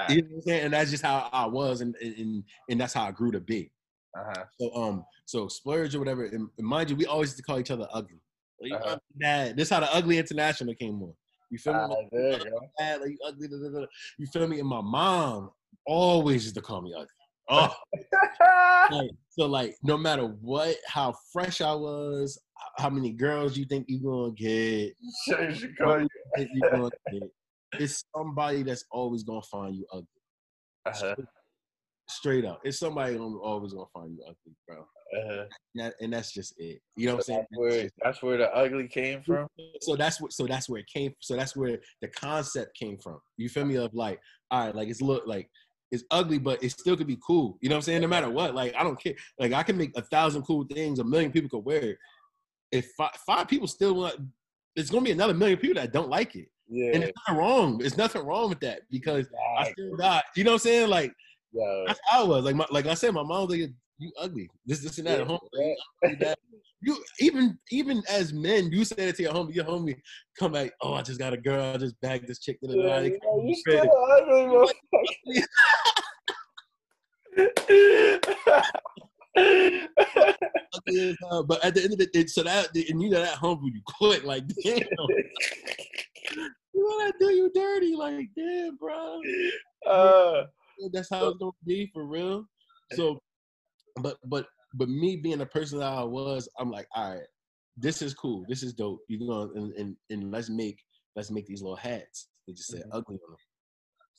You 0.10 0.22
know 0.22 0.28
what 0.28 0.36
I'm 0.36 0.42
saying? 0.44 0.64
And 0.66 0.74
that's 0.74 0.92
just 0.92 1.04
how 1.04 1.30
I 1.34 1.46
was, 1.48 1.82
and 1.82 1.96
and 1.96 2.44
and 2.70 2.80
that's 2.80 2.94
how 2.94 3.06
I 3.06 3.12
grew 3.12 3.32
to 3.32 3.40
be. 3.40 3.72
Uh-huh. 4.18 4.44
So 4.60 4.74
um, 4.76 5.06
so 5.26 5.48
splurge 5.48 5.96
or 5.96 6.00
whatever. 6.00 6.26
And, 6.26 6.50
and 6.58 6.68
mind 6.68 6.90
you, 6.90 6.96
we 6.96 7.06
always 7.06 7.30
used 7.30 7.38
to 7.38 7.44
call 7.44 7.60
each 7.60 7.72
other 7.72 7.88
ugly. 7.94 8.20
Like, 8.62 8.74
Uh-huh. 8.74 8.90
ugly 8.92 9.02
dad. 9.22 9.56
This 9.58 9.68
is 9.68 9.74
how 9.74 9.80
the 9.80 9.94
ugly 9.94 10.18
international 10.18 10.74
came 10.76 11.02
on. 11.02 11.14
You 11.50 11.58
feel 11.58 11.74
me? 11.74 11.80
Ah, 11.82 11.88
Like, 11.88 12.10
there 12.12 12.32
you 12.32 12.50
go. 12.52 12.60
dad, 12.78 13.02
like 13.02 13.10
you 13.12 13.18
ugly. 13.26 13.48
da, 13.48 13.56
da, 13.58 13.80
da. 13.80 13.86
You 14.18 14.28
feel 14.28 14.48
me? 14.48 14.60
And 14.60 14.68
my 14.68 14.82
mom 14.82 15.52
always 15.86 16.44
used 16.44 16.56
to 16.56 16.62
call 16.62 16.82
me 16.82 16.94
ugly. 16.94 17.08
Oh, 17.52 17.74
like, 18.92 19.10
so 19.30 19.46
like 19.48 19.76
no 19.84 19.98
matter 19.98 20.26
what, 20.26 20.76
how 20.88 21.16
fresh 21.34 21.62
I 21.62 21.74
was, 21.74 22.40
how 22.78 22.90
many 22.90 23.12
girls 23.12 23.58
you 23.58 23.66
think 23.66 23.86
you 23.88 24.00
gonna 24.04 24.32
get, 24.34 24.96
Sure, 25.28 25.50
you. 25.50 25.74
gonna 25.82 26.08
get, 27.12 27.24
it's 27.74 28.06
somebody 28.16 28.64
that's 28.64 28.86
always 28.92 29.24
gonna 29.24 29.42
find 29.42 29.76
you 29.76 29.86
ugly. 29.92 30.08
Uh-huh. 30.86 31.16
Straight 32.10 32.44
up, 32.46 32.60
it's 32.64 32.80
somebody 32.80 33.18
always 33.18 33.74
gonna 33.74 33.86
find 33.94 34.12
you 34.18 34.24
ugly, 34.24 34.56
bro. 34.68 34.78
Uh-huh. 34.80 35.46
And, 35.76 35.86
that, 35.86 35.94
and 36.02 36.14
that's 36.14 36.32
just 36.32 36.54
it. 36.58 36.82
You 36.96 37.08
know 37.08 37.16
what 37.16 37.26
So 37.26 37.34
I'm 37.34 37.38
saying? 37.38 37.48
that's 37.52 37.60
where 37.60 37.90
that's 38.04 38.24
where 38.24 38.38
the 38.38 38.56
ugly 38.56 38.88
came 38.88 39.22
from. 39.22 39.48
so 39.82 39.96
that's 39.96 40.20
what 40.20 40.34
so 40.34 40.46
that's 40.48 40.68
where 40.70 40.80
it 40.82 40.88
came 40.88 41.14
so 41.20 41.36
that's 41.36 41.56
where 41.56 41.80
the 42.02 42.08
concept 42.08 42.76
came 42.76 42.98
from 42.98 43.20
you 43.38 43.48
feel 43.50 43.66
me 43.66 43.76
of 43.76 43.94
like 43.94 44.20
all 44.52 44.66
right 44.66 44.76
like 44.76 44.88
it's 44.90 45.02
look 45.02 45.26
like 45.28 45.50
it's 45.92 46.04
ugly 46.12 46.38
but 46.40 46.64
it 46.64 46.72
still 46.72 46.96
could 46.96 47.08
be 47.08 47.18
cool 47.26 47.58
you 47.62 47.70
know 47.70 47.76
what 47.76 47.78
i'm 47.80 47.82
saying 47.84 48.02
no 48.02 48.08
matter 48.08 48.30
what 48.30 48.54
like 48.54 48.74
i 48.76 48.84
don't 48.84 49.02
care 49.02 49.14
like 49.40 49.52
i 49.54 49.64
can 49.64 49.76
make 49.78 49.92
a 49.98 50.02
thousand 50.02 50.44
cool 50.44 50.64
things 50.66 51.00
a 51.00 51.04
million 51.04 51.32
people 51.32 51.50
could 51.50 51.66
wear 51.66 51.82
it 51.82 51.98
if 52.72 52.92
five, 52.98 53.16
five 53.26 53.48
people 53.48 53.68
still 53.68 53.96
want 53.96 54.16
it's 54.76 54.92
gonna 54.92 55.04
be 55.04 55.12
another 55.12 55.34
million 55.34 55.58
people 55.58 55.82
that 55.82 55.92
don't 55.92 56.10
like 56.10 56.36
it 56.36 56.48
Yeah. 56.68 56.92
and 56.94 57.04
it's 57.04 57.14
nothing 57.28 57.40
wrong 57.40 57.78
there's 57.80 57.98
nothing 57.98 58.24
wrong 58.24 58.50
with 58.50 58.60
that 58.60 58.82
because 58.92 59.28
i 59.60 59.72
still 59.72 59.96
got 59.98 60.24
you 60.36 60.44
know 60.44 60.52
what 60.52 60.56
i'm 60.56 60.60
saying 60.60 60.90
like 60.90 61.14
yo, 61.52 61.84
that's 61.88 62.00
how 62.06 62.24
i 62.24 62.28
was 62.28 62.46
like 62.46 62.56
my, 62.56 62.66
like 62.72 62.86
i 62.86 62.94
said 62.94 63.14
my 63.14 63.24
mom 63.24 63.48
was 63.48 63.58
like 63.58 63.70
you 63.98 64.12
ugly 64.20 64.50
this 64.66 64.82
this 64.82 64.98
and 64.98 65.08
that 65.08 65.18
yeah, 65.18 65.22
at 65.22 65.28
home 65.28 65.40
yeah. 66.04 66.34
You 66.82 66.98
even 67.20 67.60
even 67.72 68.02
as 68.10 68.32
men, 68.32 68.72
you 68.72 68.86
say 68.86 69.10
it 69.10 69.18
to 69.18 69.24
your 69.24 69.34
homie. 69.34 69.54
Your 69.54 69.66
homie 69.66 69.98
come 70.40 70.54
back. 70.54 70.72
Oh, 70.82 70.94
I 70.94 71.02
just 71.02 71.20
got 71.20 71.34
a 71.34 71.38
girl. 71.38 71.74
I 71.74 71.78
just 71.78 72.00
bagged 72.00 72.26
this 72.26 72.40
chick. 72.40 72.58
Da. 72.62 72.74
Yeah, 72.74 73.02
you 73.02 73.20
come 73.20 73.20
know, 73.22 73.44
you 73.44 73.56
ready. 73.68 73.80
still 73.80 73.92
ugly, 74.14 74.46
motherfucker. 74.46 75.44
Ugly 80.74 81.10
as 81.10 81.18
hell. 81.22 81.44
But 81.44 81.64
at 81.66 81.76
the 81.76 81.84
end 81.84 81.94
of 81.94 82.00
the 82.00 82.08
day, 82.08 82.26
so 82.28 82.44
that 82.44 82.74
and 82.76 83.02
you 83.02 83.10
know 83.10 83.20
that 83.20 83.36
humble 83.36 83.70
you 83.70 83.82
quit 83.86 84.24
Like 84.24 84.44
damn, 84.64 84.78
you 84.78 84.86
want 86.74 87.14
to 87.20 87.26
do 87.26 87.32
you 87.34 87.52
dirty? 87.54 87.96
Like 87.96 88.30
damn, 88.38 88.78
bro. 88.78 89.20
uh, 89.86 90.46
That's 90.94 91.10
how 91.10 91.30
it's 91.30 91.38
gonna 91.38 91.52
be 91.66 91.90
for 91.94 92.06
real. 92.06 92.46
So, 92.94 93.20
but 94.02 94.18
but 94.26 94.48
but 94.74 94.90
me 94.90 95.18
being 95.18 95.40
the 95.40 95.46
person 95.46 95.80
that 95.80 95.92
I 95.92 96.04
was, 96.04 96.48
I'm 96.60 96.72
like, 96.72 96.88
all 96.96 97.16
right, 97.16 97.24
this 97.78 98.02
is 98.02 98.14
cool. 98.14 98.46
This 98.48 98.64
is 98.64 98.74
dope. 98.74 99.02
You 99.08 99.28
know, 99.28 99.52
and 99.56 99.74
and, 99.74 99.96
and 100.10 100.32
let's 100.32 100.50
make 100.50 100.80
let's 101.16 101.32
make 101.32 101.46
these 101.48 101.62
little 101.62 101.76
hats. 101.76 102.30
They 102.48 102.54
just 102.54 102.70
said 102.70 102.84
Mhm. 102.86 102.90
ugly 102.94 103.16
on 103.26 103.32
them. 103.32 103.38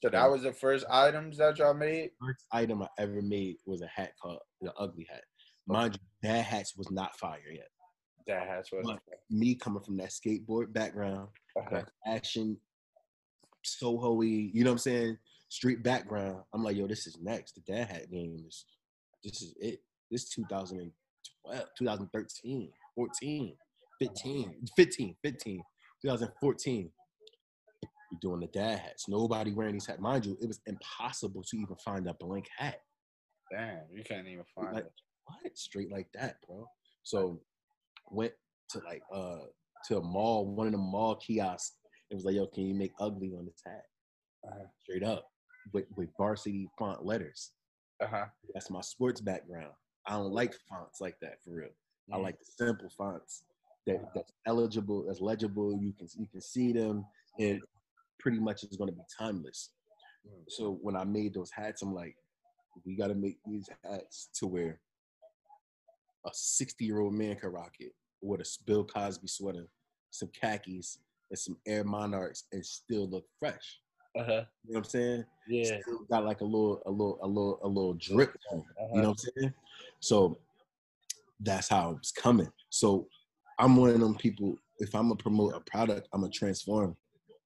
so 0.02 0.08
that 0.10 0.30
was 0.30 0.42
the 0.42 0.52
first 0.52 0.84
items 0.90 1.38
that 1.38 1.58
y'all 1.58 1.74
made. 1.74 2.10
first 2.20 2.46
item 2.52 2.82
I 2.82 2.88
ever 2.98 3.22
made 3.22 3.56
was 3.66 3.82
a 3.82 3.86
hat 3.86 4.12
called 4.20 4.40
the 4.60 4.72
ugly 4.74 5.06
hat. 5.10 5.24
Mind 5.66 5.94
you, 5.94 6.28
that 6.28 6.44
hats 6.44 6.76
was 6.76 6.90
not 6.90 7.16
fire 7.16 7.40
yet. 7.52 7.68
That 8.26 8.46
has 8.48 8.68
what. 8.70 8.84
But 8.84 9.00
me 9.30 9.54
coming 9.54 9.82
from 9.82 9.96
that 9.98 10.10
skateboard 10.10 10.72
background, 10.72 11.28
Uh-huh. 11.56 11.82
action, 12.06 12.58
Soho-y, 13.62 14.50
you 14.54 14.64
know 14.64 14.70
what 14.70 14.74
I'm 14.74 14.78
saying? 14.78 15.18
Street 15.50 15.82
background. 15.82 16.38
I'm 16.54 16.62
like, 16.64 16.76
yo, 16.76 16.86
this 16.86 17.06
is 17.08 17.18
next. 17.20 17.54
The 17.56 17.72
dad 17.72 17.88
hat 17.88 18.10
game 18.10 18.42
is 18.46 18.64
this 19.22 19.42
is 19.42 19.54
it. 19.60 19.80
This 20.10 20.28
2012, 20.30 21.64
2013, 21.76 22.70
14, 22.94 23.56
15, 24.00 24.54
15, 24.76 25.16
15, 25.22 25.62
2014. 26.02 26.90
We're 27.82 28.18
doing 28.20 28.40
the 28.40 28.46
dad 28.46 28.78
hats. 28.78 29.08
Nobody 29.08 29.52
wearing 29.52 29.74
these 29.74 29.86
hats. 29.86 30.00
Mind 30.00 30.24
you, 30.26 30.36
it 30.40 30.46
was 30.46 30.60
impossible 30.66 31.42
to 31.42 31.56
even 31.56 31.76
find 31.84 32.08
a 32.08 32.14
blank 32.14 32.46
hat. 32.56 32.80
Damn, 33.52 33.80
you 33.92 34.02
can't 34.04 34.26
even 34.28 34.44
find 34.54 34.72
Like, 34.74 34.84
it. 34.84 34.92
what? 35.26 35.58
Straight 35.58 35.90
like 35.92 36.08
that, 36.14 36.36
bro. 36.46 36.64
So 37.02 37.40
went 38.10 38.32
to 38.70 38.78
like 38.86 39.02
uh 39.12 39.40
to 39.88 39.96
a 39.98 40.02
mall, 40.02 40.46
one 40.46 40.66
of 40.68 40.72
the 40.72 40.78
mall 40.78 41.16
kiosks. 41.16 41.76
It 42.10 42.14
was 42.14 42.24
like, 42.24 42.34
yo, 42.36 42.46
can 42.46 42.66
you 42.66 42.74
make 42.74 42.92
ugly 43.00 43.32
on 43.36 43.46
this 43.46 43.60
hat? 43.66 43.82
Uh-huh. 44.46 44.64
Straight 44.82 45.02
up. 45.04 45.29
With 45.72 45.84
with 45.96 46.08
varsity 46.16 46.68
font 46.78 47.04
letters. 47.04 47.52
Uh-huh. 48.02 48.26
That's 48.54 48.70
my 48.70 48.80
sports 48.80 49.20
background. 49.20 49.72
I 50.06 50.12
don't 50.12 50.32
like 50.32 50.54
fonts 50.68 51.00
like 51.00 51.16
that 51.20 51.42
for 51.44 51.54
real. 51.54 51.68
I 52.12 52.16
Mm. 52.16 52.22
like 52.22 52.38
the 52.38 52.46
simple 52.46 52.88
fonts 52.96 53.44
that 53.86 54.00
that's 54.14 54.32
eligible, 54.46 55.04
that's 55.06 55.20
legible. 55.20 55.78
You 55.80 55.92
can 55.92 56.08
you 56.18 56.26
can 56.32 56.40
see 56.40 56.72
them, 56.72 57.04
and 57.38 57.60
pretty 58.18 58.38
much 58.40 58.64
it's 58.64 58.76
going 58.76 58.90
to 58.90 58.96
be 58.96 59.02
timeless. 59.18 59.70
Mm. 60.26 60.44
So 60.48 60.78
when 60.82 60.96
I 60.96 61.04
made 61.04 61.34
those 61.34 61.50
hats, 61.50 61.82
I'm 61.82 61.94
like, 61.94 62.16
we 62.84 62.96
got 62.96 63.08
to 63.08 63.14
make 63.14 63.38
these 63.46 63.68
hats 63.84 64.28
to 64.34 64.46
where 64.46 64.80
a 66.26 66.30
60 66.32 66.84
year 66.84 67.00
old 67.00 67.14
man 67.14 67.36
can 67.36 67.50
rock 67.52 67.74
it 67.80 67.92
with 68.22 68.40
a 68.40 68.58
Bill 68.66 68.84
Cosby 68.84 69.28
sweater, 69.28 69.66
some 70.10 70.28
khakis, 70.38 70.98
and 71.30 71.38
some 71.38 71.56
Air 71.66 71.84
Monarchs, 71.84 72.44
and 72.52 72.64
still 72.64 73.08
look 73.08 73.24
fresh. 73.38 73.80
Uh-huh. 74.18 74.32
You 74.32 74.34
know 74.34 74.44
what 74.64 74.76
I'm 74.78 74.84
saying? 74.84 75.24
Yeah. 75.48 75.80
Still 75.82 76.04
got 76.10 76.24
like 76.24 76.40
a 76.40 76.44
little, 76.44 76.82
a 76.86 76.90
little, 76.90 77.18
a 77.22 77.26
little, 77.26 77.60
a 77.62 77.68
little 77.68 77.94
drip. 77.94 78.36
on 78.50 78.58
Uh-huh. 78.58 78.88
You 78.94 79.02
know 79.02 79.08
what 79.10 79.20
I'm 79.36 79.42
saying? 79.42 79.54
So 80.00 80.38
that's 81.40 81.68
how 81.68 81.96
it's 81.98 82.12
coming. 82.12 82.50
So 82.70 83.06
I'm 83.58 83.76
one 83.76 83.90
of 83.90 84.00
them 84.00 84.16
people. 84.16 84.56
If 84.78 84.94
I'm 84.94 85.04
gonna 85.04 85.16
promote 85.16 85.54
a 85.54 85.60
product, 85.60 86.08
I'm 86.12 86.22
gonna 86.22 86.32
transform. 86.32 86.96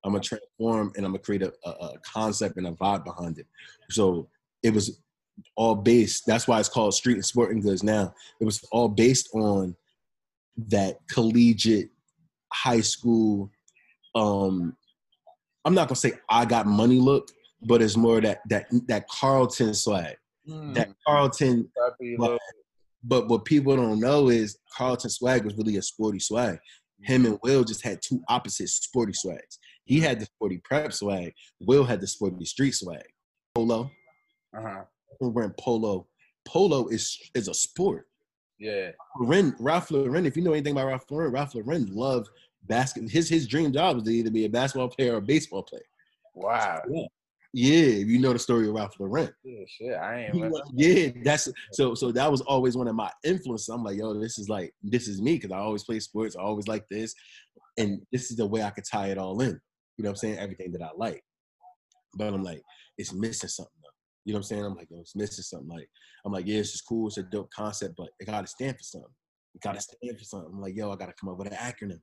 I'm 0.04 0.12
gonna 0.12 0.22
transform, 0.22 0.92
and 0.96 1.04
I'm 1.04 1.12
gonna 1.12 1.22
create 1.22 1.42
a, 1.42 1.52
a, 1.64 1.70
a 1.70 1.98
concept 2.00 2.56
and 2.56 2.66
a 2.66 2.72
vibe 2.72 3.04
behind 3.04 3.38
it. 3.38 3.46
So 3.90 4.28
it 4.62 4.72
was 4.72 5.00
all 5.56 5.74
based. 5.74 6.24
That's 6.26 6.46
why 6.46 6.60
it's 6.60 6.68
called 6.68 6.94
Street 6.94 7.14
and 7.14 7.24
Sporting 7.24 7.60
Goods 7.60 7.82
now. 7.82 8.14
It 8.40 8.44
was 8.44 8.64
all 8.70 8.88
based 8.88 9.28
on 9.34 9.74
that 10.68 10.98
collegiate, 11.10 11.90
high 12.52 12.80
school, 12.80 13.50
um, 14.14 14.76
I'm 15.64 15.74
not 15.74 15.88
gonna 15.88 15.96
say 15.96 16.12
I 16.28 16.44
got 16.44 16.66
money 16.66 16.98
look, 16.98 17.28
but 17.62 17.82
it's 17.82 17.96
more 17.96 18.20
that 18.20 18.40
that 18.48 18.66
that 18.88 19.08
Carlton 19.08 19.74
swag. 19.74 20.16
Mm. 20.48 20.74
That 20.74 20.90
Carlton 21.06 21.68
Preppy 21.76 22.16
but- 23.06 23.28
what 23.28 23.44
people 23.44 23.76
don't 23.76 24.00
know 24.00 24.28
is 24.30 24.58
Carlton 24.74 25.10
swag 25.10 25.44
was 25.44 25.54
really 25.56 25.76
a 25.76 25.82
sporty 25.82 26.18
swag. 26.18 26.58
Him 27.02 27.26
and 27.26 27.38
Will 27.42 27.62
just 27.64 27.82
had 27.84 28.00
two 28.00 28.22
opposite 28.28 28.68
sporty 28.70 29.12
swags. 29.12 29.58
He 29.84 30.00
had 30.00 30.20
the 30.20 30.24
sporty 30.24 30.58
prep 30.64 30.90
swag. 30.92 31.34
Will 31.60 31.84
had 31.84 32.00
the 32.00 32.06
sporty 32.06 32.46
street 32.46 32.74
swag. 32.74 33.04
Polo. 33.54 33.90
Uh-huh. 34.56 34.84
We're 35.20 35.28
wearing 35.28 35.54
polo. 35.60 36.06
Polo 36.46 36.88
is 36.88 37.18
is 37.34 37.48
a 37.48 37.54
sport. 37.54 38.06
Yeah. 38.58 38.92
Lauren, 39.20 39.54
Ralph 39.58 39.90
Lauren, 39.90 40.24
if 40.24 40.36
you 40.36 40.42
know 40.42 40.52
anything 40.52 40.72
about 40.72 40.86
Ralph 40.86 41.10
Lauren, 41.10 41.32
Ralph 41.32 41.54
Lauren 41.54 41.86
loved 41.94 42.28
basket. 42.66 43.10
His 43.10 43.28
his 43.28 43.46
dream 43.46 43.72
job 43.72 43.96
was 43.96 44.04
to 44.04 44.10
either 44.10 44.30
be 44.30 44.44
a 44.44 44.50
basketball 44.50 44.88
player 44.88 45.14
or 45.14 45.18
a 45.18 45.22
baseball 45.22 45.62
player. 45.62 45.82
Wow. 46.34 46.82
Yeah, 47.56 48.02
if 48.02 48.08
you 48.08 48.18
know 48.18 48.32
the 48.32 48.38
story 48.40 48.66
of 48.66 48.74
Ralph 48.74 48.98
Lauren. 48.98 49.30
Yeah, 49.44 49.64
shit. 49.68 49.94
I 49.94 50.24
ain't 50.24 50.56
yeah, 50.74 51.10
that's 51.22 51.48
so. 51.70 51.94
So 51.94 52.10
that 52.10 52.28
was 52.28 52.40
always 52.40 52.76
one 52.76 52.88
of 52.88 52.96
my 52.96 53.10
influences. 53.22 53.68
I'm 53.68 53.84
like, 53.84 53.96
yo, 53.96 54.12
this 54.14 54.40
is 54.40 54.48
like 54.48 54.74
this 54.82 55.06
is 55.06 55.22
me 55.22 55.34
because 55.34 55.52
I 55.52 55.58
always 55.58 55.84
play 55.84 56.00
sports. 56.00 56.34
I 56.34 56.40
always 56.40 56.66
like 56.66 56.84
this, 56.88 57.14
and 57.78 58.02
this 58.10 58.32
is 58.32 58.38
the 58.38 58.46
way 58.46 58.64
I 58.64 58.70
could 58.70 58.84
tie 58.84 59.06
it 59.08 59.18
all 59.18 59.40
in. 59.40 59.60
You 59.96 60.02
know 60.02 60.08
what 60.08 60.14
I'm 60.14 60.16
saying? 60.16 60.38
Everything 60.38 60.72
that 60.72 60.82
I 60.82 60.90
like, 60.96 61.22
but 62.16 62.34
I'm 62.34 62.42
like, 62.42 62.62
it's 62.98 63.12
missing 63.12 63.48
something. 63.48 63.72
Though. 63.80 63.90
You 64.24 64.32
know 64.32 64.38
what 64.38 64.46
I'm 64.46 64.48
saying? 64.48 64.64
I'm 64.64 64.74
like, 64.74 64.90
yo, 64.90 64.98
it's 64.98 65.14
missing 65.14 65.44
something. 65.44 65.68
Like, 65.68 65.88
I'm 66.24 66.32
like, 66.32 66.48
yeah, 66.48 66.58
it's 66.58 66.72
just 66.72 66.88
cool. 66.88 67.06
It's 67.06 67.18
a 67.18 67.22
dope 67.22 67.50
concept, 67.54 67.94
but 67.96 68.08
it 68.18 68.24
got 68.24 68.40
to 68.40 68.48
stand 68.48 68.76
for 68.76 68.82
something. 68.82 69.10
It 69.54 69.60
got 69.60 69.76
to 69.76 69.80
stand 69.80 70.18
for 70.18 70.24
something. 70.24 70.50
I'm 70.52 70.60
like, 70.60 70.74
yo, 70.74 70.90
I 70.90 70.96
got 70.96 71.06
to 71.06 71.14
come 71.20 71.28
up 71.28 71.38
with 71.38 71.52
an 71.52 71.54
acronym. 71.54 72.00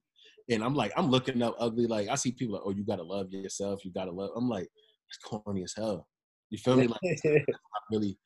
And 0.50 0.64
I'm 0.64 0.76
like, 0.76 0.92
I'm 0.98 1.10
looking 1.10 1.42
up 1.42 1.56
ugly. 1.60 1.88
Like, 1.88 2.10
I 2.10 2.16
see 2.16 2.32
people 2.32 2.56
like, 2.56 2.64
oh, 2.66 2.72
you 2.72 2.84
got 2.84 2.98
to 2.98 3.04
love 3.04 3.32
yourself. 3.32 3.86
You 3.86 3.92
got 3.92 4.06
to 4.06 4.12
love. 4.12 4.32
I'm 4.36 4.50
like, 4.50 4.68
it's 5.10 5.18
corny 5.24 5.64
as 5.64 5.74
hell. 5.76 6.08
You 6.50 6.58
feel 6.58 6.76
me? 6.76 6.88
Like, 6.88 7.00
not 7.24 7.44
really 7.92 8.18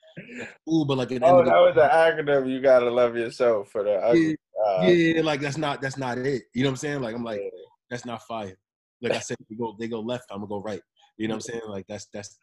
cool, 0.67 0.85
but 0.85 0.97
like 0.97 1.11
at 1.11 1.15
end 1.15 1.25
oh, 1.25 1.43
the 1.43 1.51
that 1.51 1.57
was 1.57 1.75
the 1.75 1.81
acronym. 1.81 2.49
You 2.49 2.61
gotta 2.61 2.89
love 2.89 3.15
yourself 3.15 3.69
for 3.69 3.83
the 3.83 3.95
ugly. 3.95 4.37
Uh, 4.65 4.81
yeah, 4.83 5.21
like 5.21 5.41
that's 5.41 5.57
not 5.57 5.81
that's 5.81 5.97
not 5.97 6.17
it. 6.17 6.43
You 6.53 6.63
know 6.63 6.69
what 6.69 6.73
I'm 6.73 6.77
saying? 6.77 7.01
Like 7.01 7.15
I'm 7.15 7.23
like 7.23 7.41
that's 7.89 8.05
not 8.05 8.23
fire. 8.23 8.57
Like 9.01 9.13
I 9.13 9.19
said, 9.19 9.37
they 9.49 9.55
go 9.55 9.75
they 9.79 9.87
go 9.87 9.99
left, 9.99 10.25
I'm 10.31 10.37
gonna 10.37 10.47
go 10.47 10.61
right. 10.61 10.81
You 11.17 11.27
know 11.27 11.35
what 11.35 11.45
I'm 11.47 11.53
saying? 11.53 11.61
Like 11.67 11.85
that's 11.87 12.07
that's 12.13 12.37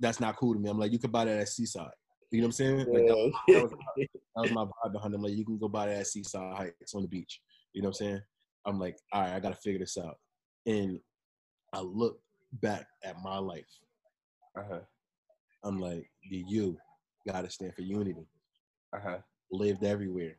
that's 0.00 0.20
not 0.20 0.36
cool 0.36 0.54
to 0.54 0.60
me. 0.60 0.70
I'm 0.70 0.78
like 0.78 0.92
you 0.92 0.98
could 0.98 1.12
buy 1.12 1.24
that 1.24 1.40
at 1.40 1.48
Seaside. 1.48 1.90
You 2.30 2.40
know 2.40 2.46
what 2.46 2.48
I'm 2.48 2.52
saying? 2.52 2.78
Like 2.78 2.86
that, 2.86 3.32
yeah. 3.48 3.54
that 3.54 3.62
was, 3.62 3.72
that 3.96 4.42
was 4.42 4.50
my 4.50 4.64
vibe 4.64 4.92
behind 4.92 5.14
them. 5.14 5.22
Like 5.22 5.34
you 5.34 5.44
can 5.44 5.58
go 5.58 5.68
buy 5.68 5.86
that 5.86 6.00
at 6.00 6.06
Seaside 6.06 6.56
Heights 6.56 6.94
on 6.94 7.02
the 7.02 7.08
beach. 7.08 7.40
You 7.74 7.82
know 7.82 7.88
what 7.88 8.00
I'm 8.00 8.06
saying? 8.06 8.22
I'm 8.66 8.80
like, 8.80 8.96
all 9.12 9.22
right, 9.22 9.34
I 9.34 9.40
gotta 9.40 9.56
figure 9.56 9.80
this 9.80 9.98
out. 9.98 10.16
And 10.64 10.98
I 11.72 11.80
look 11.80 12.20
back 12.62 12.86
at 13.04 13.16
my 13.22 13.38
life. 13.38 13.66
uh-huh. 14.56 14.80
I'm 15.64 15.80
like, 15.80 16.08
the 16.30 16.44
you 16.46 16.78
gotta 17.26 17.50
stand 17.50 17.74
for 17.74 17.82
unity. 17.82 18.26
Uh-huh. 18.94 19.18
lived 19.50 19.82
everywhere. 19.82 20.36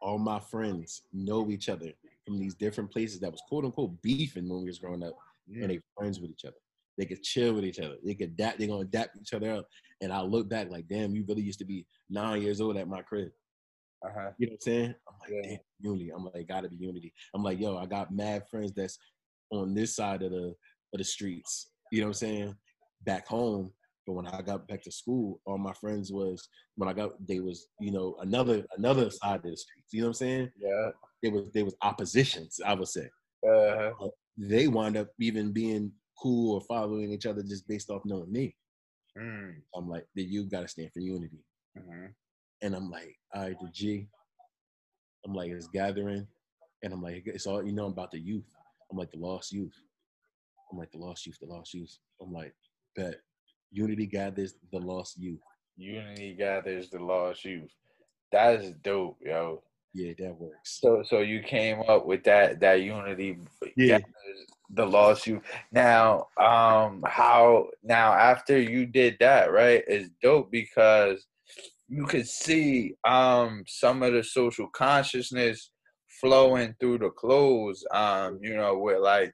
All 0.00 0.18
my 0.18 0.38
friends 0.38 1.02
know 1.12 1.50
each 1.50 1.68
other 1.68 1.90
from 2.24 2.38
these 2.38 2.54
different 2.54 2.92
places 2.92 3.18
that 3.20 3.32
was 3.32 3.42
quote 3.48 3.64
unquote 3.64 4.00
beefing 4.02 4.48
when 4.48 4.60
we 4.60 4.66
was 4.66 4.78
growing 4.78 5.02
up, 5.02 5.14
and 5.48 5.70
they 5.70 5.80
friends 5.96 6.20
with 6.20 6.30
each 6.30 6.44
other. 6.44 6.56
They 6.96 7.06
could 7.06 7.22
chill 7.22 7.54
with 7.54 7.64
each 7.64 7.80
other. 7.80 7.96
They 8.04 8.14
could 8.14 8.30
adapt. 8.30 8.58
They're 8.58 8.68
gonna 8.68 8.80
adapt 8.80 9.18
each 9.20 9.34
other 9.34 9.52
up. 9.52 9.68
And 10.00 10.12
I 10.12 10.22
look 10.22 10.48
back 10.48 10.70
like, 10.70 10.86
damn, 10.88 11.14
you 11.14 11.24
really 11.26 11.42
used 11.42 11.58
to 11.58 11.64
be 11.64 11.86
nine 12.08 12.42
years 12.42 12.60
old 12.60 12.76
at 12.76 12.88
my 12.88 13.02
crib. 13.02 13.30
Uh-huh. 14.04 14.30
You 14.38 14.46
know 14.46 14.52
what 14.52 14.54
I'm 14.54 14.60
saying? 14.60 14.94
I'm 15.24 15.32
like, 15.34 15.44
Yeah. 15.44 15.50
damn, 15.50 15.58
unity. 15.80 16.10
I'm 16.10 16.24
like, 16.24 16.48
gotta 16.48 16.68
be 16.68 16.76
unity. 16.76 17.12
I'm 17.34 17.42
like, 17.42 17.60
yo, 17.60 17.76
I 17.76 17.86
got 17.86 18.12
mad 18.14 18.48
friends 18.50 18.72
that's 18.72 18.98
on 19.50 19.74
this 19.74 19.94
side 19.96 20.22
of 20.22 20.30
the 20.32 20.54
of 20.92 20.98
the 20.98 21.04
streets. 21.04 21.70
You 21.92 22.00
know 22.00 22.06
what 22.06 22.10
I'm 22.10 22.14
saying? 22.14 22.54
Back 23.04 23.26
home. 23.26 23.72
But 24.06 24.12
when 24.14 24.26
I 24.28 24.40
got 24.40 24.68
back 24.68 24.82
to 24.82 24.92
school, 24.92 25.40
all 25.44 25.58
my 25.58 25.72
friends 25.72 26.12
was 26.12 26.48
when 26.76 26.88
I 26.88 26.92
got 26.92 27.10
they 27.26 27.40
was, 27.40 27.68
you 27.80 27.90
know, 27.90 28.16
another 28.20 28.64
another 28.76 29.10
side 29.10 29.36
of 29.44 29.50
the 29.50 29.56
streets. 29.56 29.92
You 29.92 30.00
know 30.02 30.06
what 30.08 30.10
I'm 30.10 30.14
saying? 30.14 30.50
Yeah. 30.60 30.90
They 31.22 31.28
was 31.30 31.50
they 31.52 31.62
was 31.64 31.74
oppositions, 31.82 32.60
I 32.64 32.74
would 32.74 32.88
say. 32.88 33.08
Uh-huh. 33.46 34.08
They 34.38 34.68
wind 34.68 34.96
up 34.96 35.08
even 35.20 35.52
being 35.52 35.92
cool 36.20 36.54
or 36.54 36.60
following 36.62 37.10
each 37.12 37.26
other 37.26 37.42
just 37.42 37.66
based 37.68 37.90
off 37.90 38.02
knowing 38.04 38.30
me. 38.32 38.54
Mm. 39.18 39.54
I'm 39.74 39.88
like, 39.88 40.06
that 40.14 40.24
you 40.24 40.44
gotta 40.44 40.68
stand 40.68 40.90
for 40.92 41.00
unity. 41.00 41.42
Mhm. 41.76 42.14
And 42.62 42.74
I'm 42.74 42.90
like, 42.90 43.16
all 43.34 43.42
right, 43.42 43.56
the 43.60 43.68
G. 43.70 44.08
I'm 45.26 45.34
like, 45.34 45.50
it's 45.50 45.66
gathering. 45.68 46.26
And 46.82 46.92
I'm 46.92 47.02
like, 47.02 47.24
it's 47.26 47.46
all, 47.46 47.64
you 47.64 47.72
know, 47.72 47.86
about 47.86 48.12
the 48.12 48.18
youth. 48.20 48.44
I'm 48.90 48.96
like, 48.96 49.10
the 49.10 49.18
lost 49.18 49.52
youth. 49.52 49.74
I'm 50.70 50.78
like, 50.78 50.92
the 50.92 50.98
lost 50.98 51.26
youth, 51.26 51.38
the 51.40 51.46
lost 51.46 51.74
youth. 51.74 51.98
I'm 52.22 52.32
like, 52.32 52.54
bet. 52.94 53.16
Unity 53.72 54.06
gathers 54.06 54.54
the 54.72 54.78
lost 54.78 55.18
youth. 55.18 55.40
Unity 55.76 56.34
gathers 56.34 56.88
the 56.90 57.00
lost 57.00 57.44
youth. 57.44 57.70
That 58.32 58.60
is 58.60 58.74
dope, 58.82 59.18
yo. 59.24 59.62
Yeah, 59.92 60.12
that 60.18 60.34
works. 60.38 60.78
So 60.80 61.02
so 61.04 61.20
you 61.20 61.42
came 61.42 61.80
up 61.88 62.06
with 62.06 62.22
that 62.24 62.60
that 62.60 62.82
unity 62.82 63.38
Yeah. 63.76 63.98
the 64.70 64.86
lost 64.86 65.26
youth. 65.26 65.42
Now, 65.72 66.28
um 66.36 67.02
how 67.06 67.68
now 67.82 68.12
after 68.12 68.60
you 68.60 68.86
did 68.86 69.16
that, 69.20 69.50
right, 69.52 69.82
It's 69.88 70.10
dope 70.22 70.50
because 70.50 71.26
you 71.88 72.04
could 72.06 72.26
see 72.26 72.94
um 73.04 73.62
some 73.66 74.02
of 74.02 74.12
the 74.12 74.22
social 74.24 74.68
consciousness 74.68 75.70
flowing 76.20 76.74
through 76.80 76.98
the 76.98 77.10
clothes. 77.10 77.84
Um, 77.92 78.38
you 78.42 78.56
know, 78.56 78.78
with 78.78 79.00
like 79.00 79.32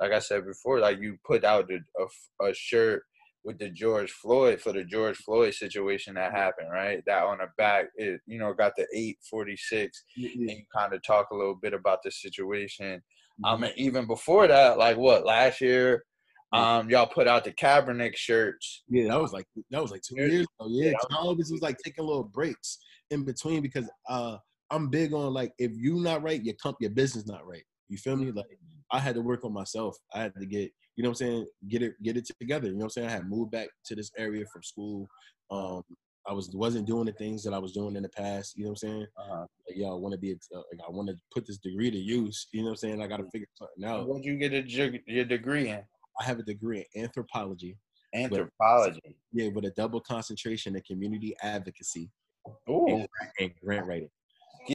like 0.00 0.12
I 0.12 0.18
said 0.20 0.46
before, 0.46 0.80
like 0.80 1.00
you 1.00 1.16
put 1.26 1.44
out 1.44 1.70
a 1.70 2.02
a, 2.02 2.48
a 2.50 2.54
shirt 2.54 3.02
with 3.44 3.58
the 3.58 3.70
George 3.70 4.10
Floyd 4.10 4.60
for 4.60 4.72
the 4.72 4.84
George 4.84 5.16
Floyd 5.16 5.54
situation 5.54 6.14
that 6.14 6.32
happened, 6.32 6.70
right? 6.70 7.02
That 7.06 7.22
on 7.22 7.38
the 7.38 7.46
back, 7.56 7.86
it 7.96 8.20
you 8.26 8.38
know 8.38 8.52
got 8.52 8.72
the 8.76 8.86
eight 8.94 9.18
forty 9.28 9.56
six, 9.56 10.04
and 10.16 10.50
you 10.50 10.62
kind 10.74 10.92
of 10.92 11.02
talk 11.02 11.28
a 11.30 11.36
little 11.36 11.56
bit 11.56 11.72
about 11.74 12.02
the 12.02 12.10
situation. 12.10 13.02
Um, 13.44 13.62
and 13.62 13.72
even 13.76 14.06
before 14.06 14.48
that, 14.48 14.78
like 14.78 14.96
what 14.96 15.24
last 15.24 15.60
year, 15.60 16.04
um, 16.52 16.88
y'all 16.88 17.06
put 17.06 17.28
out 17.28 17.44
the 17.44 17.52
Kaepernick 17.52 18.16
shirts. 18.16 18.82
Yeah, 18.88 19.08
that 19.08 19.20
was 19.20 19.32
like 19.32 19.46
that 19.70 19.82
was 19.82 19.90
like 19.90 20.02
two 20.02 20.16
years 20.16 20.46
ago. 20.58 20.68
Yeah, 20.70 20.92
I 21.10 21.16
always 21.16 21.50
was 21.50 21.60
like 21.60 21.76
taking 21.84 22.04
little 22.06 22.24
breaks 22.24 22.78
in 23.10 23.24
between 23.24 23.62
because 23.62 23.88
uh 24.08 24.36
I'm 24.70 24.88
big 24.88 25.12
on 25.12 25.32
like 25.32 25.52
if 25.58 25.72
you 25.74 25.96
not 26.00 26.22
right, 26.22 26.42
your 26.42 26.54
comp 26.62 26.76
your 26.80 26.90
business 26.90 27.26
not 27.26 27.46
right. 27.46 27.64
You 27.88 27.98
feel 27.98 28.16
me? 28.16 28.30
Like 28.30 28.46
I 28.90 28.98
had 28.98 29.14
to 29.14 29.20
work 29.22 29.44
on 29.44 29.52
myself. 29.52 29.96
I 30.14 30.20
had 30.20 30.32
to 30.38 30.46
get 30.46 30.72
you 30.96 31.02
know 31.04 31.10
what 31.10 31.20
I'm 31.20 31.26
saying, 31.26 31.46
get 31.68 31.82
it 31.82 32.02
get 32.02 32.16
it 32.16 32.26
together. 32.40 32.66
You 32.68 32.74
know 32.74 32.78
what 32.78 32.84
I'm 32.84 32.90
saying? 32.90 33.08
I 33.08 33.12
had 33.12 33.28
moved 33.28 33.50
back 33.50 33.68
to 33.86 33.94
this 33.94 34.10
area 34.16 34.44
from 34.52 34.62
school. 34.62 35.08
Um 35.50 35.82
I 36.28 36.32
was 36.32 36.50
wasn't 36.54 36.86
doing 36.86 37.06
the 37.06 37.12
things 37.12 37.42
that 37.44 37.54
I 37.54 37.58
was 37.58 37.72
doing 37.72 37.96
in 37.96 38.02
the 38.02 38.08
past. 38.10 38.56
You 38.56 38.64
know 38.64 38.70
what 38.70 38.82
I'm 38.82 38.88
saying? 38.88 39.06
Uh-huh. 39.16 39.46
Like, 39.66 39.78
yo, 39.78 39.92
I 39.92 39.98
want 39.98 40.12
to 40.12 40.18
be, 40.18 40.32
a- 40.32 40.56
uh, 40.56 40.62
like, 40.70 40.86
I 40.86 40.90
want 40.90 41.08
to 41.08 41.14
put 41.32 41.46
this 41.46 41.56
degree 41.56 41.90
to 41.90 41.96
use. 41.96 42.48
You 42.52 42.60
know 42.60 42.66
what 42.66 42.70
I'm 42.72 42.76
saying? 42.76 43.02
I 43.02 43.06
got 43.06 43.16
to 43.16 43.30
figure 43.30 43.46
something 43.54 43.84
out. 43.84 44.06
What'd 44.06 44.26
you 44.26 44.36
get 44.36 44.52
a, 44.52 44.60
your 45.06 45.24
degree 45.24 45.70
in? 45.70 45.80
I 46.20 46.24
have 46.24 46.38
a 46.38 46.42
degree 46.42 46.84
in 46.94 47.02
anthropology, 47.04 47.76
Anthropology. 48.14 49.00
yeah, 49.32 49.48
with 49.48 49.64
a 49.66 49.70
double 49.70 50.00
concentration 50.00 50.74
in 50.74 50.82
community 50.82 51.36
advocacy 51.42 52.10
Ooh. 52.68 53.06
and 53.38 53.52
grant 53.62 53.86
writing. 53.86 54.10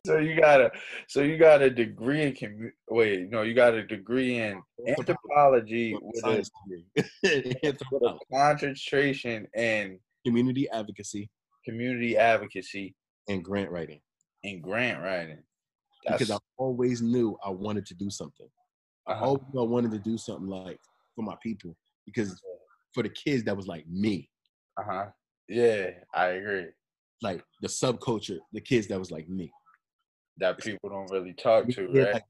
So 0.05 0.17
you 0.19 0.39
got 0.39 0.61
a 0.61 0.71
so 1.07 1.21
you 1.21 1.37
got 1.37 1.61
a 1.61 1.69
degree 1.69 2.23
in 2.23 2.33
commu- 2.33 2.71
wait 2.89 3.29
no 3.29 3.41
you 3.43 3.53
got 3.53 3.73
a 3.73 3.85
degree 3.85 4.37
in 4.37 4.61
anthropology 4.87 5.95
with 6.01 6.25
a, 6.25 6.43
with 7.91 8.03
a 8.03 8.17
concentration 8.31 9.45
in 9.55 9.99
community 10.25 10.69
advocacy 10.69 11.29
community 11.65 12.17
advocacy 12.17 12.95
and 13.27 13.43
grant 13.43 13.69
writing. 13.71 14.01
and 14.43 14.61
grant 14.63 15.01
writing. 15.01 15.43
That's 16.05 16.19
Because 16.19 16.31
I 16.31 16.37
always 16.57 17.01
knew 17.01 17.37
I 17.45 17.49
wanted 17.49 17.85
to 17.87 17.93
do 17.93 18.09
something. 18.09 18.47
I 19.07 19.13
Uh-huh. 19.13 19.25
always 19.25 19.43
knew 19.53 19.61
I 19.61 19.65
wanted 19.65 19.91
to 19.91 19.99
do 19.99 20.17
something 20.17 20.47
like 20.47 20.79
for 21.15 21.23
my 21.23 21.35
people. 21.41 21.75
Because 22.05 22.39
for 22.93 23.03
the 23.03 23.09
kids 23.09 23.43
that 23.43 23.55
was 23.55 23.67
like 23.67 23.87
me, 23.87 24.29
uh 24.79 24.83
huh. 24.85 25.05
Yeah, 25.47 25.89
I 26.13 26.27
agree. 26.27 26.67
like 27.21 27.43
the 27.61 27.67
subculture, 27.67 28.39
the 28.53 28.61
kids 28.61 28.87
that 28.87 28.99
was 28.99 29.11
like 29.11 29.27
me. 29.29 29.51
That 30.37 30.57
people 30.57 30.89
don't 30.89 31.11
really 31.11 31.33
talk 31.33 31.67
to, 31.69 31.89
yeah, 31.91 32.03
right? 32.03 32.13
like, 32.13 32.23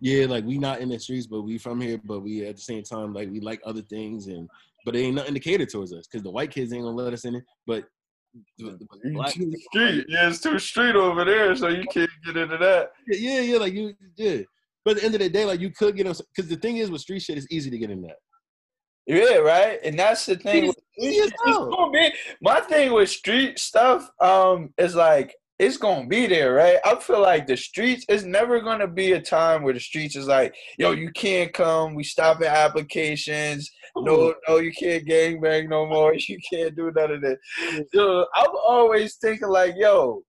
yeah, 0.00 0.26
like 0.26 0.44
we 0.44 0.58
not 0.58 0.80
in 0.80 0.90
the 0.90 0.98
streets, 0.98 1.26
but 1.26 1.42
we 1.42 1.58
from 1.58 1.80
here, 1.80 2.00
but 2.04 2.20
we 2.20 2.46
at 2.46 2.56
the 2.56 2.62
same 2.62 2.82
time 2.84 3.12
like 3.12 3.30
we 3.30 3.40
like 3.40 3.60
other 3.64 3.82
things, 3.82 4.28
and 4.28 4.48
but 4.84 4.94
it 4.94 5.00
ain't 5.00 5.16
nothing 5.16 5.34
to 5.34 5.40
cater 5.40 5.66
towards 5.66 5.92
us 5.92 6.06
because 6.06 6.22
the 6.22 6.30
white 6.30 6.52
kids 6.52 6.72
ain't 6.72 6.84
gonna 6.84 6.96
let 6.96 7.12
us 7.12 7.24
in 7.24 7.34
it. 7.34 7.44
But 7.66 7.84
the, 8.58 8.78
the 9.02 9.10
black, 9.12 9.32
too 9.32 9.52
street. 9.72 10.06
Yeah, 10.08 10.28
it's 10.28 10.40
too 10.40 10.58
street 10.58 10.94
over 10.94 11.24
there, 11.24 11.56
so 11.56 11.68
you 11.68 11.84
can't 11.92 12.10
get 12.24 12.36
into 12.36 12.58
that. 12.58 12.92
yeah, 13.08 13.40
yeah, 13.40 13.58
like 13.58 13.72
you, 13.72 13.94
yeah. 14.16 14.42
But 14.84 14.92
at 14.92 14.96
the 14.98 15.04
end 15.06 15.14
of 15.16 15.20
the 15.20 15.28
day, 15.28 15.44
like 15.44 15.60
you 15.60 15.70
could 15.70 15.96
get 15.96 16.06
us 16.06 16.20
because 16.34 16.48
the 16.48 16.56
thing 16.56 16.76
is 16.76 16.90
with 16.90 17.00
street 17.00 17.22
shit, 17.22 17.38
it's 17.38 17.46
easy 17.50 17.70
to 17.70 17.78
get 17.78 17.90
in 17.90 18.02
that. 18.02 18.16
Yeah, 19.08 19.36
right. 19.38 19.78
And 19.82 19.98
that's 19.98 20.26
the 20.26 20.36
thing. 20.36 20.64
Easy 20.98 21.20
with- 21.22 21.32
as 21.32 21.56
cool. 21.56 21.90
My 22.42 22.60
thing 22.60 22.92
with 22.92 23.08
street 23.08 23.58
stuff, 23.58 24.08
um, 24.20 24.72
is 24.78 24.94
like 24.94 25.34
it's 25.58 25.76
gonna 25.76 26.06
be 26.06 26.28
there, 26.28 26.54
right? 26.54 26.78
I 26.84 26.94
feel 27.00 27.20
like 27.20 27.48
the 27.48 27.56
streets 27.56 28.04
is 28.08 28.24
never 28.24 28.60
gonna 28.60 28.86
be 28.86 29.12
a 29.12 29.20
time 29.20 29.64
where 29.64 29.74
the 29.74 29.80
streets 29.80 30.14
is 30.14 30.28
like, 30.28 30.54
yo, 30.78 30.92
you 30.92 31.10
can't 31.10 31.52
come. 31.52 31.94
We 31.96 32.04
stopping 32.04 32.46
applications. 32.46 33.68
No, 33.96 34.34
no, 34.46 34.58
you 34.58 34.70
can't 34.72 35.04
gang 35.04 35.40
bang 35.40 35.68
no 35.68 35.86
more. 35.86 36.14
You 36.28 36.38
can't 36.52 36.76
do 36.76 36.92
none 36.94 37.10
of 37.10 37.20
that. 37.22 37.38
So 37.92 38.26
I'm 38.36 38.50
always 38.68 39.16
thinking 39.16 39.48
like, 39.48 39.74
yo, 39.76 40.22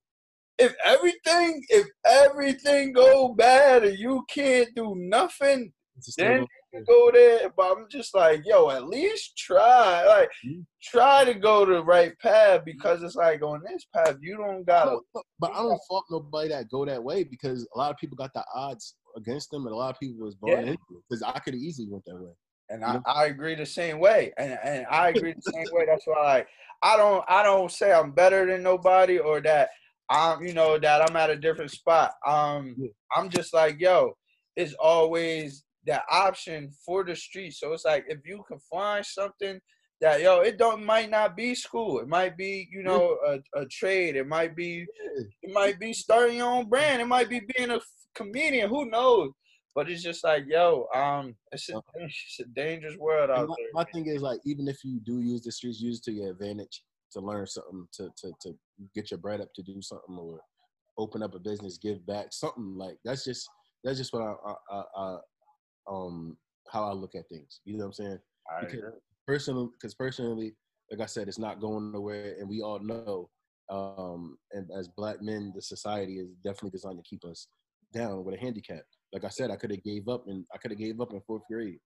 if 0.58 0.74
everything, 0.84 1.64
if 1.70 1.86
everything 2.06 2.94
go 2.94 3.30
bad 3.34 3.84
and 3.84 4.00
you 4.00 4.26
can't 4.30 4.70
do 4.76 4.96
nothing, 4.98 5.72
then 6.18 6.46
you 6.74 6.84
go 6.86 7.12
there. 7.12 7.50
But 7.56 7.78
I'm 7.78 7.86
just 7.90 8.14
like, 8.16 8.42
yo, 8.46 8.70
at 8.70 8.88
least 8.88 9.38
try. 9.38 10.06
Like, 10.06 10.30
Mm-hmm. 10.46 10.62
try 10.82 11.26
to 11.26 11.34
go 11.34 11.66
the 11.66 11.84
right 11.84 12.18
path 12.20 12.64
because 12.66 13.04
it's 13.04 13.16
like 13.16 13.42
on 13.42 13.62
this 13.68 13.86
path, 13.94 14.18
you 14.22 14.38
don't 14.38 14.64
gotta. 14.66 14.92
don't- 15.14 15.26
but 15.40 15.52
I 15.52 15.58
don't 15.64 15.80
fault 15.88 16.06
nobody 16.10 16.50
that 16.50 16.70
go 16.70 16.86
that 16.86 17.04
way 17.04 17.24
because 17.24 17.68
a 17.76 17.78
lot 17.78 17.92
of 17.92 17.98
people 17.98 18.16
got 18.18 18.34
the 18.34 18.44
odds 18.54 18.96
against 19.18 19.50
them, 19.52 19.66
and 19.66 19.74
a 19.74 19.78
lot 19.78 19.94
of 19.94 20.00
people 20.00 20.24
was 20.26 20.36
born 20.36 20.54
Yeah. 20.62 20.72
into 20.72 20.84
it. 20.92 21.04
Because 21.10 21.24
I 21.24 21.38
could 21.40 21.56
easily 21.56 21.88
went 21.90 22.06
that 22.06 22.16
way. 22.16 22.32
And 22.70 22.86
I, 22.86 23.00
I 23.06 23.26
agree 23.26 23.56
the 23.56 23.66
same 23.66 24.00
way. 24.00 24.32
And 24.38 24.58
and 24.64 24.86
I 24.92 25.10
agree 25.16 25.34
the 25.34 25.42
same 25.52 25.68
way. 25.72 25.86
That's 25.88 26.06
why 26.06 26.24
like 26.24 26.48
I 26.84 26.96
don't 26.98 27.26
I 27.28 27.42
don't 27.44 27.72
say 27.72 27.92
I'm 27.92 28.12
better 28.12 28.46
than 28.46 28.62
nobody 28.64 29.18
or 29.18 29.42
that 29.42 29.70
I'm 30.10 30.44
you 30.44 30.54
know 30.54 30.78
that 30.78 31.02
I'm 31.10 31.16
at 31.16 31.32
a 31.32 31.36
different 31.36 31.72
spot. 31.72 32.12
Um 32.28 32.76
Yeah. 32.78 32.90
I'm 33.16 33.30
just 33.30 33.54
like, 33.56 33.80
yo, 33.80 34.14
it's 34.56 34.74
always 34.76 35.64
that 35.90 36.04
option 36.12 36.72
for 36.86 37.04
the 37.04 37.16
street. 37.16 37.54
So 37.54 37.74
it's 37.74 37.84
like 37.84 38.06
if 38.08 38.20
you 38.24 38.44
can 38.48 38.60
find 38.72 39.04
something 39.06 39.60
that 40.02 40.22
yo, 40.22 40.40
it 40.40 40.58
don't 40.58 40.86
might 40.86 41.10
not 41.10 41.36
be 41.36 41.56
school. 41.56 42.00
It 42.00 42.08
might 42.08 42.38
be, 42.38 42.70
you 42.72 42.84
know, 42.84 43.18
a, 43.28 43.60
a 43.60 43.66
trade. 43.66 44.16
It 44.16 44.28
might 44.28 44.56
be 44.56 44.86
it 45.42 45.54
might 45.54 45.80
be 45.80 45.92
starting 45.92 46.38
your 46.38 46.50
own 46.50 46.70
brand. 46.70 47.02
It 47.02 47.08
might 47.08 47.28
be 47.28 47.42
being 47.58 47.72
a 47.72 47.82
comedian. 48.16 48.70
Who 48.70 48.90
knows? 48.90 49.32
But 49.76 49.90
it's 49.90 50.04
just 50.04 50.24
like, 50.24 50.44
yo, 50.48 50.88
um, 50.96 51.36
it's 51.52 51.70
a, 51.70 51.82
it's 51.96 52.40
a 52.40 52.46
dangerous 52.56 52.98
world 52.98 53.30
out 53.32 53.48
my, 53.48 53.56
there. 53.58 53.68
my 53.74 53.84
thing 53.92 54.08
is 54.08 54.22
like, 54.22 54.40
even 54.46 54.68
if 54.68 54.84
you 54.84 55.00
do 55.06 55.20
use 55.20 55.42
the 55.42 55.52
streets, 55.52 55.82
use 55.82 56.00
it 56.00 56.04
to 56.06 56.12
your 56.12 56.32
advantage 56.32 56.84
to 57.14 57.20
learn 57.20 57.48
something, 57.48 57.88
to 57.94 58.10
to 58.22 58.32
to 58.42 58.54
get 58.94 59.10
your 59.10 59.18
bread 59.18 59.42
up, 59.42 59.50
to 59.56 59.64
do 59.64 59.82
something, 59.82 60.16
or 60.18 60.40
open 61.00 61.24
up 61.24 61.34
a 61.34 61.40
business, 61.40 61.80
give 61.80 62.06
back, 62.06 62.28
something 62.32 62.76
like 62.78 62.98
that's 63.04 63.26
just 63.26 63.50
that's 63.84 63.98
just 63.98 64.14
what 64.14 64.22
I, 64.22 64.54
I, 64.72 64.84
I 64.96 65.18
um 65.88 66.38
how 66.72 66.84
I 66.90 66.94
look 66.94 67.16
at 67.16 67.28
things. 67.30 67.62
You 67.66 67.74
know 67.78 67.86
what 67.86 67.86
I'm 67.88 67.94
saying? 67.94 68.20
I 68.52 68.60
because- 68.62 68.78
agree. 68.80 68.90
personal 69.28 69.68
because 69.68 69.94
personally 69.94 70.56
like 70.92 71.02
i 71.02 71.06
said 71.06 71.28
it's 71.28 71.38
not 71.38 71.60
going 71.62 71.92
nowhere 71.92 72.36
and 72.40 72.50
we 72.50 72.62
all 72.64 72.80
know 72.80 73.30
um 73.70 74.36
and 74.54 74.68
as 74.76 74.88
black 74.88 75.22
men 75.22 75.52
the 75.56 75.62
society 75.62 76.18
is 76.18 76.30
definitely 76.44 76.72
designed 76.72 76.98
to 76.98 77.08
keep 77.08 77.24
us 77.24 77.48
down 77.94 78.24
with 78.26 78.34
a 78.34 78.40
handicap 78.40 78.82
like 79.14 79.24
i 79.24 79.30
said 79.30 79.52
i 79.52 79.56
could 79.56 79.70
have 79.70 79.84
gave 79.84 80.08
up 80.08 80.24
and 80.28 80.46
i 80.52 80.58
could 80.58 80.72
have 80.72 80.80
gave 80.80 81.00
up 81.00 81.14
in 81.14 81.22
fourth 81.28 81.44
grade 81.48 81.78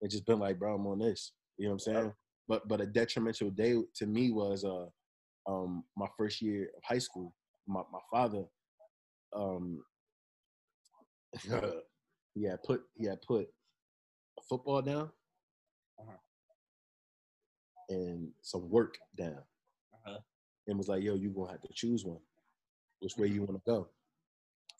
and 0.00 0.10
just 0.10 0.26
been 0.26 0.40
like 0.40 0.58
bro 0.58 0.74
i'm 0.74 0.86
on 0.88 0.98
this 0.98 1.30
you 1.56 1.66
know 1.66 1.74
what 1.74 1.86
i'm 1.86 1.94
saying 1.94 2.12
but 2.48 2.66
but 2.66 2.80
a 2.80 2.86
detrimental 2.86 3.50
day 3.50 3.76
to 3.94 4.06
me 4.06 4.32
was 4.32 4.64
uh 4.64 4.86
um 5.48 5.84
my 5.96 6.08
first 6.18 6.42
year 6.42 6.64
of 6.76 6.82
high 6.84 6.98
school 6.98 7.32
my, 7.68 7.82
my 7.92 8.00
father 8.10 8.44
um 9.36 9.80
he 12.34 12.44
had 12.44 12.62
put 12.62 12.82
he 12.94 13.06
had 13.06 13.20
put 13.22 13.48
a 14.38 14.42
football 14.48 14.82
down 14.82 15.10
Uh-huh. 15.98 16.16
and 17.88 18.28
some 18.42 18.68
work 18.70 18.96
down 19.16 19.42
Uh-huh. 19.94 20.18
and 20.66 20.78
was 20.78 20.88
like, 20.88 21.02
yo, 21.02 21.14
you 21.14 21.30
gonna 21.30 21.50
have 21.52 21.62
to 21.62 21.72
choose 21.72 22.04
one. 22.04 22.20
Which 23.00 23.16
way 23.16 23.28
you 23.28 23.42
wanna 23.42 23.60
go? 23.66 23.88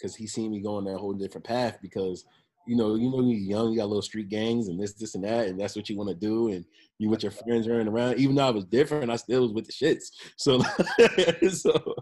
Cause 0.01 0.15
he 0.17 0.27
seen 0.27 0.51
me 0.51 0.61
going 0.61 0.85
that 0.87 0.99
whole 0.99 1.13
different 1.13 1.47
path 1.47 1.79
because 1.83 2.25
you 2.65 2.77
know, 2.77 2.95
you 2.95 3.11
know, 3.11 3.21
you're 3.21 3.39
young, 3.41 3.73
you 3.73 3.79
got 3.79 3.89
little 3.89 4.03
street 4.03 4.29
gangs 4.29 4.69
and 4.69 4.79
this, 4.81 4.93
this, 4.95 5.17
and 5.17 5.25
that, 5.25 5.49
and 5.49 5.59
that's 5.59 5.75
what 5.75 5.91
you 5.91 5.97
want 5.97 6.11
to 6.11 6.15
do. 6.15 6.49
And 6.51 6.65
you 6.99 7.09
with 7.09 7.25
your 7.25 7.33
friends 7.33 7.67
running 7.69 7.89
around. 7.89 8.19
Even 8.19 8.37
though 8.37 8.47
I 8.47 8.51
was 8.51 8.65
different, 8.67 9.11
I 9.11 9.17
still 9.17 9.43
was 9.43 9.53
with 9.53 9.67
the 9.67 9.73
shits. 9.73 10.13
So, 10.37 10.61
so, 11.51 11.97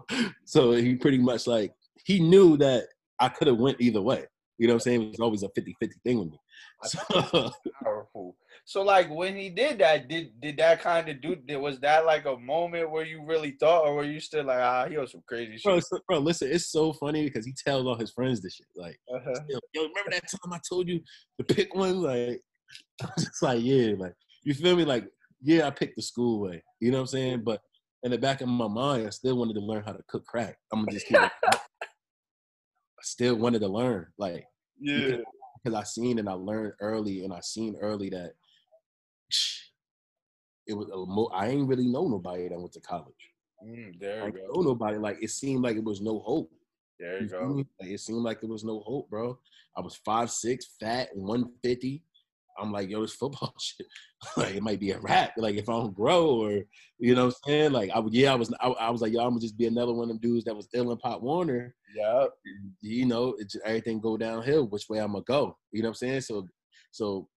so 0.45 0.71
he 0.73 0.93
pretty 0.93 1.17
much 1.17 1.47
like 1.47 1.73
he 2.05 2.19
knew 2.19 2.57
that 2.57 2.89
I 3.19 3.29
could 3.29 3.47
have 3.47 3.57
went 3.57 3.81
either 3.81 4.03
way. 4.03 4.27
You 4.61 4.67
know 4.67 4.73
what 4.73 4.81
I'm 4.85 4.91
saying? 4.91 5.01
It 5.01 5.07
was 5.09 5.19
always 5.19 5.41
a 5.41 5.47
50-50 5.49 5.73
thing 6.03 6.19
with 6.19 6.29
me. 6.29 6.39
So, 6.83 6.99
Powerful. 7.83 8.35
So 8.63 8.83
like 8.83 9.09
when 9.09 9.35
he 9.35 9.49
did 9.49 9.79
that, 9.79 10.07
did 10.07 10.39
did 10.39 10.57
that 10.57 10.81
kind 10.81 11.09
of 11.09 11.19
do? 11.19 11.35
Was 11.59 11.79
that 11.79 12.05
like 12.05 12.25
a 12.27 12.37
moment 12.37 12.91
where 12.91 13.03
you 13.03 13.25
really 13.25 13.57
thought, 13.59 13.85
or 13.87 13.95
were 13.95 14.03
you 14.03 14.19
still 14.19 14.45
like, 14.45 14.59
ah, 14.59 14.85
he 14.87 14.97
was 14.99 15.13
some 15.13 15.23
crazy 15.27 15.59
bro, 15.63 15.77
shit? 15.77 15.85
so- 15.85 15.99
bro, 16.07 16.19
listen, 16.19 16.51
it's 16.51 16.67
so 16.71 16.93
funny 16.93 17.23
because 17.23 17.43
he 17.43 17.53
tells 17.53 17.87
all 17.87 17.95
his 17.95 18.11
friends 18.11 18.39
this 18.39 18.53
shit. 18.53 18.67
Like, 18.75 18.99
Uh-huh. 19.11 19.33
yo, 19.49 19.81
remember 19.81 20.11
that 20.11 20.29
time 20.29 20.53
I 20.53 20.59
told 20.69 20.87
you 20.87 21.01
to 21.39 21.43
pick 21.43 21.73
one? 21.73 21.99
Like, 22.03 22.39
just 23.17 23.41
like, 23.41 23.63
yeah, 23.63 23.93
like, 23.97 24.13
you 24.43 24.53
feel 24.53 24.75
me? 24.75 24.85
Like, 24.85 25.07
yeah, 25.41 25.65
I 25.65 25.71
picked 25.71 25.95
the 25.95 26.03
school 26.03 26.39
way. 26.39 26.63
You 26.79 26.91
know 26.91 26.97
what 26.97 27.01
I'm 27.01 27.07
saying? 27.07 27.41
But 27.43 27.61
in 28.03 28.11
the 28.11 28.19
back 28.19 28.41
of 28.41 28.47
my 28.47 28.67
mind, 28.67 29.07
I 29.07 29.09
still 29.09 29.37
wanted 29.37 29.55
to 29.55 29.61
learn 29.61 29.83
how 29.83 29.93
to 29.93 30.03
cook 30.07 30.23
crack. 30.27 30.55
I'm 30.71 30.81
gonna 30.81 30.91
just 30.91 31.07
keep 31.07 31.17
it. 31.17 31.31
I 33.01 33.03
still 33.03 33.33
wanted 33.37 33.59
to 33.61 33.67
learn, 33.67 34.05
like, 34.19 34.45
Yeah. 34.81 35.17
because 35.63 35.79
I 35.79 35.83
seen 35.83 36.19
and 36.19 36.27
I 36.27 36.33
learned 36.33 36.73
early, 36.79 37.23
and 37.23 37.33
I 37.33 37.39
seen 37.41 37.75
early 37.79 38.09
that 38.09 38.33
it 40.67 40.73
was 40.73 40.89
a 40.89 40.97
mo- 40.97 41.31
I 41.33 41.47
ain't 41.47 41.67
really 41.67 41.87
know 41.87 42.07
nobody 42.07 42.49
that 42.49 42.59
went 42.59 42.73
to 42.73 42.79
college. 42.81 43.31
Mm, 43.63 43.99
there 43.99 44.25
you 44.25 44.31
go. 44.31 44.39
know 44.55 44.61
nobody. 44.69 44.97
Like, 44.97 45.21
it 45.21 45.29
seemed 45.29 45.63
like 45.63 45.77
it 45.77 45.83
was 45.83 46.01
no 46.01 46.19
hope. 46.19 46.51
There 46.99 47.19
You 47.19 47.25
you 47.25 47.29
go. 47.29 47.65
Like, 47.79 47.91
it 47.91 47.99
seemed 47.99 48.23
like 48.23 48.41
there 48.41 48.49
was 48.49 48.63
no 48.63 48.79
hope, 48.81 49.09
bro. 49.09 49.37
I 49.77 49.81
was 49.81 49.95
five 49.95 50.31
six, 50.31 50.65
fat, 50.79 51.09
one 51.15 51.51
fifty. 51.63 52.03
I'm 52.59 52.71
like, 52.71 52.89
yo, 52.89 53.01
this 53.01 53.13
football 53.13 53.53
shit, 53.59 53.87
like 54.37 54.55
it 54.55 54.63
might 54.63 54.79
be 54.79 54.91
a 54.91 54.99
rap. 54.99 55.33
Like 55.37 55.55
if 55.55 55.69
I 55.69 55.73
don't 55.73 55.95
grow, 55.95 56.29
or 56.29 56.61
you 56.99 57.15
know 57.15 57.25
what 57.25 57.35
I'm 57.45 57.51
saying? 57.51 57.71
Like 57.71 57.91
I 57.91 57.99
would, 57.99 58.13
yeah, 58.13 58.31
I 58.31 58.35
was, 58.35 58.53
I, 58.59 58.67
I 58.67 58.89
was 58.89 59.01
like, 59.01 59.13
yo, 59.13 59.21
I'm 59.21 59.29
gonna 59.29 59.41
just 59.41 59.57
be 59.57 59.67
another 59.67 59.93
one 59.93 60.03
of 60.03 60.09
them 60.09 60.19
dudes 60.19 60.45
that 60.45 60.55
was 60.55 60.67
ill 60.73 60.91
in 60.91 60.97
Pop 60.97 61.21
Warner. 61.21 61.75
Yeah, 61.95 62.27
You 62.81 63.05
know, 63.05 63.35
it 63.37 63.53
everything 63.65 63.99
go 63.99 64.17
downhill. 64.17 64.67
Which 64.67 64.87
way 64.89 64.99
I'm 64.99 65.13
gonna 65.13 65.23
go? 65.23 65.57
You 65.71 65.81
know 65.81 65.89
what 65.89 66.01
I'm 66.01 66.07
saying? 66.07 66.21
So, 66.21 66.47
so 66.91 67.27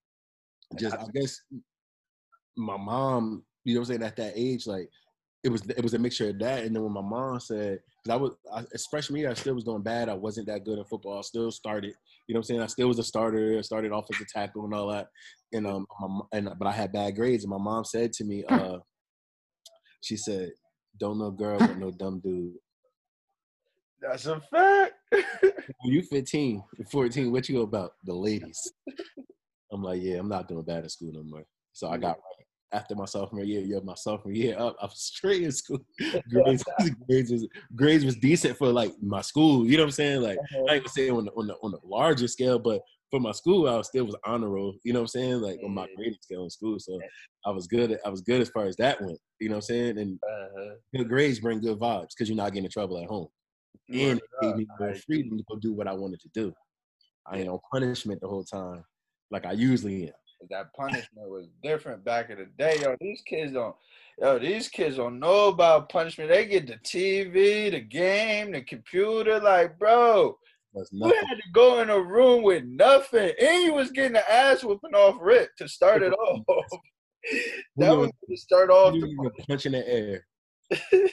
just 0.78 0.96
I 0.96 1.06
guess 1.14 1.40
my 2.56 2.76
mom, 2.76 3.44
you 3.64 3.74
know 3.74 3.80
what 3.80 3.88
I'm 3.90 3.94
saying, 3.96 4.02
at 4.02 4.16
that 4.16 4.32
age, 4.36 4.66
like 4.66 4.88
it 5.44 5.52
was 5.52 5.62
it 5.68 5.82
was 5.82 5.92
a 5.92 5.98
mixture 5.98 6.30
of 6.30 6.38
that. 6.38 6.64
And 6.64 6.74
then 6.74 6.82
when 6.82 6.92
my 6.92 7.02
mom 7.02 7.38
said, 7.38 7.80
because 8.02 8.14
I 8.14 8.16
was 8.16 8.32
I, 8.52 8.64
as 8.72 8.86
freshman 8.86 9.20
year, 9.20 9.30
I 9.30 9.34
still 9.34 9.54
was 9.54 9.64
doing 9.64 9.82
bad. 9.82 10.08
I 10.08 10.14
wasn't 10.14 10.46
that 10.46 10.64
good 10.64 10.78
at 10.78 10.88
football. 10.88 11.18
I 11.18 11.20
still 11.20 11.50
started, 11.50 11.94
you 12.26 12.34
know 12.34 12.38
what 12.38 12.44
I'm 12.44 12.44
saying. 12.44 12.60
I 12.62 12.66
still 12.66 12.88
was 12.88 12.98
a 12.98 13.04
starter. 13.04 13.58
I 13.58 13.60
started 13.60 13.92
offensive 13.92 14.26
tackle 14.28 14.64
and 14.64 14.74
all 14.74 14.88
that. 14.88 15.08
And 15.52 15.66
um, 15.66 15.86
my, 16.00 16.20
and 16.32 16.48
but 16.58 16.66
I 16.66 16.72
had 16.72 16.92
bad 16.92 17.14
grades. 17.14 17.44
And 17.44 17.50
my 17.50 17.58
mom 17.58 17.84
said 17.84 18.14
to 18.14 18.24
me, 18.24 18.44
uh, 18.48 18.78
she 20.00 20.16
said, 20.16 20.52
"Don't 20.98 21.18
no 21.18 21.30
girl 21.30 21.58
with 21.58 21.76
no 21.76 21.90
dumb 21.90 22.20
dude." 22.24 22.54
That's 24.00 24.26
a 24.26 24.40
fact. 24.40 24.94
When 25.80 25.94
you 25.94 26.02
15, 26.02 26.62
14, 26.90 27.32
what 27.32 27.48
you 27.48 27.62
about? 27.62 27.92
The 28.04 28.12
ladies. 28.12 28.60
I'm 29.72 29.82
like, 29.82 30.02
yeah, 30.02 30.16
I'm 30.16 30.28
not 30.28 30.46
doing 30.46 30.64
bad 30.64 30.84
at 30.84 30.90
school 30.90 31.12
no 31.12 31.22
more. 31.22 31.44
So 31.72 31.88
I 31.88 31.96
got 31.96 32.18
right. 32.18 32.43
After 32.72 32.94
my 32.96 33.04
sophomore 33.04 33.44
year, 33.44 33.60
yeah, 33.60 33.78
my 33.84 33.94
sophomore 33.94 34.32
year 34.34 34.58
up, 34.58 34.76
I 34.80 34.86
was 34.86 34.98
straight 35.00 35.42
in 35.42 35.52
school. 35.52 35.78
grades, 36.28 36.64
grades, 37.08 37.30
was, 37.30 37.46
grades 37.76 38.04
was 38.04 38.16
decent 38.16 38.56
for 38.56 38.68
like 38.72 38.92
my 39.00 39.20
school. 39.20 39.66
You 39.66 39.76
know 39.76 39.84
what 39.84 39.88
I'm 39.88 39.92
saying? 39.92 40.22
Like 40.22 40.38
I 40.68 40.74
ain't 40.74 40.84
gonna 40.84 40.88
say 40.88 41.10
on 41.10 41.26
the, 41.26 41.32
on 41.32 41.46
the 41.46 41.54
on 41.62 41.70
the 41.70 41.78
larger 41.84 42.26
scale, 42.26 42.58
but 42.58 42.80
for 43.10 43.20
my 43.20 43.32
school, 43.32 43.68
I 43.68 43.76
was 43.76 43.88
still 43.88 44.06
was 44.06 44.16
honor 44.24 44.48
roll. 44.48 44.74
You 44.82 44.92
know 44.92 45.00
what 45.00 45.04
I'm 45.04 45.08
saying? 45.08 45.40
Like 45.40 45.60
on 45.64 45.72
my 45.72 45.86
grading 45.96 46.18
scale 46.20 46.44
in 46.44 46.50
school, 46.50 46.78
so 46.80 46.98
I 47.46 47.50
was 47.50 47.66
good. 47.66 47.98
I 48.04 48.08
was 48.08 48.22
good 48.22 48.40
as 48.40 48.48
far 48.48 48.64
as 48.66 48.76
that 48.76 49.00
went. 49.00 49.18
You 49.38 49.50
know 49.50 49.56
what 49.56 49.70
I'm 49.70 49.74
saying? 49.74 49.98
And 49.98 50.18
Uh-huh. 50.22 50.74
good 50.96 51.08
grades 51.08 51.38
bring 51.38 51.60
good 51.60 51.78
vibes 51.78 52.08
because 52.16 52.28
you're 52.28 52.36
not 52.36 52.52
getting 52.52 52.64
in 52.64 52.70
trouble 52.70 52.98
at 52.98 53.06
home 53.06 53.28
and 53.88 54.18
it 54.18 54.24
gave 54.40 54.56
me 54.56 54.66
more 54.78 54.94
freedom 54.94 55.36
to 55.36 55.44
go 55.48 55.56
do 55.56 55.72
what 55.72 55.88
I 55.88 55.92
wanted 55.92 56.20
to 56.20 56.28
do. 56.34 56.52
I 57.26 57.38
ain't 57.38 57.48
on 57.48 57.58
punishment 57.72 58.20
the 58.20 58.28
whole 58.28 58.44
time, 58.44 58.84
like 59.30 59.46
I 59.46 59.52
usually 59.52 60.04
am. 60.04 60.12
That 60.50 60.72
punishment 60.74 61.28
was 61.28 61.46
different 61.62 62.04
back 62.04 62.30
in 62.30 62.38
the 62.38 62.46
day. 62.58 62.78
Yo, 62.80 62.96
these 63.00 63.22
kids 63.22 63.52
don't. 63.52 63.74
Yo, 64.20 64.38
these 64.38 64.68
kids 64.68 64.96
don't 64.96 65.18
know 65.18 65.48
about 65.48 65.88
punishment. 65.88 66.30
They 66.30 66.46
get 66.46 66.66
the 66.66 66.74
TV, 66.74 67.70
the 67.70 67.80
game, 67.80 68.52
the 68.52 68.62
computer. 68.62 69.40
Like, 69.40 69.78
bro, 69.78 70.38
you 70.92 71.06
had 71.06 71.36
to 71.36 71.52
go 71.52 71.80
in 71.82 71.90
a 71.90 72.00
room 72.00 72.42
with 72.42 72.64
nothing, 72.64 73.32
and 73.40 73.62
you 73.62 73.74
was 73.74 73.90
getting 73.90 74.12
the 74.12 74.30
ass 74.30 74.64
whooping 74.64 74.94
off 74.94 75.16
rip 75.20 75.54
to 75.56 75.68
start 75.68 76.02
it 76.02 76.12
off. 76.12 76.44
that 77.76 77.96
was 77.96 78.10
to 78.28 78.36
start 78.36 78.70
off. 78.70 78.94
You 78.94 79.30
punch 79.48 79.66
in 79.66 79.72
the 79.72 79.88
air. 79.88 80.26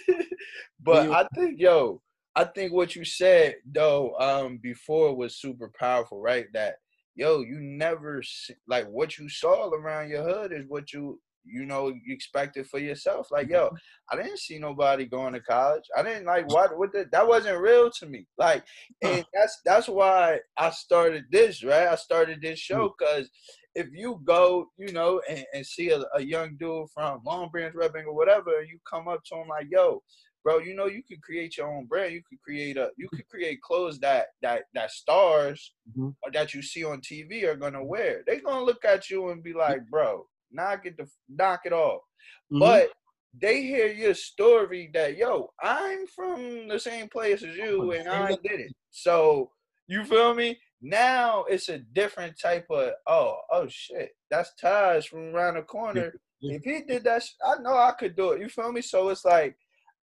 but 0.83 1.11
I 1.11 1.27
think, 1.35 1.59
yo, 1.59 2.01
I 2.35 2.45
think 2.45 2.71
what 2.71 2.95
you 2.95 3.05
said 3.05 3.55
though, 3.65 4.15
um, 4.19 4.59
before 4.61 5.15
was 5.15 5.37
super 5.37 5.71
powerful, 5.77 6.19
right? 6.19 6.45
That 6.53 6.75
yo, 7.15 7.41
you 7.41 7.59
never 7.59 8.21
see, 8.23 8.53
like 8.67 8.87
what 8.87 9.17
you 9.17 9.29
saw 9.29 9.69
around 9.69 10.09
your 10.09 10.23
hood 10.23 10.51
is 10.53 10.65
what 10.67 10.93
you 10.93 11.19
you 11.43 11.65
know 11.65 11.87
you 11.87 12.13
expect 12.13 12.57
it 12.57 12.67
for 12.67 12.79
yourself. 12.79 13.27
Like 13.31 13.49
yo, 13.49 13.67
mm-hmm. 13.67 13.75
I 14.11 14.21
didn't 14.21 14.39
see 14.39 14.59
nobody 14.59 15.05
going 15.05 15.33
to 15.33 15.41
college. 15.41 15.83
I 15.97 16.03
didn't 16.03 16.25
like 16.25 16.47
what 16.51 16.77
what 16.77 16.91
the, 16.91 17.07
that 17.11 17.27
wasn't 17.27 17.61
real 17.61 17.89
to 17.99 18.05
me. 18.05 18.27
Like, 18.37 18.63
and 19.01 19.25
that's 19.33 19.59
that's 19.65 19.87
why 19.87 20.39
I 20.57 20.69
started 20.71 21.25
this 21.31 21.63
right. 21.63 21.87
I 21.87 21.95
started 21.95 22.41
this 22.41 22.59
mm. 22.59 22.63
show 22.63 22.95
because 22.97 23.29
if 23.75 23.87
you 23.93 24.21
go, 24.25 24.67
you 24.77 24.91
know, 24.91 25.21
and, 25.29 25.45
and 25.53 25.65
see 25.65 25.91
a, 25.91 26.03
a, 26.13 26.21
young 26.21 26.57
dude 26.59 26.89
from 26.93 27.21
Long 27.25 27.49
Branch, 27.49 27.73
Red 27.73 27.93
Bank, 27.93 28.07
or 28.07 28.13
whatever, 28.13 28.59
and 28.59 28.67
you 28.67 28.77
come 28.89 29.07
up 29.07 29.23
to 29.25 29.35
him 29.35 29.47
like, 29.47 29.67
yo, 29.71 30.01
bro, 30.43 30.59
you 30.59 30.75
know, 30.75 30.87
you 30.87 31.03
could 31.03 31.21
create 31.21 31.57
your 31.57 31.67
own 31.67 31.85
brand. 31.85 32.13
You 32.13 32.21
could 32.27 32.41
create 32.41 32.77
a, 32.77 32.89
you 32.97 33.07
could 33.09 33.27
create 33.27 33.61
clothes 33.61 33.99
that 33.99 34.27
that 34.41 34.63
that 34.73 34.91
stars 34.91 35.73
mm-hmm. 35.89 36.09
that 36.33 36.53
you 36.53 36.61
see 36.61 36.83
on 36.83 37.01
TV 37.01 37.43
are 37.43 37.55
gonna 37.55 37.83
wear. 37.83 38.23
They're 38.25 38.41
gonna 38.41 38.65
look 38.65 38.85
at 38.85 39.09
you 39.09 39.29
and 39.29 39.43
be 39.43 39.53
like, 39.53 39.81
bro, 39.89 40.25
knock 40.51 40.85
it 40.85 40.97
the 40.97 41.07
knock 41.29 41.61
it 41.65 41.73
off. 41.73 42.01
Mm-hmm. 42.51 42.59
But 42.59 42.89
they 43.39 43.61
hear 43.61 43.87
your 43.87 44.13
story 44.13 44.89
that 44.93 45.17
yo, 45.17 45.51
I'm 45.61 46.05
from 46.07 46.67
the 46.67 46.79
same 46.79 47.07
place 47.07 47.43
as 47.43 47.55
you, 47.55 47.91
and 47.93 48.09
I 48.09 48.29
did 48.29 48.59
it. 48.59 48.73
So 48.91 49.51
you 49.87 50.03
feel 50.03 50.33
me? 50.33 50.57
Now 50.81 51.43
it's 51.43 51.69
a 51.69 51.77
different 51.79 52.39
type 52.41 52.65
of 52.69 52.91
oh 53.07 53.37
oh 53.51 53.67
shit. 53.69 54.11
That's 54.29 54.51
Tajh 54.61 55.07
from 55.07 55.35
around 55.35 55.55
the 55.55 55.61
corner. 55.61 56.13
If 56.43 56.63
he 56.63 56.81
did 56.81 57.03
that, 57.03 57.23
I 57.45 57.61
know 57.61 57.77
I 57.77 57.91
could 57.91 58.15
do 58.15 58.31
it. 58.31 58.41
You 58.41 58.49
feel 58.49 58.71
me? 58.71 58.81
So 58.81 59.09
it's 59.09 59.23
like 59.23 59.55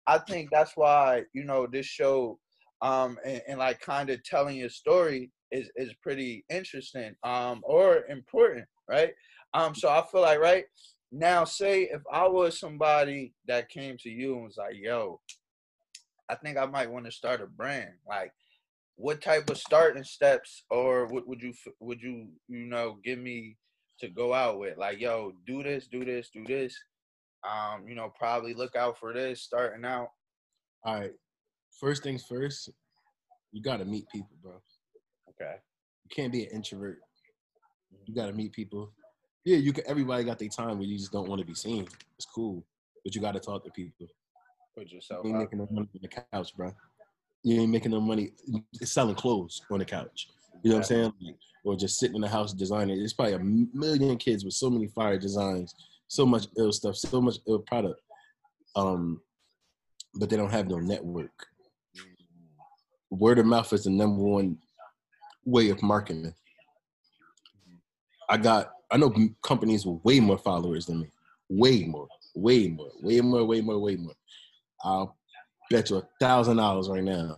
I 0.07 0.19
think 0.19 0.49
that's 0.51 0.73
why 0.75 1.23
you 1.33 1.43
know 1.43 1.67
this 1.67 1.85
show, 1.85 2.39
um, 2.81 3.17
and, 3.25 3.41
and 3.47 3.59
like 3.59 3.81
kind 3.81 4.09
of 4.09 4.23
telling 4.23 4.57
your 4.57 4.69
story 4.69 5.31
is 5.51 5.69
is 5.75 5.93
pretty 6.01 6.45
interesting, 6.49 7.15
um, 7.23 7.61
or 7.63 8.05
important, 8.09 8.65
right? 8.89 9.13
Um, 9.53 9.73
so 9.73 9.89
I 9.89 10.03
feel 10.11 10.21
like 10.21 10.39
right 10.39 10.65
now, 11.11 11.45
say 11.45 11.83
if 11.83 12.01
I 12.11 12.27
was 12.27 12.59
somebody 12.59 13.33
that 13.47 13.69
came 13.69 13.97
to 13.99 14.09
you 14.09 14.35
and 14.35 14.43
was 14.43 14.57
like, 14.57 14.75
"Yo, 14.75 15.21
I 16.29 16.35
think 16.35 16.57
I 16.57 16.65
might 16.65 16.91
want 16.91 17.05
to 17.05 17.11
start 17.11 17.41
a 17.41 17.47
brand," 17.47 17.93
like 18.07 18.31
what 18.95 19.21
type 19.21 19.49
of 19.49 19.57
starting 19.57 20.03
steps 20.03 20.63
or 20.69 21.05
what 21.07 21.27
would 21.27 21.41
you 21.41 21.53
would 21.79 22.01
you 22.01 22.27
you 22.47 22.65
know 22.65 22.97
give 23.03 23.19
me 23.19 23.57
to 23.99 24.07
go 24.07 24.33
out 24.33 24.57
with 24.59 24.77
like 24.77 24.99
yo 24.99 25.33
do 25.45 25.63
this 25.63 25.87
do 25.87 26.05
this 26.05 26.29
do 26.33 26.43
this 26.45 26.77
um 27.45 27.87
you 27.87 27.95
know 27.95 28.11
probably 28.17 28.53
look 28.53 28.75
out 28.75 28.97
for 28.97 29.13
this 29.13 29.41
starting 29.41 29.85
out. 29.85 30.09
All 30.83 30.95
right 30.95 31.13
first 31.79 32.03
things 32.03 32.23
first 32.23 32.69
you 33.51 33.61
got 33.61 33.77
to 33.77 33.85
meet 33.85 34.07
people 34.09 34.35
bro. 34.41 34.53
Okay. 35.29 35.55
You 36.03 36.15
can't 36.15 36.31
be 36.31 36.45
an 36.45 36.51
introvert. 36.51 36.99
You 38.05 38.13
got 38.13 38.27
to 38.27 38.33
meet 38.33 38.53
people. 38.53 38.91
Yeah 39.43 39.57
you 39.57 39.73
can 39.73 39.83
everybody 39.87 40.23
got 40.23 40.39
their 40.39 40.49
time 40.49 40.77
where 40.77 40.87
you 40.87 40.97
just 40.97 41.11
don't 41.11 41.27
want 41.27 41.39
to 41.39 41.47
be 41.47 41.55
seen. 41.55 41.87
It's 42.17 42.25
cool 42.25 42.63
but 43.03 43.13
you 43.13 43.21
got 43.21 43.33
to 43.33 43.39
talk 43.39 43.63
to 43.63 43.71
people. 43.71 44.07
Put 44.75 44.91
yourself 44.91 45.25
you 45.25 45.31
ain't 45.31 45.39
making 45.39 45.59
no 45.59 45.67
money 45.71 45.87
on 45.93 45.99
the 46.01 46.07
couch 46.07 46.55
bro. 46.55 46.73
You 47.43 47.61
ain't 47.61 47.71
making 47.71 47.91
no 47.91 48.01
money 48.01 48.31
selling 48.81 49.15
clothes 49.15 49.61
on 49.69 49.79
the 49.79 49.85
couch. 49.85 50.29
You 50.63 50.71
know 50.71 50.77
what 50.77 50.81
I'm 50.81 50.87
saying? 50.87 51.13
Like, 51.21 51.35
or 51.63 51.75
just 51.75 51.99
sitting 51.99 52.15
in 52.15 52.21
the 52.21 52.27
house 52.27 52.53
designing. 52.53 52.97
There's 52.97 53.13
probably 53.13 53.33
a 53.33 53.39
million 53.39 54.17
kids 54.17 54.45
with 54.45 54.53
so 54.53 54.69
many 54.69 54.87
fire 54.87 55.17
designs, 55.17 55.73
so 56.07 56.25
much 56.25 56.47
ill 56.57 56.71
stuff, 56.71 56.95
so 56.95 57.21
much 57.21 57.37
ill 57.47 57.59
product. 57.59 57.99
Um, 58.75 59.21
but 60.13 60.29
they 60.29 60.37
don't 60.37 60.51
have 60.51 60.67
no 60.67 60.79
network. 60.79 61.47
Word 63.09 63.39
of 63.39 63.45
mouth 63.45 63.71
is 63.73 63.83
the 63.83 63.89
number 63.89 64.21
one 64.21 64.57
way 65.45 65.69
of 65.69 65.81
marketing. 65.81 66.33
I 68.29 68.37
got 68.37 68.71
I 68.91 68.97
know 68.97 69.13
companies 69.41 69.85
with 69.85 70.03
way 70.03 70.19
more 70.19 70.37
followers 70.37 70.85
than 70.85 71.01
me. 71.01 71.07
Way 71.49 71.85
more, 71.85 72.07
way 72.35 72.67
more, 72.67 72.91
way 73.01 73.21
more, 73.21 73.45
way 73.45 73.61
more, 73.61 73.79
way 73.79 73.95
more. 73.95 74.13
I'll 74.83 75.15
bet 75.69 75.89
you 75.89 75.97
a 75.97 76.07
thousand 76.19 76.57
dollars 76.57 76.89
right 76.89 77.03
now, 77.03 77.37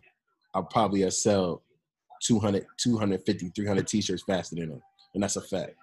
I'll 0.53 0.63
probably 0.63 1.09
sell 1.11 1.63
200, 2.23 2.65
250, 2.77 3.49
300 3.49 3.87
t-shirts 3.87 4.23
faster 4.23 4.55
than 4.55 4.69
them. 4.69 4.81
And 5.13 5.23
that's 5.23 5.35
a 5.35 5.41
fact. 5.41 5.75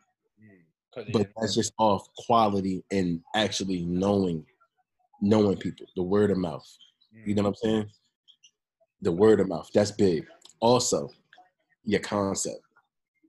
But 1.13 1.29
that's 1.37 1.55
just 1.55 1.73
off 1.79 2.09
quality 2.17 2.85
and 2.91 3.21
actually 3.35 3.83
knowing, 3.83 4.45
knowing 5.21 5.57
people, 5.57 5.87
the 5.97 6.03
word 6.03 6.31
of 6.31 6.39
mouth. 6.39 6.67
You 7.25 7.35
know 7.35 7.43
what 7.43 7.49
I'm 7.49 7.55
saying? 7.57 7.91
The 9.03 9.13
word 9.13 9.41
of 9.41 9.49
mouth. 9.49 9.71
That's 9.73 9.91
big. 9.91 10.27
Also, 10.61 11.11
your 11.85 12.01
concept. 12.01 12.61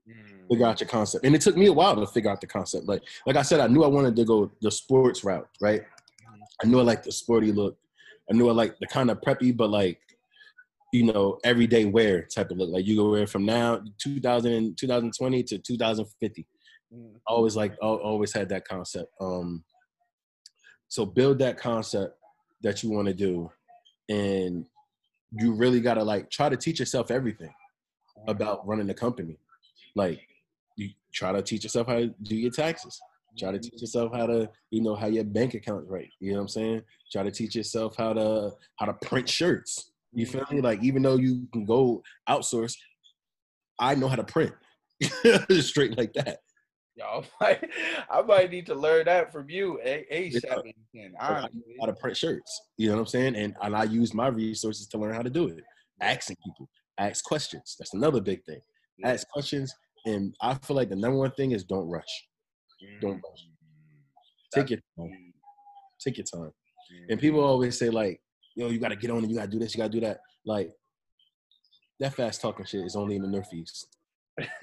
Mm. 0.08 0.48
Figure 0.48 0.66
out 0.66 0.80
your 0.80 0.88
concept. 0.88 1.24
And 1.24 1.34
it 1.34 1.40
took 1.40 1.56
me 1.56 1.66
a 1.66 1.72
while 1.72 1.96
to 1.96 2.06
figure 2.06 2.30
out 2.30 2.40
the 2.40 2.46
concept. 2.46 2.86
Like, 2.86 3.02
like 3.26 3.36
I 3.36 3.42
said, 3.42 3.60
I 3.60 3.66
knew 3.66 3.84
I 3.84 3.88
wanted 3.88 4.16
to 4.16 4.24
go 4.24 4.50
the 4.60 4.70
sports 4.70 5.24
route, 5.24 5.48
right? 5.60 5.82
Mm. 5.82 6.40
I 6.64 6.66
knew 6.66 6.80
I 6.80 6.82
liked 6.82 7.04
the 7.04 7.12
sporty 7.12 7.52
look. 7.52 7.76
I 8.30 8.34
knew 8.34 8.48
I 8.48 8.52
liked 8.52 8.80
the 8.80 8.86
kind 8.86 9.10
of 9.10 9.20
preppy, 9.20 9.56
but 9.56 9.70
like, 9.70 10.00
you 10.92 11.04
know, 11.04 11.38
everyday 11.44 11.84
wear 11.84 12.22
type 12.22 12.50
of 12.50 12.58
look. 12.58 12.70
Like 12.70 12.86
you 12.86 12.96
can 12.96 13.10
wear 13.10 13.26
from 13.26 13.44
now 13.44 13.82
2000 13.98 14.76
2020 14.76 15.42
to 15.42 15.58
2050. 15.58 16.46
Mm. 16.94 17.14
Always 17.26 17.56
like 17.56 17.76
always 17.82 18.32
had 18.32 18.48
that 18.50 18.66
concept. 18.66 19.10
Um, 19.20 19.64
so 20.88 21.04
build 21.04 21.38
that 21.40 21.58
concept 21.58 22.16
that 22.62 22.82
you 22.82 22.90
want 22.90 23.08
to 23.08 23.14
do, 23.14 23.50
and 24.08 24.64
you 25.32 25.52
really 25.52 25.80
gotta 25.80 26.02
like 26.02 26.30
try 26.30 26.48
to 26.48 26.56
teach 26.56 26.78
yourself 26.78 27.10
everything 27.10 27.52
about 28.28 28.66
running 28.66 28.86
the 28.86 28.94
company. 28.94 29.38
Like 29.94 30.20
you 30.76 30.90
try 31.12 31.32
to 31.32 31.42
teach 31.42 31.64
yourself 31.64 31.88
how 31.88 31.94
to 31.94 32.14
do 32.22 32.36
your 32.36 32.50
taxes. 32.50 33.00
Try 33.38 33.52
to 33.52 33.58
teach 33.58 33.80
yourself 33.82 34.12
how 34.14 34.26
to, 34.26 34.48
you 34.70 34.82
know, 34.82 34.94
how 34.94 35.08
your 35.08 35.24
bank 35.24 35.52
account 35.54 35.84
right. 35.88 36.08
You 36.20 36.30
know 36.32 36.38
what 36.38 36.42
I'm 36.42 36.48
saying? 36.48 36.82
Try 37.12 37.22
to 37.22 37.30
teach 37.30 37.54
yourself 37.54 37.94
how 37.96 38.14
to 38.14 38.52
how 38.76 38.86
to 38.86 38.94
print 38.94 39.28
shirts. 39.28 39.92
You 40.12 40.24
feel 40.24 40.46
me? 40.50 40.62
Like 40.62 40.82
even 40.82 41.02
though 41.02 41.16
you 41.16 41.46
can 41.52 41.66
go 41.66 42.02
outsource, 42.28 42.74
I 43.78 43.94
know 43.94 44.08
how 44.08 44.16
to 44.16 44.24
print. 44.24 44.54
Straight 45.60 45.98
like 45.98 46.14
that. 46.14 46.38
I 47.04 47.22
might, 47.40 47.70
I 48.10 48.22
might 48.22 48.50
need 48.50 48.66
to 48.66 48.74
learn 48.74 49.04
that 49.06 49.32
from 49.32 49.50
you. 49.50 49.80
A 49.82 50.30
seven 50.30 50.72
How 51.18 51.48
to 51.86 51.92
print 51.94 52.16
shirts. 52.16 52.62
You 52.76 52.88
know 52.88 52.94
what 52.94 53.00
I'm 53.00 53.06
saying? 53.06 53.36
And 53.36 53.54
and 53.62 53.76
I 53.76 53.84
use 53.84 54.14
my 54.14 54.28
resources 54.28 54.86
to 54.88 54.98
learn 54.98 55.14
how 55.14 55.22
to 55.22 55.30
do 55.30 55.48
it. 55.48 55.62
Asking 56.00 56.36
people, 56.44 56.68
ask 56.98 57.24
questions. 57.24 57.76
That's 57.78 57.94
another 57.94 58.20
big 58.20 58.44
thing. 58.44 58.60
Ask 59.04 59.28
questions, 59.28 59.74
and 60.06 60.34
I 60.40 60.54
feel 60.54 60.76
like 60.76 60.88
the 60.88 60.96
number 60.96 61.18
one 61.18 61.32
thing 61.32 61.52
is 61.52 61.64
don't 61.64 61.88
rush. 61.88 62.26
Don't 63.00 63.18
mm. 63.18 63.22
rush. 63.30 63.46
Take 64.54 64.70
your 64.70 64.80
time. 64.98 65.34
Take 66.00 66.18
your 66.18 66.26
time. 66.26 66.52
And 67.10 67.20
people 67.20 67.40
mm. 67.40 67.46
always 67.46 67.78
say 67.78 67.90
like, 67.90 68.20
"Yo, 68.54 68.68
you 68.68 68.78
got 68.78 68.88
to 68.88 68.96
get 68.96 69.10
on 69.10 69.18
and 69.18 69.30
you 69.30 69.36
got 69.36 69.46
to 69.46 69.50
do 69.50 69.58
this, 69.58 69.74
you 69.74 69.78
got 69.78 69.92
to 69.92 70.00
do 70.00 70.06
that." 70.06 70.20
Like 70.46 70.72
that 72.00 72.14
fast 72.14 72.40
talking 72.40 72.64
shit 72.64 72.84
is 72.84 72.96
only 72.96 73.16
in 73.16 73.22
the 73.22 73.28
Northeast. 73.28 73.88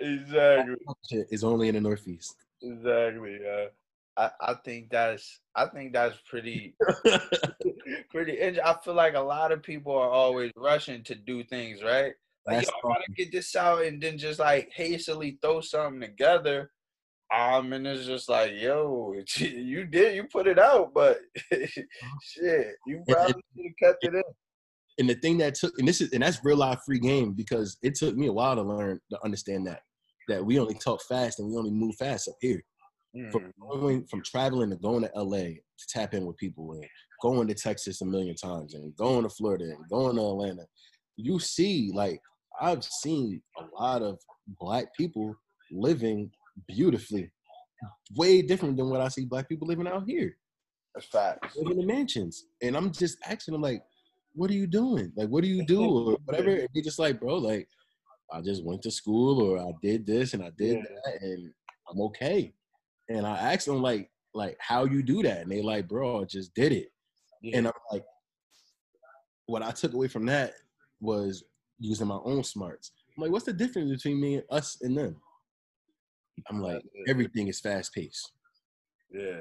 exactly. 0.00 0.76
Is 1.30 1.44
only 1.44 1.68
in 1.68 1.74
the 1.74 1.80
Northeast. 1.80 2.34
Exactly. 2.62 3.38
Uh, 3.46 3.66
I, 4.18 4.30
I 4.40 4.54
think 4.64 4.90
that's 4.90 5.40
I 5.54 5.66
think 5.66 5.92
that's 5.92 6.18
pretty 6.28 6.74
pretty. 8.10 8.60
I 8.60 8.76
feel 8.84 8.94
like 8.94 9.14
a 9.14 9.20
lot 9.20 9.52
of 9.52 9.62
people 9.62 9.92
are 9.92 10.10
always 10.10 10.50
rushing 10.56 11.04
to 11.04 11.14
do 11.14 11.44
things 11.44 11.82
right. 11.82 12.12
Like, 12.46 12.66
I 12.66 12.70
gotta 12.82 13.12
get 13.16 13.30
this 13.30 13.54
out 13.54 13.84
and 13.84 14.02
then 14.02 14.16
just 14.16 14.40
like 14.40 14.70
hastily 14.74 15.38
throw 15.42 15.60
something 15.60 16.00
together. 16.00 16.70
Um, 17.36 17.74
and 17.74 17.86
it's 17.86 18.06
just 18.06 18.28
like, 18.28 18.52
yo, 18.54 19.14
you 19.36 19.84
did, 19.84 20.16
you 20.16 20.24
put 20.24 20.46
it 20.46 20.58
out, 20.58 20.94
but 20.94 21.18
shit, 21.52 22.68
you 22.86 23.02
probably 23.06 23.42
should 23.54 23.66
have 23.66 23.76
kept 23.80 24.04
it 24.04 24.14
in. 24.14 24.22
And 24.98 25.08
the 25.08 25.14
thing 25.14 25.38
that 25.38 25.54
took, 25.54 25.78
and 25.78 25.86
this 25.86 26.00
is, 26.00 26.10
and 26.12 26.22
that's 26.22 26.40
real 26.42 26.56
life 26.56 26.80
free 26.84 26.98
game 26.98 27.32
because 27.32 27.76
it 27.82 27.94
took 27.94 28.16
me 28.16 28.26
a 28.26 28.32
while 28.32 28.56
to 28.56 28.62
learn 28.62 28.98
to 29.10 29.24
understand 29.24 29.66
that, 29.66 29.82
that 30.28 30.44
we 30.44 30.58
only 30.58 30.74
talk 30.74 31.00
fast 31.08 31.38
and 31.38 31.48
we 31.48 31.56
only 31.56 31.70
move 31.70 31.96
fast 31.96 32.28
up 32.28 32.36
here. 32.40 32.62
Mm. 33.16 33.32
From 33.32 33.52
going, 33.60 34.06
from 34.06 34.22
traveling 34.22 34.70
to 34.70 34.76
going 34.76 35.02
to 35.02 35.10
LA 35.14 35.38
to 35.38 35.86
tap 35.88 36.14
in 36.14 36.26
with 36.26 36.36
people 36.36 36.72
and 36.72 36.84
going 37.22 37.48
to 37.48 37.54
Texas 37.54 38.02
a 38.02 38.06
million 38.06 38.36
times 38.36 38.74
and 38.74 38.94
going 38.96 39.22
to 39.22 39.30
Florida 39.30 39.64
and 39.64 39.88
going 39.88 40.16
to 40.16 40.22
Atlanta, 40.22 40.66
you 41.16 41.38
see 41.38 41.90
like 41.94 42.20
I've 42.60 42.84
seen 42.84 43.40
a 43.58 43.64
lot 43.80 44.02
of 44.02 44.18
black 44.60 44.94
people 44.96 45.34
living 45.70 46.30
beautifully, 46.66 47.30
way 48.16 48.42
different 48.42 48.76
than 48.76 48.90
what 48.90 49.00
I 49.00 49.08
see 49.08 49.24
black 49.24 49.48
people 49.48 49.68
living 49.68 49.88
out 49.88 50.04
here. 50.06 50.36
That's 50.94 51.06
facts. 51.06 51.56
Living 51.56 51.80
in 51.80 51.86
mansions, 51.86 52.46
and 52.62 52.76
I'm 52.76 52.92
just 52.92 53.18
asking 53.24 53.52
them 53.52 53.62
like, 53.62 53.82
"What 54.34 54.50
are 54.50 54.54
you 54.54 54.66
doing? 54.66 55.12
Like, 55.16 55.28
what 55.28 55.44
do 55.44 55.48
you 55.48 55.64
do 55.64 55.82
or 56.10 56.18
whatever?" 56.24 56.50
And 56.50 56.68
they 56.74 56.80
just 56.80 56.98
like, 56.98 57.20
"Bro, 57.20 57.36
like, 57.36 57.68
I 58.32 58.40
just 58.40 58.64
went 58.64 58.82
to 58.82 58.90
school 58.90 59.40
or 59.42 59.58
I 59.58 59.72
did 59.82 60.06
this 60.06 60.34
and 60.34 60.42
I 60.42 60.50
did 60.56 60.76
yeah. 60.76 60.82
that, 61.04 61.22
and 61.22 61.52
I'm 61.90 62.00
okay." 62.02 62.52
And 63.08 63.26
I 63.26 63.36
asked 63.52 63.66
them 63.66 63.80
like, 63.80 64.10
like, 64.34 64.56
how 64.60 64.84
you 64.84 65.02
do 65.02 65.22
that? 65.22 65.40
And 65.40 65.50
they 65.50 65.62
like, 65.62 65.88
"Bro, 65.88 66.22
I 66.22 66.24
just 66.24 66.54
did 66.54 66.72
it." 66.72 66.92
Yeah. 67.42 67.58
And 67.58 67.66
I'm 67.68 67.72
like, 67.92 68.04
what 69.46 69.62
I 69.62 69.70
took 69.70 69.94
away 69.94 70.08
from 70.08 70.26
that 70.26 70.54
was 71.00 71.44
using 71.78 72.06
my 72.06 72.18
own 72.24 72.44
smarts. 72.44 72.92
I'm 73.16 73.22
like, 73.22 73.32
what's 73.32 73.46
the 73.46 73.52
difference 73.52 73.90
between 73.90 74.20
me, 74.20 74.36
and 74.36 74.44
us, 74.50 74.78
and 74.82 74.96
them? 74.96 75.16
I'm 76.50 76.60
like, 76.60 76.82
everything 77.08 77.48
is 77.48 77.60
fast 77.60 77.94
paced. 77.94 78.32
Yeah. 79.10 79.40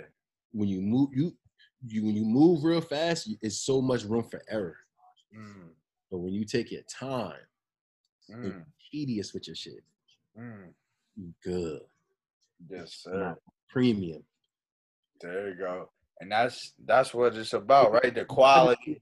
When 0.52 0.70
you 0.70 0.82
move, 0.82 1.10
you 1.14 1.36
you 1.86 2.06
when 2.06 2.16
you 2.16 2.26
move 2.26 2.64
real 2.64 2.82
fast, 2.82 3.30
it's 3.42 3.60
so 3.60 3.82
much 3.82 4.04
room 4.04 4.24
for 4.24 4.42
error. 4.50 4.78
Mm. 5.38 5.70
But 6.10 6.20
when 6.20 6.34
you 6.34 6.46
take 6.46 6.72
your 6.72 6.84
time, 6.84 7.36
Mm. 8.30 8.66
Tedious 8.92 9.34
with 9.34 9.48
your 9.48 9.56
shit, 9.56 9.84
Mm. 10.38 10.74
you 11.16 11.34
good. 11.44 11.82
Yes, 12.70 12.94
sir. 13.04 13.38
Premium. 13.70 14.24
There 15.22 15.50
you 15.50 15.56
go. 15.56 15.90
And 16.20 16.32
that's 16.32 16.74
that's 16.86 17.14
what 17.14 17.36
it's 17.36 17.54
about, 17.54 17.92
right? 17.92 18.14
The 18.14 18.26
quality. 18.26 19.02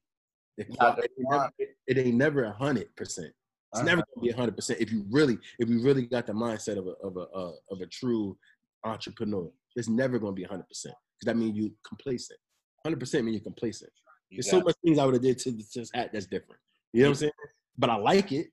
The 0.58 0.66
Not 0.70 0.78
qual- 0.78 0.96
the 0.96 1.04
it, 1.04 1.12
never, 1.18 1.52
it 1.88 1.98
ain't 1.98 2.16
never 2.18 2.44
a 2.46 2.52
hundred 2.54 2.94
percent. 2.96 3.28
It's 3.74 3.80
Uh-huh. 3.82 3.86
never 3.86 4.04
gonna 4.16 4.24
be 4.26 4.30
a 4.32 4.36
hundred 4.36 4.56
percent 4.56 4.80
if 4.80 4.92
you 4.92 5.06
really 5.10 5.38
if 5.60 5.70
you 5.70 5.82
really 5.84 6.06
got 6.06 6.26
the 6.28 6.34
mindset 6.34 6.78
of 6.78 6.88
a 6.88 6.92
of 7.06 7.18
a 7.18 7.28
uh, 7.36 7.54
of 7.72 7.82
a 7.82 7.86
true 7.88 8.38
entrepreneur. 8.86 9.50
It's 9.76 9.90
never 9.90 10.18
gonna 10.20 10.34
be 10.34 10.44
a 10.44 10.48
hundred 10.48 10.68
percent 10.70 10.96
because 11.20 11.34
that 11.34 11.38
means 11.38 11.58
you 11.58 11.74
complacent. 11.88 12.40
Hundred 12.84 13.00
percent 13.00 13.26
mean 13.26 13.34
you're 13.34 13.44
complacent. 13.44 13.92
There's 14.32 14.50
so 14.50 14.62
much 14.62 14.76
things 14.84 14.98
I 15.00 15.06
would 15.06 15.14
have 15.16 15.24
did 15.24 15.38
to 15.40 15.52
this 15.52 15.92
hat 15.94 16.12
that's 16.14 16.26
different. 16.26 16.60
You 16.94 17.02
know 17.04 17.10
what 17.10 17.12
I'm 17.12 17.16
saying? 17.16 17.32
But 17.78 17.90
I 17.90 17.96
like 17.96 18.32
it 18.32 18.48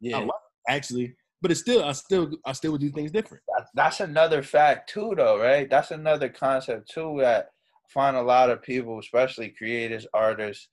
Yeah. 0.00 0.18
like 0.18 0.28
actually. 0.68 1.14
But 1.42 1.50
it's 1.50 1.60
still 1.60 1.84
I 1.84 1.92
still 1.92 2.30
I 2.46 2.52
still 2.52 2.72
would 2.72 2.80
do 2.80 2.90
things 2.90 3.10
different. 3.10 3.42
That's 3.74 4.00
another 4.00 4.42
fact 4.42 4.88
too 4.88 5.14
though 5.16 5.40
right 5.40 5.68
that's 5.68 5.90
another 5.90 6.28
concept 6.28 6.90
too 6.90 7.16
that 7.20 7.46
i 7.46 7.92
find 7.92 8.16
a 8.16 8.22
lot 8.22 8.50
of 8.50 8.62
people 8.62 8.98
especially 8.98 9.50
creators 9.50 10.06
artists 10.14 10.68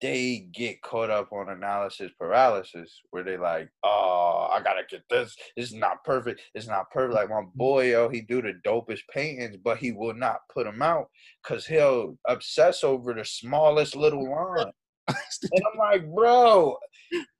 they 0.00 0.48
get 0.54 0.80
caught 0.80 1.10
up 1.10 1.30
on 1.30 1.50
analysis 1.50 2.10
paralysis 2.18 3.00
where 3.10 3.22
they 3.22 3.36
like 3.36 3.68
oh 3.84 4.48
i 4.50 4.60
gotta 4.62 4.82
get 4.88 5.02
this 5.10 5.36
is 5.56 5.74
not 5.74 6.02
perfect 6.04 6.40
it's 6.54 6.66
not 6.66 6.90
perfect 6.90 7.14
like 7.14 7.28
my 7.28 7.42
boy 7.54 7.90
yo 7.90 8.08
he 8.08 8.22
do 8.22 8.40
the 8.40 8.54
dopest 8.66 9.02
paintings 9.12 9.58
but 9.62 9.76
he 9.76 9.92
will 9.92 10.14
not 10.14 10.38
put 10.52 10.64
them 10.64 10.80
out 10.80 11.06
because 11.42 11.66
he'll 11.66 12.16
obsess 12.26 12.82
over 12.82 13.12
the 13.12 13.24
smallest 13.24 13.94
little 13.94 14.30
line 14.30 14.72
and 15.52 15.62
i'm 15.72 15.78
like 15.78 16.06
bro 16.14 16.76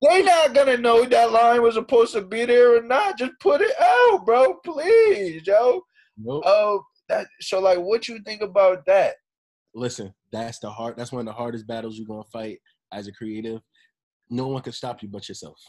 they 0.02 0.22
not 0.22 0.54
gonna 0.54 0.76
know 0.76 1.04
that 1.04 1.32
line 1.32 1.62
was 1.62 1.74
supposed 1.74 2.12
to 2.14 2.22
be 2.22 2.44
there 2.44 2.76
or 2.76 2.82
not. 2.82 3.18
Just 3.18 3.32
put 3.40 3.60
it 3.60 3.74
out, 3.80 4.24
bro. 4.26 4.54
Please, 4.64 5.46
yo. 5.46 5.82
Nope. 6.18 6.42
Oh, 6.44 6.82
that. 7.08 7.26
So, 7.40 7.60
like, 7.60 7.78
what 7.78 8.08
you 8.08 8.20
think 8.20 8.42
about 8.42 8.84
that? 8.86 9.14
Listen, 9.74 10.12
that's 10.32 10.58
the 10.58 10.70
hard. 10.70 10.96
That's 10.96 11.12
one 11.12 11.20
of 11.20 11.26
the 11.26 11.32
hardest 11.32 11.66
battles 11.66 11.96
you're 11.96 12.06
gonna 12.06 12.24
fight 12.32 12.58
as 12.92 13.06
a 13.06 13.12
creative. 13.12 13.60
No 14.28 14.48
one 14.48 14.62
can 14.62 14.72
stop 14.72 15.02
you 15.02 15.08
but 15.08 15.28
yourself. 15.28 15.60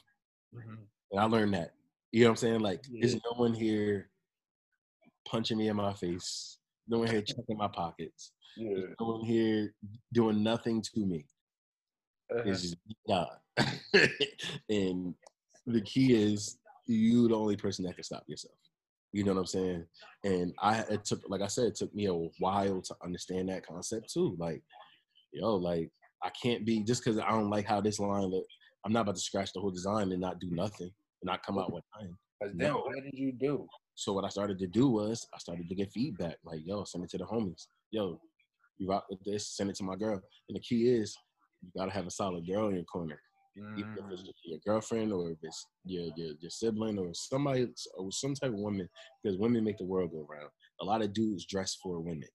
Mm-hmm. 0.55 0.81
And 1.11 1.19
I 1.19 1.25
learned 1.25 1.53
that. 1.53 1.71
You 2.11 2.23
know 2.23 2.29
what 2.29 2.31
I'm 2.31 2.37
saying? 2.37 2.59
Like, 2.59 2.83
there's 2.99 3.15
no 3.15 3.33
one 3.35 3.53
here 3.53 4.09
punching 5.27 5.57
me 5.57 5.67
in 5.67 5.75
my 5.75 5.93
face. 5.93 6.57
No 6.87 6.99
one 6.99 7.07
here 7.07 7.21
checking 7.21 7.57
my 7.57 7.67
pockets. 7.67 8.33
Yeah. 8.57 8.85
No 8.99 9.07
one 9.07 9.25
here 9.25 9.73
doing 10.13 10.43
nothing 10.43 10.81
to 10.81 11.05
me. 11.05 11.25
Uh-huh. 12.31 12.43
It's 12.45 12.61
just 12.61 12.77
God. 13.07 13.29
and 14.69 15.13
the 15.67 15.81
key 15.81 16.13
is 16.13 16.57
you 16.87 17.27
the 17.27 17.35
only 17.35 17.55
person 17.57 17.85
that 17.85 17.95
can 17.95 18.03
stop 18.03 18.23
yourself. 18.27 18.55
You 19.13 19.23
know 19.23 19.33
what 19.33 19.41
I'm 19.41 19.45
saying? 19.47 19.85
And 20.23 20.53
I 20.59 20.79
it 20.89 21.03
took 21.03 21.21
like 21.27 21.41
I 21.41 21.47
said, 21.47 21.65
it 21.65 21.75
took 21.75 21.93
me 21.93 22.05
a 22.05 22.13
while 22.39 22.81
to 22.81 22.95
understand 23.03 23.49
that 23.49 23.65
concept 23.65 24.11
too. 24.13 24.35
Like, 24.39 24.61
yo, 25.33 25.55
like 25.55 25.89
I 26.23 26.29
can't 26.41 26.65
be 26.65 26.83
just 26.83 27.03
because 27.03 27.19
I 27.19 27.29
don't 27.29 27.49
like 27.49 27.65
how 27.65 27.81
this 27.81 27.99
line 27.99 28.23
look. 28.23 28.45
I'm 28.85 28.93
not 28.93 29.01
about 29.01 29.15
to 29.15 29.21
scratch 29.21 29.51
the 29.53 29.59
whole 29.59 29.71
design 29.71 30.11
and 30.11 30.21
not 30.21 30.39
do 30.39 30.49
nothing 30.51 30.87
and 31.21 31.25
not 31.25 31.43
come 31.45 31.59
out 31.59 31.71
with 31.73 31.83
nothing. 31.95 32.17
then, 32.57 32.69
No. 32.69 32.77
what 32.79 33.03
did 33.03 33.13
you 33.13 33.31
do? 33.33 33.67
So 33.95 34.13
what 34.13 34.23
I 34.25 34.29
started 34.29 34.57
to 34.59 34.67
do 34.67 34.87
was 34.89 35.27
I 35.33 35.37
started 35.37 35.67
to 35.69 35.75
get 35.75 35.91
feedback. 35.91 36.37
Like, 36.43 36.61
yo, 36.65 36.83
send 36.85 37.03
it 37.03 37.09
to 37.11 37.17
the 37.19 37.25
homies. 37.25 37.67
Yo, 37.91 38.19
you 38.77 38.87
rock 38.89 39.05
with 39.09 39.19
this, 39.23 39.55
send 39.55 39.69
it 39.69 39.75
to 39.75 39.83
my 39.83 39.95
girl. 39.95 40.19
And 40.49 40.55
the 40.55 40.59
key 40.61 40.87
is 40.87 41.15
you 41.61 41.69
gotta 41.77 41.91
have 41.91 42.07
a 42.07 42.11
solid 42.11 42.45
girl 42.47 42.67
in 42.69 42.75
your 42.75 42.83
corner. 42.85 43.19
Even 43.75 43.87
if 43.97 44.11
it's 44.11 44.23
Mm, 44.23 44.33
your 44.45 44.59
girlfriend 44.65 45.11
or 45.13 45.31
if 45.31 45.37
it's 45.43 45.67
your, 45.85 46.05
your 46.15 46.33
your 46.39 46.49
sibling 46.49 46.97
or 46.97 47.09
somebody 47.13 47.67
or 47.97 48.11
some 48.11 48.33
type 48.33 48.49
of 48.51 48.59
woman, 48.59 48.87
because 49.23 49.37
women 49.37 49.63
make 49.63 49.77
the 49.77 49.85
world 49.85 50.11
go 50.11 50.25
round. 50.29 50.49
A 50.81 50.85
lot 50.85 51.01
of 51.01 51.13
dudes 51.13 51.45
dress 51.45 51.77
for 51.81 51.99
women. 51.99 52.27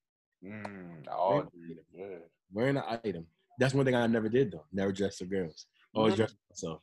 mm, 0.45 1.09
all 1.13 1.49
yeah. 1.95 2.19
Wearing 2.53 2.77
an 2.77 2.85
item. 3.05 3.27
That's 3.59 3.75
one 3.75 3.85
thing 3.85 3.95
I 3.95 4.07
never 4.07 4.29
did 4.29 4.53
though. 4.53 4.65
Never 4.73 4.93
dress 4.93 5.17
for 5.19 5.25
girls. 5.27 5.67
Always 5.95 6.15
Mhm. 6.15 6.17
dress 6.17 6.33
for 6.33 6.39
myself. 6.51 6.83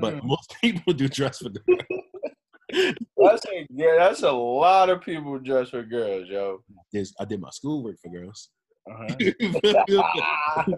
But 0.00 0.14
Mm. 0.16 0.24
most 0.24 0.54
people 0.60 0.92
do 0.92 1.08
dress 1.08 1.38
for 1.38 1.48
girls. 1.50 2.94
That's 3.16 3.44
a, 3.46 3.66
yeah, 3.70 3.96
that's 3.98 4.22
a 4.22 4.30
lot 4.30 4.90
of 4.90 5.00
people 5.00 5.38
dress 5.38 5.70
for 5.70 5.82
girls, 5.82 6.28
yo. 6.28 6.62
There's, 6.92 7.14
I 7.18 7.24
did 7.24 7.40
my 7.40 7.50
schoolwork 7.50 7.96
for 8.00 8.10
girls. 8.10 8.50
Uh-huh. 8.90 9.14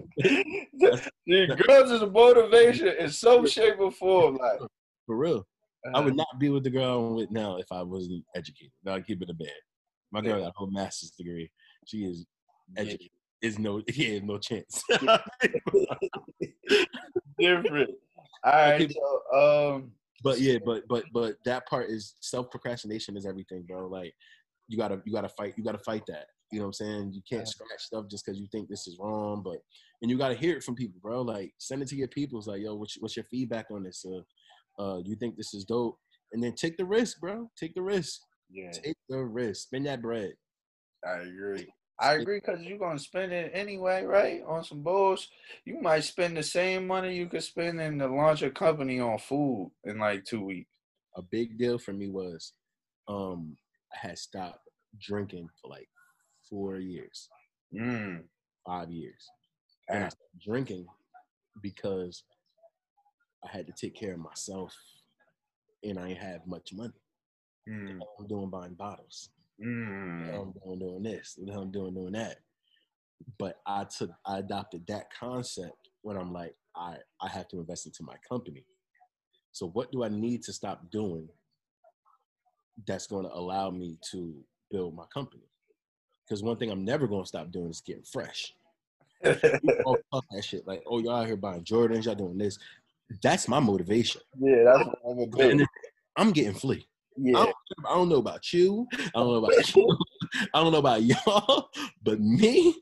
the 1.26 1.64
girls 1.66 1.90
is 1.90 2.02
a 2.02 2.10
motivation 2.10 2.88
in 2.98 3.08
some 3.10 3.46
shape 3.46 3.78
or 3.78 3.90
form. 3.90 4.36
Like, 4.36 4.60
for 5.06 5.16
real. 5.16 5.46
I 5.94 5.98
uh, 5.98 6.02
would 6.02 6.16
not 6.16 6.38
be 6.38 6.50
with 6.50 6.64
the 6.64 6.70
girl 6.70 7.06
I'm 7.08 7.14
with 7.14 7.30
now 7.30 7.56
if 7.56 7.66
I 7.72 7.82
wasn't 7.82 8.24
educated. 8.34 8.72
I'd 8.86 9.06
keep 9.06 9.22
it 9.22 9.30
a 9.30 9.34
bed. 9.34 9.48
My 10.12 10.20
girl 10.20 10.40
got 10.40 10.48
a 10.48 10.52
whole 10.54 10.70
master's 10.70 11.10
degree. 11.12 11.50
She 11.86 12.04
is 12.04 12.26
yeah, 12.74 12.82
educated. 12.82 13.10
Is 13.42 13.58
no 13.58 13.82
yeah, 13.94 14.18
no 14.22 14.38
chance. 14.38 14.82
different. 17.38 17.90
All 18.44 18.52
right, 18.52 18.92
so 18.92 19.74
um, 19.74 19.92
but 20.22 20.40
yeah, 20.40 20.58
but 20.64 20.86
but 20.88 21.04
but 21.12 21.36
that 21.44 21.66
part 21.66 21.88
is 21.88 22.14
self 22.20 22.50
procrastination 22.50 23.16
is 23.16 23.24
everything, 23.24 23.62
bro. 23.62 23.86
Like 23.86 24.12
you 24.68 24.76
gotta 24.76 25.00
you 25.06 25.12
gotta 25.12 25.28
fight 25.30 25.54
you 25.56 25.64
gotta 25.64 25.78
fight 25.78 26.02
that. 26.08 26.26
You 26.50 26.58
know 26.58 26.66
what 26.66 26.68
I'm 26.68 26.72
saying? 26.72 27.12
You 27.14 27.22
can't 27.28 27.46
scratch 27.46 27.80
stuff 27.80 28.06
just 28.10 28.24
because 28.24 28.40
you 28.40 28.48
think 28.50 28.68
this 28.68 28.86
is 28.86 28.98
wrong, 29.00 29.42
but 29.44 29.58
and 30.02 30.10
you 30.10 30.18
gotta 30.18 30.34
hear 30.34 30.56
it 30.56 30.64
from 30.64 30.74
people, 30.74 30.98
bro. 31.00 31.22
Like 31.22 31.52
send 31.58 31.82
it 31.82 31.88
to 31.88 31.96
your 31.96 32.08
people. 32.08 32.38
It's 32.38 32.48
like, 32.48 32.62
yo, 32.62 32.74
what's, 32.74 32.96
what's 32.98 33.16
your 33.16 33.26
feedback 33.30 33.66
on 33.70 33.84
this? 33.84 34.04
Uh, 34.04 34.82
uh, 34.82 34.98
you 35.04 35.14
think 35.14 35.36
this 35.36 35.54
is 35.54 35.64
dope? 35.64 35.98
And 36.32 36.42
then 36.42 36.54
take 36.54 36.76
the 36.76 36.84
risk, 36.84 37.20
bro. 37.20 37.50
Take 37.58 37.74
the 37.74 37.82
risk. 37.82 38.20
yeah, 38.50 38.70
Take 38.70 38.96
the 39.08 39.18
risk. 39.18 39.62
Spend 39.62 39.86
that 39.86 40.02
bread. 40.02 40.32
I 41.06 41.20
agree. 41.20 41.68
I 42.00 42.14
agree 42.14 42.40
because 42.40 42.62
you're 42.62 42.78
gonna 42.78 42.98
spend 42.98 43.32
it 43.32 43.50
anyway, 43.54 44.04
right? 44.04 44.42
On 44.48 44.64
some 44.64 44.82
bulls. 44.82 45.28
You 45.66 45.80
might 45.82 46.04
spend 46.04 46.36
the 46.36 46.42
same 46.42 46.86
money 46.86 47.14
you 47.14 47.26
could 47.26 47.42
spend 47.42 47.80
in 47.80 47.98
to 47.98 48.06
launch 48.06 48.42
a 48.42 48.50
company 48.50 49.00
on 49.00 49.18
food 49.18 49.70
in 49.84 49.98
like 49.98 50.24
two 50.24 50.42
weeks. 50.42 50.70
A 51.16 51.22
big 51.22 51.58
deal 51.58 51.78
for 51.78 51.92
me 51.92 52.08
was, 52.08 52.54
um, 53.06 53.56
I 53.92 54.08
had 54.08 54.18
stopped 54.18 54.60
drinking 54.98 55.48
for 55.60 55.68
like 55.68 55.88
four 56.50 56.76
years, 56.78 57.28
Mm. 57.72 58.24
five 58.66 58.90
years, 58.90 59.28
and 59.88 60.04
I 60.04 60.10
drinking 60.44 60.86
because 61.62 62.24
I 63.44 63.48
had 63.56 63.66
to 63.66 63.72
take 63.72 63.94
care 63.94 64.12
of 64.14 64.18
myself, 64.18 64.74
and 65.84 65.98
I 65.98 66.08
ain't 66.08 66.18
have 66.18 66.46
much 66.46 66.72
money. 66.72 66.92
Mm. 67.68 68.00
I'm 68.18 68.26
doing 68.26 68.50
buying 68.50 68.74
bottles. 68.74 69.30
Mm. 69.62 70.34
I'm 70.34 70.52
doing 70.64 70.78
doing 70.78 71.02
this. 71.02 71.38
and 71.38 71.50
I'm 71.50 71.70
doing 71.70 71.94
doing 71.94 72.12
that. 72.12 72.38
But 73.38 73.60
I 73.66 73.84
took 73.84 74.10
I 74.26 74.38
adopted 74.38 74.86
that 74.88 75.12
concept 75.12 75.90
when 76.02 76.16
I'm 76.16 76.32
like 76.32 76.54
I 76.74 76.96
I 77.20 77.28
have 77.28 77.48
to 77.48 77.58
invest 77.60 77.86
into 77.86 78.02
my 78.02 78.16
company. 78.28 78.64
So 79.52 79.68
what 79.68 79.92
do 79.92 80.02
I 80.04 80.08
need 80.08 80.42
to 80.44 80.52
stop 80.52 80.90
doing 80.90 81.28
that's 82.86 83.06
going 83.06 83.24
to 83.26 83.34
allow 83.34 83.70
me 83.70 83.98
to 84.12 84.42
build 84.70 84.94
my 84.94 85.04
company? 85.12 85.42
Because 86.30 86.44
one 86.44 86.56
thing 86.56 86.70
I'm 86.70 86.84
never 86.84 87.08
going 87.08 87.24
to 87.24 87.28
stop 87.28 87.50
doing 87.50 87.70
is 87.70 87.80
getting 87.80 88.04
fresh. 88.04 88.54
oh 89.24 89.96
fuck 90.12 90.24
that 90.30 90.42
shit! 90.44 90.66
Like 90.66 90.82
oh 90.86 90.98
y'all 91.00 91.16
out 91.16 91.26
here 91.26 91.36
buying 91.36 91.62
Jordans, 91.64 92.04
y'all 92.06 92.14
doing 92.14 92.38
this. 92.38 92.56
That's 93.22 93.48
my 93.48 93.58
motivation. 93.60 94.22
yeah, 94.40 94.62
that's 94.64 94.86
what 94.86 94.98
I'm 95.04 95.18
And 95.18 95.32
gonna 95.32 95.56
do. 95.56 95.66
I'm 96.16 96.30
getting 96.30 96.54
flea. 96.54 96.86
I 96.86 97.20
Yeah, 97.20 97.32
don't, 97.32 97.54
I 97.86 97.94
don't 97.96 98.08
know 98.08 98.16
about 98.18 98.50
you. 98.52 98.86
I 98.94 99.10
don't 99.14 99.26
know 99.26 99.44
about 99.44 99.52
you. 99.76 99.98
I 100.54 100.62
don't 100.62 100.72
know 100.72 100.78
about 100.78 101.02
y'all, 101.02 101.68
but 102.02 102.18
me, 102.20 102.76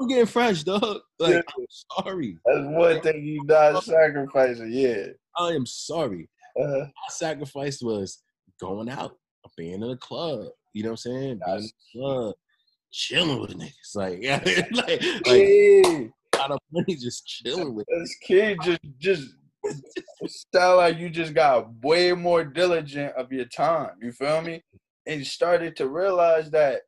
I'm 0.00 0.08
getting 0.08 0.26
fresh, 0.26 0.64
dog. 0.64 0.98
Like, 1.18 1.34
Yeah. 1.36 1.40
I'm 1.56 2.04
sorry. 2.04 2.38
that's 2.44 2.58
one 2.66 3.00
thing 3.00 3.24
you 3.24 3.42
not 3.44 3.82
sacrificing. 3.84 4.70
Yeah. 4.72 5.06
I 5.38 5.52
am 5.52 5.64
sorry. 5.64 6.28
Uh, 6.60 6.66
My 6.80 7.08
sacrifice 7.10 7.80
was 7.80 8.22
going 8.60 8.90
out, 8.90 9.16
being 9.56 9.82
in 9.82 9.90
a 9.90 9.96
club. 9.96 10.48
You 10.74 10.82
know 10.82 10.90
what 10.90 11.06
I'm 11.06 11.12
saying? 11.12 11.40
Being 11.46 11.58
in 11.58 11.70
club, 12.02 12.34
chilling 12.92 13.40
with 13.40 13.54
niggas. 13.54 13.94
Like, 13.94 14.22
like, 14.72 15.02
like 15.26 15.48
yeah, 15.48 16.00
out 16.40 16.50
of 16.52 16.58
money, 16.72 16.96
just 16.96 17.26
chilling 17.26 17.74
with. 17.74 17.86
this 17.88 18.16
kid 18.22 18.58
just 18.62 18.80
just 18.98 19.34
sound 20.54 20.76
like 20.78 20.98
you 20.98 21.10
just 21.10 21.34
got 21.34 21.68
way 21.82 22.12
more 22.12 22.44
diligent 22.44 23.14
of 23.16 23.32
your 23.32 23.46
time. 23.46 23.90
You 24.00 24.12
feel 24.12 24.40
me? 24.42 24.62
And 25.06 25.20
you 25.20 25.24
started 25.24 25.76
to 25.76 25.88
realize 25.88 26.50
that 26.50 26.82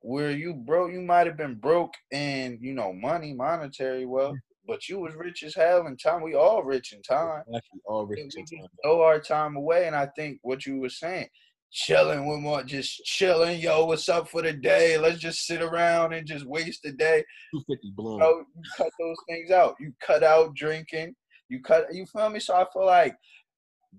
where 0.00 0.30
you 0.30 0.52
broke, 0.52 0.92
you 0.92 1.00
might 1.00 1.26
have 1.26 1.36
been 1.36 1.54
broke 1.54 1.94
in 2.12 2.58
you 2.60 2.74
know 2.74 2.92
money, 2.92 3.32
monetary 3.32 4.06
wealth, 4.06 4.36
but 4.66 4.88
you 4.88 4.98
was 4.98 5.14
rich 5.14 5.42
as 5.42 5.54
hell 5.54 5.86
in 5.86 5.96
time. 5.96 6.22
We 6.22 6.34
all 6.34 6.62
rich 6.62 6.92
in 6.92 7.02
time. 7.02 7.42
Actually, 7.54 7.80
all 7.86 8.06
rich 8.06 8.34
in 8.36 8.44
time. 8.44 8.66
throw 8.82 9.02
our 9.02 9.20
time 9.20 9.56
away. 9.56 9.86
And 9.86 9.96
I 9.96 10.06
think 10.16 10.38
what 10.42 10.66
you 10.66 10.78
were 10.78 10.88
saying, 10.88 11.28
chilling 11.74 12.24
with 12.26 12.38
more, 12.38 12.62
just 12.62 13.04
chilling. 13.04 13.60
Yo, 13.60 13.84
what's 13.84 14.08
up 14.08 14.28
for 14.28 14.40
the 14.42 14.52
day? 14.52 14.96
Let's 14.96 15.18
just 15.18 15.44
sit 15.46 15.60
around 15.60 16.12
and 16.12 16.26
just 16.26 16.46
waste 16.46 16.82
the 16.84 16.92
day. 16.92 17.24
250 17.52 17.92
blown. 17.96 18.18
Bro, 18.20 18.38
you 18.38 18.62
cut 18.76 18.90
those 19.00 19.16
things 19.28 19.50
out. 19.50 19.74
You 19.80 19.92
cut 20.00 20.22
out 20.22 20.54
drinking. 20.54 21.14
You 21.48 21.60
cut. 21.62 21.86
You 21.92 22.06
feel 22.06 22.30
me? 22.30 22.38
So 22.40 22.54
I 22.54 22.64
feel 22.72 22.86
like 22.86 23.16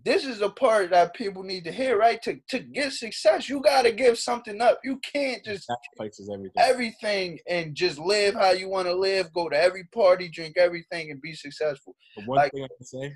this 0.03 0.25
is 0.25 0.41
a 0.41 0.49
part 0.49 0.89
that 0.89 1.13
people 1.15 1.43
need 1.43 1.63
to 1.65 1.71
hear, 1.71 1.97
right? 1.97 2.21
To 2.23 2.37
to 2.49 2.59
get 2.59 2.93
success, 2.93 3.47
you 3.49 3.61
gotta 3.61 3.91
give 3.91 4.17
something 4.17 4.59
up. 4.61 4.79
You 4.83 4.99
can't 4.99 5.43
just 5.43 5.65
sacrifices 5.67 6.29
everything. 6.33 6.53
everything 6.57 7.39
and 7.49 7.75
just 7.75 7.99
live 7.99 8.33
how 8.35 8.51
you 8.51 8.67
want 8.69 8.87
to 8.87 8.95
live. 8.95 9.31
Go 9.33 9.47
to 9.49 9.55
every 9.61 9.83
party, 9.93 10.29
drink 10.29 10.57
everything, 10.57 11.11
and 11.11 11.21
be 11.21 11.33
successful. 11.33 11.95
But 12.15 12.25
one 12.25 12.37
Like- 12.37 12.51
thing 12.53 12.63
I 12.63 12.67
can 12.77 12.85
say, 12.85 13.13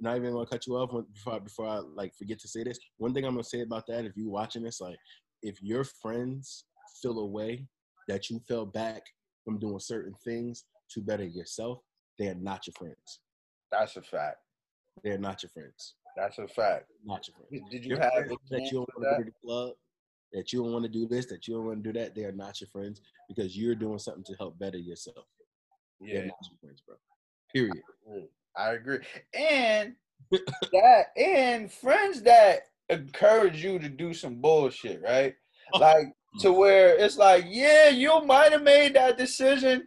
not 0.00 0.16
even 0.16 0.32
gonna 0.32 0.46
cut 0.46 0.66
you 0.66 0.76
off 0.76 0.92
one- 0.92 1.06
before 1.12 1.34
I, 1.34 1.38
before 1.38 1.66
I 1.66 1.78
like 1.78 2.14
forget 2.14 2.38
to 2.40 2.48
say 2.48 2.64
this. 2.64 2.78
One 2.98 3.12
thing 3.14 3.24
I'm 3.24 3.32
gonna 3.34 3.44
say 3.44 3.60
about 3.60 3.86
that, 3.88 4.04
if 4.04 4.16
you 4.16 4.28
watching 4.30 4.62
this, 4.62 4.80
like 4.80 4.98
if 5.42 5.62
your 5.62 5.84
friends 5.84 6.64
feel 7.02 7.18
a 7.18 7.26
way 7.26 7.66
that 8.08 8.30
you 8.30 8.40
fell 8.40 8.66
back 8.66 9.02
from 9.44 9.58
doing 9.58 9.78
certain 9.78 10.14
things 10.24 10.64
to 10.90 11.00
better 11.00 11.24
yourself, 11.24 11.80
they 12.18 12.28
are 12.28 12.34
not 12.34 12.66
your 12.66 12.74
friends. 12.74 13.20
That's 13.70 13.96
a 13.96 14.02
fact. 14.02 14.38
They're 15.02 15.18
not 15.18 15.42
your 15.42 15.50
friends. 15.50 15.94
That's 16.16 16.38
a 16.38 16.48
fact. 16.48 16.86
Not 17.04 17.26
your 17.28 17.36
friends. 17.36 17.70
Did 17.70 17.84
you 17.84 17.90
Your 17.90 18.00
have 18.00 18.12
that 18.50 18.70
you 18.70 18.78
don't 18.78 18.88
want 18.96 19.18
to 19.18 19.24
to 19.24 19.30
the 19.30 19.36
club, 19.46 19.74
that 20.32 20.52
you 20.52 20.62
don't 20.62 20.72
want 20.72 20.84
to 20.84 20.90
do 20.90 21.06
this, 21.06 21.26
that 21.26 21.46
you 21.46 21.54
don't 21.54 21.66
want 21.66 21.82
to 21.84 21.92
do 21.92 21.98
that, 21.98 22.14
they 22.14 22.24
are 22.24 22.32
not 22.32 22.60
your 22.60 22.68
friends 22.68 23.00
because 23.28 23.56
you're 23.56 23.74
doing 23.74 23.98
something 23.98 24.24
to 24.24 24.34
help 24.34 24.58
better 24.58 24.78
yourself. 24.78 25.26
They're 26.00 26.08
Yeah, 26.24 26.26
not 26.26 26.36
your 26.50 26.58
friends, 26.60 26.82
bro. 26.86 26.96
Period. 27.52 27.82
I 28.56 28.72
agree. 28.72 28.98
And 29.34 29.94
that 30.30 31.06
and 31.16 31.72
friends 31.72 32.22
that 32.22 32.60
encourage 32.88 33.62
you 33.62 33.78
to 33.78 33.88
do 33.88 34.12
some 34.12 34.40
bullshit, 34.40 35.00
right? 35.02 35.34
Oh. 35.74 35.78
Like 35.78 36.06
to 36.40 36.48
mm. 36.48 36.56
where 36.56 36.96
it's 36.96 37.16
like, 37.16 37.44
yeah, 37.48 37.88
you 37.88 38.24
might 38.24 38.52
have 38.52 38.62
made 38.62 38.94
that 38.94 39.18
decision, 39.18 39.86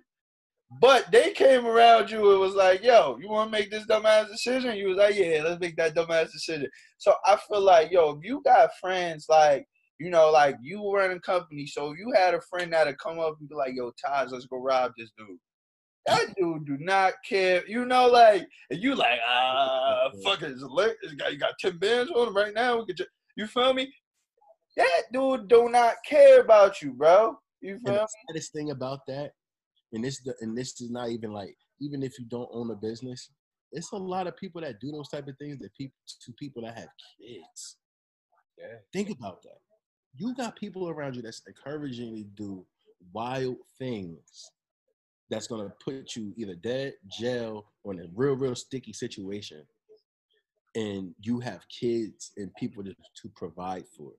but 0.82 1.12
they 1.12 1.32
came 1.32 1.66
around 1.66 2.10
you 2.10 2.32
and 2.32 2.40
was 2.40 2.56
like, 2.56 2.84
yo, 2.84 3.18
you 3.22 3.30
want 3.30 3.52
to 3.52 3.58
make 3.58 3.72
this 3.72 3.86
dumbass 3.86 4.30
decision? 4.30 4.76
You 4.76 4.90
was 4.90 4.98
like, 4.98 5.16
yeah, 5.16 5.42
let's 5.44 5.60
make 5.60 5.76
that 5.78 5.96
dumbass 5.96 6.32
decision. 6.32 6.68
So 6.98 7.14
I 7.26 7.38
feel 7.48 7.62
like, 7.62 7.92
yo, 7.92 8.12
if 8.12 8.20
you 8.24 8.42
got 8.44 8.72
friends 8.82 9.26
like, 9.30 9.66
you 10.00 10.10
know, 10.10 10.32
like 10.32 10.56
you 10.62 10.92
run 10.92 11.12
a 11.12 11.20
company, 11.20 11.66
so 11.66 11.94
you 11.94 12.12
had 12.16 12.34
a 12.34 12.42
friend 12.50 12.74
that'd 12.74 12.98
come 12.98 13.20
up 13.20 13.36
and 13.40 13.48
be 13.48 13.56
like, 13.56 13.74
yo, 13.76 13.92
Tajh, 13.92 14.32
let's 14.32 14.48
go 14.48 14.58
rob 14.58 14.92
this 14.98 15.12
dude. 15.18 15.38
That 16.06 16.34
dude 16.38 16.66
do 16.66 16.78
not 16.80 17.14
care. 17.28 17.66
You 17.68 17.86
know, 17.86 18.08
like, 18.08 18.48
and 18.70 18.82
you 18.82 18.96
like, 18.96 19.20
ah, 19.28 20.10
fuck 20.24 20.42
it. 20.42 20.52
It's 20.52 21.14
guy, 21.14 21.30
you 21.30 21.38
got 21.38 21.58
10 21.60 21.78
bands 21.78 22.12
on 22.12 22.28
him 22.28 22.36
right 22.36 22.54
now. 22.54 22.78
We 22.80 22.86
could 22.88 22.98
just, 22.98 23.10
you 23.38 23.48
feel 23.48 23.74
me? 23.74 23.92
That 24.76 25.04
dude 25.14 25.48
do 25.48 25.70
not 25.70 25.96
care 26.06 26.42
about 26.42 26.82
you, 26.82 26.94
bro. 26.94 27.38
You 27.62 27.76
And 27.76 27.82
feel 27.86 27.94
the 27.94 28.02
me? 28.02 28.08
saddest 28.28 28.52
thing 28.54 28.72
about 28.72 29.00
that, 29.08 29.32
and 29.94 30.04
this 30.04 30.22
and 30.42 30.58
this 30.58 30.82
is 30.82 30.90
not 30.92 31.10
even 31.10 31.32
like 31.32 31.56
even 31.80 32.04
if 32.04 32.18
you 32.20 32.26
don't 32.26 32.50
own 32.52 32.72
a 32.72 32.76
business, 32.76 33.30
it's 33.72 33.92
a 33.92 33.98
lot 33.98 34.28
of 34.28 34.36
people 34.36 34.62
that 34.62 34.80
do 34.80 34.92
those 34.92 35.10
type 35.10 35.28
of 35.28 35.38
things 35.38 35.60
that 35.60 35.74
people 35.76 35.96
to 36.26 36.34
people 36.34 36.64
that 36.64 36.78
have 36.78 36.90
kids. 37.22 37.78
Yeah. 38.58 38.78
Think 38.92 39.12
about 39.12 39.42
that. 39.44 39.60
You 40.16 40.36
got 40.36 40.56
people 40.56 40.90
around 40.90 41.16
you 41.16 41.22
that's 41.22 41.42
encouraging 41.48 42.16
you 42.18 42.24
to 42.24 42.30
do 42.36 42.66
wild 43.14 43.58
things 43.78 44.52
that's 45.30 45.48
gonna 45.48 45.74
put 45.84 46.16
you 46.16 46.34
either 46.38 46.56
dead, 46.56 46.94
jail, 47.10 47.66
or 47.84 47.94
in 47.94 48.00
a 48.00 48.08
real, 48.16 48.36
real 48.36 48.56
sticky 48.56 48.94
situation. 48.94 49.64
And 50.76 51.14
you 51.22 51.40
have 51.40 51.68
kids 51.70 52.32
and 52.38 52.54
people 52.56 52.84
to, 52.84 52.92
to 52.92 53.30
provide 53.36 53.86
for. 53.96 54.12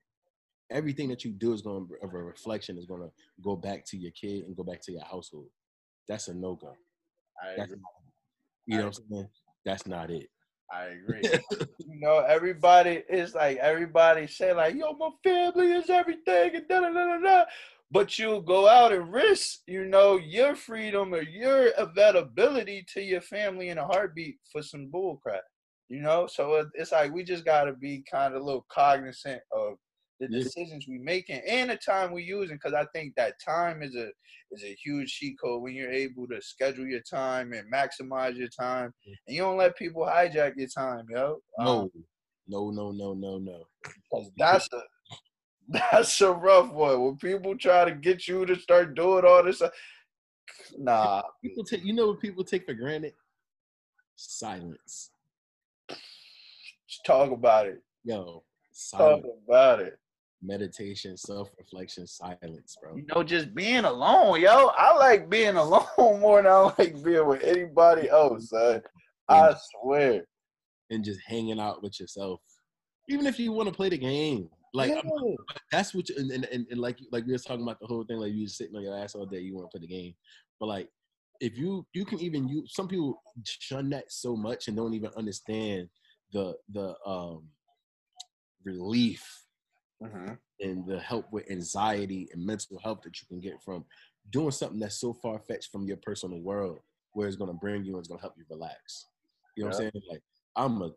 Everything 0.70 1.08
that 1.08 1.24
you 1.24 1.32
do 1.32 1.52
is 1.52 1.62
going 1.62 1.86
to 1.88 2.06
of 2.06 2.14
a 2.14 2.22
reflection 2.22 2.78
is 2.78 2.86
going 2.86 3.02
to 3.02 3.10
go 3.42 3.56
back 3.56 3.84
to 3.86 3.96
your 3.96 4.12
kid 4.12 4.44
and 4.44 4.56
go 4.56 4.62
back 4.62 4.80
to 4.82 4.92
your 4.92 5.04
household. 5.04 5.48
That's 6.08 6.28
a 6.28 6.34
no 6.34 6.54
go. 6.54 6.74
I 7.42 7.56
That's 7.56 7.72
agree. 7.72 7.82
you 8.66 8.78
know 8.78 8.86
what 8.86 8.98
I'm 8.98 9.04
saying? 9.10 9.28
That's 9.64 9.86
not 9.86 10.10
it. 10.10 10.28
I 10.72 10.84
agree. 10.86 11.22
you 11.78 12.00
know, 12.00 12.18
everybody 12.18 13.02
is 13.08 13.34
like 13.34 13.58
everybody 13.58 14.26
say 14.26 14.52
like, 14.52 14.74
"Yo, 14.74 14.92
my 14.94 15.10
family 15.22 15.72
is 15.72 15.90
everything," 15.90 16.56
and 16.56 16.68
da 16.68 16.80
da 16.80 16.92
da 16.92 17.06
da 17.06 17.18
da. 17.18 17.44
But 17.94 18.18
you'll 18.18 18.42
go 18.42 18.68
out 18.68 18.92
and 18.92 19.12
risk, 19.12 19.60
you 19.68 19.84
know, 19.86 20.16
your 20.18 20.56
freedom 20.56 21.14
or 21.14 21.22
your 21.22 21.68
availability 21.78 22.84
to 22.92 23.00
your 23.00 23.20
family 23.20 23.68
in 23.68 23.78
a 23.78 23.86
heartbeat 23.86 24.38
for 24.50 24.62
some 24.62 24.88
bull 24.88 25.18
crap. 25.22 25.44
You 25.88 26.00
know, 26.00 26.26
so 26.26 26.68
it's 26.74 26.92
like 26.92 27.12
we 27.12 27.22
just 27.24 27.44
gotta 27.44 27.72
be 27.72 28.02
kind 28.10 28.34
of 28.34 28.42
a 28.42 28.44
little 28.44 28.66
cognizant 28.68 29.42
of 29.52 29.74
the 30.18 30.26
decisions 30.28 30.86
we 30.88 30.98
making 30.98 31.42
and 31.46 31.70
the 31.70 31.76
time 31.76 32.12
we 32.12 32.22
using, 32.24 32.56
because 32.56 32.72
I 32.72 32.86
think 32.94 33.14
that 33.14 33.34
time 33.44 33.82
is 33.82 33.94
a 33.94 34.08
is 34.50 34.64
a 34.64 34.74
huge 34.82 35.12
cheat 35.12 35.36
code 35.40 35.62
when 35.62 35.74
you're 35.74 35.92
able 35.92 36.26
to 36.28 36.40
schedule 36.42 36.86
your 36.86 37.02
time 37.02 37.52
and 37.52 37.72
maximize 37.72 38.36
your 38.36 38.48
time, 38.48 38.92
and 39.28 39.36
you 39.36 39.42
don't 39.42 39.56
let 39.58 39.76
people 39.76 40.02
hijack 40.04 40.54
your 40.56 40.68
time, 40.68 41.06
yo. 41.10 41.40
Um, 41.60 41.90
No, 42.46 42.70
no, 42.70 42.70
no, 42.70 42.92
no, 42.92 43.14
no, 43.14 43.38
no. 43.38 43.68
'cause 44.10 44.30
that's 44.36 44.68
a 44.72 44.82
that's 45.90 46.20
a 46.20 46.30
rough 46.32 46.72
one. 46.72 47.02
When 47.02 47.16
people 47.16 47.56
try 47.56 47.84
to 47.84 47.92
get 47.92 48.28
you 48.28 48.44
to 48.46 48.56
start 48.56 48.94
doing 48.94 49.24
all 49.24 49.42
this, 49.42 49.62
uh, 49.62 49.70
nah. 50.78 51.22
People 51.42 51.64
take 51.64 51.84
you 51.84 51.92
know 51.92 52.08
what 52.08 52.20
people 52.20 52.44
take 52.44 52.66
for 52.66 52.74
granted? 52.74 53.14
Silence. 54.16 55.10
Just 55.88 57.04
talk 57.04 57.30
about 57.30 57.66
it. 57.66 57.82
Yo, 58.04 58.42
Talk 58.90 59.22
about 59.46 59.80
it. 59.80 59.98
Meditation, 60.42 61.16
self-reflection, 61.16 62.06
silence, 62.06 62.76
bro. 62.80 62.96
You 62.96 63.06
know, 63.14 63.22
just 63.22 63.54
being 63.54 63.84
alone, 63.84 64.40
yo. 64.40 64.70
I 64.76 64.94
like 64.96 65.30
being 65.30 65.56
alone 65.56 66.20
more 66.20 66.42
than 66.42 66.52
I 66.52 66.72
like 66.78 67.02
being 67.02 67.26
with 67.26 67.42
anybody 67.42 68.10
else, 68.10 68.50
son. 68.50 68.82
I 69.28 69.54
swear. 69.80 70.24
And 70.90 71.04
just 71.04 71.20
hanging 71.26 71.60
out 71.60 71.82
with 71.82 71.98
yourself. 71.98 72.40
Even 73.08 73.26
if 73.26 73.38
you 73.38 73.52
want 73.52 73.68
to 73.68 73.74
play 73.74 73.88
the 73.88 73.98
game. 73.98 74.50
Like 74.74 74.92
that's 75.72 75.94
what 75.94 76.08
you, 76.08 76.16
and, 76.18 76.30
and, 76.32 76.44
and, 76.46 76.66
and 76.70 76.80
like 76.80 76.98
like 77.12 77.24
we 77.24 77.32
were 77.32 77.38
talking 77.38 77.62
about 77.62 77.80
the 77.80 77.86
whole 77.86 78.04
thing 78.04 78.18
like 78.18 78.32
you 78.32 78.44
just 78.44 78.58
sitting 78.58 78.76
on 78.76 78.82
your 78.82 78.98
ass 78.98 79.14
all 79.14 79.24
day 79.24 79.38
you 79.38 79.54
want 79.54 79.70
to 79.70 79.78
play 79.78 79.86
the 79.86 79.92
game. 79.92 80.14
But 80.58 80.66
like 80.66 80.88
if 81.40 81.56
you 81.56 81.86
you 81.94 82.04
can 82.04 82.20
even 82.20 82.48
you 82.48 82.64
some 82.66 82.88
people 82.88 83.22
shun 83.44 83.88
that 83.90 84.10
so 84.10 84.36
much 84.36 84.68
and 84.68 84.76
don't 84.76 84.94
even 84.94 85.10
understand 85.16 85.88
the 86.32 86.56
the 86.72 86.94
um 87.06 87.44
relief 88.64 89.24
Mhm. 90.02 90.38
and 90.60 90.86
the 90.86 90.98
help 90.98 91.30
with 91.32 91.50
anxiety 91.50 92.28
and 92.32 92.44
mental 92.44 92.78
health 92.80 93.02
that 93.02 93.20
you 93.20 93.28
can 93.28 93.40
get 93.40 93.62
from 93.62 93.84
doing 94.30 94.50
something 94.50 94.78
that's 94.80 95.00
so 95.00 95.12
far 95.12 95.38
fetched 95.38 95.70
from 95.70 95.86
your 95.86 95.98
personal 95.98 96.40
world 96.40 96.80
where 97.12 97.28
it's 97.28 97.36
going 97.36 97.50
to 97.50 97.58
bring 97.58 97.84
you 97.84 97.92
and 97.92 98.00
it's 98.00 98.08
going 98.08 98.18
to 98.18 98.22
help 98.22 98.34
you 98.36 98.44
relax. 98.50 99.06
You 99.56 99.62
know 99.64 99.68
what 99.68 99.76
i'm 99.76 99.90
saying? 99.92 100.02
Like 100.10 100.22
i'm 100.56 100.82
a 100.82 100.90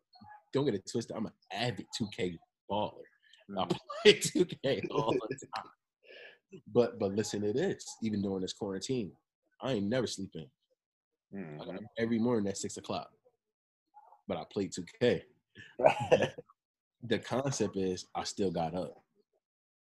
don't 0.54 0.66
get 0.66 0.76
it 0.76 0.90
twisted 0.90 1.16
i'm 1.16 1.26
an 1.28 1.34
avid 1.52 1.86
2k 2.00 2.38
baller 2.72 3.04
I 3.56 3.66
Mhm. 3.66 3.78
play 4.04 4.14
2K 4.20 4.88
all 4.92 5.14
the 5.30 5.38
time. 5.56 6.62
But 6.68 7.00
but 7.00 7.14
listen 7.14 7.42
to 7.42 7.54
this. 7.54 7.86
Even 8.02 8.22
during 8.22 8.42
this 8.42 8.54
quarantine, 8.54 9.12
I 9.62 9.74
ain't 9.74 9.88
never 9.88 10.08
sleeping. 10.08 10.50
I 11.34 11.66
got 11.66 11.68
Mhm. 11.76 11.78
up 11.78 11.84
every 11.98 12.20
morning 12.20 12.48
at 12.48 12.58
six 12.58 12.78
o'clock. 12.78 13.10
But 14.28 14.38
I 14.38 14.44
played 14.52 14.72
2K. 14.74 15.24
The 17.04 17.20
concept 17.20 17.78
is 17.78 18.08
I 18.16 18.24
still 18.24 18.50
got 18.52 18.74
up. 18.74 19.04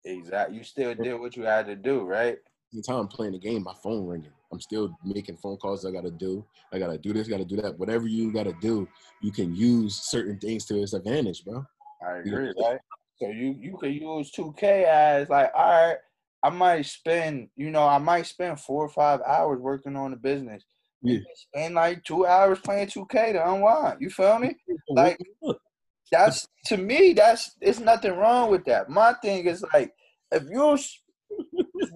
exactly. 0.06 0.58
You 0.58 0.64
still 0.64 0.96
did 0.96 1.14
what 1.16 1.36
you 1.36 1.44
had 1.44 1.66
to 1.66 1.76
do, 1.76 2.02
right? 2.04 2.40
The 2.72 2.82
time 2.82 3.00
I'm 3.00 3.08
playing 3.10 3.34
the 3.34 3.40
game, 3.40 3.64
my 3.64 3.74
phone 3.84 4.08
ringing. 4.08 4.32
I'm 4.52 4.62
still 4.62 4.96
making 5.04 5.36
phone 5.38 5.58
calls 5.58 5.86
I 5.86 5.92
gotta 5.92 6.10
do. 6.10 6.46
I 6.72 6.80
gotta 6.80 6.98
do 6.98 7.12
this, 7.12 7.28
gotta 7.28 7.44
do 7.44 7.58
that. 7.58 7.78
Whatever 7.78 8.08
you 8.08 8.32
gotta 8.32 8.54
do, 8.62 8.88
you 9.22 9.32
can 9.32 9.54
use 9.54 9.98
certain 9.98 10.40
things 10.40 10.66
to 10.68 10.82
its 10.82 10.94
advantage, 10.94 11.44
bro. 11.44 11.66
I 12.02 12.20
agree, 12.20 12.54
right? 12.58 12.80
So 13.22 13.30
you 13.30 13.56
you 13.60 13.78
could 13.80 13.94
use 13.94 14.32
2K 14.32 14.84
as 14.86 15.30
like, 15.30 15.52
all 15.56 15.70
right, 15.70 15.98
I 16.44 16.50
might 16.50 16.86
spend, 16.88 17.50
you 17.56 17.70
know, 17.70 17.86
I 17.88 18.00
might 18.00 18.26
spend 18.26 18.60
four 18.60 18.84
or 18.84 18.90
five 18.90 19.22
hours 19.22 19.60
working 19.60 19.96
on 19.96 20.10
the 20.12 20.18
business. 20.18 20.64
Yeah. 21.04 21.16
And 21.18 21.26
Spend 21.36 21.76
like 21.76 22.04
two 22.04 22.26
hours 22.26 22.60
playing 22.60 22.88
2K 22.88 23.34
to 23.34 23.52
unwind. 23.54 23.98
You 24.02 24.10
feel 24.10 24.40
me? 24.40 24.56
Like- 24.90 25.20
That's 26.12 26.48
to 26.66 26.78
me, 26.78 27.14
that's 27.14 27.56
it's 27.62 27.80
nothing 27.80 28.18
wrong 28.18 28.50
with 28.52 28.66
that. 28.66 28.90
My 28.90 29.14
thing 29.22 29.46
is 29.46 29.64
like, 29.74 29.94
if 30.32 30.44
you're 30.50 30.78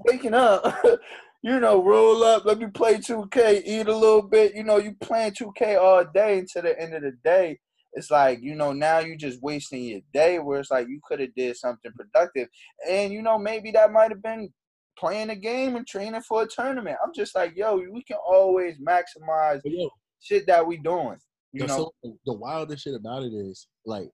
waking 0.06 0.34
up, 0.34 0.64
you 1.44 1.60
know, 1.60 1.84
roll 1.84 2.24
up, 2.24 2.46
let 2.46 2.60
me 2.60 2.68
play 2.68 2.96
2K, 2.96 3.64
eat 3.66 3.88
a 3.88 3.96
little 3.98 4.22
bit, 4.22 4.56
you 4.56 4.64
know, 4.64 4.78
you 4.78 4.94
playing 5.02 5.32
2K 5.34 5.78
all 5.82 6.06
day 6.06 6.40
until 6.40 6.62
the 6.62 6.80
end 6.80 6.94
of 6.94 7.02
the 7.02 7.12
day. 7.24 7.60
It's 7.96 8.12
like, 8.12 8.40
you 8.42 8.56
know, 8.56 8.74
now 8.74 9.00
you're 9.00 9.16
just 9.16 9.42
wasting 9.42 9.84
your 9.86 10.02
day 10.14 10.40
where 10.40 10.60
it's 10.60 10.70
like 10.70 10.88
you 10.88 11.00
could 11.08 11.22
have 11.22 11.34
did 11.36 11.56
something 11.56 11.92
productive. 11.94 12.50
And 12.88 13.12
you 13.12 13.22
know, 13.22 13.40
maybe 13.40 13.72
that 13.72 13.92
might 13.92 14.12
have 14.12 14.22
been 14.22 14.50
playing 15.00 15.30
a 15.30 15.36
game 15.36 15.76
and 15.76 15.88
training 15.88 16.22
for 16.22 16.44
a 16.44 16.48
tournament. 16.48 16.98
I'm 17.04 17.14
just 17.16 17.34
like, 17.36 17.56
yo, 17.56 17.78
we 17.78 18.04
can 18.04 18.18
always 18.18 18.76
maximize 18.80 19.62
yo, 19.64 19.90
shit 20.22 20.46
that 20.48 20.66
we 20.68 20.78
doing. 20.78 21.18
You 21.54 21.62
Yo, 21.62 21.68
know, 21.68 21.92
so 22.04 22.16
the 22.26 22.34
wildest 22.34 22.84
shit 22.84 22.96
about 22.96 23.24
it 23.24 23.34
is 23.34 23.68
like 23.86 24.10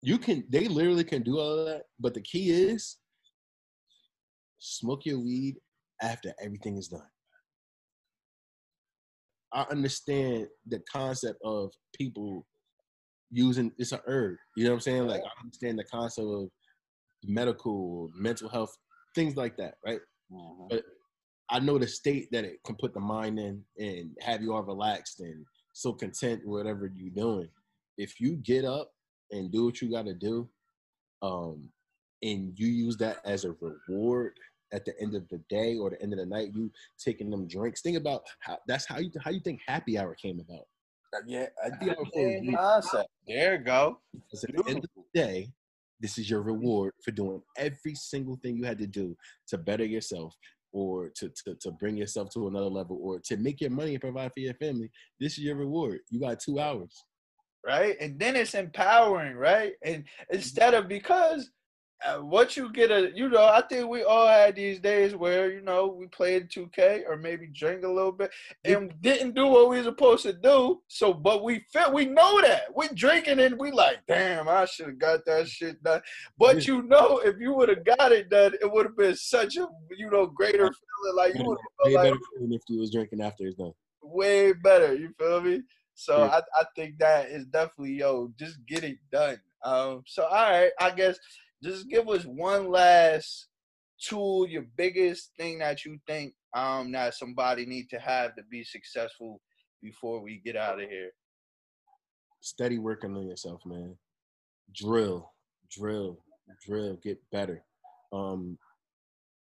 you 0.00 0.16
can 0.16 0.44
they 0.48 0.68
literally 0.68 1.04
can 1.04 1.22
do 1.22 1.38
all 1.40 1.58
of 1.58 1.66
that, 1.66 1.82
but 1.98 2.14
the 2.14 2.22
key 2.22 2.50
is 2.50 2.98
smoke 4.58 5.04
your 5.04 5.18
weed 5.18 5.56
after 6.00 6.32
everything 6.40 6.76
is 6.76 6.86
done. 6.86 7.02
I 9.52 9.62
understand 9.70 10.46
the 10.66 10.80
concept 10.92 11.38
of 11.44 11.72
people 11.96 12.46
using 13.30 13.72
it's 13.78 13.92
an 13.92 14.00
herb. 14.06 14.36
You 14.56 14.64
know 14.64 14.70
what 14.70 14.74
I'm 14.76 14.80
saying? 14.80 15.06
Like 15.06 15.22
I 15.22 15.40
understand 15.42 15.78
the 15.78 15.84
concept 15.84 16.26
of 16.26 16.48
medical, 17.24 18.10
mental 18.14 18.48
health, 18.48 18.76
things 19.14 19.36
like 19.36 19.56
that, 19.56 19.74
right? 19.84 20.00
Mhm. 20.32 20.68
But 20.68 20.84
I 21.48 21.60
know 21.60 21.78
the 21.78 21.86
state 21.86 22.28
that 22.32 22.44
it 22.44 22.62
can 22.64 22.76
put 22.76 22.92
the 22.92 23.00
mind 23.00 23.38
in 23.38 23.64
and 23.78 24.16
have 24.20 24.42
you 24.42 24.52
all 24.52 24.62
relaxed 24.62 25.20
and 25.20 25.44
so 25.72 25.92
content 25.92 26.42
with 26.44 26.64
whatever 26.64 26.86
you're 26.94 27.10
doing. 27.10 27.48
If 27.98 28.20
you 28.20 28.36
get 28.36 28.64
up 28.64 28.90
and 29.30 29.52
do 29.52 29.64
what 29.64 29.80
you 29.80 29.90
got 29.90 30.06
to 30.06 30.14
do, 30.14 30.48
um, 31.22 31.70
and 32.22 32.58
you 32.58 32.66
use 32.66 32.96
that 32.98 33.18
as 33.24 33.44
a 33.44 33.54
reward 33.60 34.38
at 34.72 34.84
the 34.84 34.98
end 35.00 35.14
of 35.14 35.28
the 35.28 35.38
day 35.48 35.76
or 35.76 35.90
the 35.90 36.02
end 36.02 36.12
of 36.12 36.18
the 36.18 36.26
night, 36.26 36.52
you 36.54 36.72
taking 36.98 37.30
them 37.30 37.46
drinks. 37.46 37.82
Think 37.82 37.96
about 37.96 38.22
how 38.40 38.58
that's 38.66 38.86
how 38.86 38.98
you 38.98 39.10
how 39.22 39.30
you 39.30 39.40
think 39.40 39.60
happy 39.66 39.98
hour 39.98 40.14
came 40.14 40.40
about. 40.40 40.66
Yeah, 41.26 41.46
I 41.64 41.68
Yeah, 41.80 41.94
did 41.94 41.98
okay. 41.98 42.54
concept. 42.54 43.08
There 43.26 43.54
you 43.56 43.64
go. 43.64 43.98
Because 44.12 44.44
at 44.44 44.56
the 44.56 44.64
end 44.68 44.84
of 44.84 44.90
the 44.96 45.20
day, 45.20 45.48
this 46.00 46.18
is 46.18 46.28
your 46.28 46.42
reward 46.42 46.92
for 47.04 47.10
doing 47.10 47.42
every 47.56 47.94
single 47.94 48.36
thing 48.42 48.56
you 48.56 48.64
had 48.64 48.78
to 48.78 48.86
do 48.86 49.16
to 49.48 49.58
better 49.58 49.84
yourself 49.84 50.34
or 50.72 51.10
to, 51.16 51.30
to, 51.30 51.54
to 51.54 51.70
bring 51.72 51.96
yourself 51.96 52.30
to 52.34 52.48
another 52.48 52.66
level 52.66 52.98
or 53.02 53.18
to 53.20 53.36
make 53.38 53.60
your 53.60 53.70
money 53.70 53.92
and 53.92 54.00
provide 54.00 54.30
for 54.32 54.40
your 54.40 54.54
family. 54.54 54.90
This 55.18 55.32
is 55.38 55.44
your 55.44 55.56
reward. 55.56 56.00
You 56.10 56.20
got 56.20 56.38
two 56.40 56.60
hours. 56.60 56.92
right? 57.66 57.96
And 58.00 58.18
then 58.18 58.36
it's 58.36 58.54
empowering, 58.54 59.36
right? 59.36 59.72
And 59.84 60.04
instead 60.30 60.74
of 60.74 60.86
because 60.88 61.50
once 62.20 62.56
you 62.56 62.70
get 62.72 62.90
a, 62.90 63.10
you 63.14 63.28
know, 63.28 63.44
I 63.44 63.62
think 63.62 63.88
we 63.88 64.02
all 64.02 64.26
had 64.26 64.56
these 64.56 64.78
days 64.78 65.14
where 65.14 65.50
you 65.50 65.60
know 65.60 65.86
we 65.86 66.06
played 66.06 66.50
2K 66.50 67.04
or 67.08 67.16
maybe 67.16 67.48
drink 67.48 67.84
a 67.84 67.88
little 67.88 68.12
bit 68.12 68.30
and 68.64 68.92
didn't 69.00 69.34
do 69.34 69.46
what 69.46 69.68
we 69.68 69.78
were 69.78 69.84
supposed 69.84 70.22
to 70.24 70.32
do. 70.32 70.82
So, 70.88 71.12
but 71.12 71.42
we 71.42 71.64
feel 71.72 71.92
we 71.92 72.06
know 72.06 72.40
that 72.42 72.64
we 72.74 72.88
drinking 72.88 73.40
and 73.40 73.58
we 73.58 73.70
like, 73.70 73.98
damn, 74.06 74.48
I 74.48 74.64
should 74.66 74.86
have 74.86 74.98
got 74.98 75.24
that 75.26 75.48
shit 75.48 75.82
done. 75.82 76.02
But 76.38 76.66
you 76.66 76.82
know, 76.82 77.18
if 77.18 77.38
you 77.38 77.54
would 77.54 77.68
have 77.68 77.84
got 77.84 78.12
it 78.12 78.28
done, 78.28 78.54
it 78.60 78.70
would 78.70 78.86
have 78.86 78.96
been 78.96 79.16
such 79.16 79.56
a 79.56 79.66
you 79.96 80.10
know 80.10 80.26
greater 80.26 80.70
feeling. 81.04 81.16
Like 81.16 81.34
you 81.34 81.44
would 81.44 81.58
have 81.58 81.92
felt 81.92 82.12
like 82.12 82.20
if 82.50 82.62
you 82.68 82.78
was 82.78 82.90
drinking 82.90 83.20
after 83.20 83.46
it's 83.46 83.56
done. 83.56 83.72
way 84.02 84.52
better. 84.52 84.94
You 84.94 85.10
feel 85.18 85.40
me? 85.40 85.62
So 85.94 86.18
Yeah. 86.18 86.40
I, 86.56 86.60
I 86.60 86.64
think 86.76 86.98
that 86.98 87.30
is 87.30 87.46
definitely 87.46 87.94
yo, 87.94 88.30
just 88.38 88.64
get 88.66 88.84
it 88.84 88.98
done. 89.10 89.40
Um, 89.64 90.04
so 90.06 90.24
all 90.24 90.50
right, 90.50 90.70
I 90.78 90.90
guess 90.90 91.18
just 91.66 91.88
give 91.88 92.08
us 92.08 92.24
one 92.24 92.70
last 92.70 93.48
tool, 94.00 94.46
your 94.48 94.64
biggest 94.76 95.30
thing 95.38 95.58
that 95.58 95.84
you 95.84 95.98
think 96.06 96.34
um 96.54 96.92
that 96.92 97.14
somebody 97.14 97.66
need 97.66 97.88
to 97.90 97.98
have 97.98 98.34
to 98.36 98.42
be 98.50 98.64
successful 98.64 99.40
before 99.82 100.22
we 100.22 100.40
get 100.44 100.56
out 100.56 100.80
of 100.80 100.88
here. 100.88 101.10
Steady 102.40 102.78
working 102.78 103.16
on 103.16 103.26
yourself, 103.26 103.60
man. 103.66 103.96
Drill, 104.74 105.32
drill, 105.70 106.18
drill, 106.64 106.98
get 107.02 107.18
better. 107.32 107.64
Um, 108.12 108.58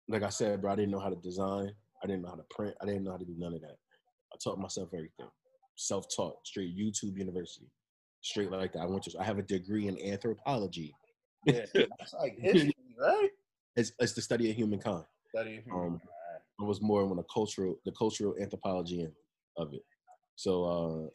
like 0.07 0.23
I 0.23 0.29
said, 0.29 0.61
bro, 0.61 0.71
I 0.71 0.75
didn't 0.75 0.91
know 0.91 0.99
how 0.99 1.09
to 1.09 1.15
design. 1.15 1.71
I 2.03 2.07
didn't 2.07 2.23
know 2.23 2.29
how 2.29 2.35
to 2.35 2.45
print. 2.49 2.75
I 2.81 2.85
didn't 2.85 3.03
know 3.03 3.11
how 3.11 3.17
to 3.17 3.25
do 3.25 3.35
none 3.37 3.53
of 3.53 3.61
that. 3.61 3.77
I 4.33 4.37
taught 4.43 4.59
myself 4.59 4.89
everything. 4.93 5.27
Self-taught, 5.75 6.35
straight 6.45 6.77
YouTube 6.77 7.17
University, 7.17 7.67
straight 8.21 8.51
like 8.51 8.73
that. 8.73 8.81
I 8.81 8.85
went 8.85 9.03
to. 9.03 9.19
I 9.19 9.23
have 9.23 9.39
a 9.39 9.43
degree 9.43 9.87
in 9.87 9.99
anthropology. 10.01 10.93
Yeah, 11.45 11.65
that's 11.73 12.13
like 12.13 12.37
history, 12.39 12.75
right? 12.99 13.29
It's, 13.77 13.93
it's 13.99 14.11
the 14.11 14.21
study 14.21 14.49
of 14.49 14.57
humankind. 14.57 15.05
Study 15.29 15.63
of 15.65 15.73
Um, 15.73 16.01
I 16.59 16.63
was 16.63 16.81
more 16.81 17.03
on 17.03 17.15
the 17.15 17.23
cultural, 17.33 17.79
the 17.85 17.93
cultural 17.93 18.35
anthropology 18.37 19.07
of 19.55 19.73
it. 19.73 19.81
So, 20.35 20.65
uh, 20.65 21.09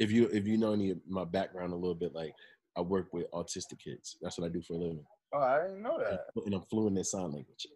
if 0.00 0.10
you 0.10 0.28
if 0.32 0.48
you 0.48 0.58
know 0.58 0.72
any 0.72 0.90
of 0.90 0.98
my 1.08 1.24
background 1.24 1.72
a 1.72 1.76
little 1.76 1.94
bit, 1.94 2.12
like 2.12 2.34
I 2.76 2.80
work 2.80 3.12
with 3.12 3.30
autistic 3.30 3.78
kids. 3.78 4.18
That's 4.20 4.36
what 4.36 4.46
I 4.46 4.48
do 4.48 4.60
for 4.62 4.74
a 4.74 4.78
living, 4.78 5.04
oh, 5.32 5.38
I 5.38 5.62
didn't 5.62 5.82
know 5.82 5.98
that. 5.98 6.26
and 6.44 6.54
I'm 6.54 6.62
fluent 6.62 6.98
in 6.98 7.04
sign 7.04 7.32
language. 7.32 7.66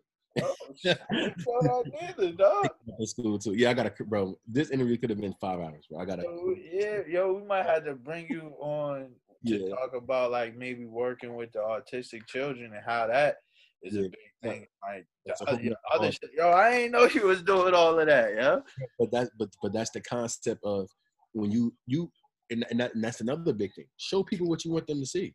Oh, 0.43 0.55
shit. 0.77 1.01
I 1.11 1.15
didn't 1.15 1.45
know 1.47 1.83
that 1.83 1.93
neither, 2.01 2.33
dog. 2.33 2.69
Cool 3.17 3.39
too. 3.39 3.55
Yeah, 3.55 3.71
I 3.71 3.75
got 3.75 3.97
to, 3.97 4.05
bro. 4.05 4.39
This 4.47 4.71
interview 4.71 4.97
could 4.99 5.11
have 5.11 5.21
been 5.21 5.35
five 5.41 5.61
hours, 5.61 5.87
bro. 5.91 6.01
I 6.01 6.05
got 6.05 6.17
to. 6.17 6.57
Yeah, 6.73 7.01
yo, 7.09 7.33
we 7.35 7.47
might 7.47 7.67
have 7.67 7.85
to 7.87 7.95
bring 7.95 8.27
you 8.29 8.53
on 8.61 9.11
to 9.47 9.55
Yeah. 9.59 9.75
talk 9.75 9.95
about 9.95 10.31
like 10.31 10.57
maybe 10.57 10.85
working 10.85 11.35
with 11.35 11.53
the 11.53 11.61
autistic 11.61 12.27
children 12.27 12.73
and 12.75 12.83
how 12.85 13.07
that 13.07 13.37
is 13.83 13.97
a 13.97 14.03
big 14.03 14.15
thing. 14.43 14.67
Like 14.83 15.07
the 15.25 15.31
That's 15.31 15.41
a 15.43 15.49
other, 15.51 15.77
other 15.93 16.13
shit. 16.13 16.31
Yo, 16.37 16.51
I 16.51 16.71
ain't 16.73 16.93
know 16.93 17.05
you 17.07 17.27
was 17.27 17.43
doing 17.43 17.75
all 17.75 17.99
of 17.99 18.07
that, 18.07 18.35
yeah. 18.35 18.59
But 18.99 19.11
that's 19.11 19.31
but 19.39 19.49
but 19.63 19.73
that's 19.73 19.91
the 19.91 20.01
concept 20.03 20.61
of 20.65 20.89
when 21.33 21.51
you 21.51 21.75
you 21.87 22.11
and, 22.51 22.67
and, 22.71 22.81
that, 22.81 22.95
and 22.95 23.03
that's 23.05 23.21
another 23.21 23.53
big 23.53 23.73
thing. 23.75 23.87
Show 23.97 24.23
people 24.25 24.49
what 24.49 24.65
you 24.65 24.73
want 24.73 24.87
them 24.89 24.99
to 25.01 25.07
see. 25.07 25.33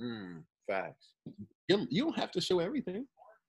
Mm, 0.00 0.42
facts, 0.68 1.12
You, 1.68 1.86
you 1.90 2.02
don't 2.04 2.16
have 2.18 2.32
to 2.32 2.40
show 2.40 2.58
everything. 2.58 3.06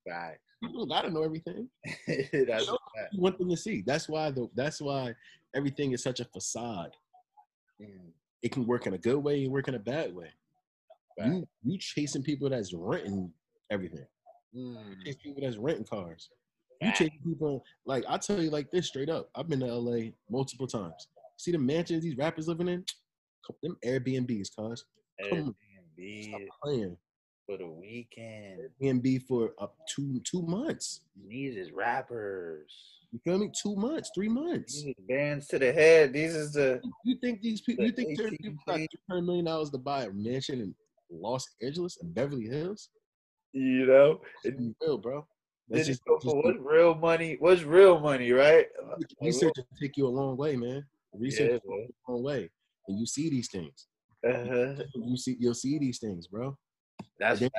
facts. 0.08 0.38
You 0.62 0.72
don't 0.72 0.88
gotta 0.88 1.10
know 1.10 1.22
everything. 1.22 1.68
That's 2.32 2.64
Show. 2.64 2.78
You 3.12 3.20
want 3.20 3.38
them 3.38 3.50
to 3.50 3.56
see. 3.56 3.82
That's 3.86 4.08
why 4.08 4.30
the 4.30 4.48
that's 4.54 4.80
why 4.80 5.14
everything 5.54 5.92
is 5.92 6.02
such 6.02 6.20
a 6.20 6.24
facade. 6.24 6.92
Mm, 7.80 8.10
It 8.42 8.52
can 8.52 8.66
work 8.66 8.86
in 8.86 8.94
a 8.94 8.98
good 8.98 9.18
way 9.18 9.44
and 9.44 9.52
work 9.52 9.68
in 9.68 9.74
a 9.74 9.78
bad 9.78 10.14
way. 10.14 10.30
fact. 11.18 11.28
You 11.30 11.48
you 11.64 11.78
chasing 11.78 12.22
people 12.22 12.48
that's 12.48 12.72
renting 12.72 13.32
everything. 13.70 14.06
Mm, 14.56 15.04
Chasing 15.04 15.20
people 15.22 15.42
that's 15.42 15.56
renting 15.56 15.86
cars. 15.86 16.30
You 16.80 16.92
chasing 16.92 17.20
people 17.26 17.64
like 17.86 18.04
I 18.08 18.16
tell 18.18 18.40
you 18.40 18.50
like 18.50 18.70
this 18.70 18.86
straight 18.86 19.10
up. 19.10 19.28
I've 19.34 19.48
been 19.48 19.60
to 19.60 19.66
LA 19.66 20.10
multiple 20.30 20.66
times. 20.68 21.08
See 21.36 21.50
the 21.52 21.58
mansions 21.58 22.02
these 22.04 22.16
rappers 22.16 22.48
living 22.48 22.68
in? 22.68 22.84
Them 23.62 23.76
Airbnbs, 23.84 24.48
cuz. 24.56 24.84
Come 25.28 25.38
on. 25.38 25.54
Stop 26.22 26.40
playing. 26.62 26.96
For 27.48 27.56
the 27.56 27.66
weekend. 27.66 28.60
Airbnb 28.82 29.22
for 29.26 29.54
up 29.58 29.76
two 29.88 30.20
two 30.20 30.42
months. 30.42 31.00
These 31.26 31.56
is 31.56 31.72
rappers. 31.72 32.70
You 33.10 33.18
feel 33.24 33.38
me? 33.38 33.50
Two 33.60 33.74
months, 33.74 34.10
three 34.14 34.28
months. 34.28 34.84
Bands 35.08 35.46
to 35.48 35.58
the 35.58 35.72
head. 35.72 36.12
These 36.12 36.34
is 36.34 36.52
the 36.52 36.80
You 37.04 37.16
think 37.22 37.40
these 37.40 37.62
people? 37.62 37.86
You 37.86 37.92
think 37.92 38.18
certain 38.18 38.36
people 38.36 38.62
got 38.66 38.76
three 38.76 38.88
hundred 39.08 39.22
million 39.22 39.46
dollars 39.46 39.70
to 39.70 39.78
buy 39.78 40.04
a 40.04 40.12
mansion 40.12 40.60
in 40.60 40.74
Los 41.10 41.48
Angeles 41.62 41.98
and 42.02 42.14
Beverly 42.14 42.46
Hills? 42.46 42.90
you 43.52 43.86
know. 43.86 44.20
Be 44.44 44.74
real, 44.82 44.98
bro. 44.98 45.26
Then 45.68 45.78
That's 45.78 45.88
just, 45.88 46.04
go 46.04 46.18
for 46.18 46.36
what's 46.42 46.58
real 46.60 46.94
money? 46.94 47.36
What's 47.38 47.62
real 47.62 47.98
money, 47.98 48.30
right? 48.32 48.66
research 49.22 49.52
will 49.56 49.66
take 49.80 49.96
you 49.96 50.06
a 50.06 50.08
long 50.08 50.36
way, 50.36 50.54
man. 50.56 50.84
Research 51.14 51.50
Yeah, 51.50 51.58
will 51.64 51.78
take 51.78 51.88
you 51.88 51.94
a 52.08 52.12
long 52.12 52.22
way, 52.22 52.50
and 52.88 52.98
you 52.98 53.06
see 53.06 53.30
these 53.30 53.50
things. 53.50 53.86
Uh-huh. 54.26 54.82
You 54.94 55.16
see, 55.16 55.36
you'll 55.38 55.54
see 55.54 55.78
these 55.78 55.98
things, 55.98 56.26
bro. 56.26 56.56
That's 57.18 57.40
then, 57.40 57.50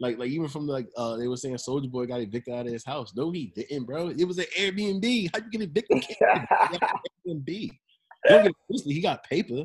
like, 0.00 0.18
like 0.18 0.28
even 0.28 0.48
from 0.48 0.66
like 0.66 0.88
uh, 0.96 1.16
they 1.16 1.28
were 1.28 1.36
saying 1.36 1.56
Soulja 1.56 1.90
Boy 1.90 2.06
got 2.06 2.20
evicted 2.20 2.54
out 2.54 2.66
of 2.66 2.72
his 2.72 2.84
house. 2.84 3.12
No, 3.16 3.30
he 3.30 3.52
didn't, 3.56 3.84
bro. 3.84 4.08
It 4.08 4.24
was 4.24 4.38
an 4.38 4.44
Airbnb. 4.56 5.30
How 5.32 5.42
you 5.42 5.50
get 5.50 5.62
evicted? 5.62 5.96
You 5.96 6.16
can't 6.18 6.48
get 6.72 6.82
Airbnb. 7.26 7.70
Get. 8.28 8.52
He 8.84 9.00
got 9.00 9.24
paper, 9.24 9.64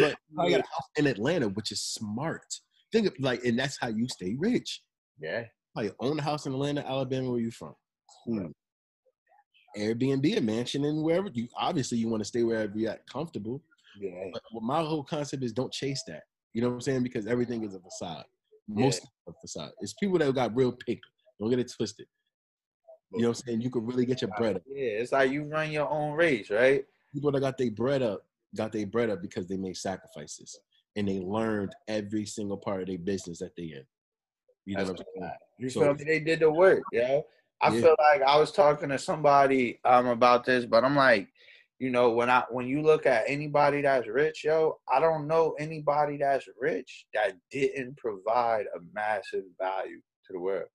but 0.00 0.16
I 0.38 0.50
got 0.50 0.60
a 0.60 0.64
house 0.64 0.88
in 0.96 1.06
Atlanta, 1.06 1.48
which 1.48 1.72
is 1.72 1.80
smart. 1.80 2.44
Think 2.92 3.06
of 3.06 3.14
like, 3.20 3.44
and 3.44 3.58
that's 3.58 3.78
how 3.80 3.88
you 3.88 4.06
stay 4.08 4.34
rich. 4.38 4.82
yeah. 5.20 5.44
You 5.80 5.92
own 6.00 6.18
a 6.18 6.22
house 6.22 6.44
in 6.44 6.52
Atlanta, 6.52 6.86
Alabama, 6.86 7.30
where 7.30 7.40
you 7.40 7.50
from? 7.50 7.74
Hmm. 8.26 8.46
Airbnb, 9.78 10.36
a 10.36 10.40
mansion, 10.40 10.84
and 10.84 11.02
wherever 11.02 11.28
you 11.32 11.48
obviously 11.56 11.96
you 11.96 12.08
want 12.08 12.20
to 12.20 12.26
stay 12.26 12.42
wherever 12.42 12.76
you're 12.76 12.90
at 12.90 13.06
comfortable. 13.06 13.62
Yeah. 13.98 14.28
But 14.32 14.42
my 14.62 14.82
whole 14.82 15.02
concept 15.04 15.42
is 15.44 15.52
don't 15.52 15.72
chase 15.72 16.02
that. 16.08 16.24
You 16.52 16.60
know 16.60 16.68
what 16.68 16.74
I'm 16.74 16.80
saying? 16.82 17.02
Because 17.02 17.26
everything 17.26 17.64
is 17.64 17.74
a 17.74 17.80
facade. 17.80 18.24
Most 18.68 19.02
of 19.26 19.34
a 19.34 19.40
facade. 19.40 19.70
It's 19.80 19.92
people 19.94 20.18
that 20.18 20.34
got 20.34 20.54
real 20.54 20.72
paper. 20.72 21.00
Don't 21.40 21.50
get 21.50 21.58
it 21.58 21.72
twisted. 21.74 22.06
You 23.12 23.22
know 23.22 23.28
what 23.28 23.38
I'm 23.38 23.42
saying? 23.46 23.60
You 23.60 23.70
can 23.70 23.84
really 23.84 24.06
get 24.06 24.22
your 24.22 24.30
bread 24.38 24.56
up. 24.56 24.62
Yeah, 24.66 24.84
it's 25.00 25.12
like 25.12 25.30
you 25.30 25.44
run 25.44 25.70
your 25.70 25.88
own 25.90 26.14
race, 26.14 26.50
right? 26.50 26.84
People 27.12 27.30
that 27.32 27.40
got 27.40 27.58
their 27.58 27.70
bread 27.70 28.02
up 28.02 28.24
got 28.56 28.72
their 28.72 28.86
bread 28.86 29.10
up 29.10 29.20
because 29.22 29.46
they 29.46 29.56
made 29.56 29.76
sacrifices 29.76 30.58
and 30.96 31.08
they 31.08 31.20
learned 31.20 31.74
every 31.88 32.24
single 32.26 32.56
part 32.56 32.82
of 32.82 32.86
their 32.88 32.98
business 32.98 33.38
that 33.40 33.54
they 33.56 33.64
in. 33.64 33.84
You 34.64 34.76
know 34.76 34.84
That's 34.84 34.90
what 34.90 35.00
I'm 35.00 35.22
saying? 35.22 35.32
You 35.58 35.70
So- 35.70 35.80
feel 35.80 35.94
me? 35.94 36.04
They 36.04 36.20
did 36.20 36.40
the 36.40 36.50
work, 36.50 36.82
yeah. 36.92 37.20
I 37.60 37.72
Yeah. 37.74 37.80
feel 37.80 37.96
like 37.98 38.22
I 38.22 38.38
was 38.38 38.50
talking 38.52 38.88
to 38.90 38.98
somebody 38.98 39.78
um 39.84 40.06
about 40.06 40.44
this, 40.44 40.64
but 40.64 40.84
I'm 40.84 40.96
like, 40.96 41.28
you 41.82 41.90
know, 41.90 42.10
when 42.10 42.30
I 42.30 42.44
when 42.48 42.68
you 42.68 42.80
look 42.80 43.06
at 43.06 43.24
anybody 43.26 43.82
that's 43.82 44.06
rich, 44.06 44.44
yo, 44.44 44.78
I 44.88 45.00
don't 45.00 45.26
know 45.26 45.56
anybody 45.58 46.16
that's 46.16 46.46
rich 46.60 47.06
that 47.12 47.32
didn't 47.50 47.96
provide 47.96 48.66
a 48.66 48.78
massive 48.94 49.42
value 49.60 49.98
to 50.26 50.32
the 50.32 50.38
world. 50.38 50.68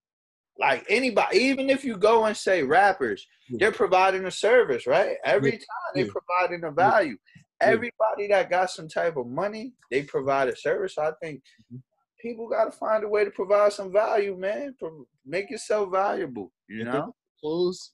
Like 0.59 0.85
anybody, 0.89 1.37
even 1.37 1.69
if 1.69 1.85
you 1.85 1.95
go 1.95 2.25
and 2.25 2.35
say 2.35 2.61
rappers, 2.61 3.25
they're 3.51 3.71
providing 3.71 4.25
a 4.25 4.31
service, 4.31 4.85
right? 4.85 5.15
Every 5.23 5.51
time 5.51 5.91
they 5.95 6.03
Yeah. 6.03 6.11
providing 6.11 6.65
a 6.65 6.71
value. 6.71 7.17
Everybody 7.61 8.27
that 8.27 8.49
got 8.49 8.69
some 8.69 8.89
type 8.89 9.15
of 9.15 9.27
money, 9.27 9.75
they 9.89 10.03
provide 10.03 10.49
a 10.49 10.57
service. 10.57 10.97
I 10.97 11.13
think 11.21 11.41
Mhm. 11.73 11.81
people 12.19 12.49
got 12.49 12.65
to 12.65 12.71
find 12.77 13.05
a 13.05 13.07
way 13.07 13.23
to 13.23 13.31
provide 13.31 13.71
some 13.71 13.93
value, 13.93 14.35
man. 14.35 14.75
Make 15.25 15.49
yourself 15.51 15.89
valuable. 15.89 16.51
You 16.67 16.83
know. 16.83 17.15
clothes. 17.39 17.93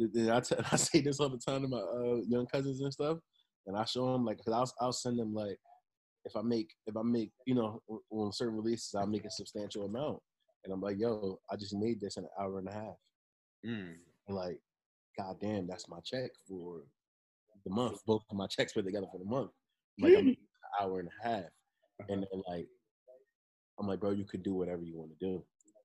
I, 0.00 0.40
t- 0.40 0.56
I 0.72 0.76
say 0.76 1.00
this 1.00 1.20
all 1.20 1.28
the 1.28 1.38
time 1.38 1.62
to 1.62 1.68
my 1.68 1.78
uh, 1.78 2.20
young 2.28 2.46
cousins 2.46 2.80
and 2.80 2.92
stuff, 2.92 3.18
and 3.66 3.76
I 3.76 3.84
show 3.84 4.12
them 4.12 4.24
like, 4.24 4.38
cause 4.44 4.52
I'll 4.54 4.86
I'll 4.86 4.92
send 4.92 5.18
them 5.18 5.34
like, 5.34 5.58
if 6.24 6.36
I 6.36 6.42
make 6.42 6.70
if 6.86 6.96
I 6.96 7.02
make 7.02 7.30
you 7.46 7.54
know 7.54 7.80
on- 8.10 8.32
certain 8.32 8.56
releases 8.56 8.94
I 8.94 9.04
make 9.04 9.24
a 9.24 9.30
substantial 9.30 9.84
amount, 9.86 10.18
and 10.64 10.72
I'm 10.72 10.80
like, 10.80 10.98
yo, 10.98 11.38
I 11.50 11.56
just 11.56 11.74
made 11.74 12.00
this 12.00 12.16
in 12.16 12.24
an 12.24 12.30
hour 12.40 12.58
and 12.58 12.68
a 12.68 12.72
half, 12.72 12.96
Mm. 13.66 13.94
and 14.28 14.36
like, 14.36 14.60
god 15.18 15.36
damn, 15.40 15.66
that's 15.66 15.88
my 15.88 15.98
check 16.04 16.30
for 16.48 16.82
the 17.64 17.70
month. 17.70 17.98
Both 18.06 18.22
of 18.30 18.36
my 18.36 18.46
checks 18.46 18.72
put 18.72 18.84
together 18.84 19.06
for 19.10 19.18
the 19.18 19.24
month, 19.24 19.50
I'm 19.98 20.08
like 20.08 20.18
I'm 20.18 20.26
an 20.28 20.36
hour 20.80 21.00
and 21.00 21.08
a 21.08 21.28
half, 21.28 21.44
and 22.08 22.22
then 22.22 22.24
like, 22.48 22.66
I'm 23.78 23.86
like, 23.88 24.00
bro, 24.00 24.10
you 24.10 24.24
could 24.24 24.42
do 24.42 24.54
whatever 24.54 24.82
you 24.82 24.96
want 24.98 25.12
to 25.18 25.26
do. 25.26 25.44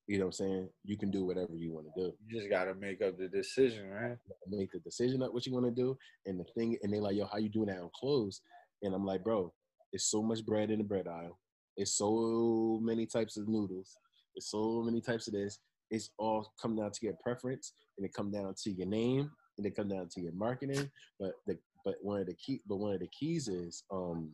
You 0.10 0.18
know 0.18 0.26
what 0.26 0.40
I'm 0.42 0.48
saying? 0.48 0.70
You 0.86 0.98
can 0.98 1.12
do 1.12 1.24
whatever 1.24 1.56
you 1.56 1.72
want 1.72 1.86
to 1.94 2.02
do. 2.02 2.14
You 2.28 2.40
just 2.40 2.50
got 2.50 2.66
to 2.66 2.74
make 2.74 3.00
up 3.04 3.20
the 3.20 3.28
decision, 3.28 3.92
man. 3.92 4.18
make 4.48 4.72
the 4.72 4.80
decision 4.80 5.22
of 5.22 5.32
what 5.34 5.46
you 5.46 5.54
want 5.54 5.68
to 5.68 5.72
do 5.72 5.96
and 6.26 6.40
the 6.40 6.46
thing 6.56 6.78
and 6.82 6.92
they 6.92 7.00
like 7.00 7.16
yo 7.16 7.28
how 7.32 7.38
you 7.38 7.50
doing 7.50 7.68
that 7.68 7.80
on 7.80 7.92
clothes 7.96 8.42
and 8.82 8.96
i'm 8.96 9.06
like 9.06 9.24
bro 9.24 9.54
there's 9.94 10.06
so 10.06 10.24
much 10.24 10.44
bread 10.46 10.72
in 10.72 10.80
the 10.80 10.84
bread 10.84 11.08
aisle 11.08 11.38
there's 11.78 11.94
so 11.94 12.80
many 12.82 13.06
types 13.06 13.38
of 13.38 13.48
noodles 13.48 13.98
there's 14.36 14.50
so 14.50 14.82
many 14.84 15.00
types 15.02 15.28
of 15.28 15.34
this 15.34 15.60
it's 15.92 16.10
all 16.18 16.52
come 16.62 16.76
down 16.76 16.92
to 16.92 17.00
your 17.04 17.16
preference 17.24 17.74
and 17.98 18.06
it 18.06 18.14
come 18.14 18.32
down 18.32 18.56
to 18.64 18.72
your 18.72 18.88
name 18.88 19.30
and 19.58 19.68
it 19.68 19.76
come 19.76 19.90
down 19.90 20.08
to 20.10 20.22
your 20.22 20.34
marketing 20.34 20.90
but 21.20 21.34
the 21.46 21.58
but 21.86 21.96
one 22.02 22.20
of 22.20 22.28
the 22.28 22.34
key 22.36 22.62
but 22.68 22.78
one 22.78 22.94
of 22.94 23.00
the 23.00 23.08
keys 23.08 23.48
is 23.48 23.84
um 23.92 24.32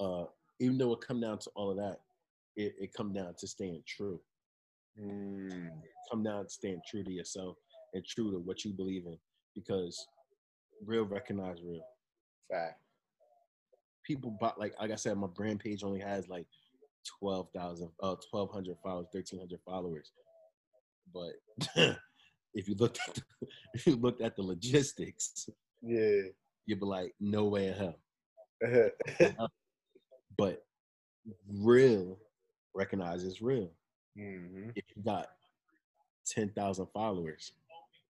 uh 0.00 0.24
even 0.60 0.78
though 0.78 0.92
it 0.92 1.00
come 1.00 1.20
down 1.20 1.38
to 1.38 1.50
all 1.56 1.70
of 1.70 1.76
that 1.76 1.98
it, 2.58 2.74
it 2.78 2.92
come 2.92 3.12
down 3.12 3.34
to 3.38 3.46
staying 3.46 3.82
true 3.86 4.20
Mm. 5.00 5.70
come 6.10 6.24
down 6.24 6.42
to 6.44 6.50
staying 6.50 6.80
true 6.88 7.04
to 7.04 7.10
yourself 7.12 7.56
and 7.94 8.04
true 8.04 8.32
to 8.32 8.38
what 8.40 8.64
you 8.64 8.72
believe 8.72 9.06
in 9.06 9.16
because 9.54 9.96
real 10.84 11.04
recognize 11.04 11.58
real 11.62 11.84
Fact. 12.50 12.80
people 14.04 14.36
bought 14.40 14.58
like 14.58 14.74
like 14.80 14.90
i 14.90 14.96
said 14.96 15.16
my 15.16 15.28
brand 15.28 15.60
page 15.60 15.84
only 15.84 16.00
has 16.00 16.28
like 16.28 16.46
12000 17.20 17.88
uh 18.02 18.16
1200 18.30 18.76
followers 18.82 19.06
1300 19.12 19.60
followers 19.64 20.10
but 21.14 21.34
if 22.54 22.68
you 22.68 22.74
looked 22.74 22.98
at 23.06 23.14
the, 23.14 23.22
if 23.74 23.86
you 23.86 23.94
looked 23.96 24.20
at 24.20 24.34
the 24.34 24.42
logistics 24.42 25.48
Yeah. 25.80 26.22
you'd 26.66 26.80
be 26.80 26.86
like 26.86 27.14
no 27.20 27.44
way 27.44 27.68
in 27.68 27.74
hell 27.74 28.00
but 30.36 30.64
real 31.48 32.18
recognizes 32.74 33.40
real 33.42 33.70
hmm 34.16 34.70
if 34.74 34.84
you 34.96 35.02
got 35.02 35.28
10,000 36.26 36.86
followers, 36.92 37.52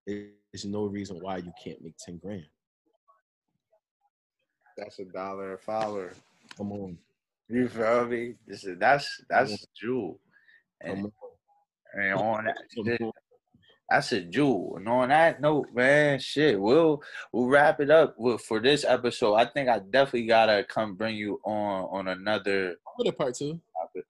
there's 0.06 0.64
no 0.64 0.86
reason 0.86 1.18
why 1.20 1.36
you 1.36 1.52
can't 1.62 1.82
make 1.82 1.96
10 1.98 2.18
grand. 2.18 2.46
That's 4.76 4.98
a 4.98 5.04
dollar 5.04 5.54
a 5.54 5.58
follower. 5.58 6.12
Come 6.56 6.72
on. 6.72 6.98
You 7.48 7.68
feel 7.68 8.06
me? 8.06 8.34
This 8.46 8.64
is, 8.64 8.78
that's 8.78 9.20
that's 9.28 9.66
jewel. 9.78 10.20
Come 10.84 10.90
And, 10.96 11.04
on. 11.04 12.02
and 12.02 12.14
on 12.14 12.44
that. 12.44 13.12
That's 13.90 14.12
a 14.12 14.20
jewel. 14.20 14.76
And 14.76 14.88
on 14.88 15.08
that 15.08 15.40
note, 15.40 15.68
man, 15.74 16.18
shit, 16.20 16.60
we'll 16.60 17.02
we'll 17.32 17.46
wrap 17.46 17.80
it 17.80 17.90
up 17.90 18.14
with, 18.18 18.42
for 18.42 18.60
this 18.60 18.84
episode. 18.84 19.34
I 19.34 19.46
think 19.46 19.68
I 19.68 19.78
definitely 19.78 20.26
gotta 20.26 20.64
come 20.68 20.94
bring 20.94 21.16
you 21.16 21.40
on 21.44 21.84
on 21.90 22.08
another 22.08 22.76
I'm 23.06 23.12
part 23.14 23.34
two. 23.34 23.60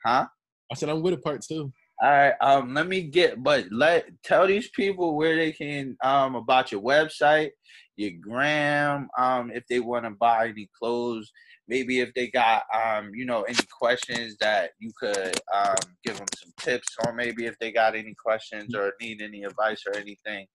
huh? 0.05 0.27
I 0.71 0.75
said 0.75 0.89
I'm 0.89 1.03
with 1.03 1.15
a 1.15 1.19
part 1.19 1.43
two. 1.43 1.73
All 2.01 2.11
right, 2.11 2.35
um, 2.41 2.75
let 2.75 2.87
me 2.87 3.03
get, 3.03 3.43
but 3.43 3.67
let 3.73 4.07
tell 4.23 4.47
these 4.47 4.69
people 4.71 5.17
where 5.17 5.35
they 5.35 5.51
can 5.51 5.97
um 6.03 6.37
about 6.37 6.71
your 6.71 6.81
website, 6.81 7.51
your 7.97 8.13
gram, 8.21 9.09
um, 9.19 9.51
if 9.53 9.65
they 9.69 9.81
want 9.81 10.05
to 10.05 10.11
buy 10.11 10.49
any 10.49 10.69
clothes, 10.79 11.33
maybe 11.67 11.99
if 11.99 12.15
they 12.15 12.29
got 12.29 12.63
um, 12.73 13.11
you 13.15 13.25
know, 13.25 13.43
any 13.43 13.59
questions 13.77 14.37
that 14.41 14.71
you 14.79 14.93
could 15.01 15.41
um 15.53 15.75
give 16.05 16.17
them 16.19 16.27
some 16.37 16.53
tips 16.61 16.89
or 17.05 17.13
maybe 17.13 17.47
if 17.47 17.59
they 17.59 17.73
got 17.73 17.97
any 17.97 18.15
questions 18.15 18.75
or 18.77 18.93
need 19.01 19.21
any 19.21 19.43
advice 19.43 19.83
or 19.87 19.97
anything, 19.97 20.47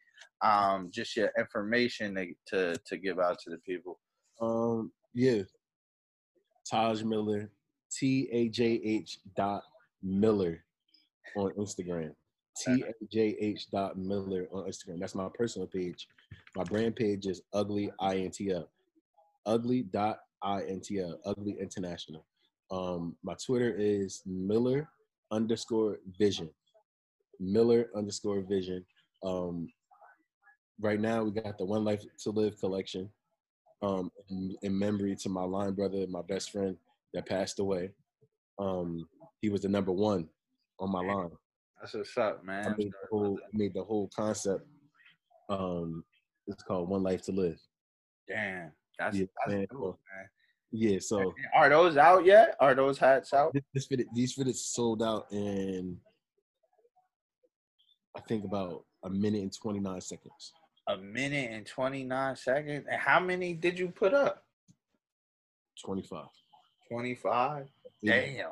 um, 0.43 0.89
just 0.93 1.17
your 1.17 1.31
information 1.37 2.15
to 2.15 2.27
to, 2.47 2.79
to 2.85 2.97
give 2.97 3.19
out 3.19 3.37
to 3.39 3.49
the 3.49 3.57
people. 3.67 3.99
Um, 4.41 4.93
yeah. 5.13 5.41
Tajh 6.71 7.03
Miller, 7.03 7.51
T 7.91 8.29
A 8.31 8.47
J 8.47 8.79
H 8.83 9.19
dot 9.35 9.63
Miller 10.03 10.63
on 11.35 11.51
Instagram. 11.51 12.13
T 12.55 12.83
A 12.83 13.05
J 13.11 13.35
H 13.39 13.71
dot 13.71 13.97
Miller 13.97 14.47
on 14.51 14.65
Instagram. 14.65 14.99
That's 14.99 15.15
my 15.15 15.27
personal 15.33 15.67
page. 15.67 16.07
My 16.55 16.63
brand 16.63 16.95
page 16.95 17.25
is 17.25 17.41
ugly 17.53 17.91
INTL. 17.99 18.67
Ugly 19.45 19.83
dot 19.83 20.19
INTL. 20.43 21.17
Ugly 21.25 21.57
International. 21.59 22.25
Um, 22.69 23.15
my 23.23 23.33
Twitter 23.43 23.73
is 23.75 24.21
Miller 24.25 24.87
underscore 25.31 25.97
vision. 26.19 26.49
Miller 27.39 27.89
underscore 27.95 28.41
vision. 28.41 28.85
Um, 29.23 29.67
right 30.79 30.99
now 30.99 31.23
we 31.23 31.31
got 31.31 31.57
the 31.57 31.65
One 31.65 31.83
Life 31.83 32.03
to 32.23 32.31
Live 32.31 32.59
collection. 32.59 33.09
Um, 33.81 34.11
in, 34.29 34.55
in 34.61 34.79
memory 34.79 35.15
to 35.17 35.29
my 35.29 35.43
line 35.43 35.73
brother, 35.73 36.05
my 36.07 36.21
best 36.21 36.51
friend 36.51 36.77
that 37.13 37.27
passed 37.27 37.59
away. 37.59 37.91
Um, 38.59 39.07
he 39.43 39.49
was 39.49 39.61
the 39.61 39.67
number 39.67 39.91
one 39.91 40.27
on 40.79 40.89
my 40.89 41.01
line. 41.01 41.29
That's 41.79 41.93
what's 41.93 42.17
up, 42.17 42.45
man. 42.45 42.65
I 42.65 42.69
made 42.77 42.91
the 42.93 43.07
whole 43.11 43.37
made 43.51 43.73
the 43.73 43.83
whole 43.83 44.09
concept. 44.15 44.65
Um, 45.49 46.05
it's 46.47 46.63
called 46.63 46.87
One 46.87 47.03
Life 47.03 47.23
to 47.23 47.33
Live. 47.33 47.59
Damn, 48.25 48.71
that's, 48.97 49.17
Yeah, 49.17 49.25
that's 49.45 49.51
man. 49.53 49.67
dope, 49.69 49.99
man. 50.15 50.29
Yeah, 50.71 50.99
so 50.99 51.33
Are 51.53 51.67
those 51.69 51.97
out 51.97 52.23
yet? 52.25 52.55
Are 52.61 52.73
those 52.73 52.97
hats 52.97 53.33
out? 53.33 53.53
this, 53.53 53.63
this 53.73 54.05
these 54.15 54.33
fitted 54.33 54.55
sold 54.55 55.03
out 55.03 55.27
in 55.31 55.97
I 58.15 58.21
think 58.21 58.45
about 58.45 58.85
a 59.03 59.09
minute 59.09 59.41
and 59.41 59.53
twenty 59.53 59.81
nine 59.81 59.99
seconds. 59.99 60.53
A 60.87 60.97
minute 60.97 61.49
and 61.51 61.65
29 61.65 62.35
seconds. 62.35 62.85
And 62.91 62.99
how 62.99 63.17
many 63.17 63.53
did 63.53 63.79
you 63.79 63.87
put 63.87 64.13
up? 64.13 64.43
Twenty 65.83 66.01
five. 66.01 66.27
25? 66.91 67.67
Damn. 68.03 68.49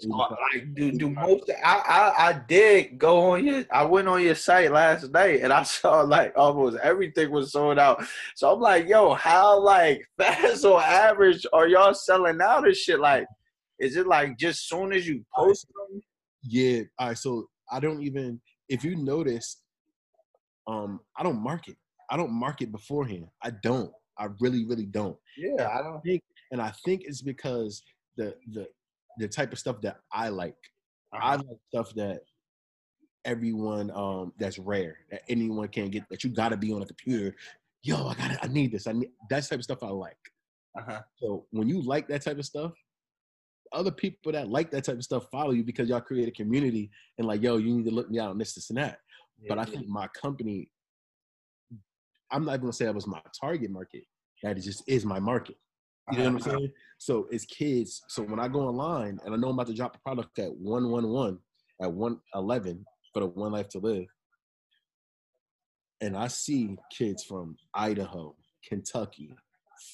So, 0.00 0.08
like, 0.08 0.74
do, 0.74 0.90
do 0.92 1.10
most, 1.10 1.50
I, 1.64 1.82
I, 1.86 2.28
I 2.28 2.40
did 2.48 2.98
go 2.98 3.32
on 3.32 3.44
your, 3.44 3.64
I 3.70 3.84
went 3.84 4.08
on 4.08 4.22
your 4.22 4.34
site 4.34 4.72
last 4.72 5.10
night 5.12 5.40
and 5.42 5.52
I 5.52 5.62
saw 5.64 6.00
like 6.00 6.32
almost 6.36 6.78
everything 6.82 7.30
was 7.30 7.52
sold 7.52 7.78
out. 7.78 8.04
So 8.34 8.52
I'm 8.52 8.60
like, 8.60 8.88
yo, 8.88 9.14
how 9.14 9.60
like 9.60 10.02
fast 10.18 10.64
or 10.64 10.82
average 10.82 11.46
are 11.52 11.68
y'all 11.68 11.94
selling 11.94 12.40
out 12.40 12.64
this 12.64 12.78
shit? 12.78 12.98
Like, 12.98 13.26
is 13.78 13.96
it 13.96 14.06
like 14.06 14.36
just 14.36 14.68
soon 14.68 14.92
as 14.92 15.06
you 15.06 15.24
post 15.34 15.66
them? 15.68 16.00
Yeah. 16.42 16.82
All 16.98 17.08
right. 17.08 17.18
So 17.18 17.48
I 17.70 17.78
don't 17.80 18.02
even 18.02 18.40
if 18.68 18.84
you 18.84 18.96
notice, 18.96 19.58
um, 20.66 21.00
I 21.16 21.22
don't 21.22 21.40
market. 21.40 21.76
I 22.10 22.16
don't 22.16 22.32
market 22.32 22.72
beforehand. 22.72 23.26
I 23.42 23.52
don't. 23.62 23.92
I 24.18 24.28
really, 24.40 24.64
really 24.64 24.86
don't. 24.86 25.16
Yeah, 25.36 25.68
I 25.68 25.82
don't. 25.82 26.02
think, 26.02 26.22
and 26.50 26.60
I 26.60 26.72
think 26.84 27.02
it's 27.04 27.22
because 27.22 27.82
the 28.16 28.34
the 28.52 28.66
the 29.18 29.28
type 29.28 29.52
of 29.52 29.58
stuff 29.58 29.80
that 29.82 30.00
I 30.12 30.28
like. 30.28 30.56
I 31.12 31.34
Uh-huh. 31.34 31.42
like 31.48 31.58
stuff 31.68 31.94
that 31.94 32.20
everyone 33.24 33.90
um 33.90 34.32
that's 34.38 34.58
rare 34.58 34.98
that 35.10 35.22
anyone 35.28 35.68
can 35.68 35.90
get 35.90 36.08
that 36.08 36.22
you 36.24 36.30
got 36.30 36.50
to 36.50 36.56
be 36.56 36.72
on 36.72 36.82
a 36.82 36.86
computer. 36.86 37.34
Yo, 37.82 38.06
I 38.06 38.14
got 38.14 38.30
to 38.32 38.44
I 38.44 38.48
need 38.48 38.72
this. 38.72 38.86
I 38.86 38.92
need 38.92 39.10
that 39.30 39.46
type 39.48 39.58
of 39.58 39.64
stuff. 39.64 39.82
I 39.82 39.88
like. 39.88 40.16
Uh-huh. 40.78 41.00
So 41.16 41.46
when 41.50 41.68
you 41.68 41.82
like 41.82 42.08
that 42.08 42.22
type 42.22 42.38
of 42.38 42.44
stuff, 42.44 42.72
other 43.72 43.90
people 43.90 44.32
that 44.32 44.48
like 44.48 44.70
that 44.70 44.84
type 44.84 44.96
of 44.96 45.04
stuff 45.04 45.28
follow 45.30 45.50
you 45.50 45.62
because 45.64 45.88
y'all 45.88 46.00
create 46.00 46.28
a 46.28 46.32
community 46.32 46.90
and 47.18 47.26
like, 47.26 47.42
yo, 47.42 47.56
you 47.56 47.74
need 47.76 47.84
to 47.84 47.94
look 47.94 48.10
me 48.10 48.18
out 48.18 48.30
on 48.30 48.38
this, 48.38 48.54
this, 48.54 48.70
and 48.70 48.78
that. 48.78 49.00
But 49.48 49.58
I 49.58 49.64
think 49.64 49.86
my 49.88 50.08
company, 50.08 50.70
I'm 52.30 52.44
not 52.44 52.60
gonna 52.60 52.72
say 52.72 52.84
that 52.86 52.94
was 52.94 53.06
my 53.06 53.20
target 53.38 53.70
market. 53.70 54.04
That 54.42 54.58
is 54.58 54.64
just 54.64 54.82
is 54.86 55.04
my 55.04 55.18
market. 55.20 55.56
You 56.10 56.18
know 56.18 56.24
what 56.24 56.32
I'm 56.32 56.40
saying? 56.58 56.72
So 56.98 57.26
it's 57.30 57.44
kids. 57.44 58.02
So 58.08 58.22
when 58.22 58.40
I 58.40 58.48
go 58.48 58.60
online 58.60 59.18
and 59.24 59.34
I 59.34 59.36
know 59.36 59.48
I'm 59.48 59.54
about 59.54 59.66
to 59.68 59.74
drop 59.74 59.96
a 59.96 60.00
product 60.00 60.38
at 60.38 60.52
111, 60.54 61.38
at 61.82 61.92
111 61.92 62.84
for 63.12 63.20
the 63.20 63.26
One 63.26 63.52
Life 63.52 63.68
to 63.70 63.78
Live, 63.78 64.06
and 66.00 66.16
I 66.16 66.28
see 66.28 66.76
kids 66.96 67.24
from 67.24 67.56
Idaho, 67.74 68.36
Kentucky, 68.68 69.34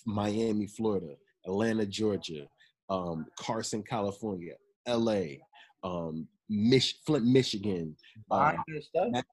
Miami, 0.06 0.66
Florida, 0.66 1.14
Atlanta, 1.46 1.86
Georgia, 1.86 2.46
um, 2.90 3.26
Carson, 3.38 3.82
California, 3.82 4.54
LA, 4.86 5.36
um, 5.82 6.28
Mich- 6.50 7.00
Flint, 7.06 7.24
Michigan, 7.24 7.96
um, 8.30 8.64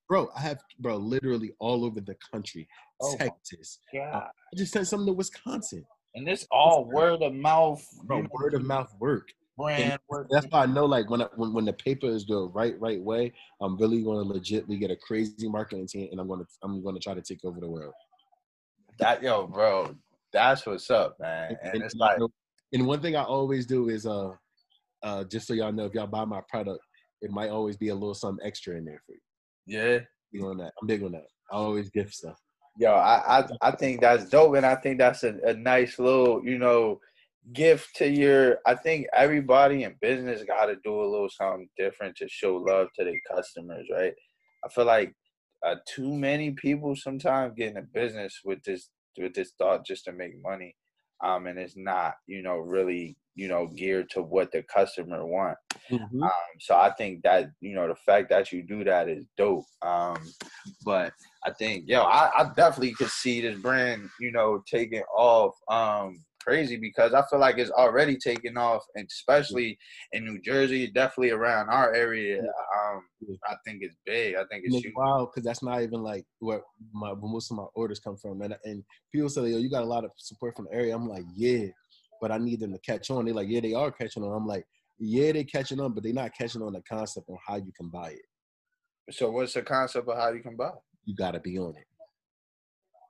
bro, 0.07 0.29
I 0.35 0.41
have 0.41 0.61
bro 0.79 0.95
literally 0.95 1.51
all 1.59 1.83
over 1.83 1.99
the 1.99 2.15
country, 2.31 2.67
Oh 3.01 3.15
Texas. 3.17 3.79
God. 3.93 4.29
I 4.53 4.55
just 4.55 4.71
sent 4.71 4.87
something 4.87 5.07
to 5.07 5.13
Wisconsin. 5.13 5.85
And 6.15 6.27
this 6.27 6.45
all 6.51 6.85
word 6.85 7.21
of 7.21 7.33
mouth. 7.33 7.85
Bro, 8.03 8.27
word 8.31 8.53
of 8.53 8.63
mouth 8.63 8.93
work. 8.99 9.29
brand. 9.57 9.99
work. 10.09 10.27
That's 10.29 10.45
why 10.49 10.63
I 10.63 10.65
know, 10.65 10.85
like 10.85 11.09
when 11.09 11.21
I, 11.21 11.27
when 11.35 11.53
when 11.53 11.65
the 11.65 11.73
paper 11.73 12.07
is 12.07 12.25
the 12.25 12.49
right 12.53 12.79
right 12.79 13.01
way, 13.01 13.33
I'm 13.61 13.77
really 13.77 14.03
going 14.03 14.27
to 14.27 14.39
legitly 14.39 14.79
get 14.79 14.91
a 14.91 14.95
crazy 14.95 15.47
marketing 15.47 15.87
team, 15.87 16.09
and 16.11 16.19
I'm 16.19 16.27
gonna 16.27 16.45
I'm 16.63 16.83
gonna 16.83 16.99
try 16.99 17.13
to 17.13 17.21
take 17.21 17.45
over 17.45 17.59
the 17.59 17.69
world. 17.69 17.93
That 18.99 19.23
yo, 19.23 19.47
bro, 19.47 19.95
that's 20.33 20.65
what's 20.65 20.89
up, 20.89 21.17
man. 21.19 21.57
And, 21.63 21.73
and 21.73 21.83
it's 21.83 21.95
like, 21.95 22.19
and 22.73 22.85
one 22.85 23.01
thing 23.01 23.15
I 23.15 23.23
always 23.23 23.65
do 23.65 23.89
is 23.89 24.05
uh, 24.05 24.31
uh, 25.03 25.23
just 25.25 25.47
so 25.47 25.53
y'all 25.53 25.71
know, 25.71 25.85
if 25.85 25.93
y'all 25.93 26.07
buy 26.07 26.25
my 26.25 26.41
product, 26.49 26.83
it 27.21 27.31
might 27.31 27.49
always 27.49 27.77
be 27.77 27.89
a 27.89 27.93
little 27.93 28.13
something 28.13 28.45
extra 28.45 28.75
in 28.75 28.85
there 28.85 29.01
for 29.05 29.13
you. 29.13 29.19
Yeah, 29.65 29.99
you 30.31 30.47
on 30.47 30.57
that. 30.57 30.73
I'm 30.81 30.87
big 30.87 31.03
on 31.03 31.13
that. 31.13 31.27
I 31.51 31.55
always 31.55 31.89
gift 31.89 32.13
stuff. 32.13 32.37
Yo, 32.77 32.93
I 32.93 33.41
I, 33.41 33.47
I 33.61 33.71
think 33.71 34.01
that's 34.01 34.29
dope, 34.29 34.55
and 34.55 34.65
I 34.65 34.75
think 34.75 34.97
that's 34.97 35.23
a, 35.23 35.37
a 35.45 35.53
nice 35.53 35.99
little, 35.99 36.43
you 36.45 36.57
know, 36.57 36.99
gift 37.53 37.95
to 37.97 38.07
your. 38.09 38.59
I 38.65 38.75
think 38.75 39.07
everybody 39.15 39.83
in 39.83 39.95
business 40.01 40.43
got 40.43 40.67
to 40.67 40.77
do 40.83 41.01
a 41.01 41.05
little 41.11 41.29
something 41.29 41.69
different 41.77 42.15
to 42.17 42.29
show 42.29 42.55
love 42.55 42.87
to 42.97 43.03
their 43.03 43.19
customers, 43.29 43.87
right? 43.91 44.13
I 44.65 44.69
feel 44.69 44.85
like 44.85 45.13
uh, 45.65 45.75
too 45.87 46.13
many 46.15 46.51
people 46.51 46.95
sometimes 46.95 47.53
get 47.57 47.71
in 47.71 47.77
a 47.77 47.81
business 47.81 48.39
with 48.45 48.63
this 48.63 48.89
with 49.17 49.33
this 49.33 49.51
thought 49.57 49.85
just 49.85 50.05
to 50.05 50.13
make 50.13 50.41
money, 50.41 50.75
um, 51.23 51.47
and 51.47 51.57
it's 51.59 51.77
not, 51.77 52.15
you 52.27 52.41
know, 52.41 52.57
really, 52.57 53.15
you 53.35 53.47
know, 53.47 53.67
geared 53.67 54.09
to 54.11 54.21
what 54.21 54.51
the 54.51 54.63
customer 54.63 55.25
want. 55.25 55.57
Mm-hmm. 55.89 56.23
Um, 56.23 56.31
so 56.59 56.75
I 56.75 56.91
think 56.91 57.23
that 57.23 57.49
you 57.59 57.75
know 57.75 57.87
the 57.87 57.95
fact 57.95 58.29
that 58.29 58.51
you 58.51 58.63
do 58.63 58.83
that 58.83 59.09
is 59.09 59.25
dope. 59.37 59.65
Um, 59.81 60.17
but 60.85 61.13
I 61.45 61.51
think 61.51 61.85
yo, 61.87 62.01
I, 62.01 62.29
I 62.37 62.51
definitely 62.55 62.93
could 62.93 63.09
see 63.09 63.41
this 63.41 63.59
brand, 63.59 64.09
you 64.19 64.31
know, 64.31 64.61
taking 64.69 65.03
off. 65.15 65.55
Um, 65.69 66.23
crazy 66.41 66.77
because 66.77 67.13
I 67.13 67.23
feel 67.29 67.39
like 67.39 67.57
it's 67.57 67.71
already 67.71 68.17
taken 68.17 68.57
off, 68.57 68.83
and 68.95 69.07
especially 69.09 69.77
in 70.13 70.25
New 70.25 70.39
Jersey, 70.41 70.87
definitely 70.87 71.31
around 71.31 71.69
our 71.69 71.93
area. 71.93 72.39
Um, 72.39 73.03
I 73.47 73.55
think 73.65 73.79
it's 73.81 73.95
big. 74.05 74.35
I 74.35 74.43
think 74.51 74.63
it's, 74.65 74.83
it's 74.83 74.95
wild 74.95 75.31
because 75.31 75.45
that's 75.45 75.63
not 75.63 75.81
even 75.81 76.01
like 76.01 76.25
where 76.39 76.61
my 76.93 77.11
where 77.13 77.31
most 77.31 77.51
of 77.51 77.57
my 77.57 77.65
orders 77.75 77.99
come 77.99 78.17
from, 78.17 78.41
and 78.41 78.55
and 78.63 78.83
people 79.11 79.29
say, 79.29 79.41
"Yo, 79.49 79.57
you 79.57 79.69
got 79.69 79.83
a 79.83 79.85
lot 79.85 80.05
of 80.05 80.11
support 80.17 80.55
from 80.55 80.65
the 80.65 80.73
area." 80.73 80.95
I'm 80.95 81.07
like, 81.07 81.25
"Yeah," 81.35 81.67
but 82.21 82.31
I 82.31 82.37
need 82.37 82.59
them 82.59 82.73
to 82.73 82.79
catch 82.79 83.09
on. 83.09 83.25
They're 83.25 83.33
like, 83.33 83.49
"Yeah, 83.49 83.61
they 83.61 83.73
are 83.73 83.91
catching 83.91 84.23
on." 84.23 84.35
I'm 84.35 84.47
like, 84.47 84.65
"Yeah, 84.99 85.31
they're 85.31 85.43
catching 85.43 85.79
on, 85.79 85.93
but 85.93 86.03
they're 86.03 86.13
not 86.13 86.35
catching 86.37 86.61
on 86.61 86.73
the 86.73 86.81
concept 86.81 87.29
on 87.29 87.37
how 87.45 87.55
you 87.55 87.71
can 87.75 87.89
buy 87.89 88.11
it." 88.11 89.13
So, 89.13 89.31
what's 89.31 89.53
the 89.53 89.61
concept 89.61 90.07
of 90.07 90.17
how 90.17 90.31
you 90.31 90.41
can 90.41 90.55
buy? 90.55 90.71
You 91.05 91.15
got 91.15 91.31
to 91.31 91.39
be 91.39 91.57
on 91.57 91.75
it. 91.75 91.85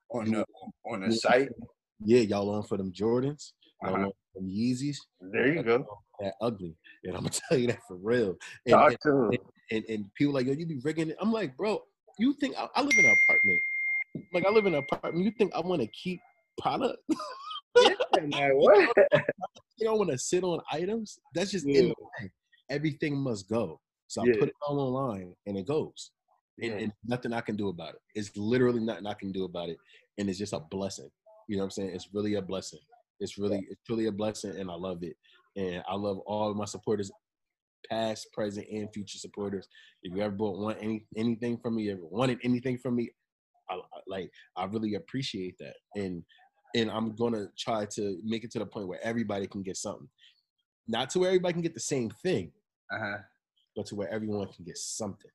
On 0.09 0.25
the 0.25 0.45
on 0.85 1.01
the 1.01 1.11
site. 1.13 1.49
Yeah, 2.03 2.21
y'all 2.21 2.49
on 2.49 2.63
for 2.63 2.77
them 2.77 2.91
Jordans. 2.91 3.51
Y'all 3.83 3.95
uh-huh. 3.95 4.05
on 4.05 4.11
them 4.35 4.49
Yeezys. 4.49 4.97
There 5.19 5.53
you 5.53 5.63
go. 5.63 5.85
That 6.19 6.33
ugly. 6.41 6.75
And 7.03 7.15
I'm 7.15 7.23
gonna 7.23 7.29
tell 7.49 7.57
you 7.57 7.67
that 7.67 7.79
for 7.87 7.97
real. 7.97 8.35
And, 8.65 8.75
and, 8.75 8.97
and, 9.05 9.37
and, 9.71 9.85
and, 9.89 10.13
people 10.15 10.33
like, 10.33 10.47
yo, 10.47 10.53
you 10.53 10.65
be 10.65 10.79
rigging 10.83 11.09
it. 11.09 11.17
I'm 11.19 11.31
like, 11.31 11.55
bro, 11.57 11.81
you 12.19 12.33
think 12.33 12.55
I, 12.57 12.67
I 12.75 12.81
live 12.81 12.93
in 12.97 13.05
an 13.05 13.15
apartment. 13.23 13.59
Like 14.33 14.45
I 14.45 14.49
live 14.49 14.65
in 14.65 14.75
an 14.75 14.83
apartment. 14.91 15.25
You 15.25 15.31
think 15.31 15.53
I 15.55 15.61
want 15.61 15.81
to 15.81 15.87
keep 15.87 16.19
product? 16.59 16.97
yeah, 17.77 17.93
man, 18.21 18.51
what? 18.55 18.89
you 19.77 19.87
don't 19.87 19.97
want 19.97 20.11
to 20.11 20.17
sit 20.17 20.43
on 20.43 20.59
items. 20.71 21.17
That's 21.33 21.51
just 21.51 21.67
yeah. 21.67 21.79
in 21.79 21.87
the 21.89 21.95
way. 21.99 22.31
Everything 22.69 23.17
must 23.17 23.49
go. 23.49 23.79
So 24.07 24.21
I 24.21 24.25
yeah. 24.25 24.39
put 24.39 24.49
it 24.49 24.55
all 24.67 24.79
online 24.79 25.33
and 25.45 25.57
it 25.57 25.65
goes. 25.67 26.11
And, 26.61 26.73
and, 26.73 26.91
nothing 27.05 27.33
I 27.33 27.41
can 27.41 27.55
do 27.55 27.69
about 27.69 27.95
it. 27.95 28.01
It's 28.13 28.35
literally 28.37 28.81
nothing 28.81 29.07
I 29.07 29.13
can 29.13 29.31
do 29.31 29.45
about 29.45 29.69
it. 29.69 29.77
And 30.17 30.29
it's 30.29 30.37
just 30.37 30.53
a 30.53 30.59
blessing. 30.59 31.09
You 31.51 31.57
know 31.57 31.63
what 31.63 31.65
I'm 31.65 31.71
saying? 31.71 31.89
It's 31.89 32.07
really 32.13 32.35
a 32.35 32.41
blessing. 32.41 32.79
It's 33.19 33.37
really, 33.37 33.67
it's 33.69 33.81
truly 33.85 34.05
a 34.05 34.11
blessing, 34.11 34.55
and 34.55 34.71
I 34.71 34.73
love 34.73 35.03
it. 35.03 35.17
And 35.57 35.83
I 35.85 35.95
love 35.95 36.19
all 36.19 36.53
my 36.53 36.63
supporters, 36.63 37.11
past, 37.89 38.31
present, 38.31 38.67
and 38.71 38.87
future 38.93 39.17
supporters. 39.17 39.67
If 40.01 40.15
you 40.15 40.21
ever 40.21 40.33
want 40.37 40.77
any 40.79 41.05
anything 41.17 41.57
from 41.57 41.75
me, 41.75 41.91
ever 41.91 41.99
wanted 42.03 42.39
anything 42.45 42.77
from 42.77 42.95
me, 42.95 43.09
I, 43.69 43.81
like 44.07 44.31
I 44.55 44.63
really 44.63 44.95
appreciate 44.95 45.55
that. 45.59 45.73
And 45.93 46.23
and 46.73 46.89
I'm 46.89 47.17
gonna 47.17 47.47
try 47.59 47.85
to 47.95 48.17
make 48.23 48.45
it 48.45 48.51
to 48.51 48.59
the 48.59 48.65
point 48.65 48.87
where 48.87 49.03
everybody 49.03 49.45
can 49.45 49.61
get 49.61 49.75
something. 49.75 50.07
Not 50.87 51.09
to 51.09 51.19
where 51.19 51.31
everybody 51.31 51.51
can 51.51 51.63
get 51.63 51.73
the 51.73 51.81
same 51.81 52.11
thing, 52.23 52.53
uh-huh. 52.93 53.17
but 53.75 53.87
to 53.87 53.95
where 53.95 54.09
everyone 54.09 54.47
can 54.53 54.63
get 54.63 54.77
something. 54.77 55.31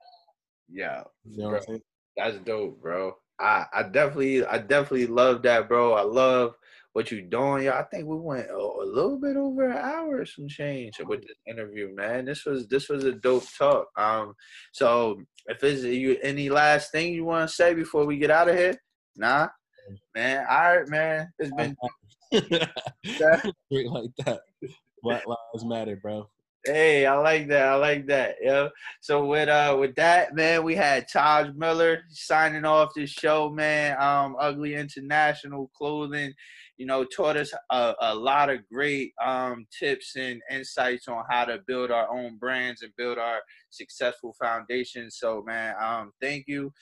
Yeah, 0.67 1.03
you 1.25 1.43
know 1.43 1.51
bro, 1.51 1.79
That's 2.17 2.39
dope, 2.39 2.81
bro. 2.81 3.17
I 3.39 3.67
I 3.73 3.83
definitely 3.85 4.45
I 4.45 4.59
definitely 4.59 5.07
love 5.07 5.43
that, 5.43 5.69
bro. 5.69 5.95
I 5.95 6.03
love 6.03 6.55
what 6.93 7.11
you're 7.11 7.21
doing. 7.21 7.65
Yeah, 7.65 7.79
I 7.79 7.83
think 7.83 8.07
we 8.07 8.17
went 8.17 8.49
a, 8.49 8.57
a 8.57 8.87
little 8.87 9.19
bit 9.19 9.37
over 9.37 9.69
an 9.69 9.77
hour 9.77 10.25
some 10.25 10.49
change 10.49 10.99
with 11.07 11.21
this 11.21 11.37
interview, 11.47 11.95
man. 11.95 12.25
This 12.25 12.47
was 12.47 12.67
this 12.69 12.89
was 12.89 13.05
a 13.05 13.13
dope 13.13 13.45
talk. 13.59 13.89
Um, 13.99 14.35
so 14.73 15.21
if 15.47 15.63
it's 15.63 15.83
you 15.83 16.17
any 16.23 16.49
last 16.49 16.93
thing 16.93 17.13
you 17.13 17.25
want 17.25 17.49
to 17.49 17.55
say 17.55 17.75
before 17.75 18.07
we 18.07 18.17
get 18.17 18.31
out 18.31 18.49
of 18.49 18.57
here, 18.57 18.81
nah, 19.15 19.49
man. 20.15 20.47
All 20.49 20.79
right, 20.79 20.89
man. 20.89 21.33
It's 21.39 21.53
been 21.53 21.77
like 22.33 24.11
that. 24.25 24.41
Black 25.03 25.25
lives 25.27 25.65
matter, 25.65 25.97
bro. 25.97 26.29
Hey, 26.67 27.07
I 27.07 27.17
like 27.19 27.47
that. 27.49 27.69
I 27.69 27.75
like 27.77 28.07
that. 28.07 28.37
Yeah. 28.43 28.69
So 29.01 29.25
with 29.25 29.49
uh 29.49 29.77
with 29.79 29.95
that, 29.97 30.35
man, 30.35 30.65
we 30.65 30.75
had 30.75 31.07
Tajh 31.09 31.55
Miller 31.55 32.03
signing 32.09 32.65
off 32.65 32.91
this 32.95 33.11
show, 33.11 33.51
man. 33.51 33.97
Um, 34.03 34.35
Ugly 34.41 34.75
International 34.75 35.71
Clothing, 35.77 36.35
you 36.77 36.87
know, 36.87 37.05
taught 37.05 37.37
us 37.37 37.53
a, 37.71 37.95
a 38.01 38.15
lot 38.17 38.51
of 38.51 38.67
great 38.69 39.13
um 39.25 39.67
tips 39.79 40.17
and 40.17 40.43
insights 40.51 41.07
on 41.07 41.23
how 41.31 41.45
to 41.45 41.61
build 41.69 41.93
our 41.93 42.11
own 42.11 42.37
brands 42.37 42.83
and 42.83 42.93
build 42.97 43.19
our 43.19 43.41
successful 43.71 44.35
foundation. 44.43 45.09
So, 45.09 45.45
man, 45.47 45.77
um, 45.81 46.13
thank 46.21 46.47
you. 46.49 46.73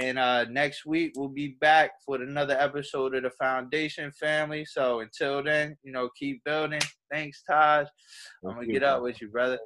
And 0.00 0.16
uh, 0.18 0.44
next 0.44 0.86
week 0.86 1.12
we'll 1.16 1.28
be 1.28 1.56
back 1.60 1.90
for 2.06 2.22
another 2.22 2.56
episode 2.58 3.16
of 3.16 3.24
the 3.24 3.30
Foundation 3.30 4.12
Family. 4.12 4.64
So 4.64 5.00
until 5.00 5.42
then, 5.42 5.76
you 5.82 5.90
know, 5.90 6.08
keep 6.16 6.44
building. 6.44 6.80
Thanks, 7.10 7.42
Tajh. 7.50 7.86
I'm 8.46 8.54
gonna 8.54 8.66
get 8.66 8.84
up 8.84 9.02
with 9.02 9.20
you, 9.20 9.28
brother. 9.28 9.58